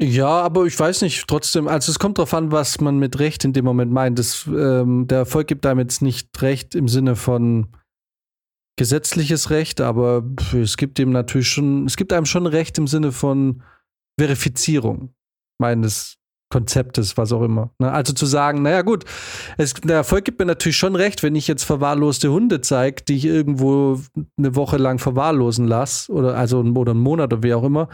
Ja, 0.01 0.41
aber 0.41 0.64
ich 0.64 0.77
weiß 0.79 1.03
nicht, 1.03 1.29
trotzdem, 1.29 1.68
also 1.68 1.93
es 1.93 2.01
kommt 2.01 2.18
darauf 2.18 2.35
an, 2.35 2.51
was 2.51 2.81
man 2.81 2.99
mit 2.99 3.20
Recht 3.20 3.45
in 3.45 3.53
dem 3.53 3.64
Moment 3.64 3.93
meint. 3.93 4.18
Das, 4.18 4.45
ähm, 4.47 5.07
der 5.07 5.18
Erfolg 5.18 5.47
gibt 5.47 5.64
jetzt 5.64 6.03
nicht 6.03 6.43
Recht 6.43 6.75
im 6.75 6.89
Sinne 6.89 7.14
von 7.14 7.68
gesetzliches 8.77 9.51
Recht, 9.51 9.81
aber 9.81 10.25
es 10.53 10.77
gibt 10.77 10.99
ihm 10.99 11.12
natürlich 11.12 11.49
schon, 11.49 11.87
es 11.87 11.97
gibt 11.97 12.12
einem 12.12 12.27
schon 12.27 12.47
Recht 12.47 12.77
im 12.77 12.89
Sinne 12.89 13.12
von 13.12 13.62
Verifizierung 14.18 15.14
meines 15.61 16.16
Konzeptes, 16.55 17.17
was 17.17 17.33
auch 17.33 17.43
immer. 17.43 17.71
Ne? 17.81 17.91
Also 17.91 18.13
zu 18.13 18.27
sagen, 18.27 18.63
naja 18.63 18.83
gut, 18.83 19.05
es, 19.59 19.75
der 19.75 19.97
Erfolg 19.97 20.25
gibt 20.25 20.39
mir 20.39 20.47
natürlich 20.47 20.77
schon 20.77 20.95
recht, 20.95 21.25
wenn 21.25 21.35
ich 21.35 21.49
jetzt 21.49 21.65
verwahrloste 21.65 22.31
Hunde 22.31 22.61
zeige, 22.61 23.03
die 23.03 23.17
ich 23.17 23.25
irgendwo 23.25 23.99
eine 24.39 24.55
Woche 24.55 24.77
lang 24.77 25.01
verwahrlosen 25.01 25.67
lasse, 25.67 26.13
oder 26.13 26.37
also 26.37 26.61
oder 26.61 26.93
einen 26.93 27.01
Monat 27.01 27.33
oder 27.33 27.43
wie 27.43 27.55
auch 27.55 27.65
immer 27.65 27.89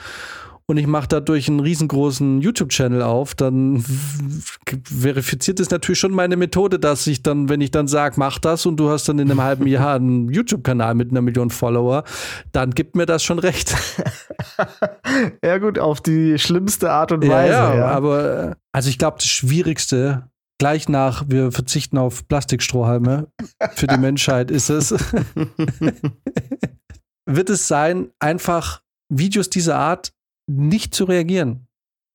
und 0.70 0.76
ich 0.76 0.86
mache 0.86 1.08
dadurch 1.08 1.48
einen 1.48 1.58
riesengroßen 1.58 2.42
YouTube-Channel 2.42 3.02
auf, 3.02 3.34
dann 3.34 3.84
verifiziert 4.84 5.58
es 5.58 5.70
natürlich 5.70 5.98
schon 5.98 6.12
meine 6.12 6.36
Methode, 6.36 6.78
dass 6.78 7.08
ich 7.08 7.24
dann, 7.24 7.48
wenn 7.48 7.60
ich 7.60 7.72
dann 7.72 7.88
sage, 7.88 8.14
mach 8.18 8.38
das 8.38 8.66
und 8.66 8.76
du 8.76 8.88
hast 8.88 9.08
dann 9.08 9.18
in 9.18 9.28
einem 9.28 9.42
halben 9.42 9.66
Jahr 9.66 9.96
einen 9.96 10.28
YouTube-Kanal 10.28 10.94
mit 10.94 11.10
einer 11.10 11.22
Million 11.22 11.50
Follower, 11.50 12.04
dann 12.52 12.70
gibt 12.70 12.94
mir 12.94 13.04
das 13.04 13.24
schon 13.24 13.40
recht. 13.40 13.74
ja, 15.44 15.58
gut, 15.58 15.80
auf 15.80 16.00
die 16.00 16.38
schlimmste 16.38 16.92
Art 16.92 17.10
und 17.10 17.26
Weise. 17.26 17.52
Ja, 17.52 17.74
ja, 17.74 17.80
ja. 17.80 17.88
aber 17.88 18.56
also 18.70 18.90
ich 18.90 18.98
glaube, 18.98 19.16
das 19.18 19.26
Schwierigste 19.26 20.30
gleich 20.60 20.88
nach, 20.88 21.24
wir 21.26 21.50
verzichten 21.50 21.98
auf 21.98 22.28
Plastikstrohhalme 22.28 23.26
für 23.72 23.88
die 23.88 23.98
Menschheit, 23.98 24.52
ist 24.52 24.70
es, 24.70 24.92
wird 27.26 27.50
es 27.50 27.66
sein, 27.66 28.12
einfach 28.20 28.82
Videos 29.08 29.50
dieser 29.50 29.76
Art 29.76 30.12
nicht 30.50 30.94
zu 30.94 31.04
reagieren. 31.04 31.66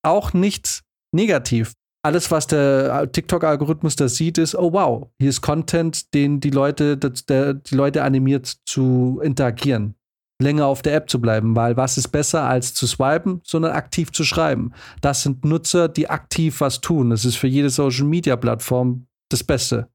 Auch 0.04 0.34
nicht 0.34 0.84
negativ. 1.12 1.74
Alles, 2.04 2.30
was 2.30 2.46
der 2.46 3.12
TikTok-Algorithmus 3.12 3.96
da 3.96 4.08
sieht, 4.08 4.38
ist, 4.38 4.56
oh 4.56 4.74
wow, 4.74 5.10
hier 5.18 5.30
ist 5.30 5.42
Content, 5.42 6.14
den 6.14 6.40
die 6.40 6.52
Leute, 6.52 6.98
der, 6.98 7.56
die 7.56 7.76
Leute 7.76 8.04
animiert 8.04 8.58
zu 8.66 9.20
interagieren. 9.24 9.96
Länger 10.40 10.68
auf 10.68 10.82
der 10.82 10.96
App 10.96 11.10
zu 11.10 11.20
bleiben, 11.20 11.56
weil 11.56 11.78
was 11.78 11.98
ist 11.98 12.10
besser 12.10 12.44
als 12.44 12.74
zu 12.74 12.86
swipen, 12.88 13.42
sondern 13.44 13.72
aktiv 13.72 14.12
zu 14.12 14.24
schreiben. 14.24 14.74
Das 15.02 15.24
sind 15.24 15.46
Nutzer, 15.46 15.88
die 15.88 16.10
aktiv 16.10 16.60
was 16.60 16.82
tun. 16.82 17.10
Das 17.10 17.26
ist 17.26 17.38
für 17.38 17.48
jede 17.48 17.70
Social-Media-Plattform 17.70 19.08
das 19.30 19.44
Beste. 19.44 19.88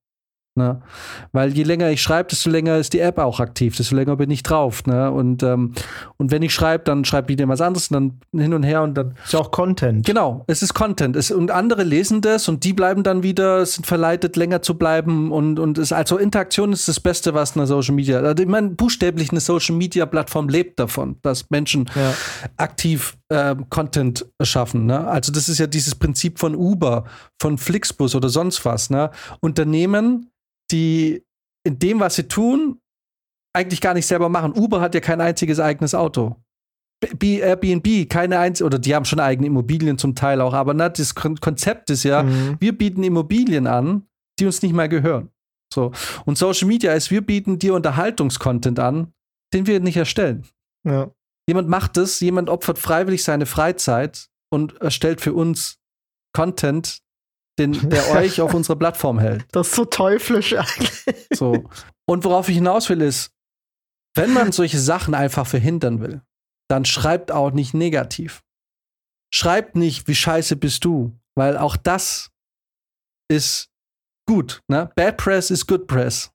Ne? 0.57 0.83
Weil 1.31 1.53
je 1.53 1.63
länger 1.63 1.91
ich 1.91 2.03
schreibe, 2.03 2.29
desto 2.29 2.51
länger 2.51 2.77
ist 2.77 2.93
die 2.93 2.99
App 2.99 3.19
auch 3.19 3.39
aktiv, 3.39 3.77
desto 3.77 3.95
länger 3.95 4.17
bin 4.17 4.31
ich 4.31 4.43
drauf. 4.43 4.85
Ne? 4.85 5.11
Und, 5.11 5.45
ähm, 5.45 5.75
und 6.17 6.33
wenn 6.33 6.43
ich 6.43 6.53
schreibe, 6.53 6.83
dann 6.85 7.05
schreibt 7.05 7.31
die 7.31 7.49
was 7.49 7.61
anderes 7.61 7.89
und 7.91 8.21
dann 8.33 8.41
hin 8.43 8.53
und 8.53 8.65
her 8.65 8.83
und 8.83 8.95
dann. 8.95 9.15
Ist 9.25 9.33
ja 9.33 9.39
auch 9.39 9.53
Content. 9.53 10.05
Genau, 10.05 10.45
es 10.49 10.63
ist 10.63 10.75
Content. 10.75 11.15
Es, 11.15 11.31
und 11.31 11.53
andere 11.53 11.85
lesen 11.85 12.21
das 12.21 12.49
und 12.49 12.65
die 12.65 12.73
bleiben 12.73 13.05
dann 13.05 13.23
wieder, 13.23 13.65
sind 13.65 13.87
verleitet, 13.87 14.37
länger 14.37 14.61
zu 14.61 14.77
bleiben. 14.77 15.31
Und, 15.31 15.61
und 15.61 15.79
es, 15.79 15.93
also 15.93 16.19
Interaktion 16.19 16.73
ist 16.73 16.89
das 16.89 16.99
Beste, 16.99 17.33
was 17.33 17.57
eine 17.57 17.69
Social 17.69 17.95
Media. 17.95 18.19
Also 18.19 18.43
ich 18.43 18.49
meine, 18.49 18.71
buchstäblich 18.71 19.31
eine 19.31 19.41
Social 19.41 19.77
Media 19.77 20.05
Plattform 20.05 20.49
lebt 20.49 20.81
davon, 20.81 21.17
dass 21.23 21.49
Menschen 21.51 21.89
ja. 21.95 22.13
aktiv 22.57 23.17
äh, 23.29 23.55
Content 23.69 24.27
schaffen. 24.43 24.87
Ne? 24.87 25.07
Also 25.07 25.31
das 25.31 25.49
ist 25.49 25.59
ja 25.59 25.69
dieses 25.69 25.95
Prinzip 25.95 26.41
von 26.41 26.57
Uber, 26.57 27.05
von 27.41 27.57
Flixbus 27.57 28.17
oder 28.17 28.29
sonst 28.29 28.65
was. 28.65 28.91
Ne? 28.91 29.11
Unternehmen 29.41 30.27
die 30.73 31.25
in 31.65 31.79
dem, 31.79 32.01
was 32.01 32.17
sie 32.17 32.29
tun, 32.29 32.81
eigentlich 33.53 33.81
gar 33.81 33.95
nicht 33.95 34.07
selber 34.07 34.29
machen. 34.29 34.53
Uber 34.53 34.81
hat 34.81 34.95
ja 34.95 35.01
kein 35.01 35.21
einziges 35.21 35.61
eigenes 35.61 35.95
Auto. 35.95 36.37
B 37.19 37.39
Airbnb, 37.39 38.09
keine 38.11 38.39
einzige, 38.39 38.67
oder 38.67 38.79
die 38.79 38.95
haben 38.95 39.07
schon 39.07 39.21
eigene 39.21 39.47
Immobilien 39.47 39.97
zum 39.97 40.15
Teil 40.15 40.41
auch, 40.41 40.53
aber 40.53 40.75
na, 40.75 40.91
das 40.91 41.15
Konzept 41.15 41.89
ist 41.89 42.05
ja, 42.05 42.23
mhm. 42.23 42.57
wir 42.61 42.77
bieten 42.77 43.03
Immobilien 43.03 43.67
an, 43.67 44.07
die 44.39 44.45
uns 44.45 44.61
nicht 44.61 44.75
mehr 44.75 44.89
gehören. 44.89 45.31
So. 45.73 45.93
Und 46.27 46.37
Social 46.37 46.69
Media 46.69 46.93
ist, 46.93 47.11
wir 47.11 47.23
bieten 47.23 47.59
dir 47.59 47.75
Unterhaltungskontent 47.75 48.79
an, 48.79 49.13
den 49.55 49.67
wir 49.67 49.81
nicht 49.81 49.97
erstellen. 49.97 50.47
Ja. 50.87 51.11
Jemand 51.49 51.69
macht 51.69 51.97
es, 51.97 52.21
jemand 52.21 52.51
opfert 52.51 52.79
freiwillig 52.79 53.25
seine 53.25 53.47
Freizeit 53.47 54.29
und 54.53 54.81
erstellt 54.81 55.21
für 55.21 55.33
uns 55.33 55.79
Content, 56.35 57.03
den, 57.61 57.91
der 57.91 58.11
euch 58.17 58.41
auf 58.41 58.55
unserer 58.55 58.77
Plattform 58.77 59.19
hält. 59.19 59.47
Das 59.53 59.69
ist 59.69 59.77
so 59.77 59.85
teuflisch 59.85 60.55
eigentlich. 60.55 61.05
So. 61.33 61.65
Und 62.09 62.25
worauf 62.25 62.49
ich 62.49 62.57
hinaus 62.57 62.89
will, 62.89 63.03
ist, 63.03 63.33
wenn 64.17 64.33
man 64.33 64.51
solche 64.53 64.81
Sachen 64.81 65.15
einfach 65.15 65.47
verhindern 65.47 66.01
will, 66.01 66.23
dann 66.69 66.85
schreibt 66.85 67.31
auch 67.31 67.53
nicht 67.53 67.75
negativ. 67.75 68.43
Schreibt 69.33 69.77
nicht, 69.77 70.09
wie 70.09 70.15
scheiße 70.15 70.57
bist 70.57 70.85
du, 70.85 71.17
weil 71.37 71.57
auch 71.57 71.77
das 71.77 72.31
ist 73.31 73.71
gut. 74.27 74.61
Ne? 74.69 74.91
Bad 74.97 75.17
Press 75.17 75.51
ist 75.51 75.67
Good 75.67 75.87
Press. 75.87 76.33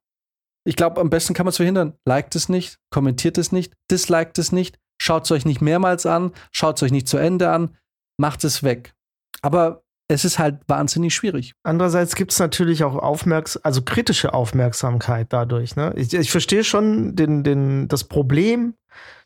Ich 0.68 0.76
glaube, 0.76 1.02
am 1.02 1.10
besten 1.10 1.34
kann 1.34 1.46
man 1.46 1.52
es 1.52 1.58
verhindern. 1.58 1.98
Liked 2.06 2.36
es 2.36 2.50
nicht, 2.50 2.80
kommentiert 2.90 3.38
es 3.38 3.52
nicht, 3.52 3.74
disliked 3.92 4.40
es 4.40 4.52
nicht, 4.52 4.80
schaut 5.00 5.26
es 5.26 5.32
euch 5.32 5.46
nicht 5.46 5.62
mehrmals 5.62 6.06
an, 6.06 6.32
schaut 6.52 6.78
es 6.78 6.84
euch 6.84 6.92
nicht 6.92 7.08
zu 7.08 7.18
Ende 7.18 7.52
an, 7.52 7.78
macht 8.18 8.44
es 8.44 8.64
weg. 8.64 8.96
Aber 9.42 9.85
es 10.08 10.26
ist 10.26 10.40
halt 10.40 10.60
wahnsinnig 10.68 11.16
schwierig. 11.16 11.54
Andererseits 11.64 12.16
gibt 12.16 12.32
es 12.32 12.40
natürlich 12.40 12.84
auch 12.84 12.96
Aufmerks 12.96 13.58
also 13.58 13.82
kritische 13.82 14.34
Aufmerksamkeit 14.34 15.28
dadurch. 15.32 15.76
Ne? 15.76 15.94
Ich, 15.96 16.14
ich 16.14 16.32
verstehe 16.32 16.64
schon 16.64 17.16
den, 17.16 17.44
den, 17.44 17.88
das 17.88 18.04
Problem, 18.04 18.76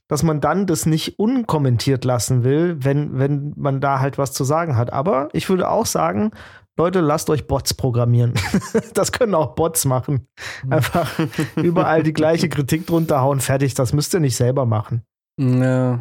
dass 0.07 0.23
man 0.23 0.41
dann 0.41 0.65
das 0.65 0.85
nicht 0.85 1.19
unkommentiert 1.19 2.03
lassen 2.06 2.43
will, 2.43 2.77
wenn, 2.80 3.19
wenn 3.19 3.53
man 3.57 3.81
da 3.81 3.99
halt 3.99 4.18
was 4.18 4.31
zu 4.34 4.43
sagen 4.43 4.76
hat. 4.76 4.91
Aber 4.91 5.30
ich 5.34 5.49
würde 5.49 5.69
auch 5.69 5.85
sagen, 5.85 6.31
Leute, 6.77 7.01
lasst 7.01 7.30
euch 7.30 7.45
Bots 7.45 7.73
programmieren. 7.73 8.34
das 8.93 9.11
können 9.11 9.35
auch 9.35 9.53
Bots 9.56 9.84
machen. 9.84 10.27
Hm. 10.61 10.73
Einfach 10.73 11.11
überall 11.57 12.03
die 12.03 12.14
gleiche 12.14 12.47
Kritik 12.49 12.88
drunter 12.88 13.22
hauen, 13.22 13.41
fertig. 13.41 13.73
Das 13.73 13.91
müsst 13.91 14.14
ihr 14.14 14.22
nicht 14.22 14.38
selber 14.38 14.65
machen. 14.65 15.03
Ja. 15.38 15.99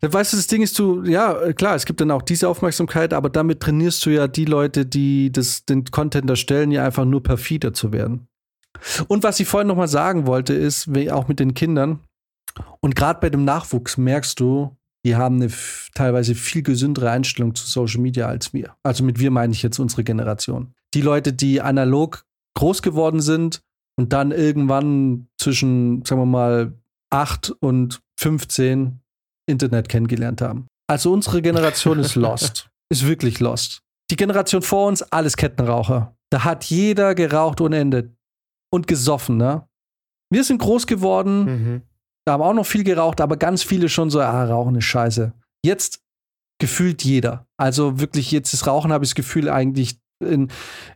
Weißt 0.00 0.32
du, 0.32 0.36
das 0.36 0.46
Ding 0.46 0.62
ist, 0.62 0.78
du, 0.78 1.02
ja, 1.04 1.52
klar, 1.52 1.74
es 1.74 1.84
gibt 1.84 2.00
dann 2.00 2.10
auch 2.10 2.22
diese 2.22 2.48
Aufmerksamkeit, 2.48 3.12
aber 3.12 3.28
damit 3.28 3.60
trainierst 3.60 4.04
du 4.06 4.10
ja 4.10 4.28
die 4.28 4.44
Leute, 4.44 4.86
die 4.86 5.32
das, 5.32 5.64
den 5.64 5.84
Content 5.84 6.30
erstellen, 6.30 6.70
ja 6.70 6.84
einfach 6.84 7.04
nur 7.04 7.22
perfider 7.22 7.72
zu 7.72 7.92
werden. 7.92 8.28
Und 9.08 9.22
was 9.22 9.40
ich 9.40 9.48
vorhin 9.48 9.68
noch 9.68 9.76
mal 9.76 9.88
sagen 9.88 10.26
wollte, 10.26 10.54
ist, 10.54 10.88
auch 11.10 11.28
mit 11.28 11.40
den 11.40 11.54
Kindern, 11.54 12.00
und 12.80 12.96
gerade 12.96 13.20
bei 13.20 13.30
dem 13.30 13.44
Nachwuchs 13.44 13.96
merkst 13.96 14.38
du, 14.40 14.76
die 15.04 15.16
haben 15.16 15.36
eine 15.36 15.52
teilweise 15.94 16.34
viel 16.34 16.62
gesündere 16.62 17.10
Einstellung 17.10 17.54
zu 17.54 17.66
Social 17.66 18.00
Media 18.00 18.26
als 18.26 18.52
wir. 18.52 18.74
Also 18.82 19.04
mit 19.04 19.20
wir 19.20 19.30
meine 19.30 19.52
ich 19.52 19.62
jetzt 19.62 19.78
unsere 19.78 20.04
Generation. 20.04 20.74
Die 20.94 21.00
Leute, 21.00 21.32
die 21.32 21.60
analog 21.60 22.24
groß 22.54 22.82
geworden 22.82 23.20
sind 23.20 23.60
und 23.96 24.12
dann 24.12 24.32
irgendwann 24.32 25.28
zwischen, 25.38 26.04
sagen 26.04 26.22
wir 26.22 26.26
mal, 26.26 26.72
8 27.10 27.50
und 27.60 28.00
15 28.18 29.00
Internet 29.46 29.88
kennengelernt 29.88 30.40
haben. 30.40 30.66
Also 30.88 31.12
unsere 31.12 31.42
Generation 31.42 31.98
ist 31.98 32.14
lost. 32.14 32.68
Ist 32.88 33.04
wirklich 33.04 33.40
lost. 33.40 33.82
Die 34.12 34.16
Generation 34.16 34.62
vor 34.62 34.86
uns, 34.86 35.02
alles 35.02 35.36
Kettenraucher. 35.36 36.14
Da 36.30 36.44
hat 36.44 36.64
jeder 36.66 37.16
geraucht 37.16 37.60
ohne 37.60 37.78
Ende. 37.78 38.14
Und 38.72 38.86
gesoffen, 38.86 39.36
ne? 39.36 39.66
Wir 40.32 40.44
sind 40.44 40.58
groß 40.58 40.86
geworden, 40.86 41.44
mhm. 41.44 41.82
da 42.24 42.34
haben 42.34 42.42
auch 42.42 42.52
noch 42.52 42.66
viel 42.66 42.84
geraucht, 42.84 43.20
aber 43.20 43.36
ganz 43.36 43.64
viele 43.64 43.88
schon 43.88 44.10
so, 44.10 44.20
ah, 44.20 44.44
Rauchen 44.44 44.76
ist 44.76 44.84
scheiße. 44.84 45.32
Jetzt 45.64 46.00
gefühlt 46.60 47.02
jeder. 47.04 47.46
Also 47.56 48.00
wirklich, 48.00 48.30
jetzt 48.30 48.52
das 48.52 48.66
Rauchen 48.66 48.92
habe 48.92 49.04
ich 49.04 49.10
das 49.10 49.14
Gefühl, 49.16 49.48
eigentlich 49.48 49.98
in, 50.20 50.50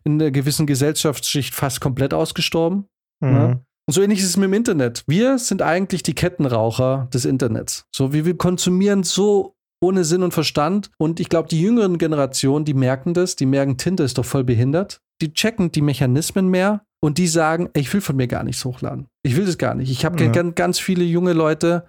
in 0.04 0.20
einer 0.20 0.30
gewissen 0.30 0.66
Gesellschaftsschicht 0.66 1.54
fast 1.54 1.80
komplett 1.80 2.14
ausgestorben. 2.14 2.86
Ne? 3.20 3.30
Mhm. 3.30 3.36
Ne? 3.36 3.64
Und 3.90 3.94
so 3.94 4.02
ähnlich 4.02 4.20
ist 4.20 4.26
es 4.26 4.36
mit 4.36 4.44
dem 4.44 4.52
Internet. 4.52 5.02
Wir 5.08 5.36
sind 5.40 5.62
eigentlich 5.62 6.04
die 6.04 6.14
Kettenraucher 6.14 7.08
des 7.12 7.24
Internets. 7.24 7.86
So 7.92 8.12
wie 8.12 8.24
wir 8.24 8.36
konsumieren 8.36 9.02
so 9.02 9.56
ohne 9.82 10.04
Sinn 10.04 10.22
und 10.22 10.32
Verstand. 10.32 10.92
Und 10.96 11.18
ich 11.18 11.28
glaube, 11.28 11.48
die 11.48 11.60
jüngeren 11.60 11.98
Generationen, 11.98 12.64
die 12.64 12.72
merken 12.72 13.14
das, 13.14 13.34
die 13.34 13.46
merken, 13.46 13.78
Tinte 13.78 14.04
ist 14.04 14.16
doch 14.16 14.24
voll 14.24 14.44
behindert. 14.44 15.00
Die 15.20 15.32
checken 15.32 15.72
die 15.72 15.80
Mechanismen 15.82 16.46
mehr 16.46 16.84
und 17.00 17.18
die 17.18 17.26
sagen, 17.26 17.68
ich 17.74 17.92
will 17.92 18.00
von 18.00 18.14
mir 18.14 18.28
gar 18.28 18.44
nichts 18.44 18.64
hochladen. 18.64 19.08
Ich 19.24 19.34
will 19.34 19.44
das 19.44 19.58
gar 19.58 19.74
nicht. 19.74 19.90
Ich 19.90 20.04
habe 20.04 20.22
ja. 20.22 20.30
ganz, 20.30 20.54
ganz 20.54 20.78
viele 20.78 21.02
junge 21.02 21.32
Leute, 21.32 21.88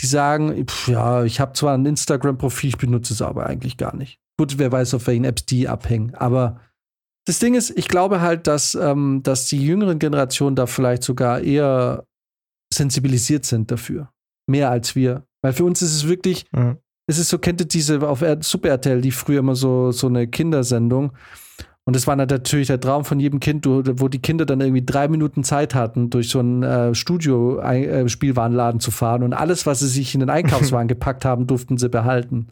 die 0.00 0.06
sagen, 0.06 0.66
pff, 0.66 0.88
ja, 0.88 1.22
ich 1.22 1.38
habe 1.38 1.52
zwar 1.52 1.76
ein 1.76 1.84
Instagram-Profil, 1.84 2.70
ich 2.70 2.78
benutze 2.78 3.12
es 3.12 3.20
aber 3.20 3.44
eigentlich 3.44 3.76
gar 3.76 3.94
nicht. 3.94 4.18
Gut, 4.38 4.56
wer 4.56 4.72
weiß, 4.72 4.94
auf 4.94 5.06
welchen 5.06 5.24
Apps 5.24 5.44
die 5.44 5.68
abhängen. 5.68 6.14
Aber 6.14 6.60
das 7.24 7.38
Ding 7.38 7.54
ist, 7.54 7.76
ich 7.76 7.88
glaube 7.88 8.20
halt, 8.20 8.46
dass, 8.46 8.74
ähm, 8.74 9.20
dass 9.22 9.46
die 9.46 9.64
jüngeren 9.64 9.98
Generationen 9.98 10.56
da 10.56 10.66
vielleicht 10.66 11.02
sogar 11.04 11.40
eher 11.40 12.04
sensibilisiert 12.72 13.44
sind 13.44 13.70
dafür. 13.70 14.10
Mehr 14.48 14.70
als 14.70 14.96
wir. 14.96 15.24
Weil 15.42 15.52
für 15.52 15.64
uns 15.64 15.82
ist 15.82 15.94
es 15.94 16.08
wirklich, 16.08 16.44
mhm. 16.52 16.78
es 17.06 17.18
ist 17.18 17.28
so, 17.28 17.38
kennt 17.38 17.60
ihr 17.60 17.66
diese 17.66 18.06
auf 18.06 18.24
Super 18.40 18.70
RTL, 18.70 19.00
die 19.00 19.12
früher 19.12 19.40
immer 19.40 19.54
so, 19.54 19.92
so 19.92 20.08
eine 20.08 20.26
Kindersendung. 20.26 21.12
Und 21.84 21.96
das 21.96 22.06
war 22.06 22.14
natürlich 22.14 22.68
der 22.68 22.80
Traum 22.80 23.04
von 23.04 23.18
jedem 23.18 23.40
Kind, 23.40 23.66
wo 23.66 24.06
die 24.08 24.20
Kinder 24.20 24.46
dann 24.46 24.60
irgendwie 24.60 24.84
drei 24.84 25.08
Minuten 25.08 25.42
Zeit 25.42 25.74
hatten, 25.74 26.10
durch 26.10 26.28
so 26.28 26.38
einen 26.38 26.62
äh, 26.62 26.94
Studio-Spielwarenladen 26.94 28.78
äh, 28.78 28.82
zu 28.82 28.92
fahren. 28.92 29.24
Und 29.24 29.32
alles, 29.32 29.66
was 29.66 29.80
sie 29.80 29.88
sich 29.88 30.14
in 30.14 30.20
den 30.20 30.30
Einkaufswagen 30.30 30.86
gepackt 30.88 31.24
haben, 31.24 31.48
durften 31.48 31.78
sie 31.78 31.88
behalten. 31.88 32.48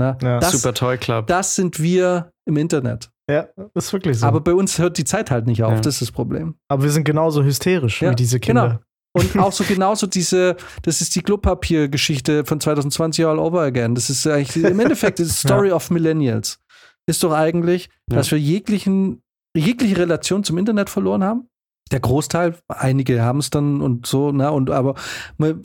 Na, 0.00 0.16
ja, 0.22 0.40
das, 0.40 0.52
Super 0.52 0.72
Toy 0.72 0.96
Club. 0.96 1.26
Das 1.26 1.54
sind 1.54 1.78
wir 1.78 2.32
im 2.46 2.56
Internet. 2.56 3.10
Ja, 3.30 3.48
ist 3.74 3.92
wirklich 3.92 4.18
so. 4.18 4.26
Aber 4.26 4.40
bei 4.40 4.54
uns 4.54 4.78
hört 4.78 4.96
die 4.96 5.04
Zeit 5.04 5.30
halt 5.30 5.46
nicht 5.46 5.62
auf, 5.62 5.72
ja. 5.72 5.80
das 5.80 5.96
ist 5.96 6.02
das 6.02 6.10
Problem. 6.10 6.54
Aber 6.68 6.82
wir 6.82 6.90
sind 6.90 7.04
genauso 7.04 7.44
hysterisch 7.44 8.00
ja, 8.00 8.10
wie 8.10 8.16
diese 8.16 8.40
Kinder. 8.40 8.68
Genau. 8.68 8.80
Und 9.12 9.38
auch 9.44 9.52
so 9.52 9.62
genauso 9.64 10.06
diese, 10.06 10.56
das 10.82 11.02
ist 11.02 11.14
die 11.14 11.20
Klopapier-Geschichte 11.20 12.46
von 12.46 12.60
2020 12.60 13.26
all 13.26 13.38
over 13.38 13.60
again. 13.60 13.94
Das 13.94 14.08
ist 14.08 14.26
eigentlich, 14.26 14.64
im 14.64 14.80
Endeffekt, 14.80 15.18
das 15.18 15.26
ist 15.28 15.40
Story 15.40 15.68
ja. 15.68 15.74
of 15.74 15.90
Millennials. 15.90 16.60
Ist 17.06 17.22
doch 17.22 17.32
eigentlich, 17.32 17.90
dass 18.06 18.30
wir 18.30 18.38
jeglichen, 18.38 19.22
jegliche 19.54 19.98
Relation 19.98 20.42
zum 20.42 20.56
Internet 20.56 20.88
verloren 20.88 21.22
haben. 21.22 21.48
Der 21.92 22.00
Großteil, 22.00 22.56
einige 22.68 23.20
haben 23.22 23.40
es 23.40 23.50
dann 23.50 23.80
und 23.80 24.06
so, 24.06 24.30
ne, 24.30 24.50
und 24.52 24.70
aber 24.70 24.94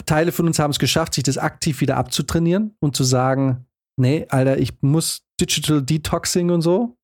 Teile 0.08 0.32
von 0.32 0.48
uns 0.48 0.58
haben 0.58 0.72
es 0.72 0.80
geschafft, 0.80 1.14
sich 1.14 1.24
das 1.24 1.38
aktiv 1.38 1.82
wieder 1.82 1.98
abzutrainieren 1.98 2.76
und 2.80 2.96
zu 2.96 3.04
sagen, 3.04 3.68
nee, 3.98 4.26
Alter, 4.30 4.58
ich 4.58 4.74
muss 4.82 5.24
Digital 5.40 5.82
Detoxing 5.82 6.50
und 6.52 6.62
so. 6.62 6.98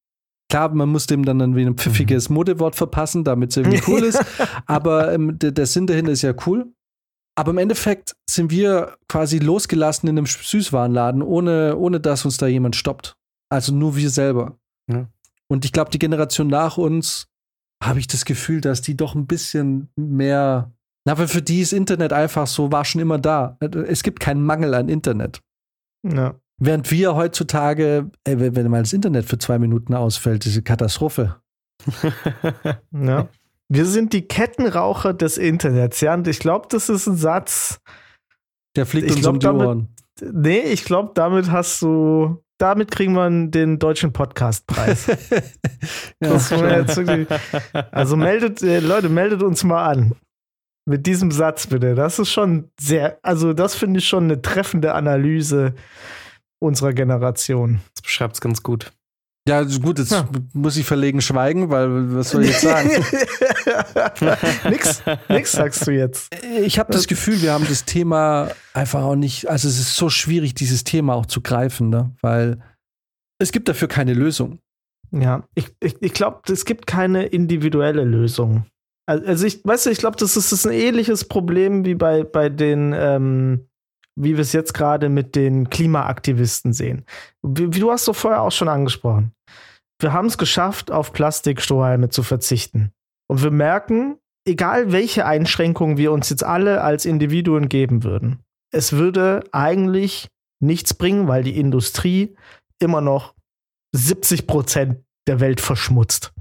Klar, 0.49 0.73
man 0.73 0.89
muss 0.89 1.07
dem 1.07 1.23
dann 1.23 1.39
irgendwie 1.39 1.65
ein 1.65 1.77
pfiffiges 1.77 2.29
mhm. 2.29 2.35
Modewort 2.35 2.75
verpassen, 2.75 3.23
damit 3.23 3.51
es 3.51 3.57
irgendwie 3.57 3.81
cool 3.87 4.03
ist. 4.03 4.23
Aber 4.65 5.13
ähm, 5.13 5.39
der, 5.39 5.51
der 5.51 5.65
Sinn 5.65 5.87
dahinter 5.87 6.11
ist 6.11 6.23
ja 6.23 6.33
cool. 6.45 6.73
Aber 7.35 7.51
im 7.51 7.57
Endeffekt 7.57 8.15
sind 8.29 8.51
wir 8.51 8.97
quasi 9.07 9.39
losgelassen 9.39 10.09
in 10.09 10.17
einem 10.17 10.25
Süßwarenladen, 10.25 11.21
ohne, 11.21 11.77
ohne 11.77 12.01
dass 12.01 12.25
uns 12.25 12.37
da 12.37 12.47
jemand 12.47 12.75
stoppt. 12.75 13.15
Also 13.49 13.73
nur 13.73 13.95
wir 13.95 14.09
selber. 14.09 14.59
Ja. 14.91 15.07
Und 15.47 15.63
ich 15.63 15.71
glaube, 15.71 15.91
die 15.91 15.99
Generation 15.99 16.47
nach 16.47 16.77
uns, 16.77 17.27
habe 17.81 17.99
ich 17.99 18.07
das 18.07 18.25
Gefühl, 18.25 18.61
dass 18.61 18.81
die 18.81 18.95
doch 18.95 19.15
ein 19.15 19.27
bisschen 19.27 19.89
mehr. 19.95 20.71
Na, 21.05 21.17
weil 21.17 21.27
für 21.27 21.41
die 21.41 21.61
ist 21.61 21.73
Internet 21.73 22.13
einfach 22.13 22.45
so, 22.45 22.71
war 22.71 22.85
schon 22.85 23.01
immer 23.01 23.17
da. 23.17 23.57
Es 23.59 24.03
gibt 24.03 24.19
keinen 24.19 24.43
Mangel 24.43 24.73
an 24.75 24.87
Internet. 24.87 25.41
Ja. 26.07 26.35
Während 26.63 26.91
wir 26.91 27.15
heutzutage, 27.15 28.11
ey, 28.23 28.55
wenn 28.55 28.69
mal 28.69 28.83
das 28.83 28.93
Internet 28.93 29.25
für 29.25 29.39
zwei 29.39 29.57
Minuten 29.57 29.95
ausfällt, 29.95 30.45
diese 30.45 30.61
Katastrophe. 30.61 31.37
ja. 32.91 33.27
Wir 33.67 33.85
sind 33.87 34.13
die 34.13 34.27
Kettenraucher 34.27 35.15
des 35.15 35.39
Internets, 35.39 36.01
ja. 36.01 36.13
Und 36.13 36.27
ich 36.27 36.37
glaube, 36.37 36.67
das 36.69 36.87
ist 36.87 37.07
ein 37.07 37.15
Satz. 37.15 37.81
Der 38.75 38.85
fliegt 38.85 39.09
uns 39.09 39.21
glaub, 39.21 39.33
um 39.33 39.39
die 39.39 39.43
damit, 39.43 39.67
Ohren. 39.67 39.87
Nee, 40.21 40.59
ich 40.59 40.85
glaube, 40.85 41.11
damit 41.15 41.49
hast 41.49 41.81
du. 41.81 42.43
Damit 42.59 42.91
kriegen 42.91 43.13
wir 43.13 43.27
den 43.49 43.79
deutschen 43.79 44.13
Podcastpreis. 44.13 45.07
ja, 46.21 46.29
also 47.89 48.15
meldet, 48.15 48.61
äh, 48.61 48.81
Leute, 48.81 49.09
meldet 49.09 49.41
uns 49.41 49.63
mal 49.63 49.83
an. 49.83 50.15
Mit 50.85 51.07
diesem 51.07 51.31
Satz 51.31 51.65
bitte. 51.65 51.95
Das 51.95 52.19
ist 52.19 52.29
schon 52.29 52.69
sehr, 52.79 53.17
also 53.23 53.53
das 53.53 53.73
finde 53.73 53.97
ich 53.97 54.07
schon 54.07 54.25
eine 54.25 54.43
treffende 54.43 54.93
Analyse 54.93 55.73
unserer 56.61 56.93
Generation. 56.93 57.81
Das 57.95 58.03
beschreibt 58.03 58.35
es 58.35 58.41
ganz 58.41 58.63
gut. 58.63 58.91
Ja, 59.47 59.63
gut, 59.63 59.97
jetzt 59.97 60.11
ja. 60.11 60.29
muss 60.53 60.77
ich 60.77 60.85
verlegen 60.85 61.19
schweigen, 61.19 61.71
weil 61.71 62.15
was 62.15 62.29
soll 62.29 62.43
ich 62.43 62.51
jetzt 62.51 62.61
sagen? 62.61 62.91
nix, 64.69 65.01
nix 65.29 65.51
sagst 65.51 65.87
du 65.87 65.91
jetzt. 65.91 66.31
Ich 66.43 66.77
habe 66.77 66.93
das 66.93 67.07
Gefühl, 67.07 67.41
wir 67.41 67.53
haben 67.53 67.65
das 67.67 67.85
Thema 67.85 68.51
einfach 68.75 69.01
auch 69.01 69.15
nicht, 69.15 69.49
also 69.49 69.67
es 69.67 69.79
ist 69.79 69.95
so 69.95 70.09
schwierig, 70.09 70.53
dieses 70.53 70.83
Thema 70.83 71.15
auch 71.15 71.25
zu 71.25 71.41
greifen, 71.41 71.89
ne? 71.89 72.11
weil 72.21 72.61
es 73.39 73.51
gibt 73.51 73.67
dafür 73.67 73.87
keine 73.87 74.13
Lösung. 74.13 74.59
Ja, 75.11 75.47
ich, 75.55 75.75
ich, 75.79 75.95
ich 75.99 76.13
glaube, 76.13 76.41
es 76.51 76.63
gibt 76.63 76.85
keine 76.85 77.25
individuelle 77.25 78.03
Lösung. 78.03 78.65
Also 79.07 79.45
ich, 79.45 79.65
weißt 79.65 79.87
du, 79.87 79.89
ich 79.89 79.97
glaube, 79.97 80.17
das 80.17 80.37
ist, 80.37 80.51
das 80.51 80.59
ist 80.59 80.67
ein 80.67 80.73
ähnliches 80.73 81.25
Problem 81.27 81.83
wie 81.83 81.95
bei, 81.95 82.23
bei 82.23 82.49
den 82.49 82.93
ähm, 82.95 83.67
wie 84.23 84.35
wir 84.35 84.41
es 84.41 84.53
jetzt 84.53 84.73
gerade 84.73 85.09
mit 85.09 85.35
den 85.35 85.69
Klimaaktivisten 85.69 86.73
sehen. 86.73 87.05
Wie, 87.41 87.73
wie, 87.73 87.79
du 87.79 87.91
hast 87.91 88.07
doch 88.07 88.15
vorher 88.15 88.41
auch 88.41 88.51
schon 88.51 88.67
angesprochen. 88.67 89.31
Wir 89.99 90.13
haben 90.13 90.27
es 90.27 90.37
geschafft, 90.37 90.91
auf 90.91 91.13
Plastikstrohhalme 91.13 92.09
zu 92.09 92.23
verzichten. 92.23 92.91
Und 93.27 93.43
wir 93.43 93.51
merken, 93.51 94.17
egal 94.45 94.91
welche 94.91 95.25
Einschränkungen 95.25 95.97
wir 95.97 96.11
uns 96.11 96.29
jetzt 96.29 96.43
alle 96.43 96.81
als 96.81 97.05
Individuen 97.05 97.69
geben 97.69 98.03
würden, 98.03 98.39
es 98.71 98.93
würde 98.93 99.43
eigentlich 99.51 100.27
nichts 100.59 100.93
bringen, 100.93 101.27
weil 101.27 101.43
die 101.43 101.57
Industrie 101.57 102.35
immer 102.79 103.01
noch 103.01 103.35
70 103.93 104.47
Prozent 104.47 105.03
der 105.27 105.39
Welt 105.39 105.61
verschmutzt. 105.61 106.33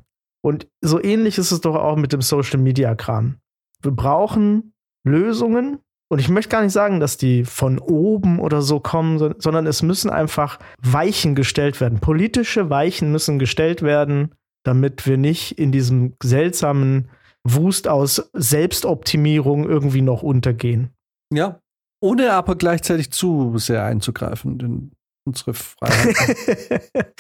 Und 0.43 0.69
so 0.81 1.03
ähnlich 1.03 1.39
ist 1.39 1.51
es 1.51 1.61
doch 1.61 1.75
auch 1.75 1.97
mit 1.97 2.13
dem 2.13 2.23
Social 2.23 2.59
Media 2.59 2.95
Kram. 2.95 3.39
Wir 3.83 3.93
brauchen 3.93 4.73
Lösungen, 5.05 5.81
und 6.11 6.19
ich 6.19 6.29
möchte 6.29 6.51
gar 6.51 6.63
nicht 6.63 6.73
sagen, 6.73 6.99
dass 6.99 7.17
die 7.17 7.45
von 7.45 7.79
oben 7.79 8.41
oder 8.41 8.63
so 8.63 8.81
kommen, 8.81 9.35
sondern 9.39 9.67
es 9.67 9.83
müssen 9.83 10.11
einfach 10.11 10.59
Weichen 10.83 11.37
gestellt 11.37 11.81
werden. 11.81 12.01
Politische 12.01 12.69
Weichen 12.69 13.13
müssen 13.13 13.39
gestellt 13.39 13.83
werden, 13.83 14.35
damit 14.65 15.07
wir 15.07 15.17
nicht 15.17 15.59
in 15.59 15.71
diesem 15.71 16.15
seltsamen 16.21 17.11
Wust 17.45 17.87
aus 17.87 18.29
Selbstoptimierung 18.33 19.69
irgendwie 19.69 20.03
noch 20.03 20.23
untergehen. 20.23 20.91
Ja, 21.33 21.61
Ohne 22.03 22.33
aber 22.33 22.57
gleichzeitig 22.57 23.13
zu 23.13 23.57
sehr 23.59 23.85
einzugreifen 23.85 24.59
in 24.59 24.91
unsere 25.25 25.55
Freiheit. 25.55 26.17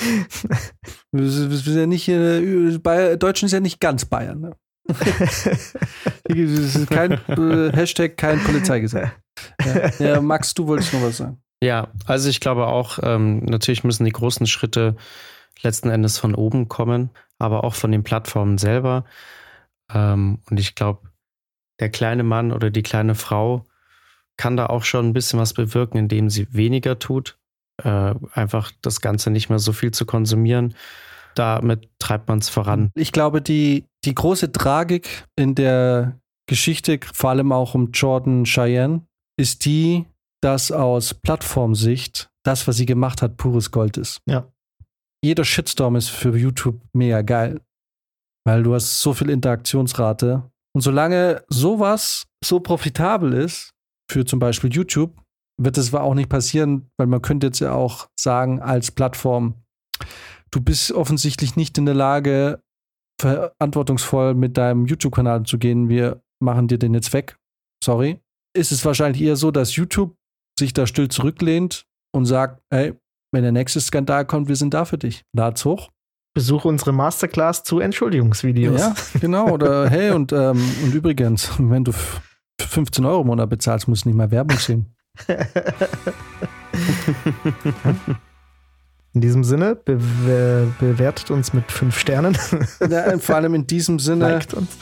wir, 1.12 1.28
sind 1.30 1.76
ja 1.76 1.86
nicht, 1.86 2.08
äh, 2.08 3.16
Deutschen 3.16 3.46
ist 3.46 3.52
ja 3.52 3.60
nicht 3.60 3.78
ganz 3.78 4.04
Bayern. 4.04 4.40
Ne? 4.40 4.56
Das 4.98 6.36
ist 6.36 6.90
kein 6.90 7.12
äh, 7.12 7.72
Hashtag, 7.72 8.16
kein 8.16 8.38
Polizeigesetz. 8.40 9.08
Ja. 9.64 9.90
ja, 9.98 10.20
Max, 10.20 10.54
du 10.54 10.66
wolltest 10.66 10.92
noch 10.92 11.02
was 11.02 11.18
sagen. 11.18 11.40
Ja, 11.62 11.88
also 12.06 12.28
ich 12.28 12.40
glaube 12.40 12.66
auch, 12.66 12.98
ähm, 13.02 13.44
natürlich 13.44 13.84
müssen 13.84 14.04
die 14.04 14.12
großen 14.12 14.46
Schritte 14.46 14.96
letzten 15.62 15.90
Endes 15.90 16.18
von 16.18 16.34
oben 16.34 16.68
kommen, 16.68 17.10
aber 17.38 17.64
auch 17.64 17.74
von 17.74 17.92
den 17.92 18.02
Plattformen 18.02 18.58
selber. 18.58 19.04
Ähm, 19.92 20.38
und 20.50 20.58
ich 20.58 20.74
glaube, 20.74 21.10
der 21.80 21.90
kleine 21.90 22.22
Mann 22.22 22.52
oder 22.52 22.70
die 22.70 22.82
kleine 22.82 23.14
Frau 23.14 23.66
kann 24.36 24.56
da 24.56 24.66
auch 24.66 24.84
schon 24.84 25.06
ein 25.06 25.12
bisschen 25.12 25.38
was 25.38 25.52
bewirken, 25.52 25.98
indem 25.98 26.30
sie 26.30 26.52
weniger 26.54 26.98
tut. 26.98 27.38
Äh, 27.82 28.14
einfach 28.32 28.72
das 28.80 29.00
Ganze 29.00 29.30
nicht 29.30 29.50
mehr 29.50 29.58
so 29.58 29.72
viel 29.72 29.90
zu 29.90 30.06
konsumieren. 30.06 30.74
Damit 31.34 31.88
treibt 31.98 32.28
man 32.28 32.38
es 32.38 32.48
voran. 32.48 32.90
Ich 32.94 33.12
glaube, 33.12 33.40
die, 33.42 33.84
die 34.04 34.14
große 34.14 34.52
Tragik 34.52 35.26
in 35.36 35.54
der 35.54 36.18
Geschichte, 36.48 36.98
vor 37.14 37.30
allem 37.30 37.52
auch 37.52 37.74
um 37.74 37.92
Jordan 37.92 38.44
Cheyenne, 38.44 39.02
ist 39.38 39.64
die, 39.64 40.06
dass 40.42 40.72
aus 40.72 41.14
Plattformsicht 41.14 42.30
das, 42.44 42.66
was 42.66 42.76
sie 42.76 42.86
gemacht 42.86 43.22
hat, 43.22 43.36
pures 43.36 43.70
Gold 43.70 43.96
ist. 43.96 44.20
Ja. 44.26 44.50
Jeder 45.22 45.44
Shitstorm 45.44 45.96
ist 45.96 46.08
für 46.08 46.36
YouTube 46.36 46.80
mega 46.92 47.22
geil, 47.22 47.60
weil 48.46 48.62
du 48.62 48.74
hast 48.74 49.00
so 49.00 49.12
viel 49.12 49.30
Interaktionsrate. 49.30 50.50
Und 50.74 50.80
solange 50.80 51.44
sowas 51.48 52.26
so 52.42 52.60
profitabel 52.60 53.34
ist, 53.34 53.70
für 54.10 54.24
zum 54.24 54.38
Beispiel 54.38 54.72
YouTube, 54.72 55.20
wird 55.60 55.76
es 55.76 55.92
auch 55.92 56.14
nicht 56.14 56.30
passieren, 56.30 56.90
weil 56.96 57.06
man 57.06 57.22
könnte 57.22 57.48
jetzt 57.48 57.60
ja 57.60 57.72
auch 57.72 58.08
sagen, 58.18 58.60
als 58.60 58.90
Plattform, 58.90 59.62
du 60.50 60.60
bist 60.60 60.92
offensichtlich 60.92 61.56
nicht 61.56 61.78
in 61.78 61.86
der 61.86 61.94
Lage, 61.94 62.60
verantwortungsvoll 63.20 64.34
mit 64.34 64.56
deinem 64.56 64.86
YouTube-Kanal 64.86 65.44
zu 65.44 65.58
gehen. 65.58 65.88
Wir 65.88 66.22
machen 66.40 66.68
dir 66.68 66.78
den 66.78 66.94
jetzt 66.94 67.12
weg. 67.12 67.36
Sorry. 67.84 68.20
Ist 68.56 68.72
es 68.72 68.84
wahrscheinlich 68.84 69.22
eher 69.22 69.36
so, 69.36 69.50
dass 69.50 69.76
YouTube 69.76 70.16
sich 70.58 70.72
da 70.72 70.86
still 70.86 71.08
zurücklehnt 71.08 71.86
und 72.12 72.26
sagt, 72.26 72.62
hey, 72.70 72.94
wenn 73.32 73.42
der 73.42 73.52
nächste 73.52 73.80
Skandal 73.80 74.26
kommt, 74.26 74.48
wir 74.48 74.56
sind 74.56 74.74
da 74.74 74.84
für 74.84 74.98
dich. 74.98 75.24
Lad's 75.32 75.64
hoch. 75.64 75.90
Besuche 76.34 76.68
unsere 76.68 76.92
Masterclass 76.92 77.64
zu 77.64 77.80
Entschuldigungsvideos. 77.80 78.80
Ja, 78.80 78.94
genau. 79.20 79.50
Oder 79.50 79.88
hey, 79.88 80.10
und, 80.10 80.32
ähm, 80.32 80.62
und 80.82 80.94
übrigens, 80.94 81.50
wenn 81.58 81.84
du 81.84 81.92
15 82.60 83.04
Euro 83.04 83.22
im 83.22 83.28
Monat 83.28 83.50
bezahlst, 83.50 83.88
musst 83.88 84.04
du 84.04 84.08
nicht 84.08 84.16
mal 84.16 84.30
Werbung 84.30 84.58
sehen. 84.58 84.94
In 89.12 89.20
diesem 89.20 89.42
Sinne, 89.42 89.74
be 89.74 89.98
bewertet 90.78 91.32
uns 91.32 91.52
mit 91.52 91.72
fünf 91.72 91.98
Sternen. 91.98 92.38
Ja, 92.88 93.18
vor 93.18 93.34
allem 93.34 93.54
in 93.54 93.66
diesem 93.66 93.98
Sinne, 93.98 94.38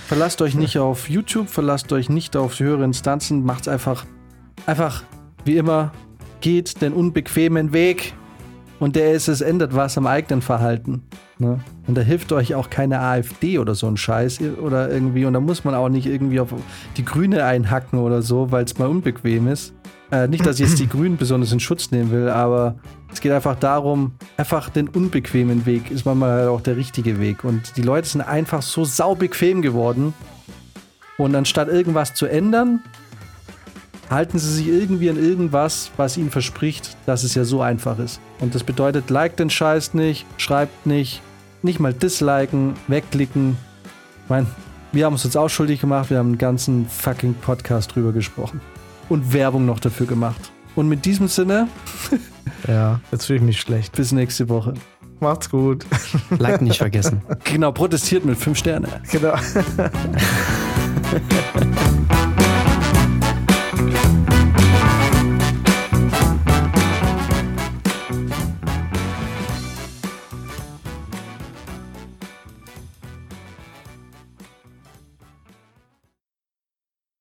verlasst 0.06 0.42
euch 0.42 0.54
nicht 0.54 0.76
auf 0.76 1.08
YouTube, 1.08 1.48
verlasst 1.48 1.92
euch 1.92 2.10
nicht 2.10 2.36
auf 2.36 2.60
höhere 2.60 2.84
Instanzen, 2.84 3.42
macht's 3.44 3.68
einfach, 3.68 4.04
einfach 4.66 5.02
wie 5.44 5.56
immer, 5.56 5.92
geht 6.42 6.82
den 6.82 6.92
unbequemen 6.92 7.72
Weg. 7.72 8.12
Und 8.80 8.94
der 8.94 9.12
ist, 9.12 9.26
es 9.26 9.40
ändert 9.40 9.74
was 9.74 9.98
am 9.98 10.06
eigenen 10.06 10.40
Verhalten. 10.40 11.02
Ne? 11.38 11.58
Und 11.88 11.96
da 11.96 12.02
hilft 12.02 12.30
euch 12.30 12.54
auch 12.54 12.70
keine 12.70 13.00
AfD 13.00 13.58
oder 13.58 13.74
so 13.74 13.88
ein 13.88 13.96
Scheiß 13.96 14.40
oder 14.62 14.88
irgendwie. 14.90 15.24
Und 15.24 15.32
da 15.32 15.40
muss 15.40 15.64
man 15.64 15.74
auch 15.74 15.88
nicht 15.88 16.06
irgendwie 16.06 16.38
auf 16.38 16.54
die 16.96 17.04
Grüne 17.04 17.44
einhacken 17.44 17.98
oder 17.98 18.22
so, 18.22 18.52
weil 18.52 18.64
es 18.64 18.78
mal 18.78 18.86
unbequem 18.86 19.48
ist. 19.48 19.74
Äh, 20.10 20.28
nicht, 20.28 20.46
dass 20.46 20.58
ich 20.58 20.68
jetzt 20.68 20.78
die 20.78 20.88
Grünen 20.88 21.16
besonders 21.16 21.52
in 21.52 21.60
Schutz 21.60 21.90
nehmen 21.90 22.10
will, 22.10 22.28
aber 22.28 22.76
es 23.12 23.20
geht 23.20 23.32
einfach 23.32 23.56
darum, 23.56 24.12
einfach 24.36 24.70
den 24.70 24.88
unbequemen 24.88 25.66
Weg 25.66 25.90
ist 25.90 26.04
manchmal 26.04 26.30
halt 26.30 26.48
auch 26.48 26.60
der 26.60 26.76
richtige 26.76 27.20
Weg. 27.20 27.44
Und 27.44 27.76
die 27.76 27.82
Leute 27.82 28.08
sind 28.08 28.22
einfach 28.22 28.62
so 28.62 28.84
saubequem 28.84 29.62
geworden. 29.62 30.14
Und 31.16 31.34
anstatt 31.34 31.68
irgendwas 31.68 32.14
zu 32.14 32.26
ändern, 32.26 32.80
halten 34.08 34.38
sie 34.38 34.52
sich 34.54 34.68
irgendwie 34.68 35.10
an 35.10 35.22
irgendwas, 35.22 35.90
was 35.96 36.16
ihnen 36.16 36.30
verspricht, 36.30 36.96
dass 37.06 37.24
es 37.24 37.34
ja 37.34 37.44
so 37.44 37.60
einfach 37.60 37.98
ist. 37.98 38.20
Und 38.40 38.54
das 38.54 38.64
bedeutet, 38.64 39.10
like 39.10 39.36
den 39.36 39.50
Scheiß 39.50 39.94
nicht, 39.94 40.24
schreibt 40.38 40.86
nicht, 40.86 41.20
nicht 41.62 41.80
mal 41.80 41.92
disliken, 41.92 42.74
wegklicken. 42.86 43.56
Ich 44.24 44.30
meine, 44.30 44.46
wir 44.92 45.04
haben 45.04 45.12
uns 45.14 45.36
auch 45.36 45.48
schuldig 45.48 45.80
gemacht, 45.80 46.10
wir 46.10 46.18
haben 46.18 46.28
einen 46.28 46.38
ganzen 46.38 46.88
fucking 46.88 47.34
Podcast 47.34 47.94
drüber 47.94 48.12
gesprochen. 48.12 48.60
Und 49.08 49.32
Werbung 49.32 49.66
noch 49.66 49.80
dafür 49.80 50.06
gemacht. 50.06 50.52
Und 50.76 50.88
mit 50.88 51.04
diesem 51.04 51.28
Sinne. 51.28 51.68
ja, 52.68 53.00
jetzt 53.10 53.26
fühle 53.26 53.38
ich 53.38 53.44
mich 53.44 53.60
schlecht. 53.60 53.96
Bis 53.96 54.12
nächste 54.12 54.48
Woche. 54.48 54.74
Macht's 55.20 55.50
gut. 55.50 55.84
Like 56.38 56.62
nicht 56.62 56.78
vergessen. 56.78 57.22
Genau, 57.44 57.72
protestiert 57.72 58.24
mit 58.24 58.38
fünf 58.38 58.58
Sterne. 58.58 58.88
Genau. 59.10 59.34